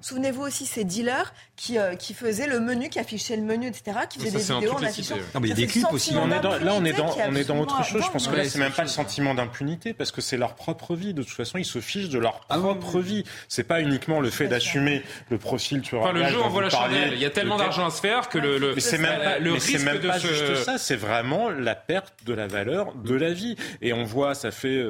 Souvenez-vous 0.00 0.42
aussi 0.42 0.66
ces 0.66 0.84
dealers 0.84 1.32
qui, 1.56 1.78
euh, 1.78 1.94
qui 1.94 2.14
faisaient 2.14 2.46
le 2.46 2.60
menu, 2.60 2.88
qui 2.88 2.98
affichaient 2.98 3.36
le 3.36 3.42
menu, 3.42 3.68
etc., 3.68 3.98
qui 4.08 4.18
faisaient 4.18 4.38
des 4.38 4.54
vidéos 4.54 4.72
en 4.72 4.82
affichant. 4.82 5.16
Non, 5.34 5.40
mais 5.40 5.48
il 5.48 5.50
y 5.50 5.52
a 5.52 5.56
des 5.56 5.66
clips 5.66 5.92
aussi. 5.92 6.14
On 6.16 6.30
est 6.30 6.42
là, 6.42 6.74
on 6.74 6.84
est 6.84 6.92
dans, 6.92 7.14
on 7.28 7.34
est 7.34 7.44
dans 7.44 7.58
autre 7.58 7.84
chose. 7.84 8.02
Je 8.04 8.10
pense 8.10 8.28
que 8.28 8.36
là, 8.36 8.44
c'est 8.44 8.58
même 8.58 8.72
pas 8.72 8.82
le 8.82 8.88
sentiment 8.88 9.34
d'impunité, 9.34 9.94
parce 9.94 10.12
que 10.12 10.20
c'est 10.20 10.36
leur 10.36 10.54
propre 10.54 10.94
vie. 10.94 11.14
De 11.14 11.22
toute 11.22 11.32
façon, 11.32 11.58
ils 11.58 11.64
se 11.64 11.80
fichent 11.80 12.10
de 12.10 12.18
leur 12.18 12.40
ah 12.48 12.58
propre 12.58 13.00
vie. 13.00 13.24
C'est 13.48 13.64
pas 13.64 13.80
uniquement 13.80 14.20
le 14.20 14.30
fait 14.30 14.48
d'assumer 14.48 15.02
le 15.30 15.38
profil 15.38 15.74
tu 15.82 15.96
Enfin, 15.96 16.12
le 16.12 16.26
jeu 16.26 16.40
envoie 16.40 16.62
la 16.62 16.70
chandelle. 16.70 17.12
Il 17.12 17.20
y 17.20 17.24
a 17.24 17.30
tellement 17.30 17.56
d'argent 17.56 17.86
à 17.86 17.90
se 17.90 18.00
faire 18.00 18.28
que 18.28 18.38
le, 18.38 18.78
c'est 18.78 18.98
même 18.98 19.20
pas, 19.20 19.38
le 19.38 19.52
risque 19.52 19.80
même 19.80 20.00
pas 20.00 20.18
juste 20.18 20.56
ça. 20.64 20.78
C'est 20.78 20.96
vraiment 20.96 21.50
la 21.50 21.74
perte 21.74 22.14
de 22.26 22.34
la 22.34 22.46
valeur 22.46 22.94
de 22.94 23.14
la 23.14 23.32
vie. 23.32 23.56
Et 23.80 23.92
on 23.92 24.04
voit, 24.04 24.34
ça 24.34 24.50
fait 24.50 24.84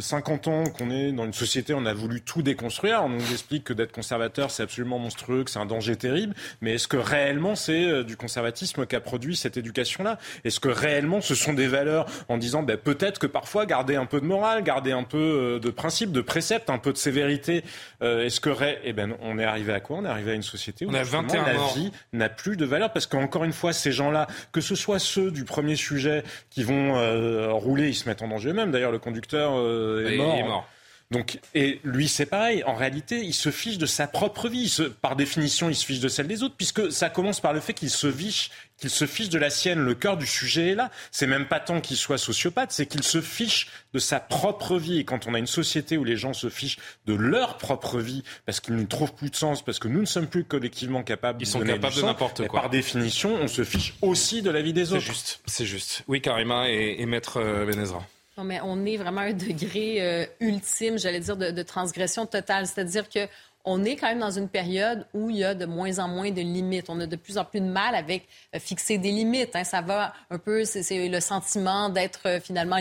50 0.00 0.48
euh, 0.48 0.50
qu'on 0.64 0.90
est 0.90 1.12
dans 1.12 1.24
une 1.24 1.32
société, 1.32 1.74
on 1.74 1.86
a 1.86 1.94
voulu 1.94 2.20
tout 2.20 2.42
déconstruire. 2.42 3.02
On 3.04 3.08
nous 3.08 3.32
explique 3.32 3.64
que 3.64 3.72
d'être 3.72 3.92
conservateur, 3.92 4.50
c'est 4.50 4.62
absolument 4.62 4.98
monstrueux, 4.98 5.44
que 5.44 5.50
c'est 5.50 5.58
un 5.58 5.66
danger 5.66 5.96
terrible. 5.96 6.34
Mais 6.60 6.74
est-ce 6.74 6.88
que 6.88 6.96
réellement 6.96 7.54
c'est 7.54 7.84
euh, 7.84 8.04
du 8.04 8.16
conservatisme 8.16 8.86
qu'a 8.86 9.00
produit 9.00 9.36
cette 9.36 9.56
éducation-là? 9.56 10.18
Est-ce 10.44 10.60
que 10.60 10.68
réellement 10.68 11.20
ce 11.20 11.34
sont 11.34 11.52
des 11.52 11.66
valeurs 11.66 12.06
en 12.28 12.38
disant 12.38 12.62
ben, 12.62 12.76
peut-être 12.76 13.18
que 13.18 13.26
parfois 13.26 13.66
garder 13.66 13.96
un 13.96 14.06
peu 14.06 14.20
de 14.20 14.26
morale, 14.26 14.62
garder 14.62 14.92
un 14.92 15.04
peu 15.04 15.18
euh, 15.18 15.58
de 15.58 15.70
principe, 15.70 16.12
de 16.12 16.20
précepte, 16.20 16.70
un 16.70 16.78
peu 16.78 16.92
de 16.92 16.98
sévérité, 16.98 17.64
euh, 18.02 18.24
est-ce 18.24 18.40
que 18.40 18.50
eh 18.84 18.92
ben, 18.92 19.14
on 19.22 19.38
est 19.38 19.44
arrivé 19.44 19.72
à 19.72 19.80
quoi? 19.80 19.98
On 19.98 20.04
est 20.04 20.08
arrivé 20.08 20.32
à 20.32 20.34
une 20.34 20.42
société 20.42 20.84
où 20.86 20.90
on 20.90 20.94
a 20.94 21.02
21 21.02 21.44
la 21.44 21.52
vie 21.74 21.90
n'a 22.12 22.28
plus 22.28 22.56
de 22.56 22.64
valeur 22.64 22.92
parce 22.92 23.06
qu'encore 23.06 23.44
une 23.44 23.52
fois, 23.52 23.72
ces 23.72 23.92
gens-là, 23.92 24.26
que 24.52 24.60
ce 24.60 24.74
soit 24.74 24.98
ceux 24.98 25.30
du 25.30 25.44
premier 25.44 25.76
sujet 25.76 26.22
qui 26.50 26.62
vont 26.62 26.92
rouler, 27.56 27.88
ils 27.88 27.94
se 27.94 28.08
mettent 28.08 28.22
en 28.22 28.28
danger 28.28 28.50
eux-mêmes. 28.50 28.70
D'ailleurs, 28.70 28.92
le 28.92 28.98
conducteur 28.98 29.52
est, 29.52 30.16
mort. 30.16 30.36
Est 30.44 30.48
mort. 30.48 30.68
Donc, 31.12 31.38
et 31.54 31.78
lui, 31.84 32.08
c'est 32.08 32.24
pareil. 32.24 32.64
En 32.64 32.74
réalité, 32.74 33.20
il 33.20 33.34
se 33.34 33.50
fiche 33.50 33.76
de 33.76 33.84
sa 33.84 34.06
propre 34.06 34.48
vie. 34.48 34.74
par 35.02 35.14
définition, 35.14 35.68
il 35.68 35.76
se 35.76 35.84
fiche 35.84 36.00
de 36.00 36.08
celle 36.08 36.26
des 36.26 36.42
autres, 36.42 36.54
puisque 36.56 36.90
ça 36.90 37.10
commence 37.10 37.38
par 37.38 37.52
le 37.52 37.60
fait 37.60 37.74
qu'il 37.74 37.90
se 37.90 38.10
fiche, 38.10 38.50
qu'il 38.78 38.88
se 38.88 39.06
fiche 39.06 39.28
de 39.28 39.38
la 39.38 39.50
sienne. 39.50 39.78
Le 39.78 39.94
cœur 39.94 40.16
du 40.16 40.26
sujet 40.26 40.70
est 40.70 40.74
là. 40.74 40.90
C'est 41.10 41.26
même 41.26 41.46
pas 41.46 41.60
tant 41.60 41.82
qu'il 41.82 41.98
soit 41.98 42.16
sociopathe, 42.16 42.72
c'est 42.72 42.86
qu'il 42.86 43.02
se 43.02 43.20
fiche 43.20 43.68
de 43.92 43.98
sa 43.98 44.20
propre 44.20 44.78
vie. 44.78 45.00
Et 45.00 45.04
quand 45.04 45.26
on 45.26 45.34
a 45.34 45.38
une 45.38 45.46
société 45.46 45.98
où 45.98 46.04
les 46.04 46.16
gens 46.16 46.32
se 46.32 46.48
fichent 46.48 46.78
de 47.04 47.12
leur 47.12 47.58
propre 47.58 47.98
vie, 47.98 48.24
parce 48.46 48.60
qu'ils 48.60 48.76
n'y 48.76 48.86
trouvent 48.86 49.14
plus 49.14 49.28
de 49.28 49.36
sens, 49.36 49.62
parce 49.62 49.78
que 49.78 49.88
nous 49.88 50.00
ne 50.00 50.06
sommes 50.06 50.28
plus 50.28 50.44
collectivement 50.44 51.02
capables 51.02 51.42
ils 51.42 51.46
sont 51.46 51.60
capables 51.60 51.94
de 51.94 52.02
n'importe 52.02 52.48
quoi. 52.48 52.62
Par 52.62 52.70
définition, 52.70 53.34
on 53.34 53.48
se 53.48 53.64
fiche 53.64 53.94
aussi 54.00 54.40
de 54.40 54.50
la 54.50 54.62
vie 54.62 54.72
des 54.72 54.94
autres. 54.94 55.02
C'est 55.02 55.12
juste. 55.12 55.40
C'est 55.44 55.66
juste. 55.66 56.04
Oui, 56.08 56.22
Karima 56.22 56.70
et, 56.70 57.04
Maître 57.04 57.38
euh, 57.38 57.66
Benezra. 57.66 58.02
Non, 58.38 58.44
mais 58.44 58.60
on 58.62 58.84
est 58.86 58.96
vraiment 58.96 59.20
à 59.20 59.24
un 59.24 59.32
degré 59.32 60.00
euh, 60.00 60.26
ultime, 60.40 60.98
j'allais 60.98 61.20
dire, 61.20 61.36
de, 61.36 61.50
de 61.50 61.62
transgression 61.62 62.24
totale. 62.24 62.66
C'est-à-dire 62.66 63.08
que 63.08 63.28
on 63.64 63.84
est 63.84 63.96
quand 63.96 64.08
même 64.08 64.18
dans 64.18 64.30
une 64.30 64.48
période 64.48 65.06
où 65.14 65.30
il 65.30 65.36
y 65.36 65.44
a 65.44 65.54
de 65.54 65.66
moins 65.66 65.98
en 65.98 66.08
moins 66.08 66.30
de 66.30 66.40
limites. 66.40 66.86
On 66.88 66.98
a 67.00 67.06
de 67.06 67.16
plus 67.16 67.38
en 67.38 67.44
plus 67.44 67.60
de 67.60 67.66
mal 67.66 67.94
avec 67.94 68.26
euh, 68.54 68.58
fixer 68.58 68.98
des 68.98 69.12
limites. 69.12 69.54
Hein. 69.54 69.64
Ça 69.64 69.80
va 69.80 70.12
un 70.30 70.38
peu, 70.38 70.64
c'est 70.64 71.08
le 71.08 71.20
sentiment 71.20 71.88
d'être 71.88 72.26
euh, 72.26 72.40
finalement 72.40 72.78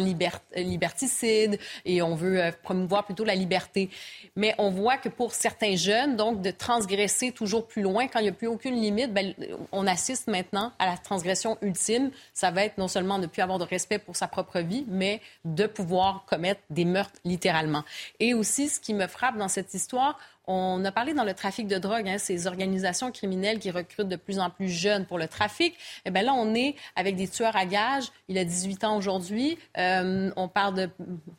liberticide 0.56 1.60
et 1.86 2.02
on 2.02 2.16
veut 2.16 2.42
euh, 2.42 2.52
promouvoir 2.64 3.06
plutôt 3.06 3.24
la 3.24 3.36
liberté. 3.36 3.90
Mais 4.36 4.56
on 4.58 4.72
voit 4.72 4.98
que 4.98 5.10
pour 5.10 5.34
certains 5.34 5.76
jeunes, 5.76 6.16
donc 6.16 6.42
de 6.42 6.50
transgresser 6.50 7.32
toujours 7.32 7.68
plus 7.68 7.84
loin 7.84 8.08
quand 8.08 8.20
il 8.20 8.24
n'y 8.24 8.30
a 8.30 8.34
plus 8.34 8.48
aucune 8.48 8.76
limite, 8.76 9.14
ben, 9.14 9.36
on 9.72 9.86
assiste 9.86 10.28
maintenant 10.28 10.72
à 10.80 10.88
la 10.88 10.98
transgression 10.98 11.58
ultime. 11.62 12.10
Ça 12.34 12.50
va 12.50 12.66
être 12.66 12.80
non 12.80 12.88
seulement 12.88 13.18
de 13.18 13.24
ne 13.24 13.28
plus 13.28 13.44
avoir 13.44 13.60
de 13.60 13.66
respect 13.66 14.00
pour 14.00 14.16
sa 14.16 14.28
propre 14.28 14.60
vie, 14.60 14.86
mais 14.88 15.22
de 15.46 15.68
pouvoir 15.68 16.26
commettre 16.28 16.62
des 16.72 16.86
meurtres 16.86 17.20
littéralement. 17.24 17.84
Et 18.20 18.34
aussi, 18.34 18.68
ce 18.68 18.80
qui 18.80 18.96
me 18.96 19.06
frappe 19.06 19.38
dans 19.38 19.48
cette 19.48 19.74
histoire, 19.76 20.18
on 20.48 20.84
a 20.84 20.92
parlé 20.92 21.14
dans 21.14 21.24
le 21.24 21.34
trafic 21.34 21.68
de 21.68 21.78
drogue, 21.78 22.08
hein, 22.08 22.18
ces 22.18 22.48
organisations 22.48 23.12
criminelles 23.12 23.60
qui 23.60 23.70
recrutent 23.70 24.08
de 24.08 24.16
plus 24.16 24.40
en 24.40 24.50
plus 24.50 24.70
jeunes 24.70 25.06
pour 25.06 25.20
le 25.20 25.28
trafic. 25.28 25.76
Eh 26.06 26.12
bien 26.12 26.24
là, 26.24 26.34
on 26.34 26.56
est 26.56 26.76
avec 26.96 27.16
des 27.16 27.28
tueurs 27.28 27.56
à 27.56 27.66
gages. 27.66 28.12
Il 28.28 28.38
a 28.38 28.44
18 28.44 28.84
ans 28.84 28.98
aujourd'hui. 28.98 29.58
Euh, 29.78 30.32
on 30.36 30.48
parle 30.48 30.74
de, 30.74 30.90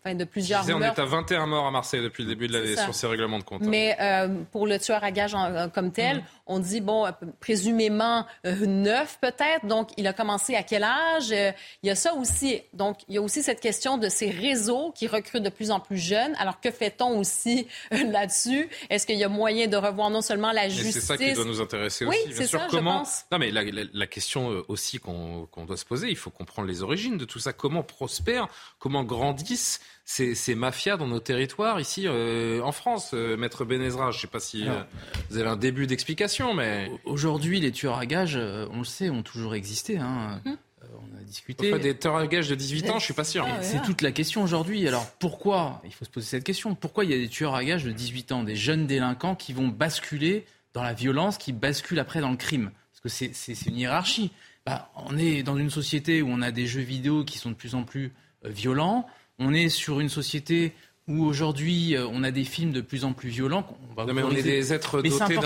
enfin, 0.04 0.14
de 0.14 0.24
plusieurs 0.24 0.60
disais, 0.60 0.74
On 0.74 0.80
est 0.80 0.98
à 0.98 1.04
21 1.04 1.46
morts 1.46 1.66
à 1.66 1.70
Marseille 1.70 2.02
depuis 2.02 2.22
le 2.22 2.28
début 2.28 2.46
de 2.46 2.52
l'année 2.52 2.76
sur 2.76 2.94
ces 2.94 3.06
règlements 3.06 3.38
de 3.38 3.44
compte. 3.44 3.62
Mais 3.62 3.96
euh, 4.00 4.28
pour 4.52 4.66
le 4.66 4.78
tueur 4.78 5.02
à 5.02 5.10
gages 5.10 5.36
comme 5.74 5.90
tel, 5.90 6.18
mm. 6.18 6.24
on 6.46 6.58
dit, 6.60 6.80
bon, 6.80 7.06
présumément 7.40 8.24
euh, 8.46 8.66
neuf 8.66 9.18
peut-être. 9.20 9.66
Donc, 9.66 9.90
il 9.96 10.06
a 10.06 10.12
commencé 10.12 10.54
à 10.54 10.62
quel 10.62 10.84
âge? 10.84 11.30
il 11.30 11.88
y 11.88 11.90
a 11.90 11.94
ça 11.94 12.14
aussi. 12.14 12.60
Donc, 12.72 12.98
il 13.08 13.16
y 13.16 13.18
a 13.18 13.22
aussi 13.22 13.42
cette 13.42 13.60
question 13.60 13.98
de 13.98 14.08
ces 14.08 14.30
réseaux 14.30 14.92
qui 14.94 15.08
recrutent 15.08 15.42
de 15.42 15.50
plus 15.50 15.70
en 15.70 15.80
plus 15.80 15.98
jeunes. 15.98 16.34
Alors, 16.38 16.60
que 16.60 16.70
fait-on 16.70 17.18
aussi 17.18 17.66
là-dessus? 17.90 18.68
Est-ce 18.92 19.06
qu'il 19.06 19.16
y 19.16 19.24
a 19.24 19.28
moyen 19.30 19.68
de 19.68 19.76
revoir 19.78 20.10
non 20.10 20.20
seulement 20.20 20.52
la 20.52 20.68
justice... 20.68 20.92
C'est 20.92 21.00
ça 21.00 21.16
qui 21.16 21.32
doit 21.32 21.46
nous 21.46 21.62
intéresser 21.62 22.04
aussi. 22.04 22.18
Oui, 22.26 22.34
c'est 22.34 22.46
ça, 22.46 22.66
comment... 22.68 22.92
je 22.92 22.98
pense. 22.98 23.24
Non, 23.32 23.38
mais 23.38 23.50
la, 23.50 23.62
la, 23.90 24.06
question 24.06 24.50
euh, 24.52 24.62
aussi 24.68 24.98
qu'on 24.98 25.48
doit 25.66 25.78
se 25.78 25.86
poser, 25.86 26.10
il 26.10 26.16
faut 26.16 26.28
comprendre 26.28 26.68
les 26.68 26.82
origines 26.82 27.16
de 27.16 27.24
tout 27.24 27.38
ça. 27.38 27.54
Comment 27.54 27.82
prospèrent, 27.82 28.48
comment 28.78 29.02
grandissent 29.02 29.80
ces, 30.04 30.34
ces 30.34 30.54
mafias 30.54 30.98
dans 30.98 31.06
nos 31.06 31.20
territoires 31.20 31.80
ici 31.80 32.04
euh, 32.06 32.60
en 32.60 32.72
France, 32.72 33.12
euh, 33.14 33.38
Maître 33.38 33.64
Benezra? 33.64 34.10
Je 34.10 34.18
ne 34.18 34.20
sais 34.20 34.26
pas 34.26 34.40
si 34.40 34.66
vous 35.30 35.38
avez 35.38 35.48
un 35.48 35.56
début 35.56 35.86
d'explication, 35.86 36.52
mais... 36.52 36.90
Aujourd'hui, 37.06 37.60
les 37.60 37.72
tueurs 37.72 37.96
à 37.96 38.04
gages, 38.04 38.36
on 38.36 38.80
le 38.80 38.84
sait, 38.84 39.08
ont 39.08 39.22
toujours 39.22 39.54
existé. 39.54 39.96
Hein. 39.96 40.42
Hum 40.44 40.58
on 40.94 41.18
a 41.18 41.22
discuté. 41.22 41.78
des 41.78 41.96
tueurs 41.96 42.16
à 42.16 42.26
gages 42.26 42.48
de 42.48 42.54
18 42.54 42.90
ans, 42.90 42.98
je 42.98 43.04
suis 43.04 43.14
pas 43.14 43.24
sûr. 43.24 43.46
c'est 43.60 43.82
toute 43.82 44.02
la 44.02 44.12
question 44.12 44.42
aujourd'hui. 44.42 44.86
Alors 44.86 45.06
pourquoi 45.18 45.80
Il 45.84 45.92
faut 45.92 46.04
se 46.04 46.10
poser 46.10 46.26
cette 46.26 46.44
question. 46.44 46.74
Pourquoi 46.74 47.04
il 47.04 47.10
y 47.10 47.14
a 47.14 47.18
des 47.18 47.28
tueurs 47.28 47.54
à 47.54 47.64
gages 47.64 47.84
de 47.84 47.92
18 47.92 48.32
ans, 48.32 48.42
des 48.44 48.56
jeunes 48.56 48.86
délinquants 48.86 49.34
qui 49.34 49.52
vont 49.52 49.68
basculer 49.68 50.44
dans 50.74 50.82
la 50.82 50.92
violence, 50.92 51.38
qui 51.38 51.52
basculent 51.52 51.98
après 52.00 52.20
dans 52.20 52.30
le 52.30 52.36
crime? 52.36 52.70
Parce 52.92 53.16
que 53.18 53.32
c'est 53.32 53.66
une 53.66 53.76
hiérarchie. 53.76 54.30
Bah, 54.64 54.90
on 54.96 55.18
est 55.18 55.42
dans 55.42 55.56
une 55.56 55.70
société 55.70 56.22
où 56.22 56.28
on 56.30 56.40
a 56.40 56.52
des 56.52 56.66
jeux 56.66 56.82
vidéo 56.82 57.24
qui 57.24 57.38
sont 57.38 57.50
de 57.50 57.56
plus 57.56 57.74
en 57.74 57.82
plus 57.82 58.12
euh, 58.44 58.48
violents. 58.48 59.06
On 59.38 59.52
est 59.52 59.68
sur 59.68 59.98
une 59.98 60.08
société 60.08 60.72
où 61.08 61.24
aujourd'hui 61.24 61.96
euh, 61.96 62.06
on 62.10 62.22
a 62.22 62.30
des 62.30 62.44
films 62.44 62.72
de 62.72 62.80
plus 62.80 63.04
en 63.04 63.12
plus 63.12 63.28
violents. 63.28 63.66
On, 63.90 63.94
va 63.94 64.12
mais 64.12 64.22
on 64.22 64.30
est 64.30 64.42
des 64.42 64.72
êtres 64.72 65.02
dotés 65.02 65.36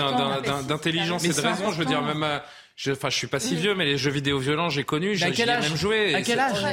d'intelligence 0.67 1.23
et 1.25 1.29
de 1.29 1.41
raison. 1.41 1.71
Je 1.71 1.79
veux 1.79 1.85
dire, 1.85 2.03
même 2.03 2.23
à, 2.23 2.43
je, 2.77 2.91
enfin, 2.91 3.09
je 3.09 3.15
suis 3.15 3.25
pas 3.25 3.39
si 3.39 3.55
vieux, 3.55 3.73
mais 3.73 3.85
les 3.85 3.97
jeux 3.97 4.11
vidéo 4.11 4.37
violents, 4.37 4.69
j'ai 4.69 4.83
connu. 4.83 5.15
J'ai 5.15 5.33
même 5.47 5.75
joué. 5.75 6.13
À 6.13 6.21
quel 6.21 6.39
âge 6.39 6.63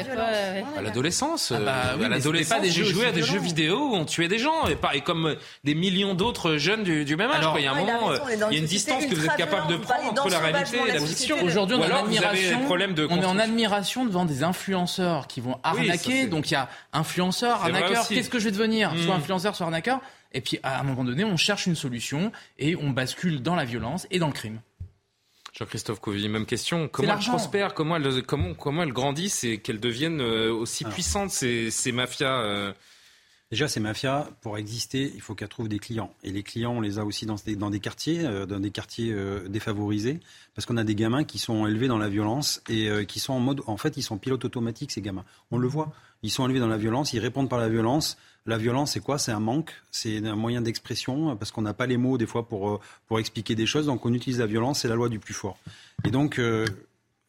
À 0.77 0.83
l'adolescence. 0.83 1.51
Ah 1.51 1.61
bah, 1.61 1.83
oui, 1.99 2.05
à 2.05 2.09
l'adolescence, 2.11 2.63
j'ai 2.63 2.85
joué 2.85 3.07
à 3.07 3.13
des 3.13 3.23
jeux 3.23 3.39
vidéo 3.39 3.89
où 3.89 3.95
on 3.95 4.05
tuait 4.05 4.29
des 4.29 4.39
gens, 4.39 4.67
et, 4.69 4.77
pareil, 4.77 5.01
comme 5.01 5.35
des 5.65 5.75
millions 5.75 6.13
d'autres 6.13 6.59
jeunes 6.59 6.85
du, 6.85 7.07
du 7.07 7.17
même 7.17 7.31
âge. 7.31 7.47
il 7.57 7.65
y 7.65 7.67
a 7.67 7.73
un 7.73 7.77
moment, 7.77 8.13
il 8.31 8.39
y 8.39 8.57
a 8.57 8.59
une 8.59 8.67
distance 8.67 9.07
que 9.07 9.15
vous 9.15 9.25
êtes 9.25 9.37
capable 9.37 9.69
de 9.69 9.77
prendre 9.79 10.11
entre 10.11 10.29
la 10.29 10.41
réalité 10.41 10.77
et 10.87 10.93
la 10.93 11.01
fiction. 11.01 11.43
Aujourd'hui, 11.43 11.77
on, 11.77 11.83
est 11.83 11.93
en 11.93 12.05
admiration, 12.05 12.59
on 12.69 13.23
est 13.23 13.25
en 13.25 13.39
admiration 13.39 14.05
devant 14.05 14.27
des 14.27 14.43
influenceurs 14.43 15.27
qui 15.27 15.41
vont 15.41 15.59
arnaquer. 15.63 16.27
Donc 16.27 16.51
il 16.51 16.53
y 16.53 16.57
a 16.57 16.69
influenceurs, 16.93 17.63
arnaqueurs. 17.63 18.07
Qu'est-ce 18.09 18.29
que 18.29 18.39
je 18.39 18.45
vais 18.45 18.51
devenir 18.51 18.93
Soit 19.05 19.15
hmm. 19.15 19.19
influenceur, 19.19 19.57
soit 19.57 19.65
arnaqueur. 19.65 20.01
Et 20.33 20.43
puis 20.43 20.59
à 20.63 20.81
un 20.81 20.83
moment 20.83 21.05
donné, 21.05 21.25
on 21.25 21.39
cherche 21.39 21.67
une 21.67 21.77
solution 21.77 22.31
et 22.59 22.77
on 22.77 22.91
bascule 22.91 23.41
dans 23.41 23.55
la 23.55 23.65
violence 23.65 24.07
et 24.11 24.19
dans 24.19 24.27
le 24.27 24.33
crime. 24.35 24.61
Jean-Christophe 25.55 26.01
Covy, 26.01 26.29
même 26.29 26.47
question. 26.47 26.89
Comment 26.89 27.17
elles 27.17 27.25
prospèrent 27.25 27.75
Comment 27.75 27.97
elles, 27.97 28.23
comment, 28.25 28.55
comment 28.55 28.83
elles 28.83 28.93
grandissent 28.93 29.45
et 29.45 29.59
qu'elles 29.59 29.79
deviennent 29.79 30.21
euh, 30.21 30.53
aussi 30.53 30.85
puissantes, 30.85 31.31
ces, 31.31 31.71
ces 31.71 31.93
mafias 31.93 32.41
euh 32.43 32.73
Déjà, 33.51 33.69
ces 33.69 33.79
mafias, 33.79 34.27
pour 34.41 34.59
exister, 34.59 35.13
il 35.15 35.21
faut 35.21 35.37
qu'elles 35.37 35.51
trouvent 35.51 35.69
des 35.69 35.79
clients. 35.79 36.13
Et 36.25 36.33
les 36.33 36.43
clients, 36.43 36.73
on 36.73 36.81
les 36.81 36.99
a 36.99 37.05
aussi 37.05 37.25
dans 37.25 37.37
des, 37.37 37.55
dans 37.55 37.71
des 37.71 37.79
quartiers, 37.79 38.25
euh, 38.25 38.47
dans 38.47 38.59
des 38.59 38.73
quartiers 38.73 39.15
défavorisés, 39.49 40.19
parce 40.57 40.67
qu'on 40.67 40.77
a 40.77 40.83
des 40.83 40.97
gamins 40.97 41.23
qui 41.23 41.39
sont 41.39 41.65
élevés 41.65 41.87
dans 41.87 41.99
la 41.99 42.09
violence 42.09 42.63
et 42.69 42.89
qui 43.07 43.21
sont 43.21 43.35
en 43.35 43.39
mode, 43.39 43.61
en 43.67 43.77
fait, 43.77 43.97
ils 43.97 44.03
sont 44.03 44.19
pilotes 44.19 44.45
automatiques, 44.45 44.91
ces 44.91 45.03
gamins. 45.03 45.25
On 45.53 45.59
le 45.59 45.69
voit. 45.69 45.93
Ils 46.25 46.31
sont 46.31 46.47
élevés 46.47 46.59
dans 46.59 46.67
la 46.67 46.79
violence, 46.79 47.13
ils 47.13 47.21
répondent 47.21 47.51
par 47.51 47.61
la 47.61 47.69
violence. 47.69 48.17
La 48.47 48.59
violence, 48.59 48.93
c'est 48.93 49.01
quoi? 49.01 49.19
C'est 49.19 49.33
un 49.33 49.41
manque, 49.41 49.73
c'est 49.91 50.19
un 50.19 50.37
moyen 50.37 50.61
d'expression, 50.61 51.35
parce 51.37 51.51
qu'on 51.51 51.63
n'a 51.63 51.73
pas 51.73 51.87
les 51.87 51.97
mots 51.97 52.19
des 52.19 52.27
fois 52.27 52.47
pour, 52.47 52.71
euh, 52.71 52.81
pour 53.07 53.19
expliquer 53.19 53.55
des 53.55 53.65
choses, 53.65 53.87
donc 53.87 54.05
on 54.05 54.13
utilise 54.13 54.39
la 54.39 54.47
violence, 54.47 54.81
c'est 54.81 54.89
la 54.89 54.97
loi 54.97 55.09
du 55.09 55.19
plus 55.19 55.33
fort. 55.33 55.57
Et 56.05 56.11
donc, 56.11 56.39
euh, 56.39 56.67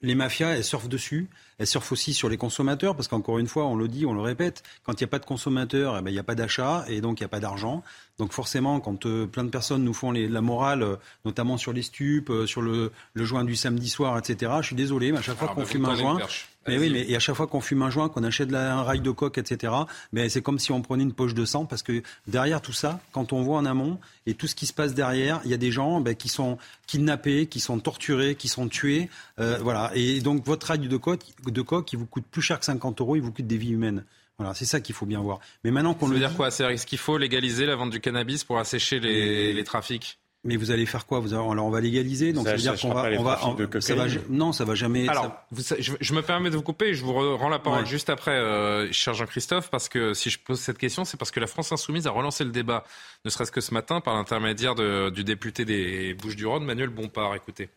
les 0.01 0.13
mafias, 0.13 0.49
elles 0.49 0.63
surfent 0.65 0.89
dessus. 0.89 1.29
Elles 1.57 1.67
surfent 1.67 1.93
aussi 1.93 2.13
sur 2.13 2.27
les 2.27 2.35
consommateurs, 2.35 2.97
parce 2.97 3.07
qu'encore 3.07 3.39
une 3.39 3.47
fois, 3.47 3.65
on 3.65 3.77
le 3.77 3.87
dit, 3.87 4.05
on 4.05 4.13
le 4.13 4.19
répète, 4.19 4.61
quand 4.83 4.99
il 4.99 5.05
n'y 5.05 5.05
a 5.05 5.07
pas 5.07 5.19
de 5.19 5.25
consommateurs, 5.25 5.95
eh 5.97 6.01
ben, 6.01 6.09
il 6.09 6.13
n'y 6.13 6.19
a 6.19 6.23
pas 6.23 6.35
d'achat, 6.35 6.83
et 6.89 6.99
donc 6.99 7.21
il 7.21 7.23
n'y 7.23 7.27
a 7.27 7.29
pas 7.29 7.39
d'argent. 7.39 7.81
Donc 8.17 8.33
forcément, 8.33 8.81
quand 8.81 9.05
euh, 9.05 9.25
plein 9.25 9.45
de 9.45 9.49
personnes 9.49 9.85
nous 9.85 9.93
font 9.93 10.11
les, 10.11 10.27
la 10.27 10.41
morale, 10.41 10.97
notamment 11.23 11.55
sur 11.57 11.71
les 11.71 11.81
stupes, 11.81 12.29
sur 12.45 12.61
le, 12.61 12.91
le 13.13 13.23
joint 13.23 13.45
du 13.45 13.55
samedi 13.55 13.87
soir, 13.87 14.17
etc., 14.17 14.51
je 14.59 14.65
suis 14.67 14.75
désolé, 14.75 15.13
mais 15.13 15.19
à 15.19 15.21
chaque 15.21 15.37
fois 15.37 15.47
qu'on 15.47 15.65
fume 15.65 15.85
un 15.85 15.95
joint... 15.95 16.19
Mais 16.67 16.77
oui, 16.79 16.89
mais 16.89 17.07
et 17.07 17.15
à 17.15 17.19
chaque 17.19 17.35
fois 17.35 17.47
qu'on 17.47 17.61
fume 17.61 17.83
un 17.83 17.89
joint, 17.89 18.09
qu'on 18.09 18.23
achète 18.23 18.53
un 18.53 18.81
rail 18.81 19.01
de 19.01 19.11
coque, 19.11 19.37
etc., 19.37 19.73
mais 20.11 20.29
c'est 20.29 20.41
comme 20.41 20.57
si 20.57 20.71
on 20.71 20.81
prenait 20.81 21.03
une 21.03 21.13
poche 21.13 21.33
de 21.33 21.45
sang, 21.45 21.65
parce 21.65 21.83
que 21.83 22.01
derrière 22.27 22.61
tout 22.61 22.73
ça, 22.73 22.99
quand 23.11 23.33
on 23.33 23.41
voit 23.41 23.57
en 23.57 23.65
amont 23.65 23.99
et 24.25 24.33
tout 24.33 24.47
ce 24.47 24.55
qui 24.55 24.65
se 24.65 24.73
passe 24.73 24.93
derrière, 24.93 25.41
il 25.45 25.51
y 25.51 25.53
a 25.53 25.57
des 25.57 25.71
gens 25.71 26.01
ben, 26.01 26.15
qui 26.15 26.29
sont 26.29 26.57
kidnappés, 26.87 27.45
qui 27.47 27.59
sont 27.59 27.79
torturés, 27.79 28.35
qui 28.35 28.47
sont 28.47 28.67
tués, 28.67 29.09
euh, 29.39 29.59
voilà. 29.61 29.91
Et 29.93 30.21
donc 30.21 30.45
votre 30.45 30.67
rail 30.67 30.79
de 30.79 30.97
coque, 30.97 31.21
de 31.45 31.61
coque, 31.61 31.93
il 31.93 31.99
vous 31.99 32.07
coûte 32.07 32.25
plus 32.29 32.41
cher 32.41 32.59
que 32.59 32.65
50 32.65 32.99
euros, 33.01 33.15
il 33.15 33.21
vous 33.21 33.31
coûte 33.31 33.47
des 33.47 33.57
vies 33.57 33.71
humaines. 33.71 34.03
Voilà, 34.37 34.53
c'est 34.53 34.65
ça 34.65 34.81
qu'il 34.81 34.95
faut 34.95 35.05
bien 35.05 35.21
voir. 35.21 35.39
Mais 35.63 35.71
maintenant 35.71 35.93
qu'on 35.93 36.07
le 36.07 36.13
veut 36.13 36.19
dire 36.19 36.35
quoi? 36.35 36.51
C'est 36.51 36.65
est-ce 36.65 36.85
qu'il 36.85 36.97
faut 36.97 37.17
légaliser 37.17 37.65
la 37.65 37.75
vente 37.75 37.91
du 37.91 38.01
cannabis 38.01 38.43
pour 38.43 38.59
assécher 38.59 38.99
les, 38.99 39.53
les 39.53 39.63
trafics? 39.63 40.19
Mais 40.45 40.55
vous 40.55 40.71
allez 40.71 40.85
faire 40.85 41.05
quoi 41.05 41.19
vous 41.19 41.33
Alors 41.33 41.65
on 41.65 41.69
va 41.71 41.81
légaliser, 41.81 42.31
donc 42.31 42.45
ça, 42.45 42.53
veut 42.53 42.61
dire 42.61 42.79
qu'on 42.79 42.93
va, 42.93 43.09
on 43.17 43.23
va, 43.23 43.81
ça 43.81 43.95
va, 43.95 44.05
non, 44.29 44.53
ça 44.53 44.63
va 44.63 44.75
jamais. 44.75 45.09
Alors, 45.09 45.31
je, 45.79 46.13
me 46.13 46.21
permets 46.21 46.51
de 46.51 46.55
vous 46.55 46.61
couper, 46.61 46.93
je 46.93 47.03
vous 47.03 47.13
rends 47.13 47.49
la 47.49 47.59
parole 47.59 47.85
juste 47.85 48.09
après, 48.09 48.31
euh, 48.31 48.91
cher 48.91 49.15
Jean-Christophe, 49.15 49.69
parce 49.71 49.89
que 49.89 50.13
si 50.13 50.29
je 50.29 50.39
pose 50.39 50.59
cette 50.59 50.77
question, 50.77 51.03
c'est 51.03 51.17
parce 51.17 51.31
que 51.31 51.39
la 51.39 51.47
France 51.47 51.71
insoumise 51.71 52.05
a 52.05 52.11
relancé 52.11 52.43
le 52.43 52.51
débat, 52.51 52.83
ne 53.25 53.29
serait-ce 53.31 53.51
que 53.51 53.61
ce 53.61 53.73
matin, 53.73 54.01
par 54.01 54.13
l'intermédiaire 54.13 54.75
du 54.75 55.23
député 55.23 55.65
des 55.65 56.13
Bouches-du-Rhône, 56.13 56.63
Manuel 56.63 56.89
Bompard. 56.89 57.35
Écoutez. 57.35 57.69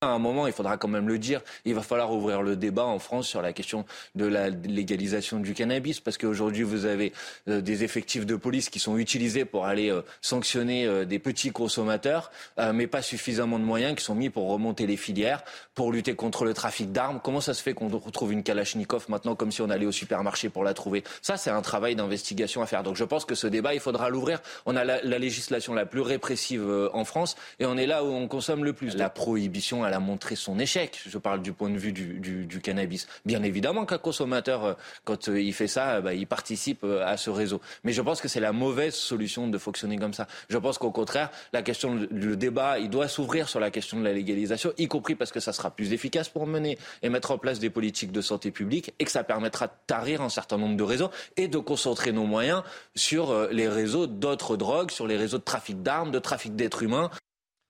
À 0.00 0.06
un 0.06 0.20
moment, 0.20 0.46
il 0.46 0.52
faudra 0.52 0.76
quand 0.76 0.86
même 0.86 1.08
le 1.08 1.18
dire, 1.18 1.40
il 1.64 1.74
va 1.74 1.82
falloir 1.82 2.12
ouvrir 2.12 2.40
le 2.40 2.54
débat 2.54 2.84
en 2.84 3.00
France 3.00 3.26
sur 3.26 3.42
la 3.42 3.52
question 3.52 3.84
de 4.14 4.26
la 4.26 4.48
légalisation 4.48 5.40
du 5.40 5.54
cannabis, 5.54 5.98
parce 5.98 6.16
qu'aujourd'hui, 6.16 6.62
vous 6.62 6.84
avez 6.84 7.12
euh, 7.48 7.60
des 7.60 7.82
effectifs 7.82 8.24
de 8.24 8.36
police 8.36 8.70
qui 8.70 8.78
sont 8.78 8.96
utilisés 8.96 9.44
pour 9.44 9.66
aller 9.66 9.90
euh, 9.90 10.02
sanctionner 10.20 10.86
euh, 10.86 11.04
des 11.04 11.18
petits 11.18 11.50
consommateurs, 11.50 12.30
mais 12.72 12.86
pas 12.86 13.02
suffisamment 13.02 13.58
de 13.58 13.64
moyens 13.64 13.96
qui 13.96 14.04
sont 14.04 14.14
mis 14.14 14.30
pour 14.30 14.48
remonter 14.48 14.86
les 14.86 14.96
filières, 14.96 15.42
pour 15.74 15.90
lutter 15.90 16.14
contre 16.14 16.44
le 16.44 16.54
trafic 16.54 16.92
d'armes. 16.92 17.18
Comment 17.20 17.40
ça 17.40 17.52
se 17.52 17.60
fait 17.60 17.74
qu'on 17.74 17.88
retrouve 17.88 18.32
une 18.32 18.44
Kalachnikov 18.44 19.06
maintenant 19.08 19.34
comme 19.34 19.50
si 19.50 19.62
on 19.62 19.70
allait 19.70 19.86
au 19.86 19.90
supermarché 19.90 20.48
pour 20.48 20.62
la 20.62 20.74
trouver? 20.74 21.02
Ça, 21.22 21.36
c'est 21.36 21.50
un 21.50 21.62
travail 21.62 21.96
d'investigation 21.96 22.62
à 22.62 22.66
faire. 22.66 22.84
Donc 22.84 22.94
je 22.94 23.04
pense 23.04 23.24
que 23.24 23.34
ce 23.34 23.48
débat, 23.48 23.74
il 23.74 23.80
faudra 23.80 24.10
l'ouvrir. 24.10 24.40
On 24.64 24.76
a 24.76 24.84
la, 24.84 25.02
la, 25.02 25.18
législation 25.18 25.74
la 25.74 25.86
plus 25.86 26.02
répressive 26.02 26.88
en 26.92 27.04
France, 27.04 27.34
et 27.58 27.66
on 27.66 27.76
est 27.76 27.86
là 27.86 28.04
où 28.04 28.08
on 28.08 28.28
consomme 28.28 28.64
le 28.64 28.72
plus. 28.72 28.94
La 28.96 29.10
prohibition 29.10 29.87
elle 29.88 29.94
a 29.94 30.00
montré 30.00 30.36
son 30.36 30.58
échec. 30.58 31.00
Je 31.06 31.18
parle 31.18 31.42
du 31.42 31.52
point 31.52 31.70
de 31.70 31.78
vue 31.78 31.92
du, 31.92 32.60
cannabis. 32.60 33.06
Bien 33.24 33.42
évidemment 33.42 33.86
qu'un 33.86 33.98
consommateur, 33.98 34.64
euh, 34.64 34.74
quand 35.04 35.28
euh, 35.28 35.40
il 35.40 35.52
fait 35.52 35.68
ça, 35.68 36.00
bah, 36.00 36.14
il 36.14 36.26
participe 36.26 36.84
euh, 36.84 37.06
à 37.06 37.16
ce 37.16 37.30
réseau. 37.30 37.60
Mais 37.84 37.92
je 37.92 38.02
pense 38.02 38.20
que 38.20 38.28
c'est 38.28 38.40
la 38.40 38.52
mauvaise 38.52 38.94
solution 38.94 39.48
de 39.48 39.58
fonctionner 39.58 39.96
comme 39.96 40.12
ça. 40.12 40.26
Je 40.48 40.58
pense 40.58 40.78
qu'au 40.78 40.90
contraire, 40.90 41.30
la 41.52 41.62
question, 41.62 41.98
le 42.10 42.36
débat, 42.36 42.78
il 42.78 42.90
doit 42.90 43.08
s'ouvrir 43.08 43.48
sur 43.48 43.60
la 43.60 43.70
question 43.70 43.98
de 43.98 44.04
la 44.04 44.12
légalisation, 44.12 44.72
y 44.76 44.88
compris 44.88 45.14
parce 45.14 45.32
que 45.32 45.40
ça 45.40 45.52
sera 45.52 45.70
plus 45.70 45.92
efficace 45.92 46.28
pour 46.28 46.46
mener 46.46 46.78
et 47.02 47.08
mettre 47.08 47.30
en 47.30 47.38
place 47.38 47.58
des 47.58 47.70
politiques 47.70 48.12
de 48.12 48.20
santé 48.20 48.50
publique 48.50 48.92
et 48.98 49.04
que 49.04 49.10
ça 49.10 49.24
permettra 49.24 49.66
de 49.68 49.72
tarir 49.86 50.20
un 50.20 50.28
certain 50.28 50.58
nombre 50.58 50.76
de 50.76 50.82
réseaux 50.82 51.10
et 51.36 51.48
de 51.48 51.58
concentrer 51.58 52.12
nos 52.12 52.24
moyens 52.24 52.62
sur 52.94 53.48
les 53.50 53.68
réseaux 53.68 54.06
d'autres 54.06 54.56
drogues, 54.56 54.90
sur 54.90 55.06
les 55.06 55.16
réseaux 55.16 55.38
de 55.38 55.44
trafic 55.44 55.82
d'armes, 55.82 56.10
de 56.10 56.18
trafic 56.18 56.54
d'êtres 56.56 56.82
humains. 56.82 57.10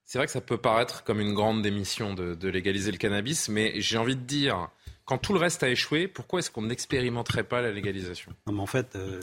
C'est 0.09 0.17
vrai 0.17 0.25
que 0.25 0.33
ça 0.33 0.41
peut 0.41 0.57
paraître 0.57 1.05
comme 1.05 1.21
une 1.21 1.35
grande 1.35 1.61
démission 1.61 2.15
de, 2.15 2.49
légaliser 2.49 2.91
le 2.91 2.97
cannabis, 2.97 3.51
mais 3.51 3.79
j'ai 3.79 3.99
envie 3.99 4.17
de 4.17 4.23
dire, 4.23 4.71
quand 5.05 5.19
tout 5.19 5.35
le 5.35 5.39
reste 5.39 5.63
a 5.63 5.69
échoué, 5.69 6.09
pourquoi 6.09 6.39
est-ce 6.39 6.51
qu'on 6.51 6.63
n'expérimenterait 6.63 7.45
pas 7.45 7.61
la 7.61 7.71
légalisation? 7.73 8.33
Non, 8.47 8.55
mais 8.55 8.63
En 8.63 8.67
fait, 8.67 8.97
euh, 8.97 9.21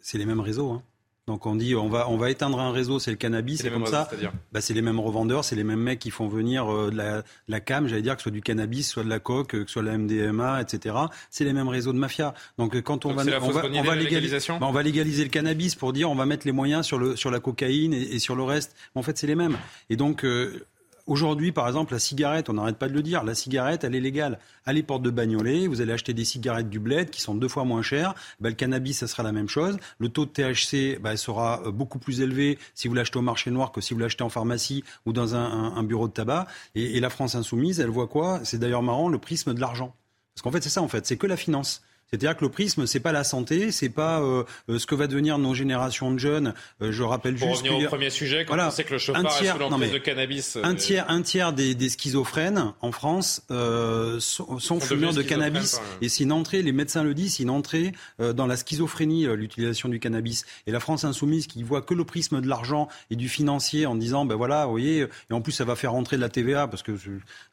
c'est 0.00 0.18
les 0.18 0.26
mêmes 0.26 0.40
réseaux. 0.40 0.72
Hein. 0.72 0.82
Donc 1.26 1.44
on 1.44 1.56
dit 1.56 1.74
on 1.74 1.88
va 1.88 2.08
on 2.08 2.16
va 2.16 2.30
éteindre 2.30 2.60
un 2.60 2.70
réseau, 2.70 3.00
c'est 3.00 3.10
le 3.10 3.16
cannabis, 3.16 3.60
c'est 3.60 3.70
comme 3.70 3.86
ça. 3.86 4.08
Bah, 4.52 4.60
c'est 4.60 4.74
les 4.74 4.82
mêmes 4.82 5.00
revendeurs, 5.00 5.44
c'est 5.44 5.56
les 5.56 5.64
mêmes 5.64 5.80
mecs 5.80 5.98
qui 5.98 6.12
font 6.12 6.28
venir 6.28 6.72
euh, 6.72 6.90
de, 6.90 6.96
la, 6.96 7.24
la, 7.48 7.58
cam, 7.58 7.88
j'allais 7.88 8.02
dire 8.02 8.14
que 8.14 8.20
ce 8.20 8.24
soit 8.24 8.32
du 8.32 8.42
cannabis, 8.42 8.88
soit 8.88 9.02
de 9.02 9.08
la 9.08 9.18
coke, 9.18 9.48
que 9.48 9.66
ce 9.66 9.72
soit 9.72 9.82
la 9.82 9.98
MDMA, 9.98 10.60
etc. 10.60 10.94
C'est 11.30 11.42
les 11.42 11.52
mêmes 11.52 11.66
réseaux 11.68 11.92
de 11.92 11.98
mafia. 11.98 12.32
Donc 12.58 12.80
quand 12.82 13.06
on 13.06 13.12
va 13.12 13.24
on 13.42 13.50
va, 13.50 13.64
on 13.64 13.82
va, 13.82 13.96
légaliser, 13.96 14.38
bah, 14.48 14.58
on 14.60 14.70
va 14.70 14.84
légaliser 14.84 15.24
le 15.24 15.30
cannabis 15.30 15.74
pour 15.74 15.92
dire 15.92 16.08
on 16.08 16.14
va 16.14 16.26
mettre 16.26 16.46
les 16.46 16.52
moyens 16.52 16.86
sur 16.86 16.96
le 16.96 17.16
sur 17.16 17.32
la 17.32 17.40
cocaïne 17.40 17.92
et, 17.92 18.20
sur 18.20 18.36
le 18.36 18.44
reste. 18.44 18.76
En 18.94 19.02
fait, 19.02 19.18
c'est 19.18 19.26
les 19.26 19.34
mêmes. 19.34 19.58
Et 19.90 19.96
donc 19.96 20.24
euh, 20.24 20.64
Aujourd'hui, 21.06 21.52
par 21.52 21.68
exemple, 21.68 21.92
la 21.92 22.00
cigarette, 22.00 22.50
on 22.50 22.54
n'arrête 22.54 22.78
pas 22.78 22.88
de 22.88 22.92
le 22.92 23.02
dire, 23.02 23.22
la 23.22 23.36
cigarette, 23.36 23.84
elle 23.84 23.94
est 23.94 24.00
légale. 24.00 24.40
Allez 24.64 24.82
porte 24.82 25.02
de 25.02 25.10
Bagnolet, 25.10 25.68
vous 25.68 25.80
allez 25.80 25.92
acheter 25.92 26.14
des 26.14 26.24
cigarettes 26.24 26.68
du 26.68 26.80
bled 26.80 27.10
qui 27.10 27.20
sont 27.20 27.36
deux 27.36 27.46
fois 27.46 27.64
moins 27.64 27.82
chères. 27.82 28.14
Ben, 28.40 28.48
le 28.48 28.56
cannabis, 28.56 28.98
ça 28.98 29.06
sera 29.06 29.22
la 29.22 29.30
même 29.30 29.48
chose. 29.48 29.76
Le 29.98 30.08
taux 30.08 30.26
de 30.26 30.30
THC 30.30 30.98
ben, 31.00 31.16
sera 31.16 31.62
euh, 31.64 31.70
beaucoup 31.70 32.00
plus 32.00 32.22
élevé 32.22 32.58
si 32.74 32.88
vous 32.88 32.94
l'achetez 32.94 33.18
au 33.18 33.22
marché 33.22 33.52
noir 33.52 33.70
que 33.70 33.80
si 33.80 33.94
vous 33.94 34.00
l'achetez 34.00 34.24
en 34.24 34.28
pharmacie 34.30 34.82
ou 35.06 35.12
dans 35.12 35.36
un, 35.36 35.82
bureau 35.84 36.08
de 36.08 36.12
tabac. 36.12 36.48
Et, 36.74 36.96
et 36.96 37.00
la 37.00 37.10
France 37.10 37.36
insoumise, 37.36 37.78
elle 37.78 37.90
voit 37.90 38.08
quoi? 38.08 38.40
C'est 38.42 38.58
d'ailleurs 38.58 38.82
marrant, 38.82 39.08
le 39.08 39.18
prisme 39.18 39.54
de 39.54 39.60
l'argent. 39.60 39.94
Parce 40.34 40.42
qu'en 40.42 40.50
fait, 40.50 40.62
c'est 40.62 40.70
ça, 40.70 40.82
en 40.82 40.88
fait, 40.88 41.06
c'est 41.06 41.16
que 41.16 41.28
la 41.28 41.36
finance. 41.36 41.82
C'est-à-dire 42.10 42.36
que 42.36 42.44
l'oprisme, 42.44 42.86
c'est 42.86 43.00
pas 43.00 43.12
la 43.12 43.24
santé, 43.24 43.72
c'est 43.72 43.88
pas 43.88 44.20
euh, 44.20 44.44
euh, 44.68 44.78
ce 44.78 44.86
que 44.86 44.94
va 44.94 45.06
devenir 45.06 45.38
nos 45.38 45.54
générations 45.54 46.12
de 46.12 46.18
jeunes. 46.18 46.54
Euh, 46.82 46.92
je 46.92 47.02
rappelle 47.02 47.34
Pour 47.34 47.48
juste. 47.48 47.62
revenir 47.62 47.86
au 47.86 47.88
premier 47.88 48.10
sujet, 48.10 48.44
quand 48.44 48.56
on 48.58 48.70
sait 48.70 48.84
que 48.84 48.92
le 48.92 48.98
chauffard 48.98 49.42
est 49.42 49.46
sous 49.46 49.58
l'emprise 49.58 49.92
de 49.92 49.98
cannabis. 49.98 50.58
Un 50.62 50.74
tiers, 50.74 51.04
un 51.08 51.22
tiers 51.22 51.52
des, 51.52 51.74
des 51.74 51.88
schizophrènes 51.88 52.72
en 52.80 52.92
France 52.92 53.42
euh, 53.50 54.20
sont, 54.20 54.58
sont 54.58 54.80
fumeurs 54.80 55.14
de 55.14 55.22
cannabis. 55.22 55.80
Et 56.00 56.08
c'est 56.08 56.24
une 56.24 56.32
entrée, 56.32 56.62
les 56.62 56.72
médecins 56.72 57.02
le 57.02 57.14
disent, 57.14 57.36
c'est 57.36 57.42
une 57.42 57.50
entrée 57.50 57.92
dans 58.18 58.46
la 58.46 58.56
schizophrénie, 58.56 59.26
l'utilisation 59.36 59.88
du 59.88 59.98
cannabis. 59.98 60.44
Et 60.66 60.72
la 60.72 60.80
France 60.80 61.04
insoumise 61.04 61.46
qui 61.46 61.62
voit 61.62 61.82
que 61.82 61.94
le 61.94 62.04
prisme 62.04 62.40
de 62.40 62.48
l'argent 62.48 62.88
et 63.10 63.16
du 63.16 63.28
financier 63.28 63.86
en 63.86 63.94
disant, 63.94 64.24
ben 64.24 64.36
voilà, 64.36 64.64
vous 64.64 64.70
voyez, 64.70 65.06
et 65.30 65.32
en 65.32 65.40
plus 65.40 65.52
ça 65.52 65.64
va 65.64 65.76
faire 65.76 65.92
rentrer 65.92 66.16
de 66.16 66.20
la 66.20 66.28
TVA 66.28 66.68
parce 66.68 66.82
que 66.82 66.92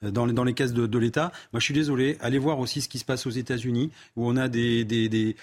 dans 0.02 0.26
les, 0.26 0.34
dans 0.34 0.44
les 0.44 0.54
caisses 0.54 0.74
de, 0.74 0.88
de 0.88 0.98
l'État. 1.00 1.32
Moi, 1.52 1.60
je 1.60 1.66
suis 1.66 1.74
désolé. 1.74 2.18
Allez 2.22 2.38
voir 2.38 2.60
aussi 2.60 2.82
ce 2.82 2.90
qui 2.90 3.00
se 3.00 3.06
passe 3.06 3.26
aux 3.26 3.32
États-Unis 3.32 3.92
où 4.16 4.28
on 4.28 4.36
a 4.36 4.43
des, 4.48 5.36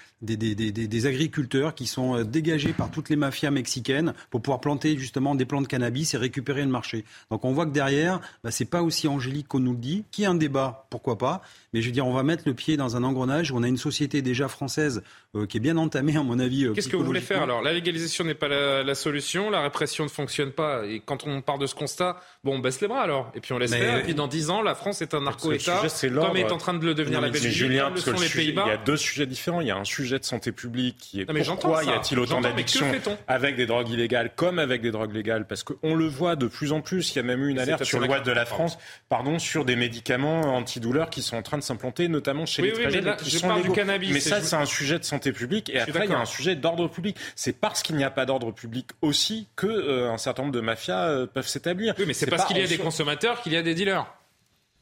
agriculteurs 1.06 1.74
qui 1.74 1.86
sont 1.86 2.16
euh, 2.16 2.24
dégagés 2.24 2.72
par 2.72 2.90
toutes 2.90 3.08
les 3.08 3.16
mafias 3.16 3.50
mexicaines 3.50 4.14
pour 4.30 4.42
pouvoir 4.42 4.60
planter 4.60 4.96
justement 4.98 5.34
des 5.34 5.44
plants 5.44 5.62
de 5.62 5.66
cannabis 5.66 6.14
et 6.14 6.16
récupérer 6.16 6.62
le 6.62 6.68
marché. 6.68 7.04
Donc 7.30 7.44
on 7.44 7.52
voit 7.52 7.66
que 7.66 7.72
derrière, 7.72 8.20
bah, 8.44 8.50
c'est 8.50 8.64
pas 8.64 8.82
aussi 8.82 9.08
angélique 9.08 9.48
qu'on 9.48 9.60
nous 9.60 9.72
le 9.72 9.78
dit. 9.78 10.04
Qui 10.10 10.24
a 10.24 10.30
un 10.30 10.34
débat, 10.34 10.86
pourquoi 10.90 11.18
pas 11.18 11.42
Mais 11.72 11.82
je 11.82 11.86
veux 11.86 11.92
dire, 11.92 12.06
on 12.06 12.12
va 12.12 12.22
mettre 12.22 12.44
le 12.46 12.54
pied 12.54 12.76
dans 12.76 12.96
un 12.96 13.04
engrenage 13.04 13.50
où 13.50 13.56
on 13.56 13.62
a 13.62 13.68
une 13.68 13.76
société 13.76 14.22
déjà 14.22 14.48
française 14.48 15.02
qui 15.48 15.58
est 15.58 15.60
bien 15.60 15.76
entamée, 15.76 16.16
à 16.16 16.24
mon 16.24 16.40
avis. 16.40 16.64
Euh, 16.64 16.72
Qu'est-ce 16.72 16.88
que 16.88 16.96
vous 16.96 17.04
voulez 17.04 17.20
faire 17.20 17.42
alors? 17.42 17.62
La 17.62 17.72
légalisation 17.72 18.24
n'est 18.24 18.34
pas 18.34 18.48
la, 18.48 18.94
solution, 18.96 19.48
la 19.48 19.62
répression 19.62 20.02
ne 20.02 20.08
fonctionne 20.08 20.50
pas. 20.50 20.84
Et 20.86 21.00
quand 21.04 21.24
on 21.24 21.40
part 21.40 21.58
de 21.58 21.66
ce 21.66 21.74
constat, 21.76 22.20
bon, 22.42 22.56
on 22.56 22.58
baisse 22.58 22.80
les 22.80 22.88
bras 22.88 23.02
alors. 23.02 23.30
Et 23.36 23.40
puis 23.40 23.52
on 23.52 23.58
laisse 23.58 23.72
faire. 23.72 23.98
Et 23.98 24.02
puis 24.02 24.14
dans 24.14 24.26
10 24.26 24.50
ans, 24.50 24.60
la 24.60 24.74
France 24.74 25.02
est 25.02 25.14
un 25.14 25.20
narco-État, 25.20 25.82
comme 26.02 26.36
est 26.36 26.50
en 26.50 26.58
train 26.58 26.74
de 26.74 26.84
le 26.84 26.94
devenir 26.94 27.20
la 27.20 27.30
Belgique, 27.30 27.52
Julien, 27.52 27.90
le 27.90 28.00
sont 28.00 28.12
les 28.12 28.28
Pays-Bas. 28.28 28.64
Il 28.66 28.70
y 28.70 28.72
a 28.72 28.76
deux 28.78 28.96
sujets 28.96 29.26
différents. 29.26 29.60
Il 29.60 29.68
y 29.68 29.70
a 29.70 29.76
un 29.76 29.84
sujet 29.84 30.18
de 30.18 30.24
santé 30.24 30.50
publique 30.50 30.96
qui 30.98 31.20
est 31.20 31.26
pourquoi 31.26 31.84
y 31.84 31.90
a-t-il 31.90 32.18
autant 32.18 32.40
d'addictions 32.40 32.90
avec 33.28 33.54
des 33.54 33.66
drogues 33.66 33.88
illégales 33.88 34.32
comme 34.34 34.58
avec 34.58 34.82
des 34.82 34.90
drogues 34.90 35.14
légales? 35.14 35.46
Parce 35.46 35.62
qu'on 35.62 35.94
le 35.94 36.06
voit 36.06 36.34
de 36.34 36.48
plus 36.48 36.72
en 36.72 36.80
plus. 36.80 37.14
Il 37.14 37.16
y 37.16 37.18
a 37.20 37.22
même 37.22 37.42
eu 37.44 37.50
une 37.50 37.60
alerte 37.60 37.84
sur 37.84 38.00
le 38.00 38.08
web 38.08 38.24
de 38.24 38.32
la 38.32 38.46
France, 38.46 38.78
pardon, 39.08 39.38
sur 39.38 39.64
des 39.64 39.76
médicaments 39.76 40.56
antidouleurs 40.56 41.08
qui 41.08 41.22
sont 41.22 41.36
en 41.36 41.42
train 41.42 41.58
de 41.58 41.62
s'implanter, 41.62 42.08
notamment 42.08 42.46
chez 42.46 42.62
les 42.62 42.72
très 42.72 42.90
jeunes. 42.90 43.14
je 43.24 43.38
parle 43.38 43.62
du 43.62 43.70
cannabis. 43.70 44.12
Mais 44.12 44.20
ça, 44.20 44.40
c'est 44.40 44.56
un 44.56 44.66
sujet 44.66 44.98
de 44.98 45.04
santé 45.04 45.19
publique. 45.20 45.70
Et 45.70 45.78
après, 45.78 46.06
il 46.06 46.10
y 46.10 46.14
a 46.14 46.18
un 46.18 46.24
sujet 46.24 46.56
d'ordre 46.56 46.88
public. 46.88 47.16
C'est 47.36 47.52
parce 47.52 47.82
qu'il 47.82 47.96
n'y 47.96 48.04
a 48.04 48.10
pas 48.10 48.26
d'ordre 48.26 48.52
public 48.52 48.88
aussi 49.02 49.48
que 49.56 49.66
euh, 49.66 50.10
un 50.10 50.18
certain 50.18 50.42
nombre 50.42 50.54
de 50.54 50.60
mafias 50.60 51.08
euh, 51.08 51.26
peuvent 51.26 51.48
s'établir. 51.48 51.94
Oui, 51.98 52.04
mais 52.06 52.14
c'est 52.14 52.26
parce 52.26 52.46
qu'il 52.46 52.58
y 52.58 52.62
a 52.62 52.66
des 52.66 52.78
consommateurs 52.78 53.42
qu'il 53.42 53.52
y 53.52 53.56
a 53.56 53.62
des 53.62 53.74
dealers. 53.74 54.06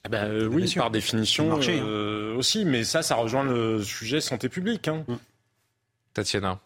Ah 0.04 0.08
bah, 0.08 0.24
euh, 0.24 0.46
oui, 0.46 0.72
par 0.74 0.90
définition 0.90 1.56
hein. 1.56 1.60
euh, 1.68 2.36
aussi, 2.36 2.64
mais 2.64 2.84
ça, 2.84 3.02
ça 3.02 3.16
rejoint 3.16 3.42
le 3.42 3.82
sujet 3.82 4.20
santé 4.20 4.48
publique. 4.48 4.88
Hein. 4.88 5.04
Mm. 5.08 5.16
Tatiana, 6.14 6.60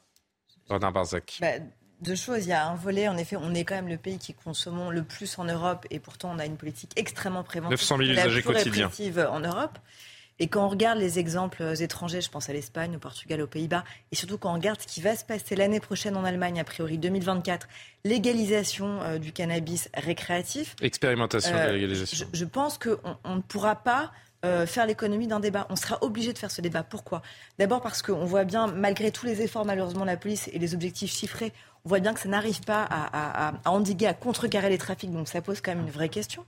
Bernard 0.69 0.93
Barzac. 0.93 1.39
Bah, 1.40 1.53
deux 2.03 2.15
choses. 2.15 2.44
Il 2.44 2.51
y 2.51 2.53
a 2.53 2.66
un 2.66 2.74
volet, 2.74 3.09
en 3.09 3.16
effet, 3.16 3.36
on 3.36 3.55
est 3.55 3.65
quand 3.65 3.74
même 3.74 3.89
le 3.89 3.97
pays 3.97 4.19
qui 4.19 4.35
consommons 4.35 4.90
le 4.90 5.03
plus 5.03 5.39
en 5.39 5.44
Europe 5.44 5.86
et 5.90 5.99
pourtant 5.99 6.32
on 6.35 6.39
a 6.39 6.47
une 6.47 6.57
politique 6.57 6.93
extrêmement 6.97 7.43
préventive. 7.43 7.73
900 7.78 7.97
000 7.99 8.11
usagers 8.11 8.43
quotidiens. 8.43 8.90
en 9.31 9.40
Europe. 9.40 9.78
Et 10.39 10.49
quand 10.49 10.65
on 10.65 10.69
regarde 10.69 10.99
les 10.99 11.19
exemples 11.19 11.63
étrangers, 11.81 12.21
je 12.21 12.31
pense 12.31 12.49
à 12.49 12.53
l'Espagne, 12.53 12.97
au 12.97 12.99
Portugal, 12.99 13.41
aux 13.43 13.47
Pays-Bas, 13.47 13.85
et 14.11 14.17
surtout 14.17 14.39
quand 14.39 14.51
on 14.51 14.55
regarde 14.55 14.81
ce 14.81 14.87
qui 14.87 15.01
va 15.01 15.15
se 15.15 15.25
passer 15.25 15.55
l'année 15.57 15.81
prochaine 15.81 16.17
en 16.17 16.25
Allemagne, 16.25 16.59
a 16.59 16.65
priori 16.65 16.99
2024, 16.99 17.69
légalisation 18.05 19.01
euh, 19.03 19.19
du 19.19 19.33
cannabis 19.33 19.89
récréatif. 19.95 20.75
Expérimentation 20.83 21.53
de 21.53 21.57
la 21.57 21.67
euh, 21.67 21.73
légalisation. 21.73 22.27
Je, 22.33 22.45
pense 22.45 22.79
qu'on 22.79 22.99
on 23.25 23.37
ne 23.37 23.43
pourra 23.43 23.77
pas 23.77 24.13
euh, 24.45 24.67
faire 24.67 24.87
l'économie 24.87 25.29
d'un 25.29 25.39
débat. 25.39 25.67
On 25.71 25.77
sera 25.77 25.99
obligé 26.03 26.33
de 26.33 26.39
faire 26.39 26.51
ce 26.51 26.61
débat. 26.61 26.83
Pourquoi? 26.83 27.23
D'abord 27.59 27.81
parce 27.81 28.03
qu'on 28.03 28.25
voit 28.25 28.45
bien, 28.45 28.67
malgré 28.67 29.13
tous 29.13 29.27
les 29.27 29.41
efforts 29.43 29.65
malheureusement 29.65 30.03
de 30.03 30.07
la 30.07 30.17
police 30.17 30.49
et 30.53 30.59
les 30.59 30.75
objectifs 30.75 31.13
chiffrés, 31.13 31.53
on 31.85 31.89
voit 31.89 32.01
bien 32.01 32.15
que 32.15 32.21
ça 32.21 32.29
n'arrive 32.29 32.61
pas 32.61 32.87
à, 32.91 33.55
endiguer, 33.65 34.07
à 34.07 34.15
contrecarrer 34.15 34.71
les 34.71 34.79
trafics, 34.79 35.11
donc 35.11 35.29
ça 35.29 35.41
pose 35.43 35.61
quand 35.61 35.75
même 35.75 35.85
une 35.85 35.91
vraie 35.91 36.09
question. 36.09 36.45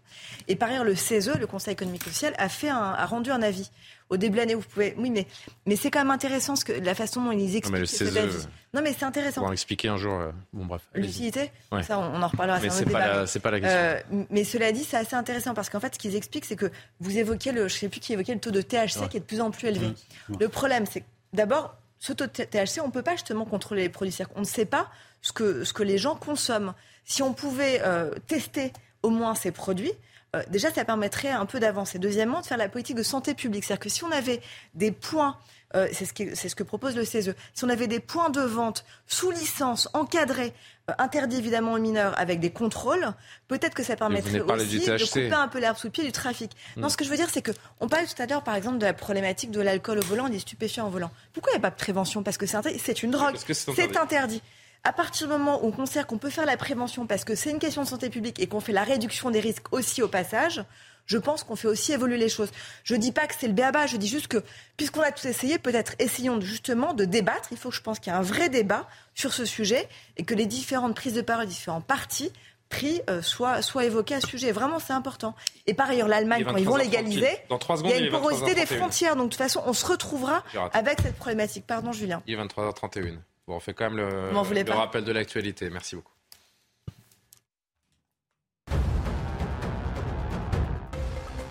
Et 0.47 0.55
par 0.55 0.69
ailleurs, 0.69 0.85
le 0.85 0.95
CESE, 0.95 1.37
le 1.39 1.47
Conseil 1.47 1.73
économique 1.73 2.05
social, 2.05 2.35
a, 2.39 2.49
fait 2.49 2.69
a 2.69 3.05
rendu 3.07 3.31
un 3.31 3.43
avis. 3.43 3.71
Au 4.11 4.17
début 4.17 4.35
de 4.35 4.41
l'année, 4.41 4.55
vous 4.55 4.63
pouvez. 4.63 4.95
Oui, 4.99 5.11
mais, 5.11 5.27
mais 5.67 5.77
c'est 5.77 5.91
quand 5.91 5.99
même 5.99 6.11
intéressant 6.11 6.57
ce 6.57 6.65
que, 6.65 6.73
la 6.73 6.95
façon 6.95 7.25
dont 7.25 7.33
ils 7.33 7.57
expliquent. 7.57 7.65
Non, 7.67 7.73
mais 7.73 7.81
le 7.81 7.87
CESE, 7.87 8.49
non, 8.75 8.83
mais 8.83 8.93
c'est 8.93 9.05
intéressant. 9.05 9.43
On 9.43 9.47
va 9.47 9.53
expliquer 9.53 9.89
un 9.89 9.97
jour. 9.97 10.13
Euh, 10.13 10.31
bon, 10.53 10.67
bref. 10.67 10.83
L'utilité 10.95 11.51
Ça, 11.83 11.99
on, 11.99 12.23
en 12.23 12.29
reparlera. 12.29 12.61
Mais 12.61 12.71
c'est 12.71 12.85
pas, 12.85 13.25
pas, 13.25 13.51
la 13.51 13.61
question. 13.61 13.79
Euh, 13.79 14.25
mais 14.31 14.45
cela 14.45 14.73
dit, 14.73 14.85
c'est 14.85 14.97
assez 14.97 15.17
intéressant 15.17 15.55
parce 15.55 15.71
qu'en 15.71 15.81
fait, 15.81 15.95
ce 15.95 15.99
qu'ils 15.99 16.17
expliquent, 16.17 16.45
c'est 16.45 16.57
que 16.57 16.71
vous 17.01 17.17
évoquez 17.17 17.53
le. 17.53 17.67
Je 17.67 17.75
sais 17.75 17.89
plus 17.89 18.01
qui 18.01 18.13
évoquait 18.13 18.35
le 18.35 18.41
taux 18.41 18.51
de 18.51 18.61
THC 18.61 19.09
qui 19.09 19.17
est 19.17 19.21
de 19.21 19.25
plus 19.25 19.41
en 19.41 19.51
plus 19.51 19.69
élevé. 19.69 19.95
Mmh. 20.29 20.35
Le 20.39 20.49
problème, 20.49 20.85
c'est 20.91 21.03
d'abord, 21.33 21.75
ce 21.99 22.13
taux 22.13 22.27
de 22.27 22.31
THC, 22.31 22.81
on 22.83 22.89
ne 22.89 22.93
peut 22.93 23.03
pas 23.03 23.13
justement 23.13 23.47
contrôler 23.47 23.83
les 23.83 23.89
produits. 23.89 24.17
On 24.37 24.41
ne 24.41 24.45
sait 24.45 24.67
pas 24.67 24.91
ce 25.25 25.33
que, 25.33 25.65
ce 25.65 25.73
que 25.73 25.83
les 25.83 25.99
gens 25.99 26.15
consomment. 26.15 26.75
Si 27.05 27.23
on 27.23 27.33
pouvait 27.33 27.81
euh, 27.83 28.11
tester 28.29 28.73
au 29.03 29.11
moins 29.11 29.35
ces 29.35 29.51
produits, 29.51 29.93
euh, 30.37 30.43
déjà, 30.51 30.71
ça 30.71 30.85
permettrait 30.85 31.31
un 31.31 31.47
peu 31.47 31.59
d'avancer. 31.61 31.99
Deuxièmement, 31.99 32.43
de 32.43 32.47
faire 32.47 32.59
la 32.59 32.69
politique 32.69 32.97
de 32.97 33.03
santé 33.03 33.35
publique. 33.35 33.65
C'est-à-dire 33.65 33.83
que 33.83 33.89
si 33.89 34.05
on 34.05 34.11
avait 34.11 34.41
des 34.75 34.93
points, 34.93 35.39
euh, 35.75 35.89
c'est 35.93 36.05
ce, 36.05 36.49
ce, 36.49 36.55
que 36.55 36.63
propose 36.63 36.95
le 36.95 37.07
CESE, 37.07 37.35
si 37.55 37.65
on 37.65 37.71
avait 37.71 37.87
des 37.87 38.01
points 38.01 38.29
de 38.29 38.43
vente 38.43 38.85
sous 39.07 39.31
licence, 39.31 39.89
encadrés, 39.95 40.53
interdits 40.99 41.39
évidemment 41.39 41.73
aux 41.73 41.79
mineurs, 41.79 42.19
avec 42.21 42.39
des 42.39 42.51
contrôles, 42.51 43.07
peut-être 43.49 43.75
que 43.75 43.83
ça 43.83 43.97
permettrait 43.97 44.41
aussi 44.41 44.79
de 44.81 45.05
couper 45.07 45.33
un 45.33 45.49
peu 45.49 45.59
l'herbe 45.59 45.79
sous 45.79 45.87
le 45.87 45.93
pied 45.93 46.05
du 46.05 46.13
trafic. 46.13 46.51
Non, 46.77 46.89
hmm. 46.89 46.91
ce 46.91 46.97
que 46.99 47.05
je 47.05 47.09
veux 47.09 47.17
dire, 47.17 47.31
c'est 47.31 47.43
qu'on 47.43 47.89
parlait 47.89 48.07
tout 48.07 48.21
à 48.21 48.27
l'heure, 48.27 48.45
par 48.45 48.57
exemple, 48.57 48.77
de 48.77 48.85
la 48.85 48.93
problématique 48.93 49.51
de 49.51 49.63
l'alcool 49.63 49.99
au 49.99 50.03
volant, 50.03 50.29
des 50.29 50.39
stupéfiants 50.39 50.87
au 50.87 50.91
volant. 50.91 51.11
Pourquoi 51.33 51.53
il 51.53 51.55
n'y 51.55 51.61
a 51.61 51.63
pas 51.63 51.71
de 51.71 51.77
prévention? 51.77 52.23
Parce 52.23 52.37
que 52.37 52.45
c'est 52.47 53.03
une 53.03 53.13
drogue, 53.13 53.37
c'est 53.37 53.97
interdit 53.97 54.43
à 54.85 54.93
partir 54.93 55.27
du 55.27 55.33
moment 55.33 55.65
où 55.65 55.69
on 55.69 55.73
considère 55.73 56.07
qu'on 56.07 56.19
peut 56.19 56.31
faire 56.31 56.47
la 56.47 56.57
prévention 56.57 57.07
parce 57.07 57.25
que 57.25 57.35
c'est 57.35 57.51
une 57.51 57.59
question 57.59 57.83
de 57.83 57.89
santé 57.89 58.11
publique 58.11 58.39
et 58.39 58.47
qu'on 58.47 58.61
fait 58.61 58.73
la 58.73 58.85
réduction 58.85 59.31
des 59.31 59.41
risques 59.41 59.73
aussi 59.73 60.03
au 60.03 60.09
passage, 60.09 60.63
je 61.07 61.19
pense 61.19 61.43
qu'on 61.43 61.57
fait 61.57 61.69
aussi 61.69 61.93
évoluer 61.93 62.17
les 62.17 62.29
choses. 62.29 62.51
Je 62.83 62.95
ne 62.95 63.01
dis 63.01 63.13
pas 63.13 63.27
que 63.27 63.35
c'est 63.39 63.47
le 63.47 63.53
béaba, 63.53 63.87
je 63.87 63.97
dis 63.97 64.09
juste 64.09 64.29
que, 64.29 64.43
puisqu'on 64.77 65.01
a 65.01 65.13
tous 65.13 65.27
essayé, 65.27 65.59
peut-être 65.59 65.95
essayons 65.99 66.41
justement 66.41 66.95
de 66.95 67.05
débattre. 67.05 67.49
Il 67.51 67.59
faut 67.59 67.71
que 67.71 67.75
je 67.75 67.83
pense 67.83 67.99
qu'il 67.99 68.13
y 68.13 68.15
a 68.15 68.19
un 68.19 68.23
vrai 68.23 68.49
débat 68.49 68.87
sur 69.15 69.33
ce 69.33 69.45
sujet 69.45 69.89
et 70.17 70.25
que 70.25 70.35
les 70.35 70.47
différentes 70.47 70.95
prises 70.95 71.15
de 71.15 71.23
parole, 71.23 71.47
différents 71.47 71.83
partis 71.83 72.33
pris 72.71 73.03
euh, 73.11 73.21
soient, 73.23 73.63
soient 73.63 73.85
évoqués 73.85 74.15
à 74.15 74.21
ce 74.21 74.29
sujet. 74.29 74.51
Vraiment, 74.53 74.79
c'est 74.79 74.95
important. 74.95 75.35
Et 75.67 75.75
par 75.75 75.91
ailleurs, 75.91 76.09
l'Allemagne, 76.09 76.45
quand 76.45 76.57
ils 76.57 76.65
vont 76.65 76.77
légaliser, 76.77 77.29
il 77.51 77.91
y 77.91 77.93
a 77.93 77.99
une 77.99 78.11
porosité 78.11 78.55
des 78.55 78.67
frontières. 78.67 79.17
Donc, 79.17 79.27
de 79.27 79.31
toute 79.31 79.39
façon, 79.39 79.63
on 79.67 79.73
se 79.73 79.87
retrouvera 79.87 80.43
avec 80.73 81.01
cette 81.01 81.17
problématique. 81.17 81.67
Pardon, 81.67 81.93
Julien. 81.93 82.23
Il 82.27 82.35
est 82.35 82.43
23h31. 82.43 83.19
Bon, 83.47 83.57
on 83.57 83.61
fait 83.61 83.75
quand 83.75 83.91
même 83.91 83.99
le, 83.99 84.73
rappel 84.73 85.05
de 85.05 85.13
l'actualité. 85.13 85.69
Merci 85.71 85.97
beaucoup. 85.97 86.14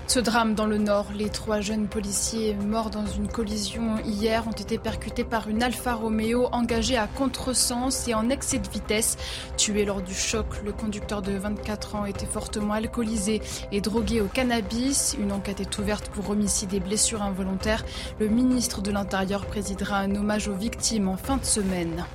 Ce 0.06 0.20
drame 0.20 0.54
dans 0.54 0.66
le 0.66 0.78
Nord, 0.78 1.08
les 1.16 1.30
trois 1.30 1.62
jeunes 1.62 1.88
policiers 1.88 2.54
morts 2.56 2.90
dans 2.90 3.06
une 3.06 3.28
collision 3.28 3.98
hier 4.06 4.46
ont 4.48 4.52
été 4.52 4.78
percutés 4.78 5.24
par 5.24 5.48
une 5.48 5.64
Alfa 5.64 5.96
Romeo 5.96 6.50
engagée 6.52 6.98
à 6.98 7.08
contresens 7.08 8.08
et 8.08 8.14
en 8.14 8.30
excès 8.30 8.60
de 8.60 8.68
vitesse. 8.70 9.18
Tué 9.58 9.86
lors 9.86 10.02
du 10.02 10.14
choc, 10.14 10.46
le 10.64 10.72
conducteur 10.72 11.22
de 11.22 11.32
24 11.32 11.96
ans 11.96 12.06
était 12.06 12.28
fortement 12.28 12.74
alcoolisé 12.74 13.42
et 13.72 13.82
drogué 13.82 14.22
au 14.22 14.28
cannabis. 14.28 15.16
Une 15.20 15.32
enquête 15.32 15.62
est 15.62 15.80
ouverte 15.80 16.10
pour 16.10 16.30
homicide 16.30 16.74
et 16.74 16.80
blessures 16.80 17.24
involontaires. 17.24 17.84
Le 18.20 18.28
ministre 18.28 18.82
de 18.82 18.92
l'Intérieur 18.92 19.46
présidera 19.46 19.98
un 19.98 20.14
hommage 20.16 20.48
aux 20.48 20.56
victimes 20.56 21.08
en 21.08 21.18
fin 21.18 21.38
de 21.38 21.46
semaine. 21.46 22.06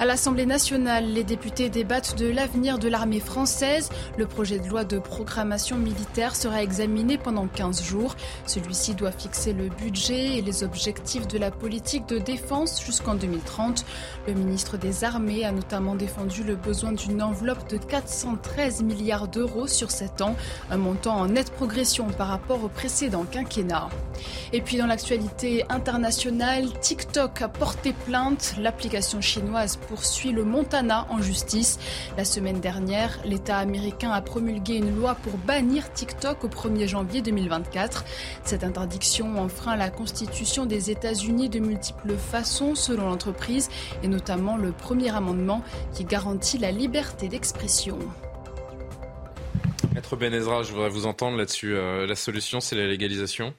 À 0.00 0.04
l'Assemblée 0.06 0.46
nationale, 0.46 1.06
les 1.06 1.22
députés 1.22 1.68
débattent 1.68 2.18
de 2.18 2.26
l'avenir 2.26 2.78
de 2.78 2.88
l'armée 2.88 3.20
française. 3.20 3.90
Le 4.18 4.26
projet 4.26 4.58
de 4.58 4.68
loi 4.68 4.84
de 4.84 4.98
programmation 4.98 5.76
militaire 5.76 6.34
sera 6.34 6.62
examiné 6.62 7.13
pendant 7.18 7.46
15 7.46 7.82
jours. 7.82 8.16
Celui-ci 8.46 8.94
doit 8.94 9.12
fixer 9.12 9.52
le 9.52 9.68
budget 9.68 10.38
et 10.38 10.42
les 10.42 10.64
objectifs 10.64 11.26
de 11.26 11.38
la 11.38 11.50
politique 11.50 12.06
de 12.08 12.18
défense 12.18 12.82
jusqu'en 12.84 13.14
2030. 13.14 13.84
Le 14.26 14.34
ministre 14.34 14.76
des 14.76 15.04
Armées 15.04 15.44
a 15.44 15.52
notamment 15.52 15.94
défendu 15.94 16.44
le 16.44 16.56
besoin 16.56 16.92
d'une 16.92 17.22
enveloppe 17.22 17.68
de 17.70 17.76
413 17.76 18.82
milliards 18.82 19.28
d'euros 19.28 19.66
sur 19.66 19.90
7 19.90 20.22
ans, 20.22 20.36
un 20.70 20.76
montant 20.76 21.16
en 21.16 21.26
nette 21.26 21.50
progression 21.52 22.06
par 22.08 22.28
rapport 22.28 22.62
au 22.64 22.68
précédent 22.68 23.24
quinquennat. 23.30 23.88
Et 24.52 24.60
puis 24.60 24.76
dans 24.76 24.86
l'actualité 24.86 25.64
internationale, 25.68 26.68
TikTok 26.80 27.42
a 27.42 27.48
porté 27.48 27.92
plainte. 27.92 28.54
L'application 28.58 29.20
chinoise 29.20 29.76
poursuit 29.76 30.32
le 30.32 30.44
Montana 30.44 31.06
en 31.10 31.20
justice. 31.20 31.78
La 32.16 32.24
semaine 32.24 32.60
dernière, 32.60 33.18
l'État 33.24 33.58
américain 33.58 34.10
a 34.10 34.20
promulgué 34.20 34.76
une 34.76 34.94
loi 34.96 35.16
pour 35.16 35.36
bannir 35.38 35.92
TikTok 35.92 36.44
au 36.44 36.48
1er 36.48 36.86
janvier 36.86 37.03
2024. 37.04 38.04
Cette 38.44 38.64
interdiction 38.64 39.38
enfreint 39.38 39.76
la 39.76 39.90
constitution 39.90 40.66
des 40.66 40.90
États-Unis 40.90 41.48
de 41.48 41.58
multiples 41.58 42.16
façons 42.16 42.74
selon 42.74 43.08
l'entreprise 43.08 43.68
et 44.02 44.08
notamment 44.08 44.56
le 44.56 44.72
premier 44.72 45.14
amendement 45.14 45.62
qui 45.94 46.04
garantit 46.04 46.58
la 46.58 46.72
liberté 46.72 47.28
d'expression. 47.28 47.98
Maître 49.94 50.16
Benezra, 50.16 50.62
je 50.62 50.72
voudrais 50.72 50.88
vous 50.88 51.06
entendre 51.06 51.36
là-dessus. 51.36 51.74
Euh, 51.74 52.06
la 52.06 52.16
solution, 52.16 52.60
c'est 52.60 52.76
la 52.76 52.86
légalisation 52.86 53.54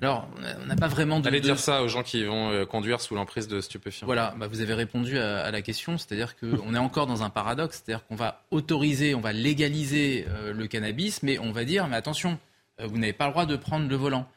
alors, 0.00 0.28
on 0.60 0.66
n'a 0.66 0.76
pas 0.76 0.88
vraiment 0.88 1.20
de. 1.20 1.28
Allez 1.28 1.40
dire 1.40 1.58
ça 1.58 1.82
aux 1.82 1.88
gens 1.88 2.02
qui 2.02 2.24
vont 2.24 2.50
euh, 2.50 2.64
conduire 2.64 3.00
sous 3.00 3.14
l'emprise 3.14 3.48
de 3.48 3.60
stupéfiants. 3.60 4.06
Voilà, 4.06 4.34
bah, 4.36 4.46
vous 4.46 4.60
avez 4.60 4.74
répondu 4.74 5.18
à, 5.18 5.50
la 5.50 5.62
question, 5.62 5.98
c'est-à-dire 5.98 6.36
qu'on 6.36 6.74
est 6.74 6.78
encore 6.78 7.06
dans 7.06 7.22
un 7.22 7.30
paradoxe, 7.30 7.82
c'est-à-dire 7.84 8.06
qu'on 8.06 8.16
va 8.16 8.42
autoriser, 8.50 9.14
on 9.14 9.20
va 9.20 9.32
légaliser 9.32 10.26
euh, 10.28 10.52
le 10.52 10.66
cannabis, 10.66 11.22
mais 11.22 11.38
on 11.38 11.52
va 11.52 11.64
dire, 11.64 11.86
mais 11.88 11.96
attention, 11.96 12.32
euh, 12.32 12.51
vous 12.86 12.98
n'avez 12.98 13.12
pas 13.12 13.26
le 13.26 13.32
droit 13.32 13.46
de 13.46 13.56
prendre 13.56 13.88
le 13.88 13.96
volant. 13.96 14.28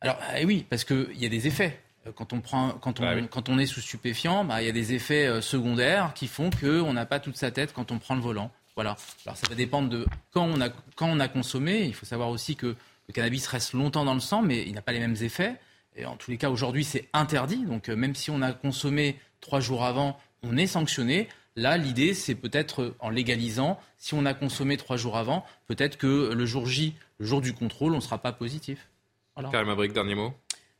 Alors, 0.00 0.18
eh 0.36 0.44
oui, 0.44 0.66
parce 0.68 0.84
qu'il 0.84 1.16
y 1.16 1.26
a 1.26 1.28
des 1.28 1.46
effets. 1.46 1.80
Quand 2.16 2.32
on, 2.32 2.40
prend, 2.40 2.70
quand 2.70 2.98
on, 3.00 3.26
quand 3.28 3.48
on 3.48 3.58
est 3.58 3.66
sous 3.66 3.80
stupéfiant, 3.80 4.44
bah, 4.44 4.60
il 4.60 4.66
y 4.66 4.68
a 4.68 4.72
des 4.72 4.92
effets 4.92 5.40
secondaires 5.40 6.12
qui 6.14 6.26
font 6.26 6.50
qu'on 6.50 6.92
n'a 6.92 7.06
pas 7.06 7.20
toute 7.20 7.36
sa 7.36 7.52
tête 7.52 7.72
quand 7.72 7.92
on 7.92 7.98
prend 7.98 8.16
le 8.16 8.20
volant. 8.20 8.50
Voilà. 8.74 8.96
Alors, 9.24 9.36
ça 9.36 9.46
va 9.48 9.54
dépendre 9.54 9.88
de 9.88 10.06
quand 10.32 10.44
on 10.44 10.60
a, 10.60 10.70
quand 10.96 11.06
on 11.06 11.20
a 11.20 11.28
consommé. 11.28 11.84
Il 11.84 11.94
faut 11.94 12.06
savoir 12.06 12.30
aussi 12.30 12.56
que 12.56 12.74
le 13.08 13.12
cannabis 13.12 13.46
reste 13.46 13.72
longtemps 13.74 14.04
dans 14.04 14.14
le 14.14 14.20
sang, 14.20 14.42
mais 14.42 14.64
il 14.66 14.74
n'a 14.74 14.82
pas 14.82 14.92
les 14.92 15.00
mêmes 15.00 15.16
effets. 15.20 15.56
Et 15.96 16.06
en 16.06 16.16
tous 16.16 16.30
les 16.30 16.38
cas, 16.38 16.50
aujourd'hui, 16.50 16.84
c'est 16.84 17.08
interdit. 17.12 17.64
Donc, 17.64 17.88
euh, 17.88 17.96
même 17.96 18.14
si 18.14 18.30
on 18.30 18.40
a 18.42 18.52
consommé 18.52 19.18
trois 19.40 19.60
jours 19.60 19.84
avant, 19.84 20.18
on 20.42 20.56
est 20.56 20.66
sanctionné. 20.66 21.28
Là, 21.54 21.76
l'idée, 21.76 22.14
c'est 22.14 22.34
peut-être 22.34 22.82
euh, 22.82 22.96
en 23.00 23.10
légalisant, 23.10 23.78
si 23.98 24.14
on 24.14 24.24
a 24.24 24.32
consommé 24.32 24.76
trois 24.76 24.96
jours 24.96 25.16
avant, 25.16 25.44
peut-être 25.66 25.98
que 25.98 26.32
le 26.32 26.46
jour 26.46 26.66
J, 26.66 26.94
le 27.18 27.26
jour 27.26 27.40
du 27.40 27.52
contrôle, 27.52 27.92
on 27.92 27.96
ne 27.96 28.00
sera 28.00 28.18
pas 28.18 28.32
positif. 28.32 28.88
Voilà. 29.34 29.50
Karim 29.50 29.92
dernier 29.92 30.14
mot. 30.14 30.32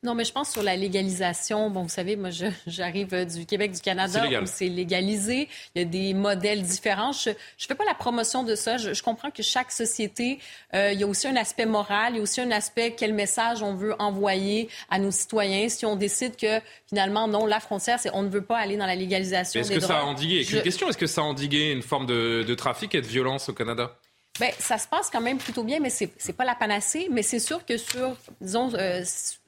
Non, 0.05 0.17
mais 0.17 0.25
je 0.25 0.33
pense 0.33 0.51
sur 0.51 0.65
la 0.65 0.75
légalisation. 0.75 1.71
Bon, 1.71 1.83
vous 1.83 1.89
savez, 1.89 2.17
moi, 2.17 2.31
j'arrive 2.67 3.25
du 3.25 3.47
Québec, 3.47 3.71
du 3.71 3.81
Canada, 3.81 4.25
où 4.43 4.47
c'est 4.47 4.69
légalisé. 4.69 5.49
Il 5.75 5.83
y 5.83 5.85
a 5.85 5.85
des 5.85 6.13
modèles 6.13 6.63
différents. 6.63 7.13
Je 7.13 7.31
ne 7.31 7.35
fais 7.57 7.77
pas 7.77 7.85
la 7.85 7.95
promotion 7.95 8.43
de 8.43 8.57
ça. 8.57 8.79
Je, 8.79 9.01
comprends 9.01 9.31
que 9.31 9.45
chaque 9.45 9.71
société, 9.71 10.41
euh, 10.75 10.93
il 10.93 11.01
y 11.01 11.05
a 11.05 11.07
aussi 11.07 11.29
un 11.29 11.37
aspect 11.37 11.67
moral, 11.67 12.15
il 12.15 12.17
y 12.17 12.21
a 12.21 12.23
aussi 12.23 12.41
un 12.41 12.51
aspect 12.51 12.95
quel 12.97 13.15
message 13.15 13.63
on 13.63 13.75
veut 13.75 13.95
envoyer 14.01 14.69
à 14.91 14.99
nos 14.99 15.13
citoyens. 15.13 15.69
Si 15.69 15.87
on 15.87 15.95
décide 15.95 16.37
que 16.37 16.61
finalement, 16.89 17.29
non, 17.29 17.47
la 17.47 17.61
frontière, 17.61 18.01
c'est 18.01 18.11
on 18.13 18.23
ne 18.23 18.29
veut 18.29 18.45
pas 18.45 18.59
aller 18.59 18.77
dans 18.77 18.87
la 18.87 18.97
légalisation 18.97 19.61
Est-ce 19.61 19.71
que 19.71 19.81
ça 19.81 20.01
a 20.01 20.03
endigué? 20.03 20.45
Une 20.51 20.63
question, 20.63 20.89
est-ce 20.89 20.99
que 20.99 21.07
ça 21.07 21.21
a 21.21 21.25
endigué 21.25 21.71
une 21.71 21.83
forme 21.83 22.07
de, 22.07 22.45
de 22.47 22.55
trafic 22.55 22.95
et 22.97 23.03
de 23.03 23.07
violence 23.07 23.49
au 23.49 23.53
Canada? 23.53 23.97
Bien, 24.41 24.51
ça 24.59 24.79
se 24.79 24.89
passe 24.89 25.11
quand 25.11 25.21
même 25.21 25.37
plutôt 25.37 25.63
bien, 25.63 25.79
mais 25.79 25.91
c'est 25.91 26.11
n'est 26.27 26.35
pas 26.35 26.45
la 26.45 26.55
panacée. 26.55 27.09
Mais 27.11 27.23
c'est 27.23 27.39
sûr 27.39 27.65
que 27.67 27.77
sur, 27.77 28.17
disons, 28.41 28.73
euh, 28.75 29.03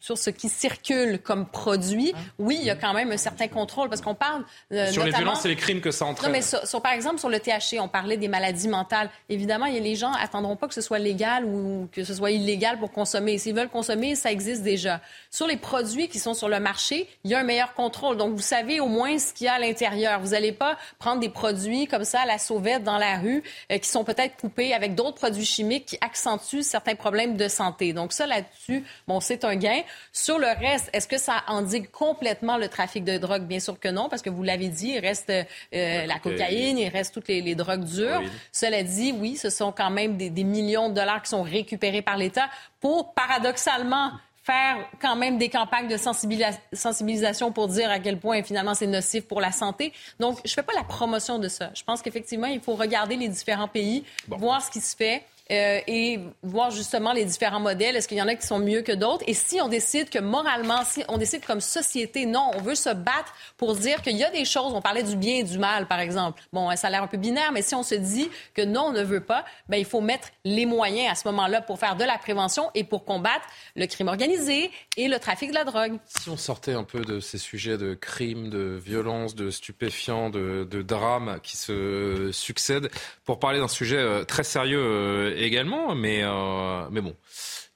sur 0.04 0.18
ce 0.18 0.28
qui 0.28 0.50
circule 0.50 1.18
comme 1.18 1.46
produit, 1.46 2.12
ah. 2.14 2.18
oui, 2.38 2.58
il 2.60 2.66
y 2.66 2.70
a 2.70 2.76
quand 2.76 2.92
même 2.92 3.10
un 3.10 3.16
certain 3.16 3.48
contrôle 3.48 3.88
parce 3.88 4.02
qu'on 4.02 4.14
parle 4.14 4.44
euh, 4.70 4.92
sur 4.92 5.02
les 5.02 5.12
violences 5.12 5.46
et 5.46 5.48
les 5.48 5.56
crimes 5.56 5.80
que 5.80 5.90
ça 5.90 6.04
entraîne. 6.04 6.30
Non, 6.30 6.38
mais 6.38 6.42
sur, 6.42 6.82
par 6.82 6.92
exemple 6.92 7.18
sur 7.20 7.30
le 7.30 7.40
THC, 7.40 7.80
on 7.80 7.88
parlait 7.88 8.18
des 8.18 8.28
maladies 8.28 8.68
mentales. 8.68 9.08
Évidemment, 9.30 9.64
il 9.64 9.76
y 9.76 9.78
a 9.78 9.80
les 9.80 9.96
gens 9.96 10.12
attendront 10.12 10.56
pas 10.56 10.68
que 10.68 10.74
ce 10.74 10.82
soit 10.82 10.98
légal 10.98 11.46
ou 11.46 11.88
que 11.90 12.04
ce 12.04 12.12
soit 12.12 12.32
illégal 12.32 12.78
pour 12.78 12.92
consommer. 12.92 13.38
S'ils 13.38 13.54
veulent 13.54 13.70
consommer, 13.70 14.14
ça 14.14 14.30
existe 14.30 14.62
déjà. 14.62 15.00
Sur 15.30 15.46
les 15.46 15.56
produits 15.56 16.08
qui 16.08 16.18
sont 16.18 16.34
sur 16.34 16.50
le 16.50 16.60
marché, 16.60 17.08
il 17.24 17.30
y 17.30 17.34
a 17.34 17.38
un 17.38 17.44
meilleur 17.44 17.72
contrôle. 17.72 18.18
Donc 18.18 18.34
vous 18.34 18.42
savez 18.42 18.80
au 18.80 18.88
moins 18.88 19.18
ce 19.18 19.32
qu'il 19.32 19.46
y 19.46 19.48
a 19.48 19.54
à 19.54 19.58
l'intérieur. 19.58 20.20
Vous 20.20 20.32
n'allez 20.32 20.52
pas 20.52 20.76
prendre 20.98 21.20
des 21.20 21.30
produits 21.30 21.86
comme 21.86 22.04
ça 22.04 22.20
à 22.20 22.26
la 22.26 22.36
sauvette 22.36 22.84
dans 22.84 22.98
la 22.98 23.20
rue 23.20 23.42
euh, 23.72 23.78
qui 23.78 23.88
sont 23.88 24.04
peut-être 24.04 24.36
coupés 24.36 24.74
avec 24.74 24.94
d'autres 24.94 25.16
produits 25.16 25.46
chimiques 25.46 25.86
qui 25.86 25.98
accentuent 26.02 26.62
certains 26.62 26.94
problèmes 26.94 27.38
de 27.38 27.48
santé. 27.48 27.94
Donc 27.94 28.12
ça 28.12 28.26
là-dessus, 28.26 28.84
bon, 29.08 29.20
c'est 29.20 29.46
un 29.46 29.56
gain. 29.56 29.80
Sur 30.12 30.38
le 30.38 30.46
reste, 30.46 30.90
est-ce 30.92 31.08
que 31.08 31.18
ça 31.18 31.42
endigue 31.48 31.90
complètement 31.90 32.56
le 32.56 32.68
trafic 32.68 33.04
de 33.04 33.18
drogue? 33.18 33.42
Bien 33.42 33.60
sûr 33.60 33.78
que 33.78 33.88
non, 33.88 34.08
parce 34.08 34.22
que 34.22 34.30
vous 34.30 34.42
l'avez 34.42 34.68
dit, 34.68 34.92
il 34.96 35.00
reste 35.00 35.30
euh, 35.30 36.06
la 36.06 36.18
cocaïne, 36.18 36.78
il 36.78 36.88
reste 36.88 37.14
toutes 37.14 37.28
les, 37.28 37.54
drogues 37.54 37.84
dures. 37.84 38.22
Cela 38.52 38.82
dit, 38.82 39.14
oui, 39.18 39.36
ce 39.36 39.50
sont 39.50 39.72
quand 39.72 39.90
même 39.90 40.16
des, 40.16 40.44
millions 40.44 40.88
de 40.88 40.94
dollars 40.94 41.22
qui 41.22 41.30
sont 41.30 41.42
récupérés 41.42 42.02
par 42.02 42.16
l'État 42.16 42.48
pour, 42.80 43.14
paradoxalement, 43.14 44.12
faire 44.42 44.76
quand 45.00 45.16
même 45.16 45.38
des 45.38 45.48
campagnes 45.48 45.88
de 45.88 45.96
sensibilisation 45.96 47.50
pour 47.50 47.68
dire 47.68 47.90
à 47.90 47.98
quel 47.98 48.18
point 48.18 48.42
finalement 48.42 48.74
c'est 48.74 48.86
nocif 48.86 49.24
pour 49.26 49.40
la 49.40 49.52
santé. 49.52 49.92
Donc, 50.20 50.38
je 50.44 50.50
ne 50.50 50.54
fais 50.54 50.62
pas 50.62 50.74
la 50.74 50.84
promotion 50.84 51.38
de 51.38 51.48
ça. 51.48 51.70
Je 51.74 51.82
pense 51.82 52.02
qu'effectivement, 52.02 52.46
il 52.46 52.60
faut 52.60 52.74
regarder 52.74 53.16
les 53.16 53.28
différents 53.28 53.68
pays, 53.68 54.04
voir 54.28 54.62
ce 54.62 54.70
qui 54.70 54.80
se 54.80 54.94
fait. 54.94 55.24
Euh, 55.50 55.80
et 55.86 56.20
voir 56.42 56.70
justement 56.70 57.12
les 57.12 57.26
différents 57.26 57.60
modèles. 57.60 57.96
Est-ce 57.96 58.08
qu'il 58.08 58.16
y 58.16 58.22
en 58.22 58.28
a 58.28 58.34
qui 58.34 58.46
sont 58.46 58.58
mieux 58.58 58.80
que 58.80 58.92
d'autres? 58.92 59.22
Et 59.26 59.34
si 59.34 59.60
on 59.60 59.68
décide 59.68 60.08
que 60.08 60.18
moralement, 60.18 60.82
si 60.86 61.04
on 61.08 61.18
décide 61.18 61.44
comme 61.44 61.60
société, 61.60 62.24
non, 62.24 62.50
on 62.54 62.62
veut 62.62 62.74
se 62.74 62.88
battre 62.88 63.34
pour 63.58 63.74
dire 63.74 64.00
qu'il 64.00 64.16
y 64.16 64.24
a 64.24 64.30
des 64.30 64.46
choses, 64.46 64.72
on 64.72 64.80
parlait 64.80 65.02
du 65.02 65.16
bien 65.16 65.34
et 65.34 65.42
du 65.42 65.58
mal, 65.58 65.86
par 65.86 66.00
exemple. 66.00 66.42
Bon, 66.50 66.74
ça 66.76 66.86
a 66.86 66.90
l'air 66.90 67.02
un 67.02 67.08
peu 67.08 67.18
binaire, 67.18 67.52
mais 67.52 67.60
si 67.60 67.74
on 67.74 67.82
se 67.82 67.94
dit 67.94 68.30
que 68.54 68.62
non, 68.62 68.86
on 68.86 68.92
ne 68.92 69.02
veut 69.02 69.20
pas, 69.20 69.44
ben, 69.68 69.76
il 69.76 69.84
faut 69.84 70.00
mettre 70.00 70.28
les 70.46 70.64
moyens 70.64 71.12
à 71.12 71.14
ce 71.14 71.28
moment-là 71.28 71.60
pour 71.60 71.78
faire 71.78 71.96
de 71.96 72.04
la 72.04 72.16
prévention 72.16 72.70
et 72.74 72.82
pour 72.82 73.04
combattre 73.04 73.44
le 73.76 73.84
crime 73.84 74.08
organisé 74.08 74.70
et 74.96 75.08
le 75.08 75.18
trafic 75.18 75.50
de 75.50 75.54
la 75.56 75.64
drogue. 75.64 75.98
Si 76.06 76.30
on 76.30 76.38
sortait 76.38 76.72
un 76.72 76.84
peu 76.84 77.02
de 77.02 77.20
ces 77.20 77.36
sujets 77.36 77.76
de 77.76 77.92
crimes, 77.92 78.48
de 78.48 78.80
violences, 78.82 79.34
de 79.34 79.50
stupéfiants, 79.50 80.30
de, 80.30 80.66
de 80.70 80.80
drames 80.80 81.38
qui 81.42 81.58
se 81.58 82.30
succèdent, 82.32 82.88
pour 83.26 83.38
parler 83.38 83.58
d'un 83.58 83.68
sujet 83.68 83.98
euh, 83.98 84.24
très 84.24 84.42
sérieux 84.44 84.80
euh, 84.80 85.33
également, 85.36 85.94
mais, 85.94 86.22
euh, 86.22 86.88
mais 86.90 87.00
bon, 87.00 87.14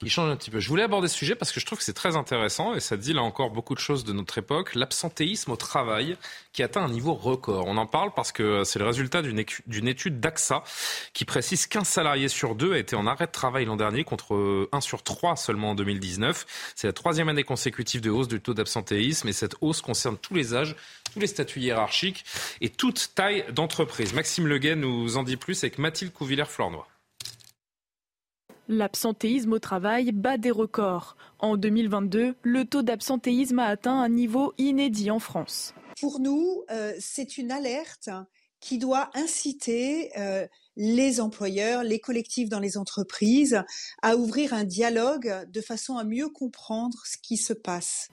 il 0.01 0.09
change 0.09 0.31
un 0.31 0.37
petit 0.37 0.49
peu. 0.49 0.61
Je 0.61 0.69
voulais 0.69 0.83
aborder 0.83 1.09
ce 1.09 1.15
sujet 1.15 1.35
parce 1.35 1.51
que 1.51 1.59
je 1.59 1.65
trouve 1.65 1.77
que 1.77 1.83
c'est 1.83 1.93
très 1.93 2.15
intéressant 2.15 2.73
et 2.73 2.79
ça 2.79 2.95
dit 2.95 3.11
là 3.11 3.21
encore 3.21 3.49
beaucoup 3.49 3.75
de 3.75 3.79
choses 3.79 4.05
de 4.05 4.13
notre 4.13 4.37
époque. 4.37 4.73
L'absentéisme 4.73 5.51
au 5.51 5.57
travail 5.57 6.15
qui 6.53 6.63
atteint 6.63 6.81
un 6.81 6.89
niveau 6.89 7.13
record. 7.13 7.65
On 7.67 7.75
en 7.75 7.85
parle 7.85 8.13
parce 8.15 8.31
que 8.31 8.63
c'est 8.63 8.79
le 8.79 8.85
résultat 8.85 9.21
d'une 9.21 9.87
étude 9.87 10.21
d'AXA 10.21 10.63
qui 11.13 11.25
précise 11.25 11.67
qu'un 11.67 11.83
salarié 11.83 12.29
sur 12.29 12.55
deux 12.55 12.73
a 12.73 12.77
été 12.77 12.95
en 12.95 13.07
arrêt 13.07 13.27
de 13.27 13.31
travail 13.31 13.65
l'an 13.65 13.75
dernier 13.75 14.05
contre 14.05 14.69
1 14.71 14.79
sur 14.79 15.03
3 15.03 15.35
seulement 15.35 15.71
en 15.71 15.75
2019. 15.75 16.73
C'est 16.75 16.87
la 16.87 16.93
troisième 16.93 17.27
année 17.27 17.43
consécutive 17.43 17.99
de 17.99 18.09
hausse 18.09 18.29
du 18.29 18.39
taux 18.39 18.53
d'absentéisme 18.53 19.27
et 19.27 19.33
cette 19.33 19.55
hausse 19.59 19.81
concerne 19.81 20.17
tous 20.17 20.33
les 20.33 20.55
âges, 20.55 20.77
tous 21.13 21.19
les 21.19 21.27
statuts 21.27 21.59
hiérarchiques 21.59 22.23
et 22.61 22.69
toute 22.69 23.11
taille 23.15 23.43
d'entreprise. 23.51 24.13
Maxime 24.13 24.47
Leguet 24.47 24.77
nous 24.77 25.17
en 25.17 25.23
dit 25.23 25.35
plus 25.35 25.61
avec 25.61 25.77
Mathilde 25.77 26.13
Couvillère-Flornois. 26.13 26.87
L'absentéisme 28.71 29.53
au 29.53 29.57
travail 29.59 30.11
bat 30.11 30.37
des 30.37 30.51
records. 30.51 31.17
En 31.39 31.57
2022, 31.57 32.35
le 32.43 32.65
taux 32.65 32.83
d'absentéisme 32.83 33.57
a 33.57 33.65
atteint 33.65 33.99
un 33.99 34.09
niveau 34.09 34.53
inédit 34.59 35.09
en 35.09 35.17
France. 35.17 35.73
Pour 35.99 36.19
nous, 36.19 36.63
euh, 36.69 36.93
c'est 36.99 37.39
une 37.39 37.51
alerte 37.51 38.11
qui 38.59 38.77
doit 38.77 39.09
inciter 39.15 40.11
euh, 40.19 40.45
les 40.75 41.19
employeurs, 41.19 41.83
les 41.83 41.99
collectifs 41.99 42.47
dans 42.47 42.59
les 42.59 42.77
entreprises 42.77 43.63
à 44.03 44.15
ouvrir 44.15 44.53
un 44.53 44.65
dialogue 44.65 45.47
de 45.51 45.61
façon 45.61 45.97
à 45.97 46.03
mieux 46.03 46.29
comprendre 46.29 46.97
ce 47.05 47.17
qui 47.17 47.37
se 47.37 47.53
passe. 47.53 48.09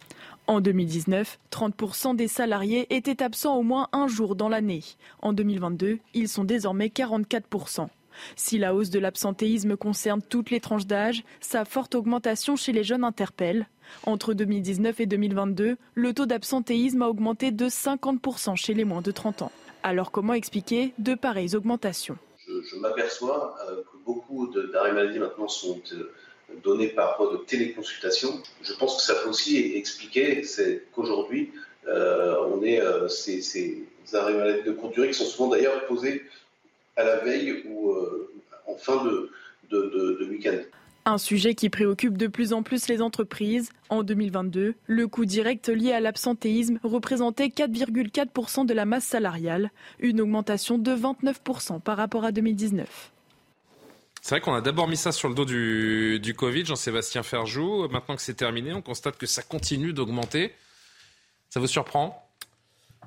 En 0.47 0.63
2019, 0.63 1.39
30% 1.51 2.17
des 2.17 2.29
salariés 2.29 2.87
étaient 2.95 3.23
absents 3.23 3.57
au 3.57 3.63
moins 3.63 3.89
un 3.93 4.09
jour 4.09 4.37
dans 4.37 4.49
l'année. 4.49 4.85
En 5.21 5.35
2022, 5.35 5.99
ils 6.15 6.29
sont 6.29 6.45
désormais 6.45 6.89
44%. 6.89 7.89
Si 8.37 8.59
la 8.59 8.75
hausse 8.75 8.91
de 8.91 8.99
l'absentéisme 8.99 9.77
concerne 9.77 10.23
toutes 10.23 10.51
les 10.51 10.61
tranches 10.61 10.87
d'âge, 10.87 11.25
sa 11.41 11.65
forte 11.65 11.95
augmentation 11.95 12.57
chez 12.57 12.73
les 12.73 12.85
jeunes 12.85 13.05
interpelle. 13.05 13.69
Entre 14.05 14.35
2019 14.35 15.01
et 15.01 15.07
2022, 15.07 15.77
le 15.95 16.15
taux 16.15 16.27
d'absentéisme 16.27 17.03
a 17.03 17.09
augmenté 17.09 17.51
de 17.51 17.69
50% 17.69 18.57
chez 18.57 18.75
les 18.75 18.85
moins 18.85 19.03
de 19.03 19.11
30 19.11 19.43
ans. 19.43 19.53
Alors 19.83 20.11
comment 20.11 20.35
expliquer 20.35 20.93
de 20.99 21.15
pareilles 21.15 21.55
augmentations? 21.55 22.19
Je, 22.47 22.77
m'aperçois 22.77 23.57
euh, 23.69 23.83
que 23.83 23.97
beaucoup 24.05 24.49
d'arrêts 24.73 24.93
maladie 24.93 25.19
maintenant 25.19 25.49
sont 25.49 25.81
euh, 25.93 26.13
donnés 26.63 26.89
par 26.89 27.17
voie 27.17 27.33
de 27.33 27.39
téléconsultation. 27.39 28.41
Je 28.63 28.73
pense 28.75 28.97
que 28.97 29.03
ça 29.03 29.15
peut 29.15 29.29
aussi 29.29 29.77
expliquer 29.77 30.43
qu'aujourd'hui, 30.93 31.53
euh, 31.89 32.37
on 32.53 32.63
est 32.63 32.81
ces, 33.09 33.85
arrêts 34.13 34.35
maladie 34.35 34.63
de 34.63 34.73
courte 34.73 34.95
durée 34.95 35.09
qui 35.09 35.15
sont 35.15 35.25
souvent 35.25 35.49
d'ailleurs 35.49 35.87
posés 35.87 36.23
à 36.97 37.05
la 37.05 37.17
veille 37.19 37.63
ou 37.69 37.91
euh, 37.91 38.33
en 38.67 38.77
fin 38.77 39.05
de, 39.05 39.31
de, 39.71 40.27
week-end. 40.31 40.59
Un 41.05 41.19
sujet 41.19 41.55
qui 41.55 41.71
préoccupe 41.71 42.19
de 42.19 42.27
plus 42.27 42.53
en 42.53 42.63
plus 42.63 42.89
les 42.89 43.01
entreprises. 43.01 43.71
En 43.91 44.03
2022, 44.03 44.75
le 44.87 45.09
coût 45.09 45.25
direct 45.25 45.69
lié 45.69 45.93
à 45.93 46.01
l'absentéisme 46.01 46.81
représentait 46.83 47.47
4,4% 47.47 48.67
de 48.67 48.75
la 48.75 48.85
masse 48.87 49.05
salariale, 49.05 49.71
une 50.01 50.21
augmentation 50.21 50.79
de 50.79 50.91
29% 50.91 51.81
par 51.81 51.97
rapport 51.97 52.25
à 52.25 52.33
2019. 52.33 53.13
C'est 54.21 54.31
vrai 54.35 54.41
qu'on 54.41 54.55
a 54.55 54.61
d'abord 54.61 54.89
mis 54.89 54.97
ça 54.97 55.13
sur 55.13 55.29
le 55.29 55.37
dos 55.37 55.45
du, 55.45 56.19
du 56.19 56.35
Covid, 56.35 56.65
Jean-Sébastien 56.65 57.23
Ferjou. 57.23 57.87
Maintenant 57.89 58.17
que 58.17 58.23
c'est 58.23 58.35
terminé, 58.35 58.73
on 58.73 58.83
constate 58.83 59.17
que 59.17 59.27
ça 59.27 59.43
continue 59.43 59.93
d'augmenter. 59.93 60.53
Ça 61.51 61.61
vous 61.61 61.69
surprend? 61.69 62.26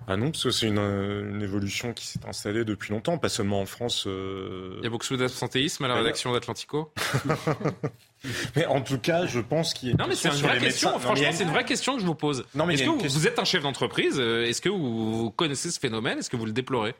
Ah 0.07 0.17
non, 0.17 0.31
parce 0.31 0.43
que 0.43 0.51
c'est 0.51 0.67
une, 0.67 1.41
évolution 1.41 1.93
qui 1.93 2.07
s'est 2.07 2.19
installée 2.27 2.65
depuis 2.65 2.91
longtemps, 2.91 3.17
pas 3.17 3.29
seulement 3.29 3.61
en 3.61 3.65
France. 3.65 4.05
Euh. 4.07 4.75
Il 4.79 4.83
y 4.83 4.87
a 4.87 4.89
beaucoup 4.89 5.15
d'absentéisme 5.15 5.85
à 5.85 5.87
la 5.87 5.95
rédaction 5.95 6.33
d'Atlantico 6.33 6.91
Mais 8.55 8.65
en 8.65 8.81
tout 8.81 8.97
cas, 8.97 9.25
je 9.25 9.39
pense 9.39 9.73
qu'il 9.73 9.89
y 9.89 9.91
a. 9.93 9.95
Non, 9.95 10.07
mais 10.07 10.15
c'est 10.15 10.29
une 10.29 10.35
vraie 10.35 10.59
question. 10.59 10.97
Franchement, 10.99 11.29
c'est 11.31 11.43
une 11.43 11.51
vraie 11.51 11.65
question 11.65 11.95
que 11.95 12.01
je 12.01 12.05
vous 12.05 12.15
pose. 12.15 12.45
Non, 12.55 12.65
mais 12.65 12.73
est-ce 12.73 12.83
que 12.83 13.07
vous, 13.07 13.27
êtes 13.27 13.39
un 13.39 13.45
chef 13.45 13.63
d'entreprise 13.63 14.19
euh, 14.19 14.45
Est-ce 14.45 14.61
que 14.61 14.69
vous 14.69 15.31
connaissez 15.31 15.71
ce 15.71 15.79
phénomène 15.79 16.19
Est-ce 16.19 16.29
que 16.29 16.37
vous 16.37 16.45
le 16.45 16.51
déplorez? 16.51 16.95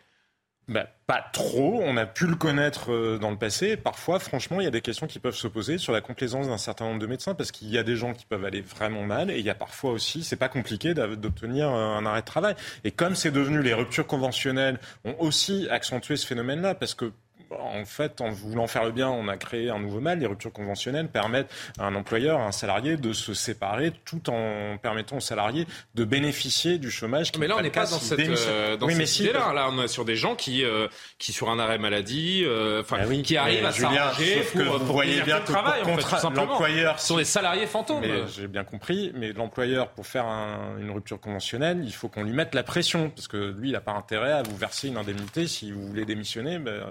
Bah, 0.70 0.88
pas 1.08 1.26
trop. 1.34 1.82
On 1.84 1.98
a 1.98 2.06
pu 2.06 2.28
le 2.28 2.36
connaître 2.36 2.92
euh, 2.92 3.18
dans 3.18 3.32
le 3.32 3.38
passé. 3.38 3.76
Parfois, 3.76 4.20
franchement, 4.20 4.62
il 4.62 4.66
y 4.66 4.68
a 4.68 4.72
des 4.72 4.82
questions 4.82 5.08
qui 5.08 5.18
peuvent 5.18 5.36
se 5.36 5.48
poser 5.48 5.80
sur 5.80 5.92
la 5.92 6.00
complaisance 6.00 6.48
d'un 6.48 6.60
certain 6.60 6.86
nombre 6.86 7.00
de 7.00 7.08
médecins 7.08 7.34
parce 7.34 7.52
qu'il 7.52 7.70
y 7.70 7.78
a 7.80 7.84
des 7.84 7.96
gens 7.96 8.14
qui 8.14 8.28
peuvent 8.28 8.46
aller 8.46 8.62
vraiment 8.62 9.04
mal 9.04 9.32
et 9.32 9.40
il 9.40 9.46
y 9.46 9.50
a 9.50 9.56
parfois 9.56 9.92
aussi, 9.92 10.24
c'est 10.24 10.36
pas 10.36 10.48
compliqué 10.48 10.94
d'obtenir 10.94 11.74
euh, 11.74 11.98
un 11.98 12.06
arrêt 12.06 12.22
de 12.22 12.26
travail. 12.26 12.56
Et 12.84 12.92
comme 12.92 13.16
c'est 13.16 13.32
devenu 13.32 13.64
les 13.64 13.74
ruptures 13.74 14.06
conventionnelles 14.06 14.80
ont 15.06 15.16
aussi 15.18 15.68
accentué 15.72 16.16
ce 16.18 16.28
phénomène-là 16.28 16.76
parce 16.76 16.94
que 16.94 17.12
en 17.52 17.86
fait, 17.86 18.22
en 18.22 18.30
voulant 18.30 18.68
faire 18.68 18.86
le 18.86 18.92
bien, 18.92 19.10
on 19.10 19.28
a 19.28 19.38
créé 19.38 19.70
un 19.70 19.80
nouveau 19.80 20.00
mal. 20.00 20.20
Les 20.20 20.26
ruptures 20.26 20.54
conventionnelles 20.54 21.08
permettent 21.08 21.52
à 21.80 21.86
un 21.86 21.96
employeur, 21.96 22.40
à 22.40 22.46
un 22.46 22.52
salarié 22.52 22.98
de 22.98 23.14
se 23.14 23.34
séparer 23.34 23.92
tout 24.06 24.30
en 24.30 24.78
permettant 24.78 25.18
au 25.18 25.22
salarié 25.22 25.66
de 25.96 26.04
bénéficier 26.04 26.78
du 26.78 26.92
chômage. 26.92 27.32
Mais 27.40 27.48
là, 27.48 27.56
on 27.58 27.62
n'est 27.62 27.70
pas 27.70 27.86
dans 27.86 28.00
cette, 28.00 28.20
euh, 28.20 28.78
dans 28.78 28.90
cette 28.90 29.20
idée-là. 29.20 29.54
Là, 29.54 29.70
on 29.72 29.82
est 29.84 29.88
sur 29.88 30.06
des 30.06 30.16
gens 30.16 30.36
qui, 30.36 30.64
euh, 30.64 30.88
qui 31.18 31.32
sur 31.32 31.50
un 31.50 31.60
arrêt 31.60 31.78
maladie, 31.78 32.44
euh, 32.46 32.82
enfin, 32.82 32.98
oui, 33.08 33.24
qui 33.24 33.38
arrivent 33.38 33.66
à 33.66 33.72
s'arranger 33.72 34.44
pour, 34.52 34.62
vous 34.62 34.86
pour 34.86 34.96
voyez 34.96 35.22
bien 35.22 35.40
que 35.40 35.52
travail, 35.52 35.82
en 35.84 36.30
l'employeur, 36.30 37.00
sont 37.00 37.18
des 37.18 37.26
salariés 37.26 37.68
fantômes. 37.68 38.04
J'ai 38.36 38.48
bien 38.48 38.64
compris, 38.64 39.12
mais 39.16 39.34
l'employeur, 39.34 39.90
pour 39.90 40.06
faire 40.06 40.26
un, 40.26 40.78
une 40.80 40.92
rupture 40.92 41.20
conventionnelle, 41.20 41.82
il 41.84 41.94
faut 41.94 42.10
qu'on 42.10 42.24
lui 42.24 42.34
mette 42.34 42.54
la 42.54 42.64
pression, 42.64 43.10
parce 43.10 43.28
que 43.28 43.56
lui, 43.58 43.70
il 43.70 43.74
n'a 43.74 43.82
pas 43.82 43.94
intérêt 43.94 44.32
à 44.32 44.44
vous 44.44 44.56
verser 44.56 44.88
une 44.88 44.98
indemnité 44.98 45.48
si 45.48 45.72
vous 45.72 45.86
voulez 45.88 46.06
démissionner. 46.06 46.60
Ben, 46.60 46.84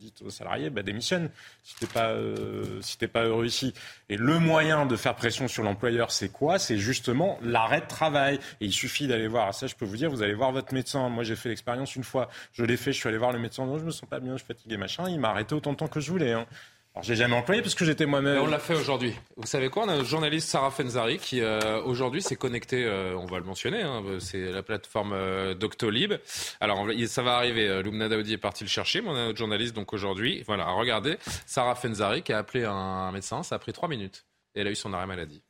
vous 0.00 0.01
dites 0.02 0.22
aux 0.22 0.30
salariés, 0.30 0.70
ben, 0.70 0.82
démissionne 0.82 1.30
si 1.62 1.76
t'es 1.76 1.86
pas 1.86 2.10
euh, 2.10 2.80
si 2.82 2.98
pas 3.08 3.24
heureux 3.24 3.46
ici. 3.46 3.74
Et 4.08 4.16
le 4.16 4.38
moyen 4.38 4.86
de 4.86 4.96
faire 4.96 5.14
pression 5.14 5.48
sur 5.48 5.62
l'employeur, 5.62 6.10
c'est 6.10 6.30
quoi? 6.30 6.58
C'est 6.58 6.78
justement 6.78 7.38
l'arrêt 7.42 7.80
de 7.80 7.86
travail. 7.86 8.38
Et 8.60 8.66
il 8.66 8.72
suffit 8.72 9.06
d'aller 9.06 9.28
voir. 9.28 9.54
Ça, 9.54 9.66
je 9.66 9.74
peux 9.74 9.84
vous 9.84 9.96
dire, 9.96 10.10
vous 10.10 10.22
allez 10.22 10.34
voir 10.34 10.52
votre 10.52 10.74
médecin. 10.74 11.08
Moi, 11.08 11.24
j'ai 11.24 11.36
fait 11.36 11.48
l'expérience 11.48 11.96
une 11.96 12.04
fois. 12.04 12.28
Je 12.52 12.64
l'ai 12.64 12.76
fait. 12.76 12.92
Je 12.92 12.98
suis 12.98 13.08
allé 13.08 13.18
voir 13.18 13.32
le 13.32 13.38
médecin. 13.38 13.66
Non, 13.66 13.78
je 13.78 13.84
me 13.84 13.90
sens 13.90 14.08
pas 14.08 14.20
bien. 14.20 14.32
Je 14.32 14.38
suis 14.38 14.46
fatigué, 14.46 14.76
machin. 14.76 15.08
Il 15.08 15.20
m'a 15.20 15.30
arrêté 15.30 15.54
autant 15.54 15.72
de 15.72 15.76
temps 15.76 15.88
que 15.88 16.00
je 16.00 16.10
voulais. 16.10 16.32
Hein. 16.32 16.46
Alors, 16.94 17.04
j'ai 17.04 17.16
jamais 17.16 17.34
employé 17.34 17.62
parce 17.62 17.74
que 17.74 17.86
j'étais 17.86 18.04
moi-même. 18.04 18.42
on 18.42 18.46
l'a 18.46 18.58
fait 18.58 18.74
aujourd'hui. 18.74 19.14
Vous 19.38 19.46
savez 19.46 19.70
quoi 19.70 19.84
On 19.84 19.88
a 19.88 19.94
un 19.94 20.04
journaliste 20.04 20.50
Sarah 20.50 20.70
Fenzari 20.70 21.16
qui 21.16 21.40
euh, 21.40 21.80
aujourd'hui 21.82 22.20
s'est 22.20 22.36
connecté. 22.36 22.84
Euh, 22.84 23.16
on 23.16 23.24
va 23.24 23.38
le 23.38 23.46
mentionner. 23.46 23.80
Hein, 23.80 24.02
c'est 24.18 24.52
la 24.52 24.62
plateforme 24.62 25.14
euh, 25.14 25.54
Doctolib. 25.54 26.12
Alors 26.60 26.86
ça 27.06 27.22
va 27.22 27.36
arriver. 27.36 27.66
Euh, 27.66 27.82
Lumna 27.82 28.10
Daoudi 28.10 28.34
est 28.34 28.38
parti 28.38 28.64
le 28.64 28.68
chercher, 28.68 29.00
mais 29.00 29.08
on 29.08 29.14
a 29.14 29.20
un 29.20 29.28
autre 29.28 29.38
journaliste 29.38 29.74
donc 29.74 29.94
aujourd'hui. 29.94 30.42
Voilà, 30.46 30.66
regardez 30.66 31.16
Sarah 31.46 31.76
Fenzari 31.76 32.22
qui 32.22 32.34
a 32.34 32.38
appelé 32.38 32.64
un 32.64 33.10
médecin. 33.10 33.42
Ça 33.42 33.54
a 33.54 33.58
pris 33.58 33.72
trois 33.72 33.88
minutes 33.88 34.26
et 34.54 34.60
elle 34.60 34.66
a 34.66 34.70
eu 34.70 34.76
son 34.76 34.92
arrêt 34.92 35.06
maladie. 35.06 35.42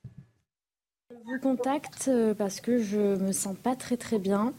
Je 1.10 1.16
vous 1.16 1.40
contacte 1.40 2.09
parce 2.39 2.60
que 2.60 2.81
je 2.81 3.16
me 3.16 3.32
sens 3.32 3.56
pas 3.60 3.74
très 3.74 3.97
très 3.97 4.20
bien. 4.20 4.52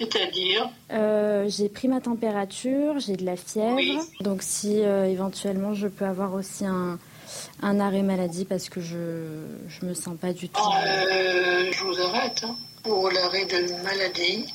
C'est-à-dire 0.00 0.70
euh, 0.92 1.44
J'ai 1.48 1.68
pris 1.68 1.86
ma 1.86 2.00
température, 2.00 2.98
j'ai 2.98 3.16
de 3.16 3.24
la 3.24 3.36
fièvre. 3.36 4.02
Donc 4.20 4.42
si 4.42 4.80
euh, 4.80 5.04
éventuellement 5.06 5.74
je 5.74 5.88
peux 5.88 6.06
avoir 6.06 6.32
aussi 6.32 6.64
un, 6.64 6.98
un, 7.60 7.80
arrêt 7.80 8.02
maladie 8.02 8.46
parce 8.46 8.70
que 8.70 8.80
je 8.80 8.96
ne 8.96 9.88
me 9.88 9.94
sens 9.94 10.16
pas 10.18 10.32
du 10.32 10.48
tout. 10.48 10.60
Euh, 10.60 11.70
je 11.70 11.84
vous 11.84 12.00
arrête. 12.00 12.42
Hein. 12.44 12.56
Pour 12.82 13.10
l'arrêt 13.10 13.44
de 13.44 13.82
maladie, 13.84 14.46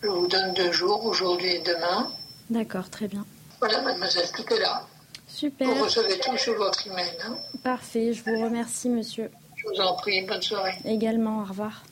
je 0.00 0.08
vous 0.08 0.28
donne 0.28 0.54
deux 0.54 0.70
jours, 0.70 1.04
aujourd'hui 1.04 1.56
et 1.56 1.62
demain. 1.62 2.12
D'accord, 2.48 2.88
très 2.88 3.08
bien. 3.08 3.26
Voilà, 3.58 3.82
mademoiselle, 3.82 4.28
tout 4.32 4.54
est 4.54 4.60
là. 4.60 4.86
Super. 5.26 5.68
Vous 5.68 5.82
recevez 5.82 6.20
tout 6.20 6.38
sur 6.38 6.54
votre 6.54 6.86
email. 6.86 7.10
Hein. 7.26 7.36
Parfait, 7.64 8.12
je 8.12 8.22
vous 8.22 8.44
remercie, 8.44 8.88
monsieur. 8.88 9.28
Je 9.56 9.64
vous 9.66 9.80
en 9.80 9.96
prie, 9.96 10.22
bonne 10.22 10.40
soirée. 10.40 10.76
Également, 10.84 11.40
au 11.40 11.44
revoir. 11.44 11.82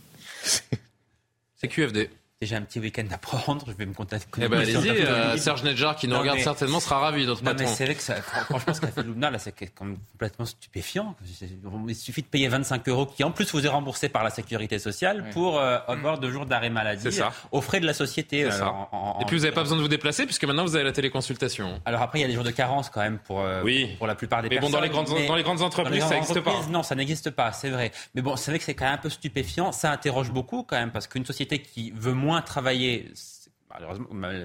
C'est 1.57 1.69
QFD. 1.69 2.11
J'ai 2.43 2.55
un 2.55 2.61
petit 2.61 2.81
week-end 2.81 3.07
à 3.13 3.17
prendre, 3.17 3.65
je 3.67 3.73
vais 3.73 3.87
me 3.87 3.95
contacter. 3.95 4.43
Eh 4.43 4.49
ben, 4.49 4.59
allez-y, 4.59 4.91
euh, 4.91 5.39
Serge 5.39 5.63
Nedjar, 5.63 5.97
qui 5.97 6.07
nous 6.07 6.19
regarde 6.19 6.39
certainement, 6.41 6.81
sera 6.81 6.99
ravi, 6.99 7.25
notre 7.25 7.43
non, 7.43 7.55
mais 7.59 7.67
c'est 7.67 7.87
vrai 7.87 7.95
que 7.95 8.03
ça, 8.03 8.17
franchement, 8.17 8.75
ce 8.75 8.83
qu'a 8.83 8.89
fait 8.89 9.03
Loubna, 9.03 9.31
là, 9.31 9.39
c'est 9.39 9.53
quand 9.53 9.87
même 9.87 9.97
complètement 10.13 10.45
stupéfiant. 10.45 11.17
Il 11.89 11.95
suffit 11.95 12.21
de 12.21 12.27
payer 12.27 12.49
25 12.49 12.87
euros, 12.91 13.07
qui 13.07 13.25
en 13.25 13.31
plus 13.31 13.51
vous 13.53 13.65
est 13.65 13.71
remboursé 13.71 14.11
par 14.11 14.23
la 14.23 14.29
sécurité 14.29 14.79
sociale, 14.79 15.31
pour 15.33 15.59
euh, 15.59 15.79
avoir 15.89 16.19
deux 16.19 16.31
jours 16.31 16.45
d'arrêt 16.45 16.69
maladie 16.69 17.11
ça. 17.11 17.33
aux 17.53 17.63
frais 17.63 17.81
de 17.81 17.87
la 17.87 17.95
société. 17.95 18.45
Euh, 18.45 18.51
en, 18.61 18.89
en, 18.93 19.21
Et 19.21 19.25
puis 19.25 19.39
vous 19.39 19.45
n'avez 19.45 19.55
pas 19.55 19.63
besoin 19.63 19.79
de 19.79 19.83
vous 19.83 19.89
déplacer, 19.89 20.27
puisque 20.27 20.45
maintenant 20.45 20.67
vous 20.67 20.77
avez 20.77 20.85
la 20.85 20.93
téléconsultation. 20.93 21.81
Alors 21.87 22.03
après, 22.03 22.19
il 22.19 22.23
y 22.23 22.25
a 22.27 22.29
des 22.29 22.35
jours 22.35 22.45
de 22.45 22.51
carence 22.51 22.91
quand 22.91 23.01
même 23.01 23.17
pour, 23.17 23.41
euh, 23.41 23.63
oui. 23.65 23.95
pour 23.97 24.07
la 24.07 24.15
plupart 24.15 24.43
des 24.43 24.51
mais 24.51 24.57
personnes. 24.57 24.73
Bon, 24.73 24.77
dans 24.77 24.85
les 24.85 24.91
grandes, 24.91 25.27
dans 25.27 25.37
les 25.37 25.43
grandes 25.43 25.63
entreprises, 25.63 26.05
ça 26.05 26.17
n'existe 26.17 26.41
pas. 26.41 26.53
Non, 26.69 26.83
ça 26.83 26.95
n'existe 26.97 27.31
pas, 27.31 27.53
c'est 27.53 27.71
vrai. 27.71 27.93
Mais 28.15 28.21
bon, 28.21 28.37
c'est 28.37 28.51
vrai 28.51 28.59
que 28.59 28.65
c'est 28.67 28.75
quand 28.75 28.85
même 28.85 28.97
un 28.97 28.99
peu 28.99 29.09
stupéfiant. 29.09 29.73
Ça 29.73 29.91
interroge 29.91 30.31
beaucoup 30.31 30.65
quand 30.65 30.77
même, 30.77 30.91
parce 30.91 31.07
qu'une 31.07 31.25
société 31.25 31.63
qui 31.63 31.93
veut 31.93 32.13
moins 32.13 32.26
travailler 32.43 33.11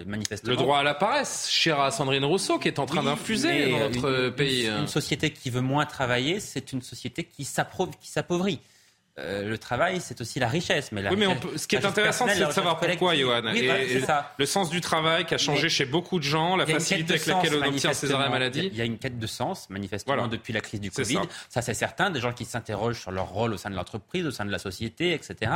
manifestement. 0.05 0.51
Le 0.51 0.57
droit 0.57 0.79
à 0.79 0.83
la 0.83 0.93
paresse, 0.93 1.49
chère 1.49 1.79
à 1.79 1.91
Sandrine 1.91 2.25
Rousseau, 2.25 2.59
qui 2.59 2.67
est 2.67 2.79
en 2.79 2.85
train 2.85 3.03
d'infuser 3.03 3.71
dans 3.71 3.79
notre 3.79 4.25
une, 4.25 4.31
pays. 4.31 4.67
Une, 4.67 4.81
une, 4.81 4.87
société 4.87 5.31
qui 5.31 5.49
veut 5.49 5.61
moins 5.61 5.85
travailler, 5.85 6.39
c'est 6.39 6.73
une 6.73 6.81
société 6.81 7.23
qui 7.23 7.45
s'appauvrit. 7.45 8.59
Euh, 9.19 9.49
le 9.49 9.57
travail, 9.57 9.99
c'est 9.99 10.21
aussi 10.21 10.39
la 10.39 10.47
richesse. 10.47 10.91
Mais 10.91 11.01
la 11.01 11.11
oui, 11.11 11.17
mais 11.17 11.27
richesse, 11.27 11.43
on 11.43 11.47
peut, 11.47 11.57
ce 11.57 11.67
qui 11.67 11.75
est 11.75 11.85
intéressant, 11.85 12.27
c'est 12.27 12.45
de 12.45 12.51
savoir 12.51 12.79
pourquoi, 12.79 13.15
Johan. 13.15 13.41
Oui, 13.43 13.59
et, 13.59 13.65
voilà, 13.65 13.83
et 13.83 13.99
ça. 14.01 14.33
Le 14.37 14.45
sens 14.45 14.69
du 14.69 14.79
travail 14.79 15.25
qui 15.25 15.33
a 15.33 15.37
changé 15.37 15.63
mais 15.63 15.69
chez 15.69 15.85
beaucoup 15.85 16.17
de 16.17 16.23
gens, 16.23 16.55
la 16.55 16.65
facilité 16.65 17.13
avec 17.13 17.25
laquelle 17.25 17.55
on 17.55 17.67
obtient 17.67 17.93
ses 17.93 18.11
arrêts 18.11 18.29
maladie. 18.29 18.69
Il 18.71 18.77
y 18.77 18.81
a 18.81 18.85
une 18.85 18.97
quête 18.97 19.19
de 19.19 19.27
sens, 19.27 19.69
manifestement, 19.69 20.15
voilà. 20.15 20.29
depuis 20.29 20.53
la 20.53 20.61
crise 20.61 20.79
du 20.79 20.91
Covid. 20.91 21.15
Ça, 21.15 21.21
ça 21.49 21.61
c'est 21.61 21.73
certain. 21.73 22.09
Des 22.09 22.21
gens 22.21 22.31
qui 22.31 22.45
s'interrogent 22.45 22.99
sur 22.99 23.11
leur 23.11 23.29
rôle 23.29 23.53
au 23.53 23.57
sein 23.57 23.69
de 23.69 23.75
l'entreprise, 23.75 24.25
au 24.25 24.31
sein 24.31 24.45
de 24.45 24.51
la 24.51 24.59
société, 24.59 25.13
etc. 25.13 25.51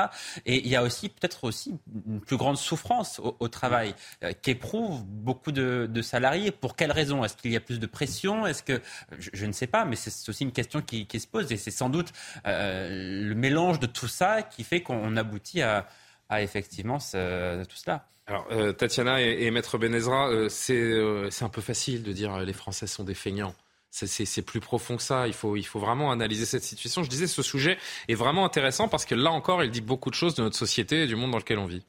Et 0.45 0.57
il 0.57 0.68
y 0.68 0.76
a 0.76 0.84
aussi, 0.84 1.07
peut-être 1.10 1.45
aussi, 1.45 1.76
une 2.07 2.19
plus 2.19 2.38
grande 2.38 2.57
souffrance 2.57 3.19
au, 3.19 3.38
au 3.40 3.48
travail 3.48 3.95
euh, 4.23 4.34
qu'éprouvent 4.41 5.03
beaucoup 5.06 5.52
de, 5.52 5.88
de, 5.90 6.02
salariés. 6.02 6.52
Pour 6.52 6.76
quelles 6.76 6.91
raisons? 6.91 7.23
Est-ce 7.23 7.38
qu'il 7.38 7.52
y 7.52 7.57
a 7.57 7.61
plus 7.61 7.80
de 7.80 7.88
pression? 7.88 8.45
Est-ce 8.45 8.64
que. 8.64 8.82
Je, 9.18 9.30
je, 9.34 9.45
ne 9.45 9.53
sais 9.53 9.68
pas, 9.68 9.86
mais 9.86 9.95
c'est 9.95 10.30
aussi 10.30 10.44
une 10.44 10.52
question 10.52 10.82
qui, 10.82 11.06
qui 11.06 11.19
se 11.19 11.27
pose. 11.27 11.52
Et 11.52 11.57
c'est 11.57 11.72
sans 11.72 11.90
doute 11.90 12.11
euh, 12.45 13.23
le 13.30 13.36
mélange 13.45 13.80
de 13.80 13.85
tout 13.85 14.07
ça 14.07 14.41
qui 14.41 14.63
fait 14.63 14.81
qu'on 14.81 15.15
aboutit 15.17 15.61
à, 15.61 15.88
à 16.30 16.41
effectivement 16.41 16.99
ce, 16.99 17.63
tout 17.65 17.77
cela. 17.77 18.07
Alors, 18.27 18.47
euh, 18.51 18.73
Tatiana 18.73 19.22
et, 19.22 19.43
et, 19.43 19.51
Maître 19.51 19.77
Benezra, 19.77 20.30
euh, 20.30 20.49
c'est 20.49 20.73
euh, 20.73 21.30
un 21.41 21.49
peu 21.49 21.61
facile 21.61 22.01
de 22.01 22.11
dire 22.11 22.39
les 22.39 22.53
Français 22.53 22.88
sont 22.88 23.03
des 23.03 23.13
feignants. 23.13 23.53
C'est 23.91 24.41
plus 24.41 24.59
profond 24.59 24.97
que 24.97 25.03
ça. 25.03 25.27
Il 25.27 25.34
faut, 25.34 25.55
il 25.55 25.63
faut 25.63 25.80
vraiment 25.80 26.11
analyser 26.11 26.45
cette 26.45 26.63
situation. 26.63 27.03
Je 27.03 27.09
disais, 27.09 27.27
ce 27.27 27.41
sujet 27.41 27.77
est 28.09 28.15
vraiment 28.15 28.43
intéressant 28.43 28.89
parce 28.89 29.05
que 29.05 29.15
là 29.15 29.31
encore, 29.31 29.63
il 29.63 29.72
dit 29.72 29.80
beaucoup 29.80 30.09
de 30.09 30.15
choses 30.15 30.35
de 30.35 30.41
notre 30.41 30.57
société 30.57 31.03
et 31.03 31.07
du 31.07 31.15
monde 31.15 31.31
dans 31.31 31.38
lequel 31.38 31.59
on 31.59 31.65
vit. 31.65 31.81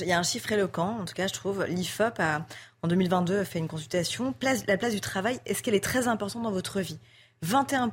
Il 0.00 0.06
y 0.06 0.12
a 0.12 0.18
un 0.18 0.22
chiffre 0.22 0.50
éloquent, 0.52 1.00
en 1.00 1.04
tout 1.04 1.12
cas, 1.12 1.26
je 1.26 1.34
trouve. 1.34 1.64
L'IFOP, 1.64 2.18
a, 2.18 2.46
en 2.82 2.88
2022, 2.88 3.40
a 3.40 3.44
fait 3.44 3.58
une 3.58 3.68
consultation. 3.68 4.32
Place, 4.32 4.64
la 4.68 4.78
place 4.78 4.94
du 4.94 5.02
travail, 5.02 5.38
est-ce 5.44 5.62
qu'elle 5.62 5.74
est 5.74 5.84
très 5.84 6.08
importante 6.08 6.44
dans 6.44 6.50
votre 6.50 6.80
vie? 6.80 6.98
21 7.42 7.90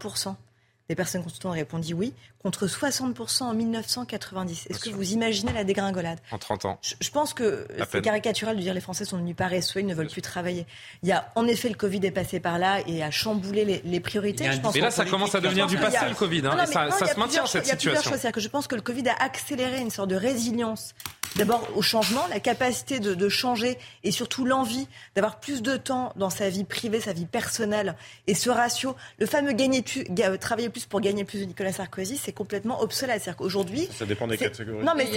des 0.90 0.96
personnes 0.96 1.24
consultantes 1.24 1.52
ont 1.52 1.56
répondu 1.56 1.94
oui, 1.94 2.14
contre 2.42 2.68
60% 2.68 3.44
en 3.44 3.54
1990. 3.54 4.68
Est-ce 4.70 4.80
que 4.80 4.90
vous 4.90 5.12
imaginez 5.12 5.52
la 5.52 5.64
dégringolade? 5.64 6.20
En 6.32 6.38
30 6.38 6.66
ans. 6.66 6.80
Je, 6.82 6.96
je 7.00 7.12
pense 7.12 7.34
que 7.34 7.68
c'est 7.92 8.02
caricatural 8.02 8.56
de 8.56 8.62
dire 8.62 8.74
les 8.74 8.82
Français 8.82 9.06
sont 9.06 9.18
devenus 9.18 9.36
paresseux, 9.36 9.82
ils 9.82 9.86
ne 9.86 9.94
veulent 9.94 10.08
plus 10.08 10.22
travailler. 10.22 10.66
Il 11.04 11.10
y 11.10 11.12
a 11.12 11.32
en 11.36 11.46
effet 11.48 11.70
le 11.70 11.76
Covid 11.76 12.00
est 12.04 12.12
passé 12.12 12.40
par 12.40 12.58
là 12.58 12.80
et 12.88 13.04
a 13.04 13.12
chamboulé 13.12 13.66
les, 13.66 13.82
les 13.84 14.00
priorités. 14.00 14.50
Je 14.52 14.60
pense 14.60 14.76
mais 14.76 14.82
là, 14.82 14.92
ça 14.92 15.06
commence 15.06 15.36
à 15.36 15.42
devenir 15.42 15.68
du 15.68 15.78
passé, 15.78 16.08
le 16.08 16.16
Covid. 16.16 16.40
Hein, 16.40 16.52
non, 16.52 16.58
non, 16.58 16.64
et 16.64 16.68
ça, 16.68 16.86
non, 16.86 16.92
ça 16.92 17.08
se 17.08 17.20
maintient, 17.20 17.46
cette 17.46 17.66
il 17.66 17.70
y 17.70 17.72
a 17.72 17.78
situation. 17.78 18.12
C'est-à-dire 18.12 18.32
que 18.32 18.42
je 18.42 18.50
pense 18.50 18.68
que 18.68 18.76
le 18.76 18.82
Covid 18.82 19.10
a 19.10 19.24
accéléré 19.24 19.80
une 19.82 19.90
sorte 19.90 20.10
de 20.10 20.16
résilience 20.16 20.94
D'abord 21.36 21.68
au 21.76 21.84
changement, 21.84 22.26
la 22.30 22.40
capacité 22.40 23.00
de, 23.00 23.14
de 23.14 23.30
changer 23.30 23.78
et 24.04 24.12
surtout 24.12 24.44
l'envie 24.44 24.88
d'avoir 25.16 25.40
plus 25.40 25.62
de 25.62 25.78
temps 25.78 26.12
dans 26.16 26.32
sa 26.32 26.50
vie 26.50 26.64
privée, 26.64 27.00
sa 27.00 27.14
vie 27.14 27.26
personnelle. 27.26 27.96
Et 28.26 28.34
ce 28.34 28.50
ratio, 28.50 28.96
le 29.20 29.28
fameux 29.28 29.52
gagner 29.52 29.84
plus, 29.84 30.06
travailler 30.40 30.70
plus 30.70 30.77
pour 30.86 31.02
gagner 31.02 31.24
plus 31.24 31.40
de 31.40 31.46
Nicolas 31.46 31.74
Sarkozy, 31.74 32.18
c'est 32.18 32.32
complètement 32.32 32.82
obsolète. 32.82 33.22
C'est-à-dire 33.22 33.38
qu'aujourd'hui. 33.38 33.90
Ça 33.92 34.06
dépend 34.06 34.28
des 34.28 34.38
catégories. 34.38 34.86
Non, 34.86 34.94
mais 34.96 35.08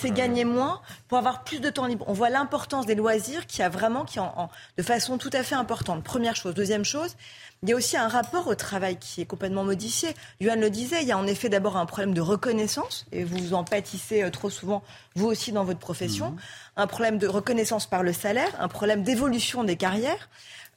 c'est 0.00 0.10
gagner 0.10 0.44
moins 0.44 0.80
pour 1.08 1.18
avoir 1.18 1.44
plus 1.44 1.60
de 1.60 1.70
temps 1.70 1.86
libre. 1.86 2.04
On 2.08 2.12
voit 2.12 2.30
l'importance 2.30 2.86
des 2.86 2.94
loisirs 2.94 3.46
qui 3.46 3.62
a 3.62 3.68
vraiment, 3.68 4.04
qui 4.04 4.20
en, 4.20 4.32
en, 4.36 4.50
de 4.78 4.82
façon 4.82 5.18
tout 5.18 5.30
à 5.32 5.42
fait 5.42 5.54
importante. 5.54 6.02
Première 6.02 6.36
chose. 6.36 6.54
Deuxième 6.54 6.84
chose, 6.84 7.16
il 7.62 7.70
y 7.70 7.72
a 7.72 7.76
aussi 7.76 7.96
un 7.96 8.08
rapport 8.08 8.46
au 8.46 8.54
travail 8.54 8.96
qui 8.96 9.20
est 9.20 9.26
complètement 9.26 9.64
modifié. 9.64 10.14
Yuan 10.40 10.60
le 10.60 10.70
disait, 10.70 11.02
il 11.02 11.08
y 11.08 11.12
a 11.12 11.18
en 11.18 11.26
effet 11.26 11.48
d'abord 11.48 11.76
un 11.76 11.86
problème 11.86 12.14
de 12.14 12.20
reconnaissance, 12.20 13.06
et 13.12 13.24
vous 13.24 13.54
en 13.54 13.64
pâtissez 13.64 14.28
trop 14.30 14.50
souvent, 14.50 14.82
vous 15.14 15.26
aussi 15.26 15.52
dans 15.52 15.64
votre 15.64 15.78
profession, 15.78 16.30
mmh. 16.30 16.38
un 16.76 16.86
problème 16.86 17.18
de 17.18 17.26
reconnaissance 17.26 17.86
par 17.86 18.02
le 18.02 18.12
salaire, 18.12 18.50
un 18.58 18.68
problème 18.68 19.02
d'évolution 19.02 19.64
des 19.64 19.76
carrières. 19.76 20.28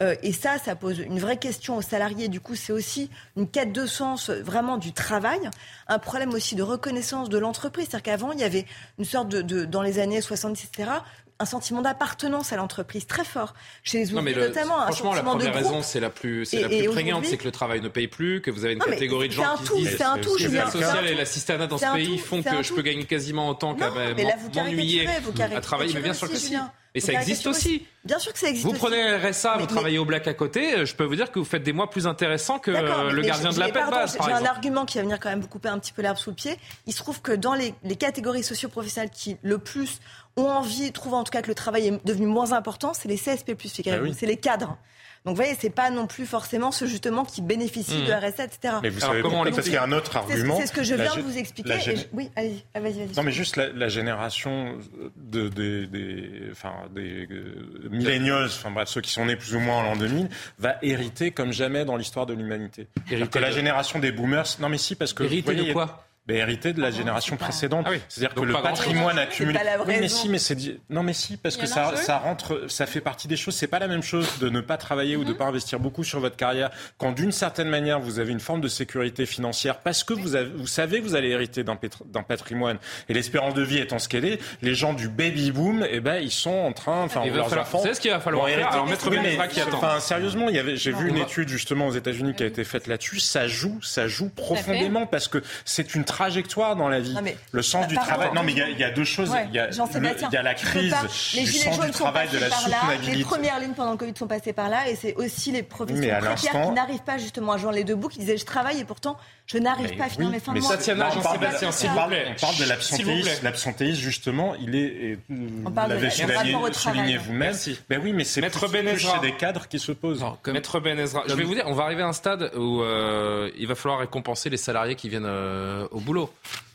Euh, 0.02 0.16
et 0.24 0.32
ça, 0.32 0.58
ça 0.58 0.76
pose 0.76 1.00
une 1.00 1.20
vraie 1.20 1.38
question 1.38 1.76
aux 1.76 1.82
salariés. 1.82 2.30
Du 2.30 2.40
coup, 2.40 2.56
c'est 2.56 2.72
aussi 2.72 3.10
une 3.36 3.50
quête 3.50 3.74
de 3.74 3.86
sens 3.86 4.30
vraiment 4.30 4.78
du 4.78 4.94
travail, 4.94 5.50
un 5.88 6.00
problème 6.00 6.34
aussi 6.34 6.56
de 6.56 6.64
reconnaissance 6.64 7.30
de 7.30 7.38
l'entreprise. 7.38 7.88
C'est-à-dire 7.90 8.04
qu'avant, 8.04 8.32
il 8.32 8.40
y 8.40 8.44
avait 8.44 8.66
une 8.98 9.06
sorte 9.06 9.28
de, 9.28 9.42
de, 9.42 9.66
dans 9.66 9.82
les 9.82 10.00
années 10.00 10.22
70, 10.22 10.64
etc., 10.64 10.92
un 11.40 11.46
sentiment 11.46 11.82
d'appartenance 11.82 12.52
à 12.52 12.58
l'entreprise 12.58 13.08
très 13.08 13.24
fort 13.24 13.54
chez 13.84 14.00
les 14.00 14.14
ouvriers, 14.14 14.36
notamment. 14.36 14.82
Franchement, 14.82 15.14
la 15.14 15.24
première 15.24 15.54
raison, 15.54 15.82
c'est 15.82 16.00
la 16.00 16.10
plus, 16.10 16.46
c'est 16.46 16.62
la 16.62 16.68
plus 16.68 16.90
prégnante, 16.90 17.26
c'est 17.26 17.38
que 17.38 17.46
le 17.46 17.52
travail 17.52 17.82
ne 17.82 17.88
paye 17.88 18.08
plus, 18.08 18.42
que 18.42 18.52
vous 18.52 18.66
avez 18.66 18.74
une 18.74 18.80
non, 18.80 18.86
catégorie 18.86 19.30
de 19.30 19.34
gens 19.34 19.56
qui 19.58 19.64
tout, 19.64 19.76
disent 19.78 19.96
c'est 19.98 20.04
un 20.04 20.18
tout, 20.18 20.36
que 20.36 20.44
les 20.44 20.72
sociales 20.72 21.08
et 21.08 21.16
l'assistanat 21.16 21.68
dans 21.68 21.78
ce 21.78 21.94
pays 21.94 22.18
tout, 22.18 22.26
font 22.26 22.44
que 22.44 22.62
je 22.62 22.74
peux 22.74 22.82
gagner 22.82 23.06
quasiment 23.06 23.50
autant 23.50 23.76
qu'à 23.76 23.90
m'ennuyer 23.90 25.08
à 25.08 25.62
travailler. 25.62 25.94
Mais 25.94 26.02
bien 26.02 26.14
sûr 26.14 26.30
que 26.30 26.38
si. 26.38 26.56
Mais 26.96 27.02
ça 27.02 27.14
existe 27.14 27.46
aussi. 27.46 27.86
Bien 28.04 28.18
sûr 28.18 28.34
que 28.34 28.40
ça 28.40 28.50
existe. 28.50 28.66
Vous 28.66 28.74
prenez 28.74 29.18
RSA, 29.18 29.58
vous 29.58 29.68
travaillez 29.68 30.00
au 30.00 30.06
black 30.06 30.28
à 30.28 30.34
côté, 30.34 30.86
je 30.86 30.96
peux 30.96 31.04
vous 31.04 31.16
dire 31.16 31.32
que 31.32 31.40
vous 31.40 31.46
faites 31.46 31.64
des 31.64 31.74
mois 31.74 31.90
plus 31.90 32.08
intéressants 32.08 32.60
que 32.60 32.72
le 32.72 33.22
gardien 33.22 33.52
de 33.52 33.60
la 33.60 33.70
paix 33.70 33.84
base. 33.90 34.18
J'ai 34.26 34.34
un 34.34 34.46
argument 34.46 34.86
qui 34.86 34.98
va 34.98 35.04
venir 35.04 35.20
quand 35.20 35.30
même 35.30 35.42
vous 35.42 35.48
couper 35.48 35.70
un 35.70 35.80
petit 35.80 35.94
peu 35.94 36.02
l'herbe 36.02 36.18
sous 36.18 36.32
le 36.32 36.36
pied. 36.36 36.58
Il 36.86 36.94
se 36.94 36.98
trouve 36.98 37.22
que 37.22 37.32
dans 37.32 37.54
les, 37.54 37.74
les 37.84 37.96
catégories 37.96 38.44
socio-professionnelles 38.44 39.12
qui 39.12 39.38
le 39.42 39.58
plus 39.58 40.00
ont 40.40 40.50
envie, 40.50 40.92
trouvent 40.92 41.14
en 41.14 41.24
tout 41.24 41.32
cas 41.32 41.42
que 41.42 41.48
le 41.48 41.56
travail 41.56 41.88
est 41.88 42.06
devenu 42.06 42.28
moins 42.28 42.52
important, 42.52 42.94
c'est 42.94 43.08
les 43.08 43.18
CSP+, 43.18 43.56
ah 43.88 43.94
c'est 44.14 44.26
les 44.26 44.38
cadres. 44.38 44.78
Donc 45.26 45.36
vous 45.36 45.44
voyez, 45.44 45.58
c'est 45.60 45.70
pas 45.70 45.90
non 45.90 46.08
plus 46.08 46.26
forcément 46.26 46.72
ce 46.72 46.86
justement 46.86 47.26
qui 47.26 47.42
bénéficie 47.42 48.04
de 48.04 48.12
mmh. 48.12 48.16
RSA, 48.16 48.44
etc. 48.46 48.76
Mais 48.82 48.90
vous 48.90 49.02
savez 49.02 49.22
comment 49.22 49.44
Parce 49.44 49.64
qu'il 49.64 49.74
y 49.74 49.78
a 49.78 49.84
un 49.84 49.92
autre 49.92 50.16
argument. 50.16 50.58
C'est 50.58 50.68
ce 50.68 50.72
que 50.72 50.84
je 50.84 50.96
viens 50.96 51.16
de 51.16 51.22
vous 51.22 51.38
expliquer. 51.38 51.76
Oui, 52.14 52.32
allez, 52.38 52.64
vas-y, 52.74 53.06
Non, 53.18 53.24
mais 53.24 53.32
juste 53.32 53.58
la, 53.58 53.90
génération 53.90 54.78
de, 55.18 55.50
des, 55.50 56.50
enfin, 56.52 56.74
des 56.96 57.28
euh, 57.30 57.90
millennials, 57.92 58.46
enfin 58.46 58.72
bref, 58.72 58.88
ceux 58.88 59.02
qui 59.02 59.12
sont 59.12 59.26
nés 59.26 59.36
plus 59.36 59.56
ou 59.56 59.60
moins 59.60 59.78
en 59.78 59.84
l'an 59.84 59.96
2000, 59.98 60.30
va 60.58 60.76
hériter 60.82 61.32
comme 61.32 61.52
jamais 61.52 61.84
dans 61.84 61.98
l'histoire 61.98 62.26
de 62.26 62.34
l'humanité. 62.34 62.88
Que 63.10 63.40
la 63.40 63.52
génération 63.52 64.00
des 64.00 64.12
boomers, 64.12 64.46
non 64.60 64.70
mais 64.70 64.78
si, 64.78 64.96
parce 64.96 65.14
que... 65.14 65.24
Hériter 65.24 65.54
de 65.54 65.74
quoi? 65.74 66.06
Hérité 66.36 66.74
de 66.74 66.82
la 66.82 66.92
génération 66.92 67.38
précédente. 67.38 67.86
Ah 67.88 67.94
C'est-à-dire 68.08 68.36
que 68.36 68.42
le 68.42 68.54
patrimoine 68.54 69.18
accumulé. 69.20 69.60
Oui, 69.88 69.96
mais 70.00 70.10
si, 70.10 70.30
mais 70.30 70.40
c'est 70.40 70.58
non, 70.90 71.04
mais 71.04 71.14
si, 71.14 71.38
parce 71.38 71.58
que 71.58 71.66
ça, 71.66 71.96
ça 71.96 72.18
rentre, 72.18 72.66
ça 72.68 72.86
fait 72.86 73.02
partie 73.02 73.28
des 73.28 73.38
choses. 73.38 73.56
C'est 73.56 73.68
pas 73.68 73.80
la 73.80 73.88
même 73.88 74.04
chose 74.04 74.40
de 74.40 74.50
ne 74.50 74.62
pas 74.62 74.78
travailler 74.78 75.16
ou 75.16 75.24
de 75.24 75.30
ne 75.30 75.34
mhm. 75.34 75.38
pas 75.38 75.46
investir 75.46 75.80
beaucoup 75.80 76.04
sur 76.04 76.20
votre 76.20 76.36
carrière 76.36 76.70
quand 76.98 77.12
d'une 77.12 77.32
certaine 77.32 77.70
manière 77.70 78.00
vous 78.00 78.20
avez 78.20 78.32
une 78.32 78.40
forme 78.40 78.62
de 78.62 78.68
sécurité 78.68 79.26
financière 79.26 79.80
parce 79.80 80.04
que 80.04 80.14
vous, 80.14 80.36
avez, 80.36 80.50
vous 80.50 80.68
savez 80.68 81.00
que 81.00 81.06
vous 81.06 81.16
allez 81.16 81.30
hériter 81.30 81.64
d'un 81.64 82.24
patrimoine 82.24 82.78
et 83.08 83.14
l'espérance 83.14 83.54
de 83.54 83.62
vie 83.62 83.78
étant 83.78 84.00
ce 84.00 84.10
qu'elle 84.10 84.26
est, 84.26 84.40
les 84.62 84.76
gens 84.76 84.94
du 84.94 85.10
baby 85.10 85.52
boom, 85.52 85.86
eh 85.90 86.00
ben 86.00 86.18
ils 86.18 86.32
sont 86.32 86.52
en 86.52 86.74
train, 86.74 87.04
enfin 87.04 87.26
leurs 87.26 87.58
enfants. 87.58 87.82
C'est 87.84 87.94
ce 87.94 88.02
qu'il 88.02 88.12
va 88.12 88.20
falloir 88.20 88.48
faire. 88.48 88.72
Alors 88.72 88.88
mettre 88.88 89.10
qui 89.48 89.62
attend. 89.62 89.78
Enfin 89.78 90.00
sérieusement, 90.00 90.50
il 90.50 90.56
y 90.56 90.60
avait, 90.60 90.76
j'ai 90.76 90.92
vu 90.92 91.10
une 91.10 91.18
étude 91.18 91.50
justement 91.50 91.88
aux 91.88 91.94
États-Unis 91.94 92.34
qui 92.36 92.44
a 92.44 92.48
été 92.48 92.64
faite 92.64 92.88
là-dessus. 92.88 93.20
Ça 93.20 93.48
joue, 93.48 93.80
ça 93.82 94.08
joue 94.08 94.30
profondément 94.30 95.06
parce 95.06 95.28
que 95.28 95.42
c'est 95.66 95.96
une 95.96 96.06
trajectoire 96.20 96.76
dans 96.76 96.90
la 96.90 97.00
vie. 97.00 97.16
le 97.52 97.62
sens 97.62 97.88
du 97.88 97.96
travail. 97.96 98.30
Non, 98.36 98.44
mais 98.44 98.52
il 98.52 98.80
y, 98.80 98.84
a 98.84 98.92
deux 98.92 99.06
choses. 99.06 99.32
Il 99.48 99.56
y, 99.56 99.60
a 99.60 100.42
la 100.42 100.54
crise 100.54 100.96
les 101.34 101.44
du 101.44 101.52
sens 101.52 101.80
du 101.80 101.92
travail, 101.92 102.28
de 102.30 102.38
la 102.38 102.50
soutenabilité. 102.50 103.18
Les 103.18 103.24
premières 103.24 103.60
lignes 103.60 103.74
pendant 103.74 103.92
le 103.92 103.98
Covid 103.98 104.14
sont 104.18 104.28
passées 104.28 104.54
par 104.54 104.70
là, 104.70 104.90
et 104.90 104.96
c'est 104.96 105.16
aussi 105.16 105.52
les 105.52 105.64
professionnels 105.64 106.24
précaires 106.24 106.62
qui 106.62 106.72
n'arrivent 106.72 107.04
pas 107.04 107.18
justement 107.18 107.54
à 107.54 107.58
joindre 107.58 107.78
les 107.78 107.84
deux 107.84 107.96
bouts, 107.96 108.10
qui 108.10 108.20
disaient 108.20 108.38
je 108.38 108.46
travaille 108.46 108.80
et 108.80 108.86
pourtant 108.86 109.18
je 109.52 109.58
n'arrive 109.58 109.98
pas 109.98 110.06
à 110.06 110.10
finir 110.10 110.30
mes 110.30 110.40
fins 110.40 110.54
de 110.54 110.60
mois. 110.60 110.70
Mais 110.70 110.78
Tatiana, 110.78 111.10
Jean-Sébastien, 111.10 111.72
s'il 111.72 111.90
vous 111.90 112.08
plaît. 112.08 112.36
On 112.38 112.40
parle 112.40 112.58
de 112.58 112.66
l'absentéisme. 112.66 113.44
L'absentéisme, 113.44 114.02
justement, 114.02 114.56
il 114.56 114.76
est. 114.76 115.18
Vous 115.28 115.74
l'avez 115.76 116.10
souligné 116.10 117.18
vous-même. 117.18 117.56
Ben 117.90 118.00
oui, 118.04 118.14
mais 118.14 118.24
c'est 118.24 118.42
chez 118.42 119.20
des 119.22 119.34
cadres 119.34 119.68
qui 119.68 119.80
se 119.80 119.92
posent. 119.92 120.24
Maître 120.48 120.80
Benezra, 120.80 121.24
je 121.28 121.34
vais 121.34 121.44
vous 121.44 121.56
dire, 121.56 121.64
on 121.68 121.74
va 121.74 121.84
arriver 121.84 122.04
à 122.04 122.08
un 122.08 122.14
stade 122.14 122.52
où 122.56 122.82
euh, 122.82 123.50
il 123.58 123.68
va 123.68 123.76
falloir 123.76 124.00
récompenser 124.00 124.50
les 124.50 124.58
salariés 124.58 124.96
qui 124.96 125.10
viennent 125.10 125.26
euh, 125.26 125.88
au 125.92 126.00
boulot. 126.00 126.32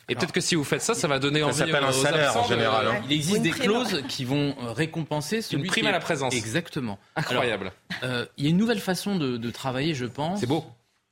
Et 0.08 0.14
peut-être 0.14 0.32
que 0.32 0.40
si 0.40 0.54
vous 0.54 0.64
faites 0.64 0.82
ça, 0.82 0.94
ça 0.94 1.08
va 1.08 1.18
donner 1.18 1.42
envie 1.42 1.54
ça 1.54 1.66
s'appelle 1.66 1.84
un 1.84 1.92
salaire 1.92 2.36
en 2.36 2.44
général. 2.44 2.88
Hein. 2.88 3.02
Il 3.08 3.12
existe 3.12 3.42
des 3.42 3.50
clauses 3.50 4.02
qui 4.08 4.24
vont 4.24 4.54
euh, 4.62 4.72
récompenser 4.72 5.40
celui 5.40 5.62
Une 5.62 5.68
prime 5.68 5.86
à 5.86 5.92
la 5.92 6.00
présence. 6.00 6.34
Exactement. 6.34 6.98
Incroyable. 7.16 7.72
Euh, 8.02 8.26
il 8.36 8.44
y 8.44 8.46
a 8.48 8.50
une 8.50 8.56
nouvelle 8.56 8.80
façon 8.80 9.16
de, 9.16 9.50
travailler, 9.50 9.94
je 9.94 10.06
pense. 10.06 10.40
C'est 10.40 10.46
beau. 10.46 10.64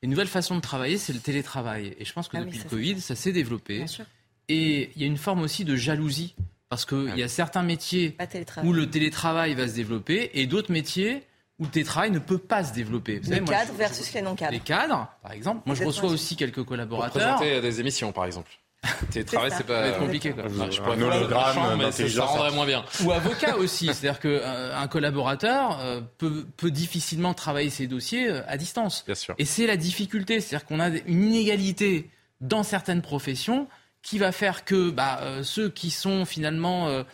Une 0.02 0.10
nouvelle 0.10 0.28
façon 0.28 0.56
de 0.56 0.60
travailler, 0.60 0.98
c'est 0.98 1.12
le 1.12 1.20
télétravail. 1.20 1.94
Et 1.98 2.04
je 2.04 2.12
pense 2.12 2.28
que 2.28 2.36
ah 2.36 2.40
depuis 2.40 2.58
le 2.58 2.68
Covid, 2.68 3.00
ça 3.00 3.14
s'est 3.14 3.32
développé. 3.32 3.84
Et 4.48 4.90
il 4.96 5.00
y 5.00 5.04
a 5.04 5.06
une 5.06 5.16
forme 5.16 5.42
aussi 5.42 5.64
de 5.64 5.76
jalousie. 5.76 6.34
Parce 6.68 6.86
qu'il 6.86 7.10
ah 7.12 7.16
y 7.16 7.22
a 7.22 7.28
certains 7.28 7.62
métiers 7.62 8.16
où 8.64 8.72
le 8.72 8.88
télétravail 8.88 9.54
va 9.54 9.68
se 9.68 9.74
développer 9.74 10.30
et 10.32 10.46
d'autres 10.46 10.72
métiers 10.72 11.22
où 11.58 11.64
le 11.64 11.70
télétravail 11.70 12.10
ne 12.10 12.18
peut 12.18 12.38
pas 12.38 12.64
se 12.64 12.72
développer. 12.72 13.20
les 13.20 13.44
cadres 13.44 13.74
versus 13.74 14.12
les 14.14 14.22
non-cadres. 14.22 14.52
Les 14.52 14.60
cadres, 14.60 15.06
par 15.22 15.32
exemple. 15.32 15.62
Moi, 15.66 15.76
je 15.76 15.84
reçois 15.84 16.08
aussi 16.08 16.34
quelques 16.34 16.64
collaborateurs. 16.64 17.12
Pour 17.12 17.36
présenter 17.36 17.60
des 17.60 17.80
émissions, 17.80 18.10
par 18.10 18.24
exemple. 18.24 18.50
Télétravail, 19.10 19.52
c'est 19.56 19.66
pas 19.66 19.92
compliqué. 19.92 20.32
Quoi. 20.32 20.44
je 20.70 20.80
pourrais 20.80 20.96
un 20.96 21.02
hologramme 21.02 21.78
mais 21.78 21.92
ça 21.92 22.24
rendrait 22.24 22.50
moins 22.50 22.66
bien. 22.66 22.84
Ou 23.04 23.12
avocat 23.12 23.56
aussi, 23.56 23.86
c'est-à-dire 23.86 24.18
qu'un 24.18 24.28
euh, 24.28 24.86
collaborateur 24.88 25.78
euh, 25.80 26.00
peut, 26.18 26.46
peut, 26.56 26.70
difficilement 26.70 27.32
travailler 27.32 27.70
ses 27.70 27.86
dossiers 27.86 28.28
euh, 28.28 28.42
à 28.48 28.56
distance. 28.56 29.04
Bien 29.06 29.14
sûr. 29.14 29.34
Et 29.38 29.44
c'est 29.44 29.66
la 29.66 29.76
difficulté, 29.76 30.40
c'est-à-dire 30.40 30.66
qu'on 30.66 30.80
a 30.80 30.88
une 30.88 31.32
inégalité 31.32 32.10
dans 32.40 32.64
certaines 32.64 33.02
professions 33.02 33.68
qui 34.02 34.18
va 34.18 34.32
faire 34.32 34.64
que 34.64 34.90
bah, 34.90 35.20
ceux 35.44 35.68
qui 35.68 35.90
sont 35.90 36.24
finalement 36.24 37.04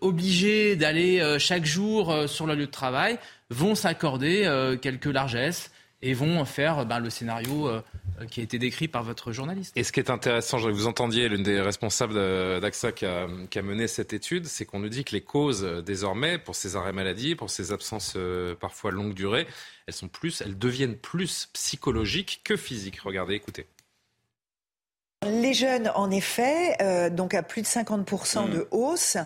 obligés 0.00 0.74
d'aller 0.74 1.36
chaque 1.38 1.66
jour 1.66 2.26
sur 2.26 2.46
le 2.46 2.54
lieu 2.54 2.64
de 2.64 2.70
travail 2.70 3.18
vont 3.50 3.74
s'accorder 3.74 4.50
quelques 4.80 5.04
largesses 5.04 5.70
et 6.02 6.14
vont 6.14 6.44
faire 6.44 6.84
bah, 6.84 6.98
le 6.98 7.10
scénario 7.10 7.68
euh, 7.68 7.82
qui 8.30 8.40
a 8.40 8.42
été 8.42 8.58
décrit 8.58 8.88
par 8.88 9.02
votre 9.02 9.32
journaliste. 9.32 9.76
Et 9.76 9.84
ce 9.84 9.92
qui 9.92 10.00
est 10.00 10.10
intéressant, 10.10 10.58
je 10.58 10.68
vous 10.68 10.86
entendiez 10.86 11.28
l'une 11.28 11.42
des 11.42 11.60
responsables 11.60 12.14
d'AXA 12.60 12.92
qui 12.92 13.06
a, 13.06 13.62
mené 13.62 13.88
cette 13.88 14.12
étude, 14.12 14.46
c'est 14.46 14.64
qu'on 14.64 14.80
nous 14.80 14.88
dit 14.88 15.04
que 15.04 15.12
les 15.12 15.20
causes 15.20 15.64
euh, 15.64 15.82
désormais 15.82 16.38
pour 16.38 16.54
ces 16.54 16.76
arrêts 16.76 16.92
maladie, 16.92 17.34
pour 17.34 17.50
ces 17.50 17.72
absences 17.72 18.14
euh, 18.16 18.54
parfois 18.54 18.90
longue 18.90 19.14
durée, 19.14 19.46
elles 19.86 19.94
sont 19.94 20.08
plus, 20.08 20.40
elles 20.40 20.58
deviennent 20.58 20.96
plus 20.96 21.48
psychologiques 21.52 22.40
que 22.44 22.56
physiques. 22.56 23.00
Regardez, 23.00 23.34
écoutez. 23.34 23.66
Les 25.24 25.54
jeunes, 25.54 25.90
en 25.94 26.10
effet, 26.10 27.10
donc 27.10 27.34
à 27.34 27.44
plus 27.44 27.62
de 27.62 27.66
50% 27.66 28.50
de 28.50 28.66
hausse. 28.72 29.16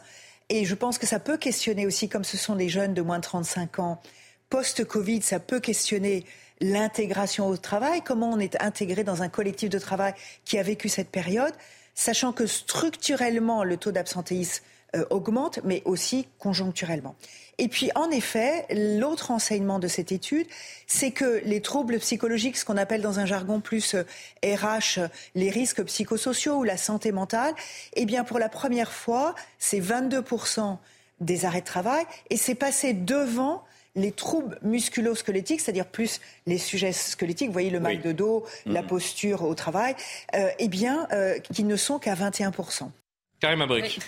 Et 0.49 0.65
je 0.65 0.75
pense 0.75 0.99
que 0.99 1.07
ça 1.07 1.19
peut 1.19 1.39
questionner 1.39 1.87
aussi, 1.87 2.09
comme 2.09 2.25
ce 2.25 2.37
sont 2.37 2.55
des 2.55 2.69
jeunes 2.69 2.95
de 2.95 3.03
moins 3.03 3.19
de 3.19 3.25
35 3.25 3.79
ans, 3.79 4.01
post-Covid, 4.49 5.23
ça 5.23 5.41
peut 5.41 5.61
questionner 5.61 6.25
l'intégration 6.61 7.49
au 7.49 7.57
travail, 7.57 8.03
comment 8.03 8.31
on 8.31 8.39
est 8.39 8.61
intégré 8.63 9.05
dans 9.05 9.23
un 9.23 9.29
collectif 9.29 9.71
de 9.71 9.79
travail 9.79 10.15
qui 10.45 10.59
a 10.59 10.63
vécu 10.63 10.89
cette 10.89 11.11
période, 11.11 11.53
sachant 11.95 12.33
que 12.33 12.47
structurellement, 12.47 13.65
le 13.65 13.77
taux 13.77 13.93
d'absentéisme 13.93 14.63
euh, 14.95 15.05
augmente, 15.11 15.61
mais 15.65 15.83
aussi 15.85 16.29
conjoncturellement. 16.39 17.17
Et 17.59 17.69
puis, 17.69 17.91
en 17.95 18.11
effet, 18.11 18.67
l'autre 18.71 19.31
enseignement 19.31 19.79
de 19.79 19.89
cette 19.89 20.13
étude, 20.13 20.47
c'est 20.87 21.11
que 21.11 21.41
les 21.45 21.61
troubles 21.61 21.99
psychologiques, 21.99 22.57
ce 22.57 22.65
qu'on 22.65 22.77
appelle 22.77 23.01
dans 23.03 23.19
un 23.19 23.27
jargon 23.27 23.61
plus 23.61 23.97
RH, 24.45 24.99
euh, 24.99 25.09
les 25.35 25.51
risques 25.51 25.83
psychosociaux 25.85 26.59
ou 26.59 26.65
la 26.65 26.77
santé 26.77 27.13
mentale, 27.13 27.55
eh 27.95 28.05
bien, 28.05 28.25
pour 28.25 28.39
la 28.39 28.49
première 28.49 28.93
fois, 28.93 29.35
c'est 29.59 29.81
22% 29.81 30.79
des 31.21 31.45
arrêts 31.45 31.63
de 31.63 31.67
travail 31.67 32.05
et 32.31 32.37
c'est 32.37 32.55
passé 32.55 32.93
devant 32.93 33.65
les 33.97 34.13
troubles 34.13 34.59
musculo-squelettiques, 34.63 35.61
c'est-à-dire 35.61 35.87
plus 35.87 36.21
les 36.47 36.59
sujets 36.59 36.93
squelettiques, 36.93 37.49
vous 37.49 37.53
voyez 37.53 37.71
le 37.71 37.81
mal 37.81 38.01
de 38.01 38.13
dos, 38.13 38.47
la 38.67 38.83
mm. 38.83 38.87
posture 38.87 39.43
au 39.43 39.55
travail, 39.55 39.97
euh, 40.35 40.49
eh 40.59 40.69
bien, 40.69 41.09
euh, 41.13 41.39
qui 41.39 41.65
ne 41.65 41.77
sont 41.77 41.99
qu'à 41.99 42.15
21%. 42.15 42.91
Karim 43.41 43.63
Abrik. 43.63 44.01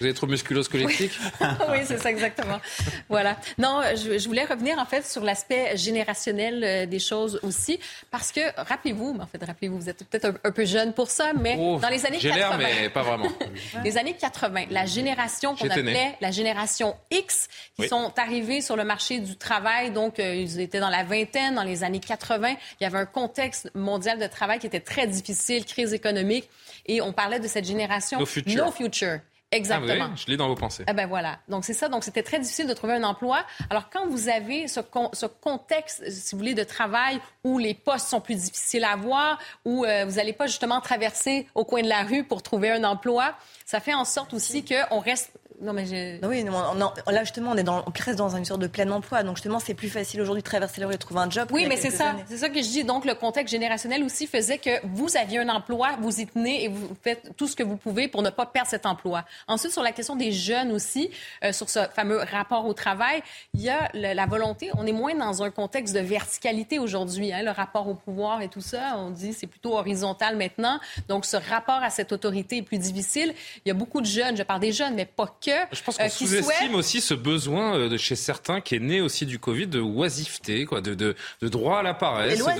Vous 0.00 0.06
êtes 0.06 0.16
trop 0.16 0.26
musculo-squelettique 0.26 1.12
Oui, 1.70 1.78
c'est 1.84 1.98
ça 1.98 2.10
exactement. 2.10 2.60
voilà. 3.08 3.38
Non, 3.56 3.80
je, 3.94 4.18
je, 4.18 4.26
voulais 4.28 4.44
revenir 4.44 4.78
en 4.78 4.84
fait 4.84 5.06
sur 5.06 5.22
l'aspect 5.22 5.76
générationnel 5.76 6.64
euh, 6.64 6.86
des 6.86 6.98
choses 6.98 7.40
aussi, 7.42 7.80
parce 8.10 8.30
que 8.30 8.40
rappelez-vous, 8.56 9.16
en 9.20 9.26
fait, 9.26 9.42
rappelez-vous, 9.42 9.78
vous 9.78 9.88
êtes 9.88 10.04
peut-être 10.04 10.38
un, 10.44 10.50
peu 10.50 10.64
jeune 10.64 10.92
pour 10.92 11.10
ça, 11.10 11.32
mais 11.38 11.56
oh, 11.58 11.78
dans 11.80 11.88
les 11.88 12.04
années 12.04 12.18
80, 12.18 12.36
l'air, 12.36 12.58
mais 12.58 12.88
pas 12.90 13.02
vraiment. 13.02 13.28
les 13.84 13.96
années 13.96 14.14
80, 14.14 14.66
la 14.70 14.84
génération 14.84 15.54
qu'on 15.54 15.70
appelait 15.70 16.16
la 16.20 16.30
génération 16.30 16.94
X, 17.10 17.48
qui 17.76 17.88
sont 17.88 18.12
arrivés 18.18 18.60
sur 18.60 18.76
le 18.76 18.84
marché 18.84 19.20
du 19.20 19.36
travail, 19.36 19.92
donc 19.92 20.18
euh, 20.18 20.34
ils 20.34 20.60
étaient 20.60 20.80
dans 20.80 20.90
la 20.90 21.04
vingtaine, 21.04 21.54
dans 21.54 21.62
les 21.62 21.84
années 21.84 22.00
80, 22.00 22.50
il 22.50 22.84
y 22.84 22.86
avait 22.86 22.98
un 22.98 23.06
contexte 23.06 23.70
mondial 23.74 24.18
de 24.18 24.26
travail 24.26 24.58
qui 24.58 24.66
était 24.66 24.80
très 24.80 25.06
difficile, 25.06 25.64
crise 25.64 25.94
économique, 25.94 26.48
et 26.86 27.00
on 27.00 27.12
parlait 27.12 27.40
de 27.40 27.48
cette 27.48 27.64
génération 27.64 28.18
No 28.18 28.26
Future. 28.26 28.64
No 28.64 28.70
future. 28.70 29.20
Exactement. 29.52 30.08
Ah 30.10 30.14
je 30.16 30.26
l'ai 30.26 30.36
dans 30.36 30.48
vos 30.48 30.56
pensées. 30.56 30.84
Ah 30.86 30.92
ben 30.92 31.06
voilà. 31.06 31.38
Donc 31.48 31.64
c'est 31.64 31.72
ça. 31.72 31.88
Donc 31.88 32.02
c'était 32.02 32.24
très 32.24 32.40
difficile 32.40 32.66
de 32.66 32.74
trouver 32.74 32.94
un 32.94 33.04
emploi. 33.04 33.44
Alors 33.70 33.90
quand 33.90 34.06
vous 34.08 34.28
avez 34.28 34.66
ce, 34.66 34.80
ce, 35.12 35.26
contexte, 35.26 36.10
si 36.10 36.34
vous 36.34 36.38
voulez, 36.38 36.54
de 36.54 36.64
travail 36.64 37.20
où 37.44 37.58
les 37.58 37.74
postes 37.74 38.08
sont 38.08 38.20
plus 38.20 38.34
difficiles 38.34 38.84
à 38.84 38.92
avoir, 38.92 39.38
où 39.64 39.84
euh, 39.84 40.04
vous 40.04 40.16
n'allez 40.16 40.32
pas 40.32 40.46
justement 40.46 40.80
traverser 40.80 41.46
au 41.54 41.64
coin 41.64 41.82
de 41.82 41.88
la 41.88 42.02
rue 42.02 42.24
pour 42.24 42.42
trouver 42.42 42.70
un 42.70 42.82
emploi, 42.82 43.36
ça 43.64 43.78
fait 43.78 43.94
en 43.94 44.04
sorte 44.04 44.34
aussi 44.34 44.64
qu'on 44.64 44.98
reste 44.98 45.30
non, 45.60 45.72
mais 45.72 45.86
j'ai... 45.86 46.20
oui, 46.22 46.44
là 46.44 47.24
justement, 47.24 47.52
on 47.52 47.56
est 47.56 47.62
dans, 47.62 47.78
on 47.86 47.92
reste 48.04 48.18
dans 48.18 48.36
une 48.36 48.44
sorte 48.44 48.60
de 48.60 48.66
plein 48.66 48.90
emploi. 48.90 49.22
Donc 49.22 49.36
justement, 49.36 49.58
c'est 49.58 49.74
plus 49.74 49.88
facile 49.88 50.20
aujourd'hui 50.20 50.42
de 50.42 50.48
traverser 50.48 50.80
la 50.80 50.86
rue 50.86 50.94
et 50.94 50.96
de 50.96 51.00
trouver 51.00 51.20
un 51.20 51.30
job. 51.30 51.48
Oui, 51.52 51.66
mais 51.66 51.76
c'est 51.76 51.90
ça. 51.90 52.16
C'est 52.26 52.36
ça 52.36 52.48
que 52.48 52.60
je 52.60 52.68
dis. 52.68 52.84
Donc 52.84 53.04
le 53.04 53.14
contexte 53.14 53.52
générationnel 53.52 54.02
aussi 54.02 54.26
faisait 54.26 54.58
que 54.58 54.84
vous 54.86 55.16
aviez 55.16 55.38
un 55.38 55.48
emploi, 55.48 55.96
vous 56.00 56.20
y 56.20 56.26
tenez 56.26 56.64
et 56.64 56.68
vous 56.68 56.88
faites 57.02 57.34
tout 57.36 57.46
ce 57.46 57.56
que 57.56 57.62
vous 57.62 57.76
pouvez 57.76 58.08
pour 58.08 58.22
ne 58.22 58.30
pas 58.30 58.46
perdre 58.46 58.68
cet 58.68 58.86
emploi. 58.86 59.24
Ensuite, 59.48 59.72
sur 59.72 59.82
la 59.82 59.92
question 59.92 60.16
des 60.16 60.32
jeunes 60.32 60.72
aussi, 60.72 61.10
euh, 61.44 61.52
sur 61.52 61.70
ce 61.70 61.80
fameux 61.94 62.18
rapport 62.18 62.66
au 62.66 62.74
travail, 62.74 63.22
il 63.54 63.62
y 63.62 63.70
a 63.70 63.90
la 63.94 64.26
volonté. 64.26 64.70
On 64.76 64.86
est 64.86 64.92
moins 64.92 65.14
dans 65.14 65.42
un 65.42 65.50
contexte 65.50 65.94
de 65.94 66.00
verticalité 66.00 66.78
aujourd'hui. 66.78 67.32
Hein, 67.32 67.42
le 67.42 67.50
rapport 67.50 67.88
au 67.88 67.94
pouvoir 67.94 68.42
et 68.42 68.48
tout 68.48 68.60
ça, 68.60 68.94
on 68.96 69.10
dit 69.10 69.32
c'est 69.32 69.46
plutôt 69.46 69.76
horizontal 69.78 70.36
maintenant. 70.36 70.78
Donc 71.08 71.24
ce 71.24 71.36
rapport 71.36 71.82
à 71.82 71.90
cette 71.90 72.12
autorité 72.12 72.58
est 72.58 72.62
plus 72.62 72.78
difficile. 72.78 73.34
Il 73.64 73.68
y 73.68 73.70
a 73.70 73.74
beaucoup 73.74 74.00
de 74.00 74.06
jeunes, 74.06 74.36
je 74.36 74.42
parle 74.42 74.60
des 74.60 74.72
jeunes, 74.72 74.94
mais 74.94 75.06
pas 75.06 75.26
que 75.40 75.45
je 75.72 75.82
pense 75.82 75.96
qu'on 75.96 76.08
sous-estime 76.08 76.74
aussi 76.74 77.00
ce 77.00 77.14
besoin 77.14 77.88
de 77.88 77.96
chez 77.96 78.16
certains 78.16 78.60
qui 78.60 78.76
est 78.76 78.80
né 78.80 79.00
aussi 79.00 79.26
du 79.26 79.38
Covid 79.38 79.66
de 79.66 79.80
oisiveté, 79.80 80.64
quoi, 80.64 80.80
de, 80.80 80.94
de, 80.94 81.14
de 81.42 81.48
droit 81.48 81.78
à 81.78 81.82
la 81.82 81.94
paresse. 81.94 82.40
Oui, 82.40 82.52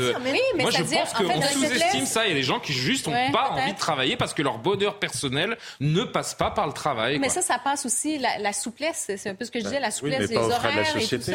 mais 0.54 0.62
Moi, 0.62 0.70
je 0.70 0.82
pense 0.82 1.12
qu'on 1.12 1.42
sous-estime 1.42 2.06
ça. 2.06 2.26
Il 2.26 2.30
y 2.30 2.32
a 2.32 2.34
des 2.34 2.42
gens 2.42 2.60
qui 2.60 2.72
juste 2.72 3.06
n'ont 3.06 3.32
pas 3.32 3.50
envie 3.50 3.72
de 3.72 3.78
travailler 3.78 4.16
parce 4.16 4.34
que 4.34 4.42
leur 4.42 4.58
bonheur 4.58 4.98
personnel 4.98 5.56
ne 5.80 6.04
passe 6.04 6.34
pas 6.34 6.50
par 6.50 6.66
le 6.66 6.72
travail. 6.72 7.18
Mais 7.18 7.28
ça, 7.28 7.42
ça 7.42 7.58
passe 7.58 7.86
aussi 7.86 8.18
la, 8.18 8.52
souplesse. 8.52 9.10
C'est 9.16 9.28
un 9.28 9.34
peu 9.34 9.44
ce 9.44 9.50
que 9.50 9.58
je 9.58 9.64
disais, 9.64 9.80
la 9.80 9.90
souplesse 9.90 10.28
des 10.28 10.36
horaires 10.36 10.94
de 10.94 10.98
et 11.00 11.18
tout 11.18 11.22
ça 11.22 11.32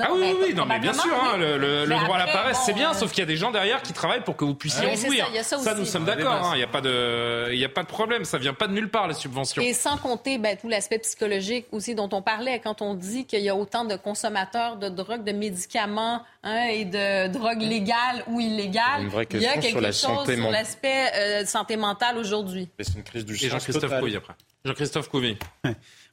ah 0.00 0.10
oui, 0.12 0.34
oui, 0.40 0.54
non, 0.54 0.66
mais 0.66 0.78
bien 0.78 0.92
sûr, 0.92 1.12
hein, 1.12 1.36
le, 1.36 1.86
droit 1.86 2.16
à 2.16 2.26
la 2.26 2.32
paresse, 2.32 2.58
c'est 2.64 2.72
bien, 2.72 2.94
sauf 2.94 3.10
qu'il 3.10 3.20
y 3.20 3.22
a 3.22 3.26
des 3.26 3.36
gens 3.36 3.50
derrière 3.50 3.82
qui 3.82 3.92
travaillent 3.92 4.24
pour 4.24 4.36
que 4.36 4.44
vous 4.44 4.54
puissiez 4.54 4.86
en 4.86 4.94
jouir. 4.94 5.26
Ça, 5.42 5.74
nous 5.74 5.84
sommes 5.84 6.04
d'accord, 6.04 6.32
hein, 6.32 6.50
il 6.54 6.58
n'y 6.58 6.64
a, 6.64 6.68
pas 6.68 6.80
de, 6.80 7.52
il 7.52 7.64
a 7.64 7.68
pas 7.68 7.82
de 7.82 7.88
problème, 7.88 8.24
ça 8.24 8.38
vient 8.38 8.54
pas 8.54 8.66
de 8.66 8.72
nulle 8.72 8.90
part, 8.90 9.08
les 9.08 9.14
subventions. 9.14 9.62
Et 9.62 9.72
sans 9.72 9.96
compter 9.96 10.38
ben, 10.38 10.56
tout 10.56 10.68
l'aspect 10.68 10.98
psychologique 10.98 11.66
aussi 11.72 11.94
dont 11.94 12.08
on 12.12 12.22
parlait, 12.22 12.60
quand 12.60 12.82
on 12.82 12.94
dit 12.94 13.24
qu'il 13.26 13.40
y 13.40 13.48
a 13.48 13.56
autant 13.56 13.84
de 13.84 13.96
consommateurs 13.96 14.76
de 14.76 14.88
drogue, 14.88 15.24
de 15.24 15.32
médicaments 15.32 16.22
hein, 16.42 16.66
et 16.70 16.84
de 16.84 17.28
drogue 17.28 17.60
légale 17.60 18.24
ou 18.26 18.40
illégale, 18.40 19.08
il 19.32 19.40
y 19.40 19.46
a 19.46 19.58
quelque 19.58 19.92
chose 19.92 20.26
sur 20.26 20.50
l'aspect 20.50 21.06
euh, 21.14 21.44
santé 21.44 21.76
mentale 21.76 22.18
aujourd'hui. 22.18 22.68
C'est 22.80 22.94
une 22.94 23.02
crise 23.02 23.24
du 23.24 23.34
Et 23.34 23.48
Jean-Christophe 23.48 23.98
Couvi 24.00 24.16
après. 24.16 24.34
Jean-Christophe 24.64 25.08
Couvi. 25.08 25.36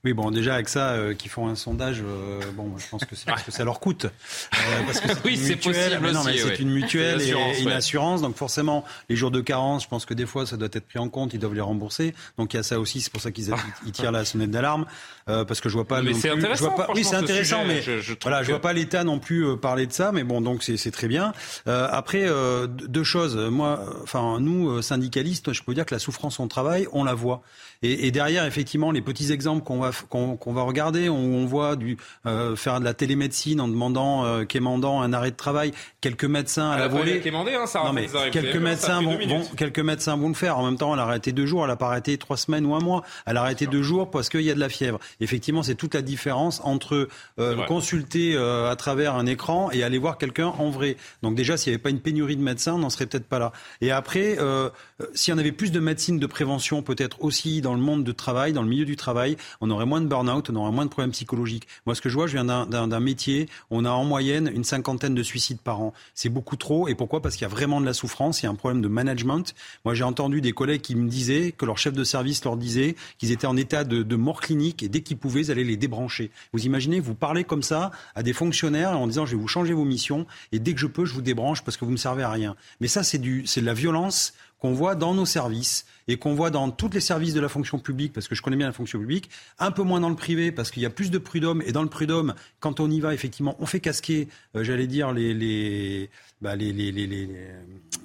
Oui, 0.05 0.13
bon, 0.13 0.29
déjà 0.29 0.53
avec 0.53 0.69
ça, 0.69 0.91
euh, 0.91 1.15
qu'ils 1.15 1.31
font 1.31 1.47
un 1.47 1.55
sondage, 1.55 2.03
euh, 2.05 2.39
bon, 2.53 2.77
je 2.77 2.87
pense 2.89 3.03
que 3.05 3.15
c'est 3.15 3.25
parce 3.25 3.41
que 3.41 3.51
ça 3.51 3.63
leur 3.63 3.79
coûte. 3.79 4.05
Euh, 4.05 4.59
parce 4.85 4.99
que 4.99 5.07
oui, 5.25 5.35
c'est 5.35 5.55
possible 5.55 5.97
mais 5.99 6.11
non, 6.11 6.23
mais 6.23 6.37
c'est 6.37 6.59
une 6.59 6.69
mutuelle 6.69 7.23
et, 7.23 7.33
une 7.63 7.71
assurance, 7.71 8.21
donc 8.21 8.35
forcément, 8.35 8.85
les 9.09 9.15
jours 9.15 9.31
de 9.31 9.41
carence, 9.41 9.81
je 9.81 9.87
pense 9.87 10.05
que 10.05 10.13
des 10.13 10.27
fois, 10.27 10.45
ça 10.45 10.57
doit 10.57 10.69
être 10.71 10.87
pris 10.87 10.99
en 10.99 11.09
compte, 11.09 11.33
ils 11.33 11.39
doivent 11.39 11.55
les 11.55 11.61
rembourser. 11.61 12.13
Donc 12.37 12.53
il 12.53 12.57
y 12.57 12.59
a 12.59 12.63
ça 12.63 12.79
aussi, 12.79 13.01
c'est 13.01 13.11
pour 13.11 13.19
ça 13.19 13.31
qu'ils 13.31 13.51
ils 13.87 13.91
tirent 13.93 14.11
la 14.11 14.25
sonnette 14.25 14.51
d'alarme, 14.51 14.85
parce 15.25 15.59
que 15.59 15.69
je 15.69 15.73
vois 15.73 15.87
pas. 15.87 16.03
Mais 16.03 16.13
c'est 16.13 16.29
intéressant. 16.29 16.65
Vois 16.65 16.85
pas, 16.85 16.93
oui, 16.93 17.03
c'est 17.03 17.15
intéressant, 17.15 17.65
mais 17.65 17.81
je, 17.81 17.99
je 17.99 18.13
voilà, 18.21 18.43
je 18.43 18.51
vois 18.51 18.61
pas 18.61 18.73
l'État 18.73 19.03
non 19.03 19.17
plus 19.17 19.57
parler 19.57 19.87
de 19.87 19.93
ça, 19.93 20.11
mais 20.11 20.23
bon, 20.23 20.39
donc 20.39 20.61
c'est 20.61 20.91
très 20.91 21.07
bien. 21.07 21.33
après, 21.65 22.29
deux 22.67 23.03
choses. 23.03 23.35
Moi, 23.35 23.83
enfin, 24.03 24.37
nous 24.39 24.83
syndicalistes, 24.83 25.51
je 25.51 25.63
peux 25.63 25.73
dire 25.73 25.87
que 25.87 25.95
la 25.95 25.99
souffrance 25.99 26.39
au 26.39 26.45
travail, 26.45 26.87
on 26.91 27.03
la 27.03 27.15
voit. 27.15 27.41
Et, 27.83 28.07
et 28.07 28.11
derrière, 28.11 28.45
effectivement, 28.45 28.91
les 28.91 29.01
petits 29.01 29.31
exemples 29.31 29.63
qu'on 29.63 29.79
va 29.79 29.91
qu'on 30.09 30.53
va 30.53 30.61
regarder, 30.63 31.09
on, 31.09 31.15
on 31.17 31.45
voit 31.45 31.75
du 31.75 31.97
euh, 32.25 32.55
faire 32.55 32.79
de 32.79 32.85
la 32.85 32.93
télémédecine 32.93 33.61
en 33.61 33.67
demandant, 33.67 34.25
euh, 34.25 34.43
quémandant 34.45 35.01
un 35.01 35.13
arrêt 35.13 35.31
de 35.31 35.35
travail. 35.35 35.71
Quelques 36.01 36.25
médecins 36.25 36.69
à 36.69 36.77
la 36.77 36.87
volée. 36.87 37.21
Hein, 37.25 37.65
ça 37.67 37.83
non, 37.83 37.93
mais 37.93 38.07
quelques 38.31 38.55
médecins 38.55 39.01
vont, 39.01 39.17
vont, 39.27 39.43
quelques 39.57 39.79
médecins 39.79 40.15
vont 40.15 40.29
le 40.29 40.33
faire. 40.35 40.57
En 40.59 40.65
même 40.65 40.77
temps, 40.77 40.93
elle 40.93 40.99
a 40.99 41.03
arrêté 41.03 41.31
deux 41.31 41.45
jours, 41.45 41.65
elle 41.65 41.71
a 41.71 41.75
pas 41.75 41.87
arrêté 41.87 42.17
trois 42.17 42.37
semaines 42.37 42.65
ou 42.65 42.75
un 42.75 42.79
mois. 42.79 43.03
Elle 43.25 43.37
a 43.37 43.41
arrêté 43.41 43.65
deux 43.67 43.81
jours 43.81 44.11
parce 44.11 44.29
qu'il 44.29 44.41
y 44.41 44.51
a 44.51 44.53
de 44.53 44.59
la 44.59 44.69
fièvre. 44.69 44.99
Effectivement, 45.19 45.63
c'est 45.63 45.75
toute 45.75 45.93
la 45.95 46.01
différence 46.01 46.61
entre 46.63 47.07
euh, 47.39 47.65
consulter 47.65 48.35
euh, 48.35 48.69
à 48.69 48.75
travers 48.75 49.15
un 49.15 49.25
écran 49.25 49.69
et 49.71 49.83
aller 49.83 49.97
voir 49.97 50.17
quelqu'un 50.17 50.47
en 50.47 50.69
vrai. 50.69 50.97
Donc 51.23 51.35
déjà, 51.35 51.57
s'il 51.57 51.71
n'y 51.71 51.75
avait 51.75 51.81
pas 51.81 51.89
une 51.89 51.99
pénurie 51.99 52.35
de 52.35 52.41
médecins, 52.41 52.73
on 52.73 52.79
n'en 52.79 52.89
serait 52.89 53.05
peut-être 53.05 53.27
pas 53.27 53.39
là. 53.39 53.51
Et 53.81 53.91
après, 53.91 54.37
euh, 54.39 54.69
s'il 55.13 55.33
y 55.33 55.35
en 55.35 55.39
avait 55.39 55.51
plus 55.51 55.71
de 55.71 55.79
médecine 55.79 56.19
de 56.19 56.27
prévention, 56.27 56.81
peut-être 56.81 57.23
aussi 57.23 57.61
dans 57.65 57.73
le 57.73 57.81
monde 57.81 58.03
du 58.03 58.13
travail, 58.13 58.53
dans 58.53 58.61
le 58.61 58.69
milieu 58.69 58.85
du 58.85 58.95
travail, 58.95 59.37
on 59.59 59.69
aurait 59.71 59.85
moins 59.85 59.99
de 59.99 60.07
burn-out, 60.07 60.49
on 60.49 60.55
aurait 60.55 60.71
moins 60.71 60.85
de 60.85 60.89
problèmes 60.89 61.11
psychologiques. 61.11 61.67
Moi, 61.85 61.95
ce 61.95 62.01
que 62.01 62.09
je 62.09 62.15
vois, 62.15 62.27
je 62.27 62.33
viens 62.33 62.45
d'un 62.45 62.99
métier, 62.99 63.49
on 63.71 63.85
a 63.85 63.89
en 63.89 64.05
moyenne 64.05 64.49
une 64.53 64.63
cinquantaine 64.63 65.15
de 65.15 65.23
suicides 65.23 65.59
par 65.59 65.81
an. 65.81 65.93
C'est 66.13 66.29
beaucoup 66.29 66.55
trop. 66.55 66.87
Et 66.87 66.95
pourquoi? 66.95 67.21
Parce 67.21 67.35
qu'il 67.35 67.41
y 67.41 67.51
a 67.51 67.53
vraiment 67.53 67.81
de 67.81 67.85
la 67.85 67.93
souffrance, 67.93 68.41
il 68.41 68.45
y 68.45 68.47
a 68.47 68.51
un 68.51 68.55
problème 68.55 68.81
de 68.81 68.87
management. 68.87 69.55
Moi, 69.83 69.95
j'ai 69.95 70.03
entendu 70.03 70.41
des 70.41 70.53
collègues 70.53 70.81
qui 70.81 70.95
me 70.95 71.09
disaient 71.09 71.51
que 71.51 71.65
leur 71.65 71.77
chef 71.77 71.93
de 71.93 72.03
service 72.03 72.43
leur 72.45 72.55
disait 72.55 72.95
qu'ils 73.17 73.31
étaient 73.31 73.47
en 73.47 73.57
état 73.57 73.83
de, 73.83 74.15
mort 74.15 74.39
clinique 74.41 74.83
et 74.83 74.87
dès 74.87 75.01
qu'ils 75.01 75.17
pouvaient, 75.17 75.41
ils 75.41 75.51
allaient 75.51 75.63
les 75.63 75.75
débrancher. 75.75 76.31
Vous 76.53 76.65
imaginez, 76.65 76.99
vous 76.99 77.15
parlez 77.15 77.43
comme 77.43 77.63
ça 77.63 77.91
à 78.13 78.23
des 78.23 78.33
fonctionnaires 78.33 78.97
en 78.97 79.07
disant 79.07 79.25
je 79.25 79.35
vais 79.35 79.41
vous 79.41 79.47
changer 79.47 79.73
vos 79.73 79.83
missions 79.83 80.25
et 80.51 80.59
dès 80.59 80.73
que 80.73 80.79
je 80.79 80.87
peux, 80.87 81.05
je 81.05 81.13
vous 81.13 81.21
débranche 81.21 81.63
parce 81.63 81.75
que 81.75 81.83
vous 81.83 81.91
ne 81.91 81.95
me 81.95 81.99
servez 81.99 82.23
à 82.23 82.29
rien. 82.29 82.55
Mais 82.79 82.87
ça, 82.87 83.03
c'est 83.03 83.17
de 83.17 83.65
la 83.65 83.73
violence 83.73 84.33
qu'on 84.59 84.73
voit 84.73 84.95
dans 84.95 85.13
nos 85.13 85.25
services 85.25 85.85
et 86.07 86.17
qu'on 86.17 86.35
voit 86.35 86.51
dans 86.51 86.69
tous 86.69 86.89
les 86.89 86.99
services 86.99 87.33
de 87.33 87.39
la 87.39 87.49
fonction 87.49 87.79
publique, 87.79 88.13
parce 88.13 88.27
que 88.27 88.35
je 88.35 88.41
connais 88.41 88.57
bien 88.57 88.67
la 88.67 88.73
fonction 88.73 88.99
publique, 88.99 89.29
un 89.57 89.71
peu 89.71 89.81
moins 89.81 89.99
dans 89.99 90.09
le 90.09 90.15
privé, 90.15 90.51
parce 90.51 90.69
qu'il 90.69 90.83
y 90.83 90.85
a 90.85 90.89
plus 90.89 91.09
de 91.09 91.17
prud'homme, 91.17 91.63
et 91.65 91.71
dans 91.71 91.81
le 91.81 91.89
prud'homme, 91.89 92.35
quand 92.59 92.79
on 92.79 92.89
y 92.91 92.99
va, 92.99 93.13
effectivement, 93.13 93.55
on 93.59 93.65
fait 93.65 93.79
casquer, 93.79 94.27
euh, 94.55 94.63
j'allais 94.63 94.87
dire, 94.87 95.11
les, 95.11 95.33
les, 95.33 96.09
bah, 96.41 96.55
les, 96.55 96.71
les, 96.71 96.91
les, 96.91 97.29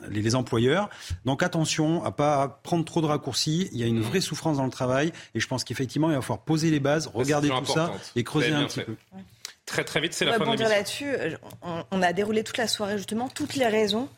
les, 0.09 0.35
employeurs. 0.35 0.89
Donc 1.27 1.43
attention 1.43 2.03
à 2.05 2.11
pas 2.11 2.61
prendre 2.63 2.85
trop 2.85 3.03
de 3.03 3.07
raccourcis, 3.07 3.69
il 3.73 3.79
y 3.79 3.83
a 3.83 3.87
une 3.87 4.01
vraie 4.01 4.23
souffrance 4.23 4.57
dans 4.57 4.65
le 4.65 4.71
travail, 4.71 5.13
et 5.35 5.41
je 5.41 5.47
pense 5.47 5.63
qu'effectivement, 5.63 6.09
il 6.11 6.15
va 6.15 6.23
falloir 6.23 6.41
poser 6.41 6.71
les 6.71 6.81
bases, 6.81 7.11
regarder 7.13 7.51
tout 7.51 7.67
ça, 7.67 7.93
et 8.17 8.25
creuser 8.25 8.53
un 8.53 8.65
petit 8.65 8.81
peu. 8.81 8.97
Très 9.67 9.85
très 9.85 10.01
vite, 10.01 10.15
c'est 10.15 10.25
la 10.25 10.39
fin 10.39 10.55
de 10.55 10.63
là-dessus, 10.63 11.07
euh, 11.07 11.37
on 11.91 12.03
a 12.03 12.13
déroulé 12.13 12.43
toute 12.43 12.57
la 12.57 12.67
soirée 12.67 12.97
justement 12.97 13.29
toutes 13.29 13.55
les 13.55 13.69
raisons 13.69 14.09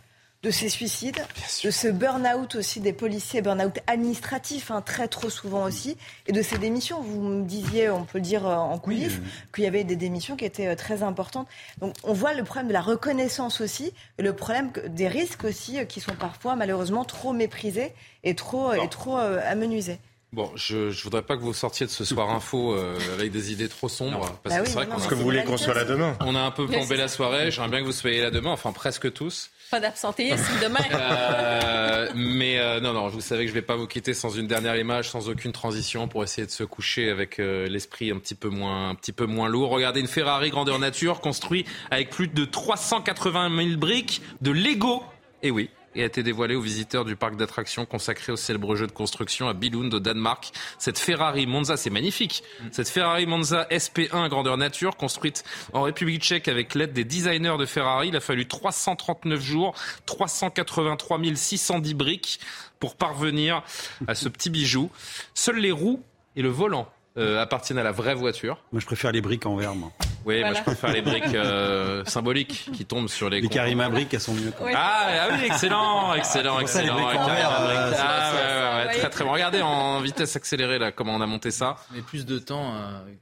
de 0.43 0.51
ces 0.51 0.69
suicides, 0.69 1.25
de 1.63 1.71
ce 1.71 1.87
burn-out 1.87 2.57
aussi 2.57 2.81
des 2.81 2.93
policiers, 2.93 3.43
burn-out 3.43 3.79
administratif, 3.87 4.73
hein, 4.73 4.83
très 4.83 5.07
trop 5.07 5.31
souvent 5.31 5.65
aussi, 5.65 5.97
et 6.27 6.33
de 6.33 6.43
ces 6.43 6.59
démissions. 6.59 7.01
Vous 7.01 7.23
me 7.23 7.45
disiez, 7.45 7.91
on 7.91 8.05
peut 8.05 8.19
le 8.19 8.25
dire 8.25 8.47
euh, 8.47 8.55
en 8.55 8.79
coulisses, 8.79 9.21
qu'il 9.55 9.63
y 9.65 9.67
avait 9.69 9.85
des 9.85 9.95
démissions 9.95 10.35
qui 10.37 10.45
étaient 10.45 10.67
euh, 10.67 10.75
très 10.75 11.05
importantes. 11.05 11.47
Donc 11.79 11.95
on 12.03 12.13
voit 12.13 12.35
le 12.35 12.43
problème 12.43 12.67
de 12.67 12.73
la 12.73 12.81
reconnaissance 12.81 13.61
aussi, 13.61 13.93
et 14.19 14.23
le 14.23 14.33
problème 14.33 14.73
des 14.89 15.07
risques 15.07 15.45
aussi, 15.45 15.79
euh, 15.79 15.85
qui 15.85 16.01
sont 16.01 16.15
parfois 16.15 16.57
malheureusement 16.57 17.05
trop 17.05 17.33
méprisés 17.33 17.93
et 18.25 18.35
trop, 18.35 18.73
et 18.73 18.89
trop 18.89 19.17
amenuisés. 19.17 19.99
Bon, 20.33 20.51
je 20.57 20.77
ne 20.89 21.03
voudrais 21.03 21.21
pas 21.21 21.37
que 21.37 21.43
vous 21.43 21.53
sortiez 21.53 21.85
de 21.85 21.91
ce 21.91 22.07
soir 22.07 22.31
info 22.31 22.73
euh, 22.73 22.97
avec 23.13 23.33
des 23.33 23.53
idées 23.53 23.69
trop 23.69 23.91
sombres. 23.91 24.21
Parce 24.43 24.57
bah 24.57 24.63
que 24.63 24.67
c'est 24.67 24.75
vrai 24.75 24.87
qu'on 24.87 24.97
que 24.97 25.15
vous 25.15 25.23
voulez 25.23 25.45
qu'on 25.45 25.59
soit 25.59 25.75
là 25.75 25.85
demain. 25.85 26.17
On 26.21 26.35
a 26.35 26.41
un 26.41 26.51
peu 26.51 26.67
plombé 26.67 26.97
la 26.97 27.09
soirée. 27.09 27.51
J'aimerais 27.51 27.69
bien 27.69 27.81
que 27.81 27.85
vous 27.85 27.93
soyez 27.93 28.23
là 28.23 28.31
demain, 28.31 28.51
enfin 28.51 28.73
presque 28.73 29.13
tous. 29.13 29.51
Pas 29.71 29.79
d'absentéisme 29.79 30.53
demain. 30.63 30.81
Euh, 30.95 32.09
mais 32.15 32.59
euh, 32.59 32.81
non, 32.81 32.95
non, 32.95 33.09
vous 33.09 33.21
savez 33.21 33.43
que 33.43 33.51
je 33.51 33.55
ne 33.55 33.61
vais 33.61 33.67
pas 33.67 33.77
vous 33.77 33.87
quitter 33.87 34.15
sans 34.15 34.31
une 34.31 34.47
dernière 34.47 34.77
image, 34.77 35.11
sans 35.11 35.29
aucune 35.29 35.53
transition, 35.53 36.09
pour 36.09 36.25
essayer 36.25 36.47
de 36.47 36.53
se 36.53 36.65
coucher 36.65 37.11
avec 37.11 37.37
l'esprit 37.37 38.11
un 38.11 38.19
petit 38.19 38.35
peu 38.35 38.49
moins, 38.49 38.89
un 38.89 38.95
petit 38.95 39.13
peu 39.13 39.27
moins 39.27 39.51
lourd. 39.51 39.69
Regardez 39.69 40.01
une 40.01 40.09
Ferrari 40.09 40.49
grandeur 40.49 40.79
nature 40.79 41.21
construite 41.21 41.67
avec 41.91 42.09
plus 42.09 42.29
de 42.29 42.47
380 42.47 43.55
000 43.55 43.77
briques 43.77 44.23
de 44.41 44.51
Lego. 44.51 45.03
Et 45.43 45.51
oui, 45.51 45.69
et 45.95 46.03
a 46.03 46.07
été 46.07 46.23
dévoilé 46.23 46.55
aux 46.55 46.61
visiteurs 46.61 47.05
du 47.05 47.17
parc 47.17 47.37
d'attractions 47.37 47.87
consacré 47.87 48.33
au 48.33 48.37
célèbre 48.37 48.77
jeu 48.77 48.87
de 48.87 48.93
construction 48.93 49.49
à 49.49 49.55
Billund 49.55 49.93
au 49.93 50.01
Danemark. 50.01 50.53
Cette 50.79 50.99
Ferrari 50.99 51.47
Monza, 51.47 51.77
c'est 51.77 51.91
magnifique. 51.91 52.43
Cette 52.71 52.89
Ferrari 52.89 53.27
Monza 53.27 53.67
SP1 53.71 54.29
grandeur 54.29 54.57
nature, 54.57 54.97
construite 54.97 55.45
en 55.73 55.83
République 55.83 56.23
tchèque 56.23 56.49
avec 56.49 56.75
l'aide 56.75 56.93
des 56.93 57.05
designers 57.05 57.57
de 57.59 57.67
Ferrari. 57.67 58.09
Il 58.09 58.17
a 58.17 58.21
fallu 58.21 58.47
339 58.47 59.41
jours, 59.41 59.75
383 60.07 61.19
610 61.35 61.95
briques 61.95 62.41
pour 62.79 62.97
parvenir 62.97 63.63
à 64.07 64.15
ce 64.15 64.29
petit 64.29 64.51
bijou. 64.51 64.91
Seuls 65.35 65.59
les 65.59 65.73
roues 65.73 66.03
et 66.37 66.43
le 66.43 66.49
volant 66.49 66.89
euh, 67.19 67.41
appartiennent 67.41 67.79
à 67.79 67.83
la 67.83 67.93
vraie 67.93 68.15
voiture. 68.15 68.65
Moi, 68.73 68.81
je 68.81 68.87
préfère 68.87 69.13
les 69.13 69.21
briques 69.21 69.47
en 69.47 69.57
verre, 69.57 69.75
moi. 69.75 69.93
Oui, 70.25 70.41
moi, 70.41 70.55
je 70.55 70.63
préfère 70.63 70.93
les 70.93 71.03
briques 71.03 71.35
euh, 71.35 72.05
symboliques 72.07 72.71
qui 72.73 72.85
tombent 72.85 73.09
sur 73.09 73.29
les. 73.29 73.41
Les 73.41 73.49
Karima 73.49 73.89
briques, 73.89 74.15
elles 74.15 74.21
sont 74.21 74.35
mieux. 74.35 74.53
Ah, 74.75 75.07
ah, 75.09 75.29
oui, 75.33 75.47
excellent, 75.47 76.15
excellent, 76.15 76.61
excellent. 76.61 76.97
Les 76.97 77.19
en 77.19 77.27
verre, 77.27 77.57
euh, 77.61 77.93
ah, 77.99 78.83
ouais, 78.83 78.87
ouais, 78.87 78.99
très 78.99 79.11
très 79.11 79.25
bon. 79.25 79.33
Regardez 79.33 79.63
en 79.63 80.01
vitesse 80.01 80.37
accélérée 80.37 80.79
là, 80.79 80.93
comment 80.93 81.15
on 81.15 81.21
a 81.21 81.27
monté 81.27 81.51
ça. 81.51 81.77
Mais 81.93 82.03
plus 82.03 82.27
de 82.27 82.39
temps 82.39 82.75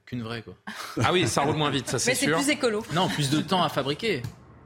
qu'une 0.06 0.22
vraie, 0.22 0.42
quoi. 0.42 0.54
Ah 1.02 1.12
oui, 1.12 1.26
ça 1.26 1.42
roule 1.42 1.56
moins 1.56 1.70
vite, 1.70 1.88
ça 1.88 1.98
c'est 1.98 2.14
sûr. 2.14 2.28
Mais 2.28 2.42
c'est 2.42 2.42
plus 2.44 2.52
écolo. 2.52 2.84
Non, 2.92 3.08
plus 3.08 3.30
de 3.30 3.40
temps 3.40 3.62
à 3.62 3.68
fabriquer. 3.68 4.22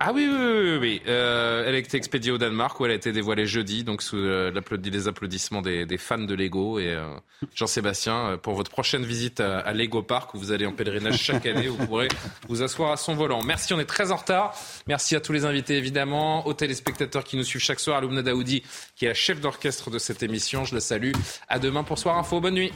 Ah 0.06 0.12
oui, 0.12 0.28
oui, 0.30 0.36
oui. 0.36 0.76
oui. 0.78 1.02
Euh, 1.08 1.64
elle 1.66 1.74
a 1.74 1.78
été 1.78 1.96
expédiée 1.96 2.30
au 2.30 2.36
Danemark 2.36 2.78
où 2.78 2.84
elle 2.84 2.90
a 2.90 2.94
été 2.94 3.10
dévoilée 3.10 3.46
jeudi, 3.46 3.84
donc 3.84 4.02
sous 4.02 4.18
euh, 4.18 4.52
les 4.84 5.08
applaudissements 5.08 5.62
des, 5.62 5.96
fans 5.96 6.18
de 6.18 6.34
Lego. 6.34 6.78
Et 6.78 6.88
euh, 6.88 7.06
Jean-Sébastien, 7.54 8.38
pour 8.42 8.52
votre 8.52 8.70
prochaine 8.70 9.02
visite 9.06 9.40
à, 9.40 9.72
Lego 9.72 10.02
Park, 10.02 10.34
où 10.34 10.38
vous 10.38 10.52
allez 10.52 10.66
en 10.66 10.72
pèlerinage 10.72 11.16
chaque 11.16 11.46
année, 11.46 11.68
vous 11.68 11.86
pourrez 11.86 12.08
vous 12.50 12.62
asseoir 12.62 12.92
à 12.92 12.98
son 12.98 13.14
volant. 13.14 13.42
Merci, 13.42 13.72
on 13.72 13.80
est 13.80 13.86
très 13.86 14.12
en 14.12 14.16
retard. 14.16 14.54
Merci 14.86 15.16
à 15.16 15.20
tous 15.20 15.32
les 15.32 15.46
invités, 15.46 15.78
évidemment, 15.78 16.46
aux 16.46 16.52
téléspectateurs 16.52 17.24
qui 17.24 17.38
nous 17.38 17.44
suivent 17.44 17.62
chaque 17.62 17.80
soir, 17.80 17.96
à 17.96 18.00
Loubna 18.02 18.20
Daoudi, 18.20 18.62
qui 18.96 19.06
est 19.06 19.08
la 19.08 19.14
chef 19.14 19.40
d'orchestre 19.40 19.88
de 19.88 19.98
cette 19.98 20.22
émission. 20.22 20.66
Je 20.66 20.74
le 20.74 20.80
salue. 20.80 21.12
À 21.48 21.58
demain 21.58 21.82
pour 21.82 21.98
Soir 21.98 22.18
Info. 22.18 22.42
Bonne 22.42 22.54
nuit. 22.54 22.72